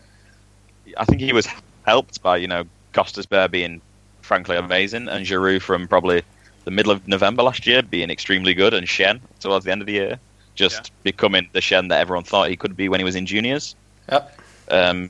I 0.97 1.05
think 1.05 1.21
he 1.21 1.33
was 1.33 1.47
helped 1.85 2.21
by 2.21 2.37
you 2.37 2.47
know 2.47 2.63
Gostisbehere 2.93 3.49
being 3.49 3.81
frankly 4.21 4.57
amazing, 4.57 5.07
and 5.07 5.25
Giroux 5.25 5.59
from 5.59 5.87
probably 5.87 6.23
the 6.65 6.71
middle 6.71 6.91
of 6.91 7.07
November 7.07 7.43
last 7.43 7.65
year 7.65 7.81
being 7.81 8.09
extremely 8.09 8.53
good, 8.53 8.73
and 8.73 8.85
Schenn 8.87 9.21
towards 9.39 9.65
the 9.65 9.71
end 9.71 9.81
of 9.81 9.87
the 9.87 9.93
year 9.93 10.19
just 10.55 10.91
becoming 11.03 11.47
the 11.53 11.59
Schenn 11.59 11.89
that 11.89 11.99
everyone 11.99 12.23
thought 12.23 12.49
he 12.49 12.55
could 12.55 12.75
be 12.75 12.89
when 12.89 12.99
he 12.99 13.03
was 13.03 13.15
in 13.15 13.25
juniors. 13.25 13.75
Yep. 14.11 14.39
Um, 14.69 15.09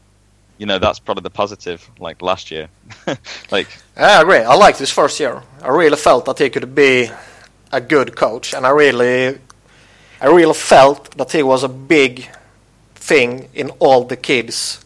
you 0.57 0.68
know 0.68 0.77
that's 0.77 0.99
probably 0.99 1.23
the 1.23 1.31
positive. 1.31 1.89
Like 1.99 2.22
last 2.22 2.52
year, 2.52 2.69
like 3.52 3.68
I 3.98 4.22
agree. 4.22 4.38
I 4.38 4.53
liked 4.53 4.77
his 4.77 4.91
first 4.91 5.19
year. 5.19 5.41
I 5.61 5.69
really 5.69 5.98
felt 5.98 6.26
that 6.26 6.38
he 6.38 6.49
could 6.49 6.76
be 6.76 7.10
a 7.72 7.81
good 7.81 8.15
coach, 8.15 8.53
and 8.53 8.65
I 8.65 8.69
really, 8.69 9.39
I 10.19 10.27
really 10.27 10.53
felt 10.53 11.18
that 11.18 11.31
he 11.31 11.43
was 11.43 11.64
a 11.64 11.69
big 11.69 12.30
thing 12.95 13.49
in 13.53 13.69
all 13.80 14.03
the 14.03 14.18
kids 14.18 14.84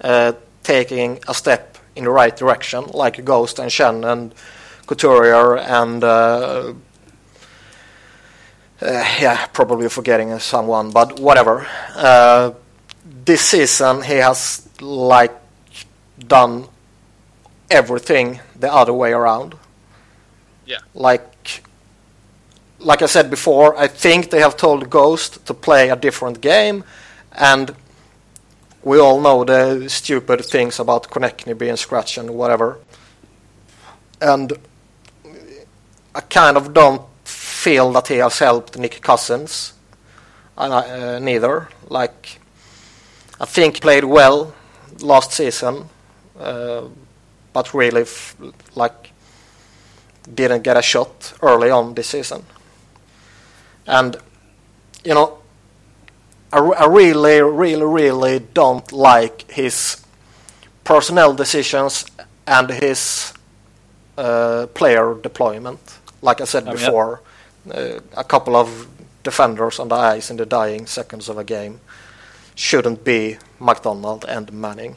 uh, 0.00 0.32
taking 0.62 1.18
a 1.28 1.34
step 1.34 1.78
in 1.96 2.04
the 2.04 2.10
right 2.10 2.36
direction, 2.36 2.84
like 2.92 3.24
Ghost 3.24 3.58
and 3.58 3.70
Schenn 3.70 4.04
and 4.04 4.34
Couturier 4.86 5.58
and 5.58 6.02
uh, 6.04 6.72
uh, 8.80 9.04
yeah, 9.20 9.46
probably 9.46 9.88
forgetting 9.88 10.38
someone, 10.38 10.90
but 10.90 11.18
whatever. 11.18 11.66
Uh, 11.94 12.52
this 13.24 13.42
season 13.42 14.02
he 14.02 14.14
has 14.14 14.68
like 14.80 15.34
done 16.18 16.68
everything 17.70 18.40
the 18.58 18.72
other 18.72 18.92
way 18.92 19.12
around. 19.12 19.54
Yeah. 20.66 20.78
Like 20.94 21.37
like 22.80 23.02
I 23.02 23.06
said 23.06 23.30
before, 23.30 23.76
I 23.76 23.88
think 23.88 24.30
they 24.30 24.40
have 24.40 24.56
told 24.56 24.88
Ghost 24.90 25.44
to 25.46 25.54
play 25.54 25.90
a 25.90 25.96
different 25.96 26.40
game 26.40 26.84
and 27.32 27.74
we 28.82 28.98
all 28.98 29.20
know 29.20 29.44
the 29.44 29.88
stupid 29.88 30.44
things 30.44 30.78
about 30.78 31.10
Konecny 31.10 31.56
being 31.56 31.76
scratched 31.76 32.18
and 32.18 32.30
whatever. 32.30 32.78
And 34.20 34.52
I 36.14 36.20
kind 36.20 36.56
of 36.56 36.72
don't 36.72 37.02
feel 37.24 37.92
that 37.92 38.08
he 38.08 38.16
has 38.16 38.38
helped 38.38 38.78
Nick 38.78 39.00
Cousins. 39.02 39.74
And 40.56 40.72
I, 40.72 40.78
uh, 40.78 41.18
neither. 41.18 41.68
Like, 41.88 42.40
I 43.40 43.44
think 43.44 43.76
he 43.76 43.80
played 43.80 44.04
well 44.04 44.54
last 45.00 45.32
season, 45.32 45.84
uh, 46.38 46.82
but 47.52 47.74
really, 47.74 48.04
like, 48.74 49.12
didn't 50.34 50.62
get 50.62 50.76
a 50.76 50.82
shot 50.82 51.34
early 51.42 51.70
on 51.70 51.94
this 51.94 52.08
season. 52.08 52.44
And, 53.88 54.16
you 55.04 55.14
know, 55.14 55.38
I, 56.52 56.58
I 56.58 56.86
really, 56.86 57.40
really, 57.42 57.84
really 57.84 58.38
don't 58.38 58.92
like 58.92 59.50
his 59.50 60.04
personnel 60.84 61.34
decisions 61.34 62.04
and 62.46 62.70
his 62.70 63.32
uh, 64.16 64.66
player 64.74 65.14
deployment. 65.22 65.80
Like 66.22 66.40
I 66.40 66.44
said 66.44 66.64
Oh, 66.64 66.66
yeah. 66.66 66.72
before, 66.72 67.20
uh, 67.74 68.00
a 68.16 68.24
couple 68.24 68.54
of 68.56 68.86
defenders 69.22 69.78
on 69.78 69.88
the 69.88 69.94
ice 69.96 70.30
in 70.30 70.36
the 70.36 70.46
dying 70.46 70.86
seconds 70.86 71.28
of 71.28 71.38
a 71.38 71.44
game 71.44 71.80
shouldn't 72.54 73.04
be 73.04 73.38
MacDonald 73.60 74.24
and 74.28 74.52
Manning. 74.52 74.96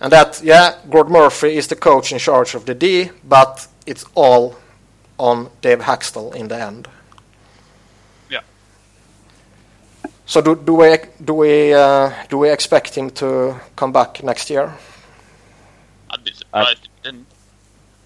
And 0.00 0.12
that, 0.12 0.40
yeah, 0.44 0.76
Gord 0.88 1.08
Murphy 1.10 1.56
is 1.56 1.66
the 1.66 1.74
coach 1.74 2.12
in 2.12 2.18
charge 2.18 2.54
of 2.54 2.64
the 2.66 2.74
D, 2.74 3.10
but 3.24 3.66
it's 3.84 4.04
all 4.14 4.54
on 5.18 5.50
Dave 5.60 5.80
Hakstol 5.80 6.34
in 6.34 6.48
the 6.48 6.60
end. 6.60 6.88
Yeah. 8.30 8.40
So 10.26 10.40
do, 10.40 10.56
do 10.56 10.74
we 10.74 10.98
do 11.24 11.34
we 11.34 11.74
uh, 11.74 12.12
do 12.28 12.38
we 12.38 12.50
expect 12.50 12.94
him 12.94 13.10
to 13.10 13.60
come 13.76 13.92
back 13.92 14.22
next 14.22 14.50
year? 14.50 14.72
I'd 16.10 16.24
be 16.24 16.32
surprised 16.32 16.78
if 16.78 16.84
it 16.84 17.02
didn't. 17.02 17.26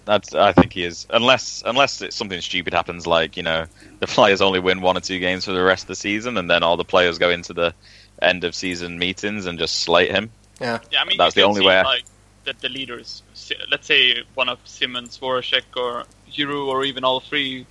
That's 0.05 0.33
I 0.35 0.51
think 0.51 0.73
he 0.73 0.83
is 0.83 1.07
unless 1.09 1.63
unless 1.65 2.01
it's 2.01 2.15
something 2.15 2.41
stupid 2.41 2.73
happens 2.73 3.07
like 3.07 3.37
you 3.37 3.43
know 3.43 3.67
the 3.99 4.07
Flyers 4.07 4.41
only 4.41 4.59
win 4.59 4.81
one 4.81 4.97
or 4.97 4.99
two 4.99 5.19
games 5.19 5.45
for 5.45 5.53
the 5.53 5.63
rest 5.63 5.83
of 5.83 5.87
the 5.87 5.95
season 5.95 6.37
and 6.37 6.49
then 6.49 6.61
all 6.61 6.75
the 6.75 6.83
players 6.83 7.17
go 7.17 7.29
into 7.29 7.53
the 7.53 7.73
end 8.21 8.43
of 8.43 8.53
season 8.53 8.99
meetings 8.99 9.45
and 9.45 9.57
just 9.57 9.81
slate 9.81 10.11
him. 10.11 10.29
Yeah, 10.59 10.79
yeah. 10.91 11.01
I 11.01 11.05
mean, 11.05 11.17
That's 11.17 11.35
you 11.35 11.41
the 11.41 11.45
can 11.45 11.49
only 11.49 11.61
see, 11.61 11.67
way 11.67 11.83
Like 11.83 12.03
that, 12.45 12.59
the 12.59 12.69
leaders. 12.69 13.23
Let's 13.69 13.87
say 13.87 14.23
one 14.33 14.49
of 14.49 14.59
Simmonds, 14.65 15.17
Voracek, 15.17 15.63
or 15.75 16.03
Giroux, 16.33 16.67
or 16.69 16.83
even 16.83 17.03
all 17.03 17.19
three, 17.19 17.65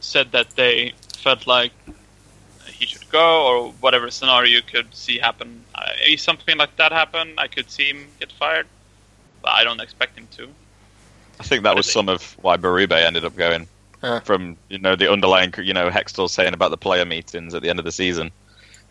said 0.00 0.32
that 0.32 0.50
they 0.56 0.92
felt 1.16 1.46
like 1.46 1.72
he 2.66 2.86
should 2.86 3.08
go, 3.10 3.46
or 3.46 3.72
whatever 3.80 4.10
scenario 4.10 4.56
you 4.56 4.62
could 4.62 4.94
see 4.94 5.18
happen. 5.18 5.64
Uh, 5.74 5.90
if 6.00 6.20
something 6.20 6.56
like 6.58 6.76
that 6.76 6.92
happen, 6.92 7.34
I 7.38 7.48
could 7.48 7.70
see 7.70 7.84
him 7.90 8.06
get 8.20 8.30
fired, 8.32 8.66
but 9.42 9.50
I 9.52 9.64
don't 9.64 9.80
expect 9.80 10.16
him 10.18 10.28
to. 10.36 10.48
I 11.40 11.44
think 11.44 11.62
that 11.62 11.70
What 11.70 11.78
was 11.78 11.90
some 11.90 12.08
of 12.08 12.36
why 12.42 12.56
Berube 12.56 12.92
ended 12.92 13.24
up 13.24 13.36
going 13.36 13.66
Yeah. 14.02 14.20
from 14.20 14.56
you 14.68 14.78
know 14.78 14.96
the 14.96 15.10
underlying 15.10 15.52
you 15.58 15.72
know 15.72 15.88
Hextall 15.90 16.28
saying 16.28 16.54
about 16.54 16.70
the 16.70 16.76
player 16.76 17.04
meetings 17.04 17.54
at 17.54 17.62
the 17.62 17.70
end 17.70 17.78
of 17.78 17.84
the 17.84 17.92
season. 17.92 18.30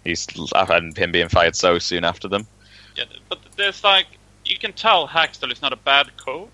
He's 0.03 0.27
I've 0.55 0.69
had 0.69 0.97
him 0.97 1.11
being 1.11 1.29
fired 1.29 1.55
so 1.55 1.79
soon 1.79 2.03
after 2.05 2.27
them. 2.27 2.47
Yeah, 2.95 3.05
but 3.29 3.39
there's 3.57 3.83
like 3.83 4.07
you 4.45 4.57
can 4.57 4.73
tell 4.73 5.07
Hakstol 5.07 5.51
is 5.51 5.61
not 5.61 5.73
a 5.73 5.77
bad 5.77 6.15
coach, 6.17 6.49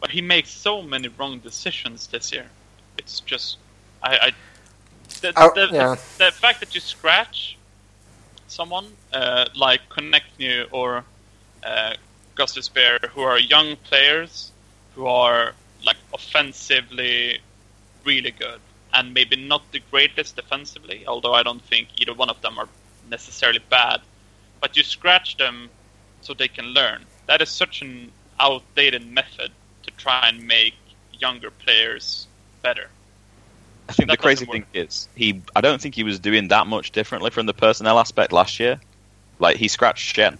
but 0.00 0.10
he 0.10 0.20
makes 0.20 0.50
so 0.50 0.82
many 0.82 1.08
wrong 1.08 1.38
decisions 1.38 2.06
this 2.08 2.32
year. 2.32 2.46
It's 2.98 3.20
just 3.20 3.58
I, 4.02 4.16
I 4.16 4.32
the, 5.20 5.32
Oh, 5.36 5.52
the, 5.54 5.68
yeah. 5.72 5.94
the, 5.94 6.24
the 6.26 6.32
fact 6.32 6.60
that 6.60 6.74
you 6.74 6.80
scratch 6.80 7.56
someone 8.46 8.86
uh, 9.12 9.46
like 9.54 9.80
Konecny 9.90 10.66
or 10.70 11.04
uh, 11.64 11.94
Gostisbehere, 12.36 13.04
who 13.08 13.22
are 13.22 13.38
young 13.38 13.76
players 13.76 14.52
who 14.94 15.06
are 15.06 15.52
like 15.84 15.96
offensively 16.12 17.38
really 18.04 18.30
good, 18.30 18.60
and 18.94 19.12
maybe 19.14 19.36
not 19.36 19.62
the 19.72 19.80
greatest 19.90 20.36
defensively. 20.36 21.04
Although 21.06 21.34
I 21.34 21.42
don't 21.42 21.62
think 21.62 21.88
either 21.98 22.14
one 22.14 22.30
of 22.30 22.40
them 22.40 22.58
are 22.58 22.68
necessarily 23.10 23.60
bad, 23.70 24.00
but 24.60 24.76
you 24.76 24.82
scratch 24.82 25.36
them 25.36 25.70
so 26.20 26.34
they 26.34 26.48
can 26.48 26.66
learn. 26.66 27.04
That 27.26 27.42
is 27.42 27.48
such 27.48 27.82
an 27.82 28.12
outdated 28.40 29.06
method 29.06 29.50
try 29.98 30.28
and 30.28 30.46
make 30.46 30.74
younger 31.12 31.50
players 31.50 32.26
better. 32.62 32.88
I 33.88 33.92
think 33.92 34.08
That 34.08 34.18
the 34.18 34.22
crazy 34.22 34.44
thing 34.44 34.64
is 34.74 35.08
he. 35.14 35.40
I 35.56 35.60
don't 35.60 35.80
think 35.80 35.94
he 35.94 36.04
was 36.04 36.18
doing 36.18 36.48
that 36.48 36.66
much 36.66 36.92
differently 36.92 37.30
from 37.30 37.46
the 37.46 37.54
personnel 37.54 37.98
aspect 37.98 38.32
last 38.32 38.60
year. 38.60 38.80
Like 39.38 39.56
he 39.56 39.68
scratched 39.68 40.14
Schenn. 40.14 40.36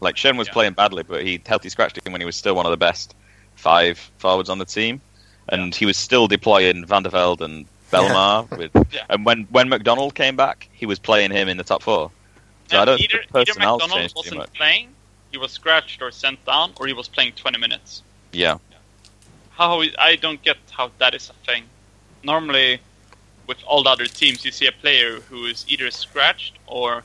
Like 0.00 0.16
Schenn 0.16 0.36
was 0.36 0.48
Yeah. 0.48 0.52
playing 0.54 0.72
badly, 0.74 1.02
but 1.04 1.22
he 1.24 1.40
healthy 1.44 1.68
scratched 1.68 1.98
him 2.04 2.12
when 2.12 2.20
he 2.20 2.24
was 2.24 2.36
still 2.36 2.54
one 2.54 2.66
of 2.66 2.70
the 2.70 2.76
best 2.76 3.14
five 3.54 3.98
forwards 4.18 4.48
on 4.48 4.58
the 4.58 4.64
team, 4.64 5.00
and 5.48 5.74
he 5.74 5.86
was 5.86 5.96
still 5.96 6.26
deploying 6.26 6.84
VandeVelde 6.84 7.42
and 7.42 7.66
Bellemare 7.92 8.50
with. 8.58 8.72
Yeah. 8.92 9.04
And 9.08 9.24
when 9.24 9.44
when 9.50 9.68
MacDonald 9.68 10.14
came 10.14 10.34
back, 10.36 10.68
he 10.72 10.86
was 10.86 10.98
playing 10.98 11.30
him 11.30 11.48
in 11.48 11.56
the 11.58 11.64
top 11.64 11.82
four. 11.82 12.10
So 12.70 12.80
I 12.80 12.84
don't 12.84 13.00
either, 13.00 13.20
the 13.32 13.40
either 13.40 13.52
MacDonald 13.58 14.12
wasn't 14.16 14.52
playing, 14.54 14.88
he 15.32 15.38
was 15.38 15.50
scratched 15.52 16.00
or 16.02 16.10
sent 16.12 16.44
down, 16.44 16.72
or 16.78 16.86
he 16.86 16.92
was 16.92 17.08
playing 17.08 17.32
20 17.32 17.58
minutes. 17.58 18.02
Yeah, 18.32 18.58
How 19.60 19.82
I 19.98 20.16
don't 20.16 20.42
get 20.42 20.56
how 20.70 20.90
that 20.96 21.14
is 21.14 21.28
a 21.28 21.34
thing. 21.44 21.64
Normally, 22.24 22.80
with 23.46 23.58
all 23.64 23.82
the 23.82 23.90
other 23.90 24.06
teams, 24.06 24.42
you 24.42 24.52
see 24.52 24.66
a 24.66 24.72
player 24.72 25.20
who 25.20 25.44
is 25.44 25.66
either 25.68 25.90
scratched 25.90 26.54
or 26.66 27.04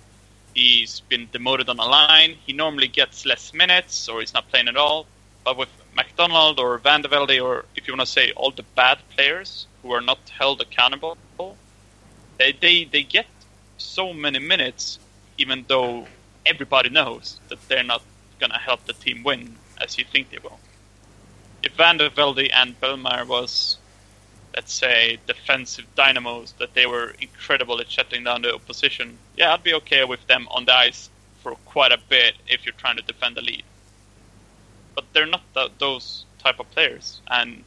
he's 0.53 1.01
been 1.09 1.27
demoted 1.33 1.67
on 1.67 1.77
a 1.79 1.85
line. 1.85 2.37
He 2.47 2.53
normally 2.53 2.87
gets 2.87 3.25
less 3.25 3.53
minutes 3.53 4.07
or 4.07 4.21
he's 4.21 4.33
not 4.33 4.47
playing 4.47 4.69
at 4.69 4.77
all. 4.77 5.05
But 5.43 5.57
with 5.57 5.67
MacDonald 5.97 6.57
or 6.57 6.79
VandeVelde, 6.79 7.43
or 7.43 7.65
if 7.75 7.89
you 7.89 7.93
want 7.93 8.07
to 8.07 8.13
say 8.17 8.31
all 8.37 8.51
the 8.51 8.63
bad 8.81 8.99
players 9.13 9.67
who 9.81 9.91
are 9.91 9.99
not 9.99 10.19
held 10.29 10.61
accountable, 10.61 11.17
they, 12.37 12.53
they, 12.53 12.85
they 12.85 13.03
get 13.03 13.27
so 13.77 14.13
many 14.13 14.39
minutes, 14.39 14.97
even 15.37 15.65
though 15.67 16.07
everybody 16.45 16.87
knows 16.87 17.37
that 17.49 17.59
they're 17.67 17.83
not 17.83 18.01
going 18.39 18.53
to 18.53 18.59
help 18.59 18.85
the 18.85 18.93
team 18.93 19.23
win 19.25 19.57
as 19.81 19.97
you 19.97 20.05
think 20.05 20.29
they 20.29 20.37
will. 20.37 20.57
If 21.65 21.75
VandeVelde 21.77 22.51
and 22.53 22.79
Bellemare 22.79 23.27
was, 23.27 23.77
let's 24.55 24.71
say, 24.71 25.17
defensive 25.25 25.85
dynamos, 25.95 26.53
that 26.59 26.75
they 26.75 26.85
were 26.85 27.15
incredible 27.19 27.81
at 27.81 27.89
shutting 27.89 28.23
down 28.23 28.43
the 28.43 28.53
opposition, 28.53 29.17
yeah, 29.35 29.51
I'd 29.51 29.63
be 29.63 29.73
okay 29.73 30.05
with 30.05 30.25
them 30.27 30.47
on 30.51 30.65
the 30.65 30.75
ice 30.77 31.09
for 31.41 31.55
quite 31.65 31.91
a 31.91 31.97
bit 32.07 32.35
if 32.47 32.65
you're 32.65 32.73
trying 32.77 32.97
to 32.97 33.03
defend 33.03 33.35
the 33.35 33.41
lead. 33.41 33.63
But 34.93 35.05
they're 35.11 35.25
not 35.25 35.41
th- 35.55 35.71
those 35.79 36.25
type 36.37 36.59
of 36.59 36.69
players, 36.71 37.19
and 37.31 37.63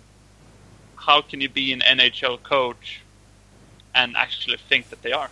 how 0.97 1.21
can 1.21 1.41
you 1.41 1.49
be 1.49 1.73
an 1.73 1.81
NHL 1.81 2.41
coach 2.45 3.01
and 3.97 4.17
actually 4.17 4.59
think 4.69 4.91
that 4.91 5.03
they 5.03 5.13
are? 5.13 5.31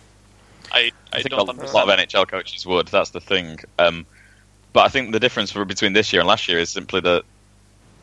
I, 0.73 0.91
I, 1.13 1.19
I 1.19 1.21
think 1.21 1.29
don't 1.29 1.47
a 1.47 1.51
understand. 1.51 1.73
lot 1.73 1.89
of 1.89 1.99
NHL 1.99 2.27
coaches 2.27 2.65
would. 2.65 2.89
That's 2.89 3.11
the 3.11 3.21
thing. 3.21 3.59
Um, 3.79 4.05
but 4.73 4.81
I 4.85 4.89
think 4.89 5.13
the 5.13 5.19
difference 5.21 5.51
for, 5.51 5.63
between 5.63 5.93
this 5.93 6.11
year 6.11 6.19
and 6.19 6.27
last 6.27 6.49
year 6.49 6.59
is 6.59 6.69
simply 6.69 6.99
that 7.01 7.23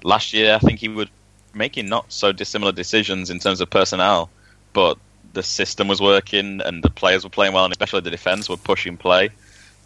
last 0.05 0.33
year 0.33 0.55
I 0.55 0.59
think 0.61 0.79
he 0.79 0.89
was 0.89 1.09
making 1.53 1.89
not 1.89 2.13
so 2.13 2.31
dissimilar 2.31 2.71
decisions 2.73 3.31
in 3.31 3.41
terms 3.41 3.61
of 3.61 3.71
personnel, 3.71 4.31
but 4.73 4.99
the 5.33 5.43
system 5.43 5.89
was 5.89 6.01
working 6.01 6.61
and 6.61 6.83
the 6.83 6.91
players 6.91 7.25
were 7.25 7.31
playing 7.31 7.53
well, 7.53 7.65
and 7.65 7.73
especially 7.73 8.01
the 8.01 8.11
defense 8.11 8.49
were 8.49 8.57
pushing 8.57 8.97
play, 8.97 9.31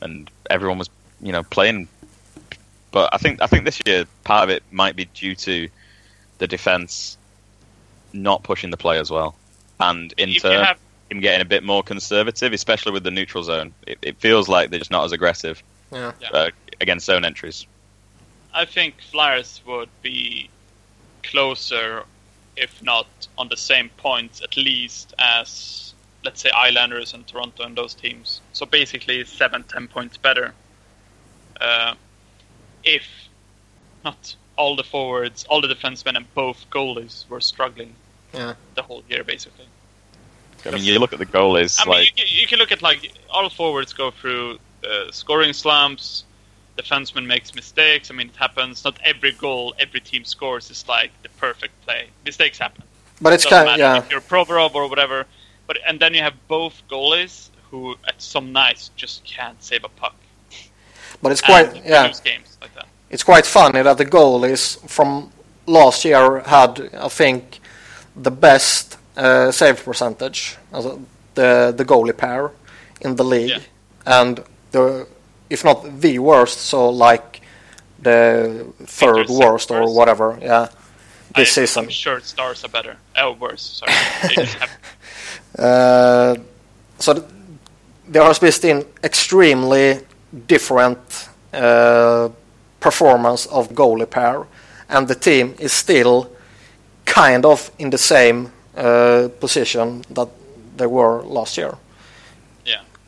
and 0.02 0.30
everyone 0.50 0.78
was 0.78 0.90
you 1.22 1.32
know 1.32 1.42
playing. 1.44 1.88
But 2.90 3.10
I 3.14 3.18
think 3.18 3.40
I 3.40 3.46
think 3.46 3.64
this 3.64 3.80
year 3.86 4.04
part 4.24 4.44
of 4.44 4.50
it 4.50 4.62
might 4.70 4.96
be 4.96 5.06
due 5.06 5.34
to 5.36 5.68
the 6.38 6.46
defense 6.46 7.16
not 8.12 8.42
pushing 8.42 8.70
the 8.70 8.76
play 8.76 8.98
as 8.98 9.10
well, 9.10 9.34
and 9.80 10.12
in 10.18 10.28
If 10.28 10.34
you 10.36 10.40
turn 10.40 10.64
have 10.64 10.78
him 11.10 11.20
getting 11.20 11.40
a 11.40 11.44
bit 11.48 11.64
more 11.64 11.82
conservative, 11.82 12.52
especially 12.52 12.92
with 12.92 13.02
the 13.02 13.10
neutral 13.10 13.42
zone. 13.42 13.72
It, 13.86 13.98
it 14.02 14.16
feels 14.18 14.48
like 14.48 14.70
they're 14.70 14.78
just 14.78 14.90
not 14.90 15.04
as 15.04 15.12
aggressive 15.12 15.62
Yeah. 15.92 16.12
Yeah. 16.20 16.28
uh, 16.32 16.50
against 16.80 17.06
zone 17.06 17.24
entries. 17.24 17.66
I 18.58 18.64
think 18.64 19.00
Flyers 19.00 19.60
would 19.66 19.88
be 20.02 20.50
closer, 21.22 22.02
if 22.56 22.82
not 22.82 23.06
on 23.36 23.48
the 23.48 23.56
same 23.56 23.88
points 23.90 24.40
at 24.42 24.56
least, 24.56 25.14
as 25.18 25.94
let's 26.24 26.40
say 26.40 26.50
Islanders 26.50 27.14
and 27.14 27.24
Toronto 27.26 27.62
and 27.62 27.76
those 27.76 27.94
teams. 27.94 28.40
So 28.52 28.66
basically, 28.66 29.24
seven, 29.24 29.62
ten 29.62 29.86
points 29.86 30.16
better. 30.16 30.52
Uh, 31.60 31.94
if 32.82 33.04
not 34.04 34.34
all 34.56 34.74
the 34.74 34.82
forwards, 34.82 35.44
all 35.48 35.60
the 35.60 35.68
defensemen, 35.68 36.16
and 36.16 36.26
both 36.34 36.66
goalies 36.70 37.28
were 37.28 37.40
struggling 37.40 37.94
Yeah. 38.34 38.54
the 38.74 38.82
whole 38.82 39.04
year, 39.08 39.22
basically. 39.22 39.66
I 40.66 40.70
mean, 40.72 40.82
you 40.82 40.98
look 40.98 41.12
at 41.12 41.20
the 41.20 41.26
goalies, 41.26 41.80
I 41.80 41.84
mean, 41.84 41.94
like 41.94 42.06
you, 42.06 42.12
can- 42.24 42.38
you 42.40 42.46
can 42.48 42.58
look 42.58 42.72
at 42.72 42.82
like 42.82 43.12
all 43.30 43.48
forwards 43.48 43.92
go 43.92 44.10
through 44.10 44.58
uh, 44.84 45.12
scoring 45.12 45.52
slumps. 45.52 46.24
Defenseman 46.78 47.26
makes 47.26 47.54
mistakes. 47.54 48.10
I 48.10 48.14
mean, 48.14 48.28
it 48.28 48.36
happens. 48.36 48.84
Not 48.84 48.98
every 49.04 49.32
goal 49.32 49.74
every 49.78 50.00
team 50.00 50.24
scores 50.24 50.70
is 50.70 50.86
like 50.88 51.10
the 51.22 51.28
perfect 51.30 51.74
play. 51.84 52.02
Mistakes 52.24 52.58
happen. 52.58 52.84
But 53.20 53.32
it's 53.32 53.44
Doesn't 53.44 53.66
kind 53.66 53.70
of, 53.70 53.78
yeah. 53.78 53.98
if 53.98 54.10
you're 54.10 54.20
Provorov 54.20 54.74
or 54.74 54.88
whatever. 54.88 55.26
But 55.66 55.78
and 55.86 55.98
then 56.00 56.14
you 56.14 56.22
have 56.22 56.34
both 56.48 56.82
goalies 56.88 57.50
who, 57.70 57.96
at 58.06 58.22
some 58.22 58.52
nights, 58.52 58.90
just 58.96 59.24
can't 59.24 59.60
save 59.62 59.84
a 59.84 59.88
puck. 59.88 60.14
But 61.22 61.32
it's 61.32 61.42
And 61.42 61.68
quite, 61.70 61.84
yeah. 61.84 62.12
games 62.24 62.56
like 62.62 62.74
that. 62.74 62.86
It's 63.10 63.24
quite 63.24 63.44
funny 63.46 63.82
that 63.82 63.98
the 63.98 64.06
goalies 64.06 64.78
from 64.88 65.30
last 65.66 66.04
year 66.04 66.40
had, 66.40 66.90
I 66.94 67.08
think, 67.08 67.60
the 68.16 68.30
best 68.30 68.96
uh, 69.16 69.50
save 69.50 69.84
percentage, 69.84 70.56
the 71.34 71.72
the 71.76 71.84
goalie 71.84 72.16
pair 72.16 72.50
in 73.00 73.16
the 73.16 73.24
league, 73.24 73.50
Yeah. 73.50 74.20
and 74.20 74.44
the 74.70 75.06
if 75.50 75.64
not 75.64 76.00
the 76.00 76.18
worst, 76.18 76.58
so 76.60 76.88
like 76.88 77.40
the 78.00 78.66
third 78.84 79.28
worst 79.28 79.70
or 79.70 79.92
whatever. 79.94 80.38
Yeah, 80.40 80.68
this 81.34 81.56
I, 81.58 81.62
season. 81.62 81.84
I'm 81.84 81.90
sure 81.90 82.20
stars 82.20 82.64
are 82.64 82.68
better. 82.68 82.96
Oh, 83.16 83.32
worse. 83.32 83.82
Sorry. 83.84 84.48
Uh, 85.58 86.36
so 86.98 87.14
th- 87.14 87.26
there 88.06 88.22
has 88.22 88.38
been 88.38 88.84
extremely 89.02 90.00
different 90.46 91.28
uh, 91.52 92.28
performance 92.80 93.46
of 93.46 93.70
goalie 93.70 94.08
pair, 94.08 94.46
and 94.88 95.08
the 95.08 95.14
team 95.14 95.54
is 95.58 95.72
still 95.72 96.30
kind 97.04 97.44
of 97.44 97.70
in 97.78 97.90
the 97.90 97.98
same 97.98 98.52
uh, 98.76 99.28
position 99.40 100.04
that 100.10 100.28
they 100.76 100.86
were 100.86 101.22
last 101.22 101.58
year. 101.58 101.76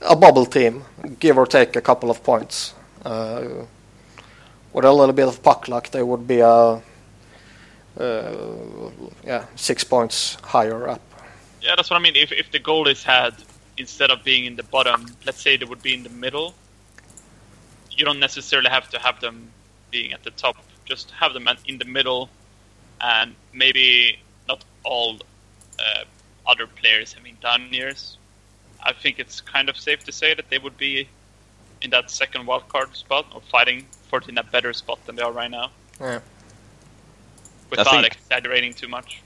A 0.02 0.16
bubble 0.16 0.46
team, 0.46 0.84
give 1.18 1.36
or 1.36 1.46
take 1.46 1.76
a 1.76 1.80
couple 1.80 2.10
of 2.10 2.22
points. 2.22 2.74
Uh, 3.04 3.66
with 4.72 4.84
a 4.84 4.92
little 4.92 5.14
bit 5.14 5.28
of 5.28 5.42
puck 5.42 5.68
luck, 5.68 5.90
they 5.90 6.02
would 6.02 6.26
be 6.26 6.40
a 6.40 6.80
uh, 7.98 8.90
yeah 9.24 9.44
six 9.56 9.84
points 9.84 10.36
higher 10.42 10.88
up. 10.88 11.02
Yeah, 11.60 11.74
that's 11.76 11.90
what 11.90 11.96
I 11.96 12.00
mean. 12.00 12.16
If 12.16 12.32
if 12.32 12.50
the 12.50 12.60
goalies 12.60 13.02
had 13.02 13.34
instead 13.76 14.10
of 14.10 14.24
being 14.24 14.44
in 14.44 14.56
the 14.56 14.62
bottom, 14.62 15.06
let's 15.26 15.40
say 15.40 15.56
they 15.56 15.64
would 15.64 15.82
be 15.82 15.94
in 15.94 16.02
the 16.02 16.10
middle, 16.10 16.54
you 17.90 18.04
don't 18.04 18.20
necessarily 18.20 18.70
have 18.70 18.88
to 18.90 18.98
have 18.98 19.20
them 19.20 19.50
being 19.90 20.12
at 20.12 20.22
the 20.22 20.30
top. 20.30 20.56
Just 20.84 21.10
have 21.10 21.34
them 21.34 21.48
in 21.66 21.78
the 21.78 21.84
middle, 21.84 22.28
and 23.00 23.34
maybe 23.52 24.18
not 24.48 24.64
all 24.84 25.18
uh, 25.78 26.04
other 26.46 26.66
players 26.66 27.12
having 27.12 27.36
down 27.40 27.72
years. 27.72 28.16
I 28.82 28.92
think 28.92 29.18
it's 29.18 29.40
kind 29.40 29.68
of 29.68 29.76
safe 29.76 30.04
to 30.04 30.12
say 30.12 30.34
that 30.34 30.48
they 30.50 30.58
would 30.58 30.76
be 30.76 31.08
in 31.82 31.90
that 31.90 32.10
second 32.10 32.46
wildcard 32.46 32.94
spot 32.94 33.26
or 33.34 33.40
fighting 33.40 33.86
for 34.08 34.18
it 34.18 34.28
in 34.28 34.38
a 34.38 34.42
better 34.42 34.72
spot 34.72 34.98
than 35.06 35.16
they 35.16 35.22
are 35.22 35.32
right 35.32 35.50
now. 35.50 35.70
Yeah. 36.00 36.20
Without 37.70 37.90
think- 37.90 38.06
exaggerating 38.06 38.74
too 38.74 38.88
much. 38.88 39.22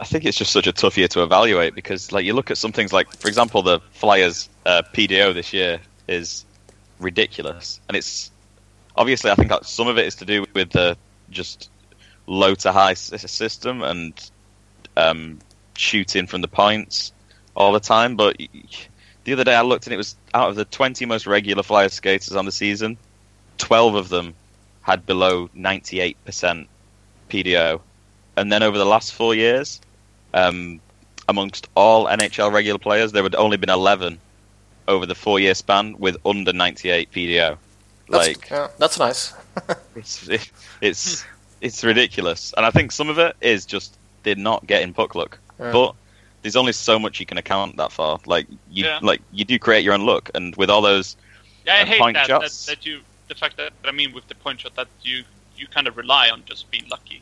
I 0.00 0.04
think 0.04 0.24
it's 0.24 0.38
just 0.38 0.52
such 0.52 0.68
a 0.68 0.72
tough 0.72 0.96
year 0.96 1.08
to 1.08 1.24
evaluate 1.24 1.74
because, 1.74 2.12
like, 2.12 2.24
you 2.24 2.32
look 2.32 2.52
at 2.52 2.58
some 2.58 2.70
things 2.70 2.92
like, 2.92 3.12
for 3.16 3.26
example, 3.26 3.62
the 3.62 3.80
Flyers 3.90 4.48
uh, 4.64 4.82
PDO 4.94 5.34
this 5.34 5.52
year 5.52 5.80
is 6.06 6.44
ridiculous, 7.00 7.80
and 7.88 7.96
it's 7.96 8.30
obviously 8.94 9.30
I 9.30 9.34
think 9.34 9.48
that 9.48 9.66
some 9.66 9.88
of 9.88 9.98
it 9.98 10.06
is 10.06 10.14
to 10.16 10.24
do 10.24 10.44
with 10.54 10.70
the 10.70 10.96
just 11.30 11.68
low 12.26 12.54
to 12.54 12.72
high 12.72 12.94
system 12.94 13.82
and 13.82 14.30
um, 14.96 15.38
shooting 15.76 16.26
from 16.26 16.42
the 16.42 16.48
points 16.48 17.12
all 17.58 17.72
the 17.72 17.80
time. 17.80 18.16
But 18.16 18.38
the 19.24 19.32
other 19.34 19.44
day 19.44 19.54
I 19.54 19.60
looked 19.60 19.86
and 19.86 19.92
it 19.92 19.98
was 19.98 20.16
out 20.32 20.48
of 20.48 20.56
the 20.56 20.64
20 20.64 21.04
most 21.04 21.26
regular 21.26 21.62
Flyers 21.62 21.92
skaters 21.92 22.34
on 22.34 22.46
the 22.46 22.52
season, 22.52 22.96
12 23.58 23.94
of 23.96 24.08
them 24.08 24.34
had 24.80 25.04
below 25.04 25.48
98% 25.48 26.66
PDO. 27.28 27.80
And 28.38 28.50
then 28.50 28.62
over 28.62 28.78
the 28.78 28.86
last 28.86 29.12
four 29.12 29.34
years, 29.34 29.80
um, 30.32 30.80
amongst 31.28 31.68
all 31.74 32.06
NHL 32.06 32.52
regular 32.52 32.78
players, 32.78 33.12
there 33.12 33.24
had 33.24 33.34
only 33.34 33.58
been 33.58 33.68
11 33.68 34.18
over 34.86 35.04
the 35.04 35.14
four 35.14 35.38
year 35.38 35.54
span 35.54 35.98
with 35.98 36.16
under 36.24 36.52
98 36.52 37.10
PDO. 37.12 37.58
That's, 38.08 38.28
Like, 38.28 38.48
yeah, 38.48 38.68
that's 38.78 38.98
nice. 38.98 39.34
it's 39.96 40.26
it, 40.28 40.50
it's 40.80 41.26
it's 41.60 41.84
ridiculous, 41.84 42.54
and 42.56 42.64
I 42.64 42.70
think 42.70 42.90
some 42.90 43.10
of 43.10 43.18
it 43.18 43.36
is 43.42 43.66
just 43.66 43.98
did 44.22 44.38
not 44.38 44.66
get 44.66 44.80
in 44.80 44.94
puck 44.94 45.14
luck. 45.14 45.38
Yeah. 45.60 45.72
But 45.72 45.94
there's 46.42 46.56
only 46.56 46.72
so 46.72 46.98
much 46.98 47.20
you 47.20 47.26
can 47.26 47.38
account 47.38 47.76
that 47.76 47.92
far. 47.92 48.18
Like 48.26 48.46
you, 48.70 48.84
Yeah. 48.84 48.98
like 49.02 49.20
you 49.32 49.44
do 49.44 49.58
create 49.58 49.84
your 49.84 49.94
own 49.94 50.06
luck, 50.06 50.30
and 50.34 50.54
with 50.56 50.70
all 50.70 50.82
those, 50.82 51.16
Yeah, 51.66 51.74
I 51.74 51.76
And 51.78 51.88
hate 51.88 52.00
point 52.00 52.14
that, 52.14 52.28
that 52.28 52.42
shots. 52.42 52.66
that 52.66 52.86
you 52.86 53.00
the 53.28 53.34
fact 53.34 53.56
that 53.58 53.72
I 53.84 53.92
mean 53.92 54.12
with 54.12 54.26
the 54.28 54.34
point 54.34 54.60
shot 54.60 54.74
that 54.76 54.88
you 55.02 55.24
you 55.56 55.66
kind 55.66 55.86
of 55.86 55.96
rely 55.96 56.30
on 56.30 56.44
just 56.46 56.70
being 56.70 56.88
lucky, 56.88 57.20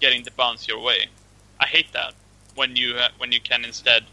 getting 0.00 0.22
the 0.22 0.30
bounce 0.32 0.68
your 0.68 0.80
way. 0.80 1.06
I 1.58 1.66
hate 1.66 1.92
that 1.92 2.14
when 2.54 2.76
you 2.76 2.94
uh, 2.94 3.08
when 3.18 3.32
you 3.32 3.40
can 3.40 3.64
instead 3.64 4.04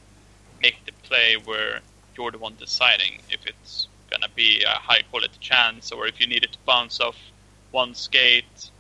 make 0.62 0.78
the 0.86 0.92
play 1.04 1.36
where 1.46 1.82
you're 2.18 2.32
the 2.32 2.38
one 2.38 2.56
deciding 2.58 3.20
if 3.30 3.46
it's 3.46 3.88
gonna 4.10 4.30
be 4.36 4.64
a 4.64 4.70
high 4.70 5.02
quality 5.12 5.38
chance 5.40 5.92
or 5.92 6.08
if 6.08 6.20
you 6.20 6.28
need 6.28 6.44
it 6.44 6.54
to 6.54 6.60
bounce 6.66 7.00
off 7.00 7.18
one 7.72 7.94
skate, 7.94 8.72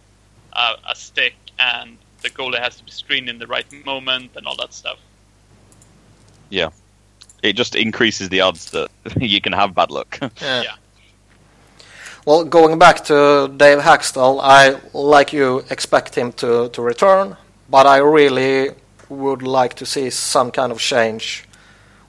uh, 0.53 0.75
a 0.89 0.95
stick, 0.95 1.35
and 1.59 1.97
the 2.21 2.29
goalie 2.29 2.59
has 2.59 2.77
to 2.77 2.83
be 2.83 2.91
screened 2.91 3.27
in 3.29 3.37
the 3.37 3.47
right 3.47 3.65
moment 3.85 4.31
and 4.37 4.47
all 4.47 4.55
that 4.55 4.73
stuff. 4.73 4.97
It 7.41 7.53
just 7.53 7.75
increases 7.75 8.29
the 8.29 8.41
odds 8.41 8.71
that 8.71 8.89
you 9.21 9.41
can 9.41 9.53
have 9.53 9.75
bad 9.75 9.91
luck. 9.91 10.19
Yeah. 10.41 10.63
Yeah. 10.63 10.75
Well, 12.25 12.43
going 12.43 12.79
back 12.79 13.03
to 13.05 13.51
Dave 13.55 13.79
Hakstol, 13.79 14.39
I, 14.41 14.79
like 14.93 15.31
you, 15.31 15.63
expect 15.69 16.15
him 16.15 16.31
to, 16.33 16.69
to 16.69 16.81
return, 16.81 17.37
but 17.69 17.85
I 17.85 17.97
really 17.97 18.71
would 19.09 19.43
like 19.43 19.75
to 19.75 19.85
see 19.85 20.09
some 20.09 20.49
kind 20.49 20.71
of 20.71 20.79
change 20.79 21.45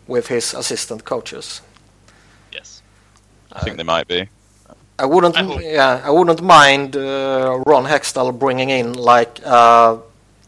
with 0.07 0.29
his 0.29 0.55
assistant 0.55 1.05
coaches. 1.05 1.61
Yes. 2.51 2.81
I 3.53 3.61
think 3.61 3.77
they 3.77 3.83
might 3.83 4.09
be. 4.09 4.31
I 4.99 5.05
wouldn't, 5.05 5.37
I 5.37 5.61
yeah, 5.61 6.01
I 6.03 6.11
wouldn't 6.11 6.41
mind 6.41 6.97
uh, 6.97 7.63
Ron 7.67 7.85
Hextall 7.85 8.39
bringing 8.39 8.71
in 8.71 8.95
like 8.95 9.41
a 9.45 9.99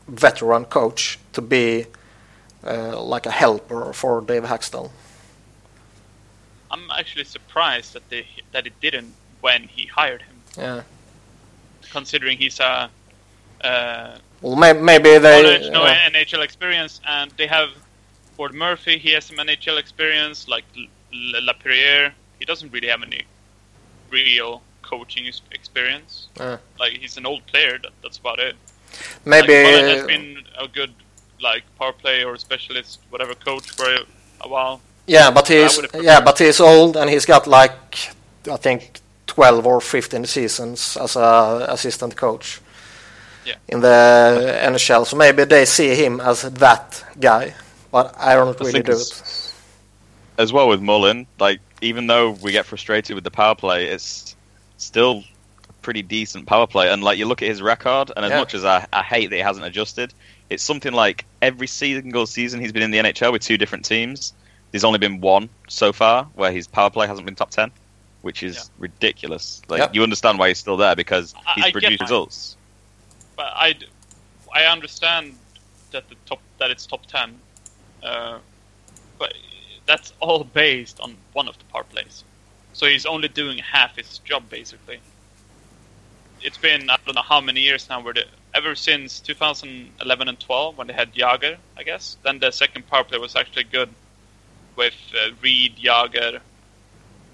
veteran 0.06 0.64
coach 0.64 1.18
to 1.34 1.42
be 1.42 1.84
uh, 2.66 3.00
like 3.02 3.26
a 3.26 3.30
helper 3.30 3.92
for 3.92 4.20
Dave 4.20 4.44
Hakstol. 4.44 4.90
I'm 6.70 6.90
actually 6.90 7.24
surprised 7.24 7.94
that 7.94 8.08
they 8.10 8.26
that 8.52 8.66
it 8.66 8.74
didn't 8.80 9.14
when 9.40 9.62
he 9.64 9.86
hired 9.86 10.22
him. 10.22 10.36
Yeah. 10.56 10.82
considering 11.90 12.36
he's 12.38 12.58
a 12.60 12.90
uh, 13.62 14.18
Well, 14.42 14.56
may, 14.56 14.72
maybe 14.72 15.18
they. 15.18 15.42
knowledge, 15.42 15.70
no 15.72 15.84
yeah. 15.86 16.10
NHL 16.10 16.42
experience, 16.44 17.00
and 17.06 17.30
they 17.38 17.46
have 17.46 17.70
Gord 18.36 18.54
Murphy. 18.54 18.98
He 18.98 19.10
has 19.12 19.24
some 19.24 19.36
NHL 19.36 19.78
experience, 19.78 20.46
like 20.48 20.64
L- 20.76 20.86
L- 21.36 21.42
Laperriere. 21.48 22.12
He 22.38 22.44
doesn't 22.44 22.70
really 22.72 22.88
have 22.88 23.02
any 23.02 23.22
real 24.10 24.62
coaching 24.82 25.26
experience. 25.52 26.28
Yeah. 26.38 26.58
Like 26.78 26.92
he's 26.92 27.16
an 27.16 27.26
old 27.26 27.46
player. 27.46 27.78
That, 27.82 27.92
that's 28.02 28.18
about 28.18 28.38
it. 28.38 28.56
maybe. 29.24 29.54
like, 29.64 29.96
has 29.96 30.06
been 30.06 30.44
a 30.58 30.68
good 30.68 30.92
like 31.40 31.62
power 31.78 31.92
play 31.92 32.24
or 32.24 32.36
specialist, 32.36 33.00
whatever 33.10 33.34
coach 33.34 33.70
for 33.70 33.86
a, 33.86 34.00
a 34.42 34.48
while. 34.48 34.80
Yeah, 35.06 35.30
but 35.30 35.48
he's 35.48 35.80
yeah, 35.94 36.20
but 36.20 36.38
he's 36.38 36.60
old 36.60 36.96
and 36.96 37.08
he's 37.10 37.24
got 37.26 37.46
like 37.46 38.10
I 38.50 38.56
think 38.56 39.00
twelve 39.26 39.66
or 39.66 39.80
fifteen 39.80 40.26
seasons 40.26 40.96
as 40.96 41.16
a 41.16 41.66
assistant 41.70 42.16
coach. 42.16 42.60
Yeah. 43.46 43.54
In 43.68 43.80
the 43.80 44.58
NHL, 44.62 45.06
so 45.06 45.16
maybe 45.16 45.44
they 45.44 45.64
see 45.64 45.94
him 45.94 46.20
as 46.20 46.42
that 46.42 47.02
guy, 47.18 47.54
but 47.90 48.14
I 48.18 48.34
don't 48.34 48.48
I 48.48 48.58
really 48.60 48.72
think 48.72 48.86
do 48.86 48.92
it. 48.92 49.52
As 50.36 50.52
well 50.52 50.68
with 50.68 50.82
Mullen, 50.82 51.26
like 51.40 51.60
even 51.80 52.06
though 52.06 52.32
we 52.32 52.52
get 52.52 52.66
frustrated 52.66 53.14
with 53.14 53.24
the 53.24 53.30
power 53.30 53.54
play, 53.54 53.86
it's 53.86 54.36
still 54.76 55.24
pretty 55.80 56.02
decent 56.02 56.46
power 56.46 56.66
play. 56.66 56.90
And 56.92 57.02
like 57.02 57.18
you 57.18 57.24
look 57.26 57.40
at 57.40 57.48
his 57.48 57.62
record, 57.62 58.12
and 58.14 58.24
as 58.26 58.30
Yeah. 58.30 58.38
much 58.40 58.54
as 58.54 58.64
I, 58.64 58.86
I 58.92 59.02
hate 59.02 59.30
that 59.30 59.36
he 59.36 59.42
hasn't 59.42 59.64
adjusted, 59.64 60.12
it's 60.50 60.62
something 60.62 60.92
like 60.92 61.24
every 61.42 61.66
single 61.66 62.26
season 62.26 62.60
he's 62.60 62.72
been 62.72 62.82
in 62.82 62.90
the 62.90 62.98
NHL 62.98 63.32
with 63.32 63.42
two 63.42 63.58
different 63.58 63.84
teams. 63.84 64.32
There's 64.70 64.84
only 64.84 64.98
been 64.98 65.20
one 65.20 65.48
so 65.68 65.92
far 65.92 66.24
where 66.34 66.52
his 66.52 66.66
power 66.66 66.90
play 66.90 67.06
hasn't 67.06 67.26
been 67.26 67.34
top 67.34 67.50
ten, 67.50 67.70
which 68.22 68.42
is 68.42 68.56
Yeah. 68.56 68.62
ridiculous. 68.78 69.62
Like 69.68 69.80
Yep. 69.80 69.94
you 69.94 70.02
understand 70.02 70.38
why 70.38 70.48
he's 70.48 70.58
still 70.58 70.76
there 70.76 70.96
because 70.96 71.34
he's 71.54 71.64
I 71.64 71.70
get 71.70 71.72
produced 71.72 72.00
results. 72.02 72.56
But 73.36 73.52
I, 73.54 73.76
I 74.54 74.64
understand 74.64 75.36
that 75.92 76.08
the 76.08 76.16
top 76.26 76.40
that 76.58 76.70
it's 76.70 76.86
top 76.86 77.06
ten, 77.06 77.38
uh, 78.02 78.38
but 79.18 79.32
that's 79.86 80.12
all 80.20 80.44
based 80.44 81.00
on 81.00 81.16
one 81.32 81.48
of 81.48 81.56
the 81.58 81.64
power 81.66 81.84
plays. 81.84 82.24
So 82.72 82.86
he's 82.86 83.06
only 83.06 83.28
doing 83.28 83.58
half 83.58 83.96
his 83.96 84.18
job 84.18 84.48
basically. 84.50 85.00
It's 86.42 86.58
been 86.58 86.90
I 86.90 86.96
don't 87.04 87.14
know 87.14 87.22
how 87.22 87.40
many 87.40 87.60
years 87.60 87.88
now 87.88 88.00
where 88.00 88.14
the 88.14 88.24
ever 88.58 88.74
since 88.74 89.20
2011 89.20 90.28
and 90.28 90.38
12 90.40 90.78
when 90.78 90.88
they 90.88 90.94
had 90.94 91.14
Jagr, 91.14 91.56
I 91.76 91.82
guess. 91.84 92.16
Then 92.24 92.38
the 92.40 92.50
second 92.52 92.86
power 92.88 93.04
play 93.04 93.18
was 93.18 93.36
actually 93.36 93.64
good 93.64 93.90
with 94.76 94.94
uh, 95.14 95.30
Read, 95.42 95.76
Jagr, 95.76 96.40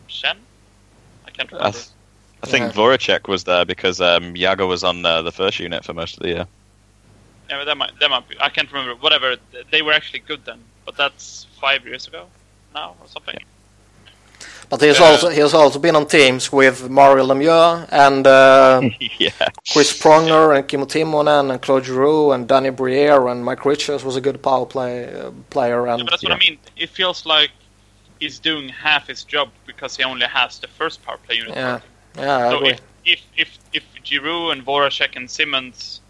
Schenn. 0.09 0.39
I 1.27 1.31
can't 1.31 1.53
I, 1.61 1.71
remember. 1.71 1.73
th- 1.73 1.89
I 2.43 2.47
think 2.47 2.65
Yeah. 2.67 2.73
Voracek 2.75 3.29
was 3.29 3.45
there 3.45 3.65
because 3.65 4.01
um, 4.01 4.35
Yago 4.35 4.69
was 4.69 4.85
on 4.85 5.05
uh, 5.05 5.23
the 5.23 5.33
first 5.33 5.59
unit 5.61 5.85
for 5.85 5.95
most 5.95 6.17
of 6.17 6.23
the 6.23 6.29
year. 6.29 6.47
Yeah, 7.51 7.59
but 7.59 7.65
that 7.67 7.77
might 7.77 7.99
that 8.01 8.11
might 8.11 8.29
be. 8.29 8.37
I 8.41 8.49
can't 8.51 8.71
remember. 8.73 8.95
Whatever. 9.01 9.37
They 9.71 9.83
were 9.83 9.93
actually 9.93 10.21
good 10.21 10.45
then, 10.45 10.61
but 10.85 10.97
that's 10.97 11.47
five 11.61 11.87
years 11.87 12.07
ago 12.07 12.29
now 12.75 12.97
or 13.01 13.09
something. 13.09 13.39
But 14.71 14.81
he's 14.81 14.99
Yeah. 14.99 15.07
also 15.07 15.29
he's 15.29 15.55
also 15.55 15.79
been 15.79 15.97
on 15.97 16.07
teams 16.07 16.51
with 16.53 16.89
Mario 16.91 17.25
Lemieux 17.27 17.87
and 17.91 18.27
uh, 18.27 18.81
yeah. 19.19 19.31
Chris 19.73 19.93
Pronger 19.99 20.57
and 20.57 20.67
Kimmo 20.67 20.87
Timonen 20.87 21.51
and 21.51 21.61
Claude 21.63 21.85
Giroux 21.85 22.33
and 22.33 22.49
Danny 22.49 22.71
Briere 22.71 23.29
and 23.29 23.45
Mike 23.45 23.65
Richards 23.65 24.05
was 24.05 24.17
a 24.17 24.21
good 24.21 24.43
power 24.43 24.67
play 24.67 25.05
uh, 25.15 25.31
player 25.51 25.87
and 25.87 25.99
Yeah, 25.99 26.05
but 26.05 26.11
that's 26.11 26.23
what 26.25 26.33
I 26.33 26.39
mean. 26.39 26.59
It 26.77 26.91
feels 26.91 27.25
like 27.27 27.51
he's 28.21 28.39
doing 28.39 28.69
half 28.71 29.07
his 29.07 29.23
job 29.25 29.51
because 29.67 29.97
he 29.97 30.03
only 30.05 30.27
has 30.27 30.59
the 30.59 30.69
first 30.69 31.03
power 31.05 31.19
play 31.19 31.37
unit. 31.37 31.55
Yeah. 31.55 31.75
working. 31.75 31.89
yeah, 32.17 32.37
I 32.37 32.51
So 32.51 32.57
agree. 32.57 32.71
if, 32.71 32.81
if 33.05 33.21
if 33.37 33.59
if 33.73 33.85
Giroux 34.05 34.51
and 34.51 34.65
Voracek 34.65 35.15
and 35.17 35.31
Simmonds, 35.31 36.01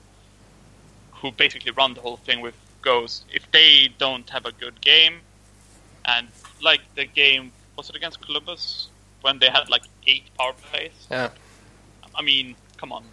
who 1.13 1.33
basically 1.33 1.73
run 1.73 1.95
the 1.95 2.01
whole 2.01 2.19
thing 2.19 2.41
with 2.41 2.55
goes, 2.83 3.25
if 3.33 3.51
they 3.51 3.89
don't 3.99 4.29
have 4.31 4.47
a 4.47 4.53
good 4.53 4.81
game, 4.81 5.21
and 6.05 6.29
like 6.63 6.81
the 6.95 7.07
game 7.07 7.51
was 7.77 7.91
it 7.91 7.97
against 7.97 8.21
Columbus 8.21 8.89
when 9.23 9.39
they 9.39 9.49
had 9.49 9.69
like 9.69 9.83
eight 10.07 10.25
power 10.39 10.53
plays? 10.53 10.93
Yeah. 11.11 11.31
I 12.15 12.23
mean, 12.23 12.55
come 12.77 12.93
on. 12.93 13.05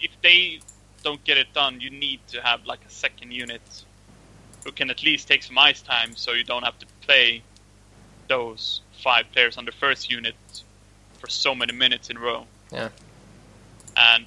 If 0.00 0.10
they 0.22 0.60
don't 1.02 1.22
get 1.24 1.36
it 1.36 1.52
done, 1.52 1.80
you 1.80 1.90
need 1.90 2.20
to 2.28 2.40
have 2.40 2.64
like 2.66 2.80
a 2.86 2.90
second 2.90 3.32
unit 3.32 3.62
who 4.64 4.72
can 4.72 4.90
at 4.90 5.02
least 5.02 5.28
take 5.28 5.42
some 5.42 5.58
ice 5.58 5.82
time, 5.82 6.14
so 6.14 6.32
you 6.32 6.44
don't 6.44 6.62
have 6.62 6.78
to 6.78 6.86
play 7.00 7.42
those 8.28 8.80
five 9.02 9.30
players 9.32 9.58
on 9.58 9.64
the 9.64 9.72
first 9.72 10.10
unit 10.10 10.36
for 11.18 11.28
so 11.28 11.54
many 11.54 11.72
minutes 11.72 12.10
in 12.10 12.16
a 12.16 12.20
row. 12.20 12.46
Yeah. 12.72 12.88
And 13.96 14.26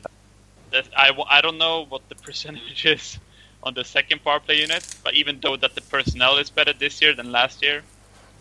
that 0.72 0.88
I, 0.96 1.12
I 1.30 1.42
don't 1.42 1.58
know 1.58 1.86
what 1.86 2.08
the 2.10 2.16
percentage 2.28 2.86
is 2.86 3.18
on 3.64 3.74
the 3.74 3.84
second 3.84 4.24
power 4.24 4.40
play 4.40 4.60
unit, 4.60 4.86
but 5.04 5.14
even 5.16 5.40
though 5.42 5.58
that 5.58 5.74
the 5.76 5.82
personnel 5.82 6.38
is 6.38 6.50
better 6.50 6.74
this 6.74 7.02
year 7.02 7.14
than 7.14 7.32
last 7.32 7.62
year, 7.62 7.82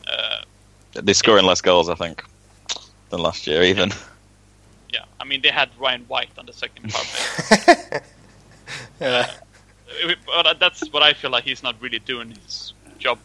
uh, 0.07 0.43
They're 0.95 1.15
scoring 1.15 1.45
less 1.45 1.61
goals, 1.61 1.89
I 1.89 1.95
think, 1.95 2.23
than 3.11 3.21
last 3.21 3.47
year, 3.47 3.62
even. 3.62 3.91
yeah, 4.93 5.05
I 5.21 5.25
mean 5.25 5.41
they 5.43 5.51
had 5.51 5.69
Ryan 5.79 6.05
White 6.09 6.31
on 6.39 6.47
the 6.47 6.53
second 6.53 6.93
power 6.93 8.01
yeah. 9.01 9.31
Uh, 10.37 10.43
But 10.43 10.59
that's 10.61 10.81
what 10.93 11.03
I 11.03 11.12
feel 11.15 11.31
like 11.31 11.45
he's 11.45 11.62
not 11.62 11.75
really 11.81 11.99
doing 12.01 12.31
his 12.31 12.75
job 12.99 13.19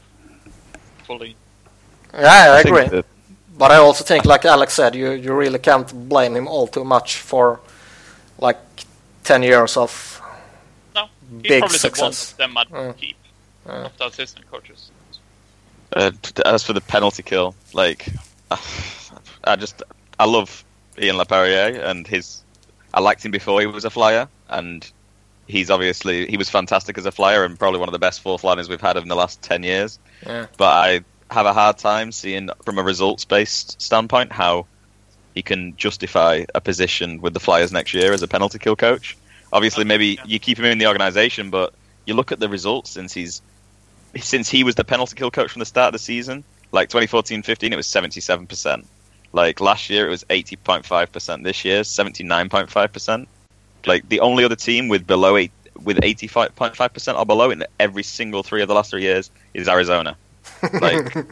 fully. 1.06 1.36
yeah, 2.14 2.54
I 2.58 2.64
think 2.64 2.76
agree. 2.76 2.90
that- 2.90 3.06
But 3.58 3.72
I 3.72 3.76
also 3.76 4.04
think, 4.06 4.24
like 4.26 4.46
Alex 4.46 4.74
said, 4.74 4.96
you 4.96 5.12
you 5.12 5.34
really 5.40 5.60
can't 5.60 5.88
blame 6.10 6.36
him 6.38 6.48
all 6.48 6.68
too 6.68 6.84
much 6.86 7.18
for 7.18 7.60
like 8.40 8.58
ten 9.24 9.44
years 9.44 9.78
of 9.78 10.22
No, 10.96 11.02
he's 11.41 11.41
Big 11.41 11.60
probably 11.62 11.78
the 11.78 11.88
one 11.88 12.14
success. 12.14 12.32
of 12.32 12.38
them 12.38 12.58
I'd 12.58 12.70
Mm. 12.70 12.94
keep 12.98 13.18
Mm. 13.68 13.86
of 13.86 13.91
the 13.98 14.06
assistant 14.06 14.46
coaches. 14.52 14.91
Uh, 15.91 16.11
as 16.45 16.64
for 16.64 16.74
the 16.74 16.82
penalty 16.82 17.24
kill, 17.24 17.56
like 17.74 18.07
I 19.44 19.56
just 19.56 19.82
I 20.20 20.26
love 20.26 20.64
Ian 21.02 21.16
Laperriere 21.16 21.84
and 21.84 22.07
his. 22.07 22.44
I 22.94 23.02
liked 23.02 23.24
him 23.24 23.32
before 23.32 23.60
he 23.60 23.68
was 23.68 23.86
a 23.86 23.90
flyer, 23.90 24.28
and 24.49 24.90
he's 25.48 25.70
obviously 25.70 26.28
he 26.28 26.38
was 26.38 26.49
fantastic 26.49 26.98
as 26.98 27.06
a 27.06 27.11
flyer 27.11 27.44
and 27.44 27.57
probably 27.57 27.80
one 27.80 27.90
of 27.90 27.94
the 27.94 27.99
best 27.99 28.22
fourth 28.22 28.44
liners 28.44 28.70
we've 28.70 28.82
had 28.82 28.98
in 28.98 29.07
the 29.07 29.16
last 29.16 29.41
ten 29.41 29.64
years. 29.64 29.99
Yeah. 30.26 30.45
But 30.57 30.66
I 30.66 31.02
have 31.32 31.45
a 31.45 31.53
hard 31.53 31.78
time 31.78 32.11
seeing 32.11 32.49
from 32.64 32.78
a 32.78 32.84
results 32.84 33.26
based 33.26 33.82
standpoint 33.82 34.32
how 34.32 34.66
he 35.36 35.41
can 35.41 35.76
justify 35.78 36.45
a 36.56 36.61
position 36.61 37.22
with 37.22 37.34
the 37.34 37.40
Flyers 37.40 37.72
next 37.72 37.94
year 37.94 38.14
as 38.14 38.22
a 38.22 38.28
penalty 38.28 38.60
kill 38.60 38.76
coach. 38.76 39.16
Obviously, 39.52 39.86
maybe 39.86 40.20
you 40.26 40.40
keep 40.40 40.60
him 40.60 40.66
in 40.66 40.78
the 40.78 40.88
organization, 40.88 41.49
but 41.49 41.74
you 42.06 42.14
look 42.14 42.32
at 42.32 42.40
the 42.40 42.49
results 42.49 42.90
since 42.91 43.14
he's 43.14 43.41
since 44.18 44.49
he 44.49 44.64
was 44.64 44.76
the 44.76 44.84
penalty 44.84 45.15
kill 45.15 45.31
coach 45.31 45.52
from 45.52 45.60
the 45.60 45.65
start 45.65 45.88
of 45.88 45.94
the 45.94 45.99
season. 45.99 46.44
Like 46.72 46.90
2014-15, 46.90 47.72
it 47.72 47.76
was 47.76 47.88
77%. 47.88 48.86
Like 49.34 49.60
last 49.60 49.90
year, 49.90 50.07
it 50.07 50.10
was 50.10 50.23
80.5%. 50.26 51.44
This 51.44 51.65
year, 51.65 51.81
79.5%. 51.81 53.27
Like 53.86 54.07
the 54.10 54.19
only 54.19 54.44
other 54.44 54.56
team 54.56 54.88
with 54.88 55.07
below 55.07 55.38
eight, 55.38 55.52
with 55.84 55.98
85.5% 55.98 57.18
or 57.18 57.26
below 57.26 57.49
in 57.52 57.64
every 57.80 58.03
single 58.03 58.44
three 58.44 58.61
of 58.61 58.68
the 58.68 58.73
last 58.73 58.91
three 58.91 59.03
years 59.03 59.31
is 59.53 59.68
Arizona. 59.68 60.15
Like, 60.81 61.26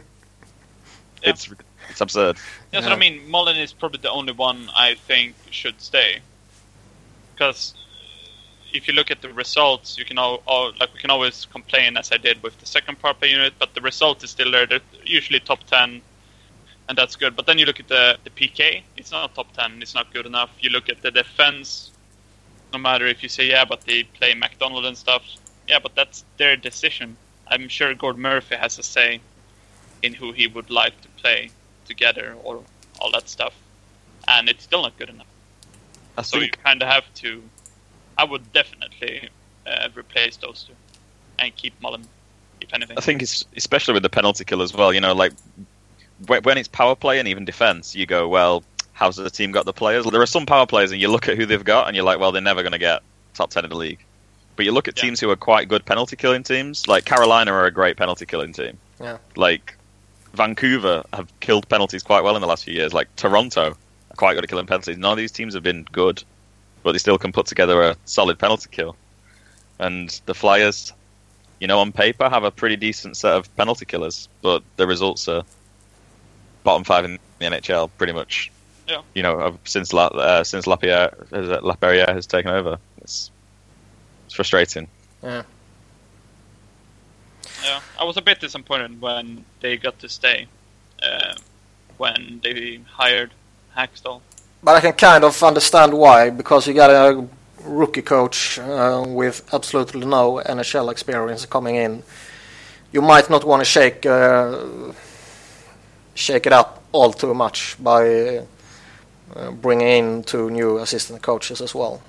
it's 1.22 1.50
it's 1.90 2.00
absurd. 2.00 2.36
That's 2.70 2.84
Yeah. 2.84 2.90
what 2.90 2.92
I 2.92 2.96
mean. 2.98 3.28
Mullen 3.28 3.56
is 3.56 3.72
probably 3.72 3.98
the 4.00 4.10
only 4.10 4.32
one 4.32 4.70
I 4.76 4.94
think 4.94 5.34
should 5.50 5.80
stay. 5.80 6.20
Because 7.34 7.74
if 8.72 8.86
you 8.88 8.94
look 8.94 9.10
at 9.10 9.22
the 9.22 9.32
results, 9.32 9.96
you 9.98 10.04
can 10.04 10.18
all, 10.18 10.42
all 10.46 10.72
like 10.78 10.92
we 10.92 11.00
can 11.00 11.10
always 11.10 11.46
complain 11.46 11.96
as 11.96 12.12
I 12.12 12.18
did 12.18 12.42
with 12.42 12.58
the 12.58 12.66
second 12.66 12.98
power 13.00 13.14
play 13.14 13.30
unit, 13.30 13.54
but 13.58 13.74
the 13.74 13.80
result 13.80 14.22
is 14.24 14.30
still 14.30 14.50
there. 14.50 14.66
They're 14.66 14.80
usually 15.04 15.40
top 15.40 15.64
ten, 15.64 16.02
and 16.88 16.98
that's 16.98 17.16
good. 17.16 17.36
But 17.36 17.46
then 17.46 17.58
you 17.58 17.66
look 17.66 17.80
at 17.80 17.88
the 17.88 18.18
the 18.24 18.30
PK, 18.30 18.82
it's 18.96 19.10
not 19.10 19.34
top 19.34 19.52
ten. 19.52 19.80
It's 19.82 19.94
not 19.94 20.12
good 20.12 20.26
enough. 20.26 20.50
You 20.60 20.70
look 20.70 20.88
at 20.88 21.02
the 21.02 21.10
defense. 21.10 21.90
No 22.72 22.78
matter 22.78 23.06
if 23.06 23.22
you 23.22 23.30
say 23.30 23.48
yeah, 23.48 23.64
but 23.64 23.80
they 23.82 24.02
play 24.02 24.34
MacDonald 24.34 24.84
and 24.84 24.96
stuff. 24.96 25.22
Yeah, 25.66 25.78
but 25.78 25.94
that's 25.94 26.24
their 26.36 26.56
decision. 26.56 27.16
I'm 27.46 27.68
sure 27.68 27.94
Gord 27.94 28.18
Murphy 28.18 28.56
has 28.56 28.78
a 28.78 28.82
say 28.82 29.20
in 30.02 30.14
who 30.14 30.32
he 30.32 30.46
would 30.46 30.70
like 30.70 31.00
to 31.00 31.08
play 31.16 31.50
together 31.86 32.36
or 32.44 32.62
all 33.00 33.10
that 33.12 33.28
stuff, 33.28 33.54
and 34.26 34.48
it's 34.48 34.64
still 34.64 34.82
not 34.82 34.98
good 34.98 35.08
enough. 35.08 35.26
I 36.18 36.22
So 36.22 36.38
you 36.38 36.50
kind 36.50 36.82
of 36.82 36.88
have 36.88 37.12
to. 37.22 37.42
I 38.18 38.24
would 38.24 38.52
definitely 38.52 39.28
uh, 39.66 39.88
replace 39.96 40.36
those 40.36 40.64
two 40.64 40.74
and 41.38 41.54
keep 41.56 41.80
Mullen, 41.80 42.04
if 42.60 42.74
anything. 42.74 42.98
I 42.98 43.00
think 43.00 43.22
it's 43.22 43.44
especially 43.56 43.94
with 43.94 44.02
the 44.02 44.10
penalty 44.10 44.44
kill 44.44 44.60
as 44.60 44.74
well. 44.74 44.92
You 44.92 45.00
know, 45.00 45.14
like 45.14 45.32
when, 46.26 46.42
when 46.42 46.58
it's 46.58 46.68
power 46.68 46.96
play 46.96 47.18
and 47.20 47.28
even 47.28 47.44
defense, 47.44 47.94
you 47.94 48.06
go, 48.06 48.28
well, 48.28 48.64
how's 48.92 49.16
the 49.16 49.30
team 49.30 49.52
got 49.52 49.64
the 49.64 49.72
players? 49.72 50.04
There 50.04 50.20
are 50.20 50.26
some 50.26 50.46
power 50.46 50.66
players, 50.66 50.90
and 50.92 51.00
you 51.00 51.08
look 51.08 51.28
at 51.28 51.36
who 51.36 51.46
they've 51.46 51.64
got, 51.64 51.86
and 51.86 51.94
you're 51.96 52.04
like, 52.04 52.18
well, 52.18 52.32
they're 52.32 52.42
never 52.42 52.62
going 52.62 52.72
to 52.72 52.78
get 52.78 53.02
top 53.34 53.50
ten 53.50 53.64
in 53.64 53.70
the 53.70 53.76
league. 53.76 54.00
But 54.56 54.64
you 54.64 54.72
look 54.72 54.88
at 54.88 54.96
Yeah. 54.96 55.02
teams 55.04 55.20
who 55.20 55.30
are 55.30 55.36
quite 55.36 55.68
good 55.68 55.84
penalty 55.84 56.16
killing 56.16 56.42
teams, 56.42 56.88
like 56.88 57.04
Carolina 57.04 57.52
are 57.52 57.66
a 57.66 57.70
great 57.70 57.96
penalty 57.96 58.26
killing 58.26 58.52
team. 58.52 58.76
Yeah. 59.00 59.18
Like 59.36 59.76
Vancouver 60.34 61.04
have 61.12 61.32
killed 61.38 61.68
penalties 61.68 62.02
quite 62.02 62.24
well 62.24 62.34
in 62.34 62.40
the 62.42 62.48
last 62.48 62.64
few 62.64 62.74
years. 62.74 62.92
Like 62.92 63.14
Toronto 63.14 63.70
are 64.10 64.16
quite 64.16 64.34
good 64.34 64.42
at 64.42 64.50
killing 64.50 64.66
penalties. 64.66 64.98
None 64.98 65.12
of 65.12 65.18
these 65.18 65.30
teams 65.30 65.54
have 65.54 65.62
been 65.62 65.86
good, 65.92 66.24
but 66.82 66.92
they 66.92 66.98
still 66.98 67.18
can 67.18 67.32
put 67.32 67.46
together 67.46 67.82
a 67.82 67.96
solid 68.04 68.38
penalty 68.38 68.68
kill. 68.70 68.96
And 69.78 70.08
the 70.26 70.34
Flyers, 70.34 70.92
you 71.60 71.66
know, 71.66 71.80
on 71.80 71.92
paper 71.92 72.28
have 72.28 72.44
a 72.44 72.50
pretty 72.50 72.76
decent 72.76 73.16
set 73.16 73.32
of 73.34 73.54
penalty 73.56 73.84
killers, 73.84 74.28
but 74.42 74.62
the 74.76 74.86
results 74.86 75.28
are 75.28 75.44
bottom 76.64 76.84
five 76.84 77.04
in 77.04 77.18
the 77.38 77.44
NHL 77.46 77.90
pretty 77.96 78.12
much. 78.12 78.50
Yeah. 78.88 79.02
You 79.14 79.22
know, 79.22 79.58
since 79.64 79.92
La, 79.92 80.06
uh, 80.06 80.44
since 80.44 80.66
Lapierre, 80.66 81.10
Laperriere 81.30 82.08
has 82.08 82.26
taken 82.26 82.50
over, 82.50 82.78
it's 83.02 83.30
it's 84.26 84.34
frustrating. 84.34 84.88
Yeah. 85.22 85.42
Yeah, 87.64 87.80
I 87.98 88.04
was 88.04 88.16
a 88.16 88.22
bit 88.22 88.40
disappointed 88.40 89.00
when 89.00 89.44
they 89.60 89.76
got 89.76 89.98
to 90.00 90.08
stay, 90.08 90.46
uh, 91.02 91.34
when 91.96 92.40
they 92.42 92.80
hired 92.90 93.32
Hakstol. 93.76 94.20
But 94.62 94.76
I 94.76 94.80
can 94.80 94.92
kind 94.94 95.24
of 95.24 95.42
understand 95.42 95.94
why, 95.94 96.30
because 96.30 96.66
you 96.66 96.74
got 96.74 96.90
a 96.90 97.24
rookie 97.64 98.02
coach 98.02 98.58
uh, 98.58 99.04
with 99.06 99.42
absolutely 99.52 100.04
no 100.06 100.42
NHL 100.44 100.90
experience 100.90 101.46
coming 101.46 101.76
in. 101.76 102.02
You 102.92 103.02
might 103.02 103.30
not 103.30 103.44
want 103.44 103.60
to 103.60 103.64
shake 103.64 104.04
uh, 104.06 104.64
shake 106.14 106.46
it 106.46 106.52
up 106.52 106.82
all 106.92 107.12
too 107.12 107.34
much 107.34 107.76
by 107.78 108.38
uh, 109.36 109.50
bringing 109.52 109.86
in 109.88 110.22
two 110.24 110.50
new 110.50 110.78
assistant 110.78 111.22
coaches 111.22 111.60
as 111.60 111.74
well. 111.74 112.02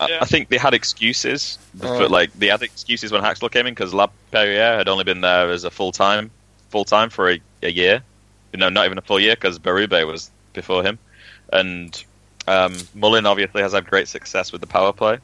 I, 0.00 0.08
Yeah. 0.08 0.18
I 0.20 0.26
think 0.26 0.48
they 0.48 0.58
had 0.58 0.74
excuses. 0.74 1.58
The- 1.74 1.88
Uh. 1.88 1.98
but, 1.98 2.10
like 2.10 2.30
they 2.38 2.48
had 2.48 2.62
excuses 2.62 3.12
when 3.12 3.22
Hakstol 3.22 3.50
came 3.50 3.66
in 3.66 3.74
because 3.74 3.94
La 3.94 4.08
Perriere 4.32 4.76
had 4.76 4.88
only 4.88 5.04
been 5.04 5.20
there 5.20 5.50
as 5.50 5.64
a 5.64 5.70
full 5.70 5.92
time, 5.92 6.30
full 6.70 6.84
time 6.84 7.08
for 7.10 7.30
a, 7.30 7.40
a 7.62 7.70
year. 7.70 8.02
No, 8.52 8.68
not 8.68 8.84
even 8.86 8.98
a 8.98 9.02
full 9.02 9.20
year 9.20 9.34
because 9.34 9.58
Berube 9.58 10.06
was 10.06 10.30
before 10.52 10.82
him, 10.84 10.98
and 11.52 12.04
um, 12.46 12.76
Mullen 12.94 13.26
obviously 13.26 13.62
has 13.62 13.72
had 13.72 13.86
great 13.86 14.08
success 14.08 14.52
with 14.52 14.60
the 14.60 14.66
power 14.66 14.92
play. 14.92 15.18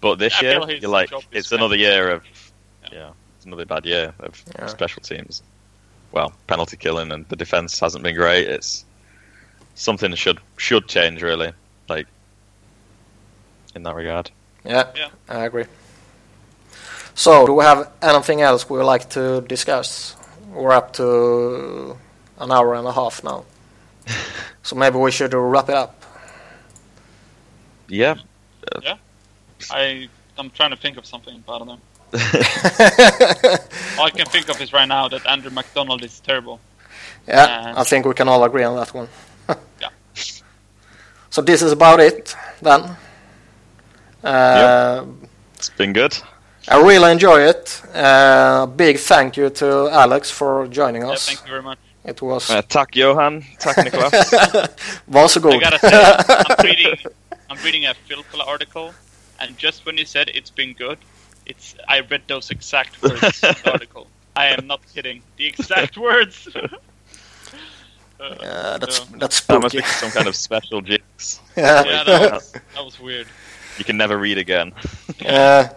But 0.00 0.16
this 0.18 0.34
I 0.38 0.42
year, 0.42 0.60
feel 0.60 0.70
you're 0.70 0.90
like, 0.90 1.10
it's 1.32 1.52
another 1.52 1.76
year 1.76 2.10
of, 2.10 2.24
Yeah. 2.84 2.88
yeah, 2.92 3.10
it's 3.36 3.46
another 3.46 3.64
bad 3.64 3.84
year 3.86 4.14
of 4.20 4.42
Yeah. 4.58 4.66
special 4.66 5.02
teams. 5.02 5.42
Well, 6.12 6.32
penalty 6.46 6.76
killing 6.76 7.12
and 7.12 7.28
the 7.28 7.36
defense 7.36 7.78
hasn't 7.80 8.04
been 8.04 8.14
great. 8.14 8.48
It's 8.48 8.84
something 9.74 10.14
should 10.14 10.38
should 10.56 10.86
change 10.88 11.22
really, 11.22 11.52
like 11.88 12.06
in 13.74 13.82
that 13.82 13.94
regard. 13.94 14.30
Yeah, 14.64 14.86
Yeah. 14.94 15.08
I 15.28 15.44
agree. 15.44 15.64
So, 17.14 17.46
do 17.46 17.54
we 17.54 17.64
have 17.64 17.90
anything 18.02 18.42
else 18.42 18.68
we 18.68 18.76
would 18.78 18.84
like 18.84 19.08
to 19.10 19.40
discuss? 19.42 20.14
We're 20.52 20.72
up 20.72 20.92
to 20.94 21.98
an 22.38 22.52
hour 22.52 22.74
and 22.74 22.86
a 22.86 22.92
half 22.92 23.24
now. 23.24 23.44
So 24.62 24.74
maybe 24.76 24.96
we 24.98 25.10
should 25.12 25.32
wrap 25.34 25.68
it 25.68 25.74
up. 25.74 26.02
Yeah, 27.88 28.16
Yeah. 28.82 28.96
I 29.70 30.08
I'm 30.38 30.50
trying 30.50 30.70
to 30.70 30.76
think 30.76 30.96
of 30.98 31.06
something, 31.06 31.42
but 31.46 31.54
I 31.54 31.58
don't 31.58 31.68
know. 31.68 31.80
All 33.98 34.06
I 34.06 34.10
can 34.10 34.26
think 34.26 34.48
of 34.48 34.60
is 34.60 34.72
right 34.72 34.88
now 34.88 35.08
that 35.08 35.26
Andrew 35.26 35.50
MacDonald 35.50 36.02
is 36.02 36.20
terrible. 36.20 36.58
Yeah, 37.28 37.44
Uh, 37.44 37.80
I 37.80 37.84
think 37.84 38.06
we 38.06 38.14
can 38.14 38.28
all 38.28 38.42
agree 38.44 38.64
on 38.64 38.76
that 38.76 38.92
one. 38.94 39.08
Yeah. 39.80 39.90
So 41.30 41.42
this 41.42 41.62
is 41.62 41.72
about 41.72 42.00
it 42.00 42.34
then. 42.62 42.96
Uh, 44.24 45.04
it's 45.54 45.70
been 45.70 45.92
good. 45.92 46.16
I 46.68 46.80
really 46.82 47.12
enjoy 47.12 47.40
it. 47.42 47.82
Uh, 47.94 48.66
big 48.66 48.98
thank 48.98 49.36
you 49.36 49.50
to 49.50 49.88
Alex 49.90 50.30
for 50.30 50.66
joining 50.68 51.02
us. 51.04 51.08
Yeah, 51.08 51.14
us. 51.14 51.26
thank 51.26 51.40
you 51.42 51.50
very 51.50 51.62
much. 51.62 51.78
It 52.06 52.22
was 52.22 52.50
Uh, 52.50 52.62
tack 52.62 52.94
Johan, 52.96 53.42
tack 53.58 53.76
Niklas. 53.76 54.30
varsågod. 55.10 55.54
I 55.54 55.58
gotta 55.58 55.78
say, 55.78 55.94
I'm 56.48 56.64
reading 56.64 56.94
I'm 57.50 57.58
reading 57.64 57.86
a 57.86 57.94
Philcola 58.08 58.46
article, 58.46 58.94
and 59.40 59.56
just 59.58 59.84
when 59.86 59.96
you 59.98 60.04
said 60.06 60.30
it's 60.34 60.50
been 60.50 60.72
good, 60.74 60.98
it's 61.46 61.74
I 61.88 62.00
read 62.00 62.22
those 62.28 62.50
exact 62.50 63.02
words 63.02 63.42
in 63.42 63.54
the 63.64 63.70
article. 63.76 64.06
I 64.36 64.46
am 64.46 64.66
not 64.66 64.80
kidding. 64.94 65.22
The 65.36 65.46
exact 65.46 65.96
words. 65.96 66.48
Uh, 66.54 66.68
Uh, 68.18 68.78
that's 68.78 68.98
yeah. 69.00 69.18
that's 69.20 69.40
that 69.46 69.60
must 69.60 69.74
be 69.76 69.82
some 70.00 70.10
kind 70.10 70.26
of 70.26 70.34
special 70.34 70.80
jinx. 70.80 71.40
yeah. 71.56 71.84
Yeah, 71.84 72.04
that 72.04 72.32
was, 72.32 72.52
that 72.74 72.84
was 72.84 72.96
weird. 72.98 73.26
You 73.78 73.84
can 73.84 73.96
never 73.98 74.16
read 74.16 74.38
again. 74.38 74.72
Uh, 75.20 75.68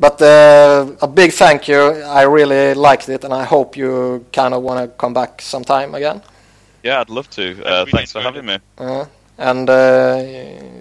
but 0.00 0.20
uh, 0.22 0.86
a 1.02 1.06
big 1.06 1.32
thank 1.32 1.68
you. 1.68 1.78
I 1.78 2.22
really 2.22 2.74
liked 2.74 3.08
it, 3.08 3.24
and 3.24 3.34
I 3.34 3.44
hope 3.44 3.76
you 3.76 4.24
kind 4.32 4.54
of 4.54 4.62
want 4.62 4.80
to 4.80 4.88
come 4.96 5.12
back 5.14 5.42
sometime 5.42 5.94
again. 5.94 6.22
yeah, 6.82 7.00
I'd 7.00 7.10
love 7.10 7.28
to. 7.30 7.62
Uh, 7.64 7.84
thanks 7.84 8.12
for 8.12 8.20
having 8.20 8.46
me. 8.46 8.58
Uh, 8.78 9.04
and 9.38 9.68
uh, 9.68 10.22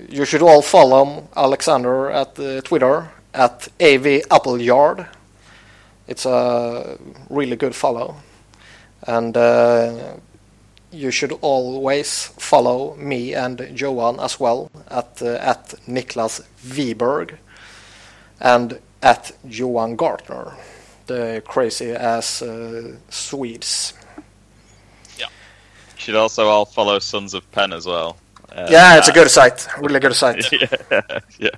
you 0.10 0.26
should 0.26 0.42
all 0.42 0.62
follow 0.62 1.28
Alexander 1.36 2.10
at 2.10 2.40
uh, 2.40 2.62
Twitter 2.62 3.10
at 3.34 3.68
avapppleyard. 3.80 5.08
It's 6.08 6.26
a 6.26 6.98
really 7.30 7.56
good 7.56 7.76
follow. 7.76 8.16
And 9.08 9.36
uh, 9.38 10.14
you 10.92 11.12
should 11.12 11.32
always 11.42 12.26
follow 12.38 12.96
me 12.96 13.34
and 13.34 13.60
Johan 13.80 14.20
as 14.20 14.40
well 14.40 14.72
at, 14.90 15.22
uh, 15.22 15.36
at 15.36 15.76
Niklas 15.88 16.42
Wiberg 16.66 17.38
and 18.40 18.80
at 19.02 19.32
Johan 19.48 19.96
Gartner, 19.96 20.54
the 21.08 21.42
crazy 21.46 21.92
ass 21.92 22.42
uh, 22.42 22.96
Swedes. 23.10 23.94
You 25.18 25.26
should 25.98 26.16
also 26.16 26.48
all 26.48 26.66
follow 26.66 27.00
Sons 27.00 27.34
of 27.34 27.50
Penn 27.52 27.74
as 27.74 27.86
well. 27.86 28.18
Uh, 28.52 28.68
Yeah, 28.70 28.98
it's 28.98 29.10
a 29.10 29.12
good 29.14 29.30
site, 29.30 29.68
really 29.80 30.00
good 30.00 30.16
site. 30.16 30.52
yeah, 30.52 31.20
yeah. 31.38 31.50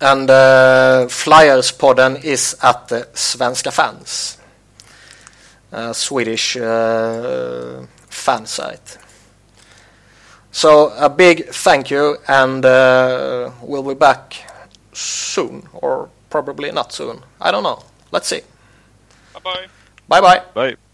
And 0.00 0.30
uh, 0.30 1.06
Flyers-podden 1.08 2.24
is 2.24 2.56
at 2.62 2.88
the 2.88 3.08
Svenska 3.12 3.72
fans. 3.72 4.38
A 5.72 5.94
Swedish 5.94 6.56
uh, 6.56 7.86
fan 8.08 8.46
site. 8.46 8.98
So 10.50 10.92
a 10.96 11.08
big 11.08 11.46
thank 11.50 11.90
you 11.90 12.16
and 12.26 12.64
uh, 12.64 13.52
we'll 13.62 13.84
be 13.84 13.94
back 13.94 14.34
soon 14.92 15.68
or 15.72 16.10
probably 16.30 16.70
not 16.72 16.92
soon. 16.92 17.22
I 17.40 17.50
don't 17.50 17.62
know. 17.62 17.82
Let's 18.12 18.28
see. 18.28 18.40
Bye 19.34 19.40
bye. 19.44 19.66
Bye 20.08 20.20
bye. 20.20 20.42
Bye. 20.54 20.89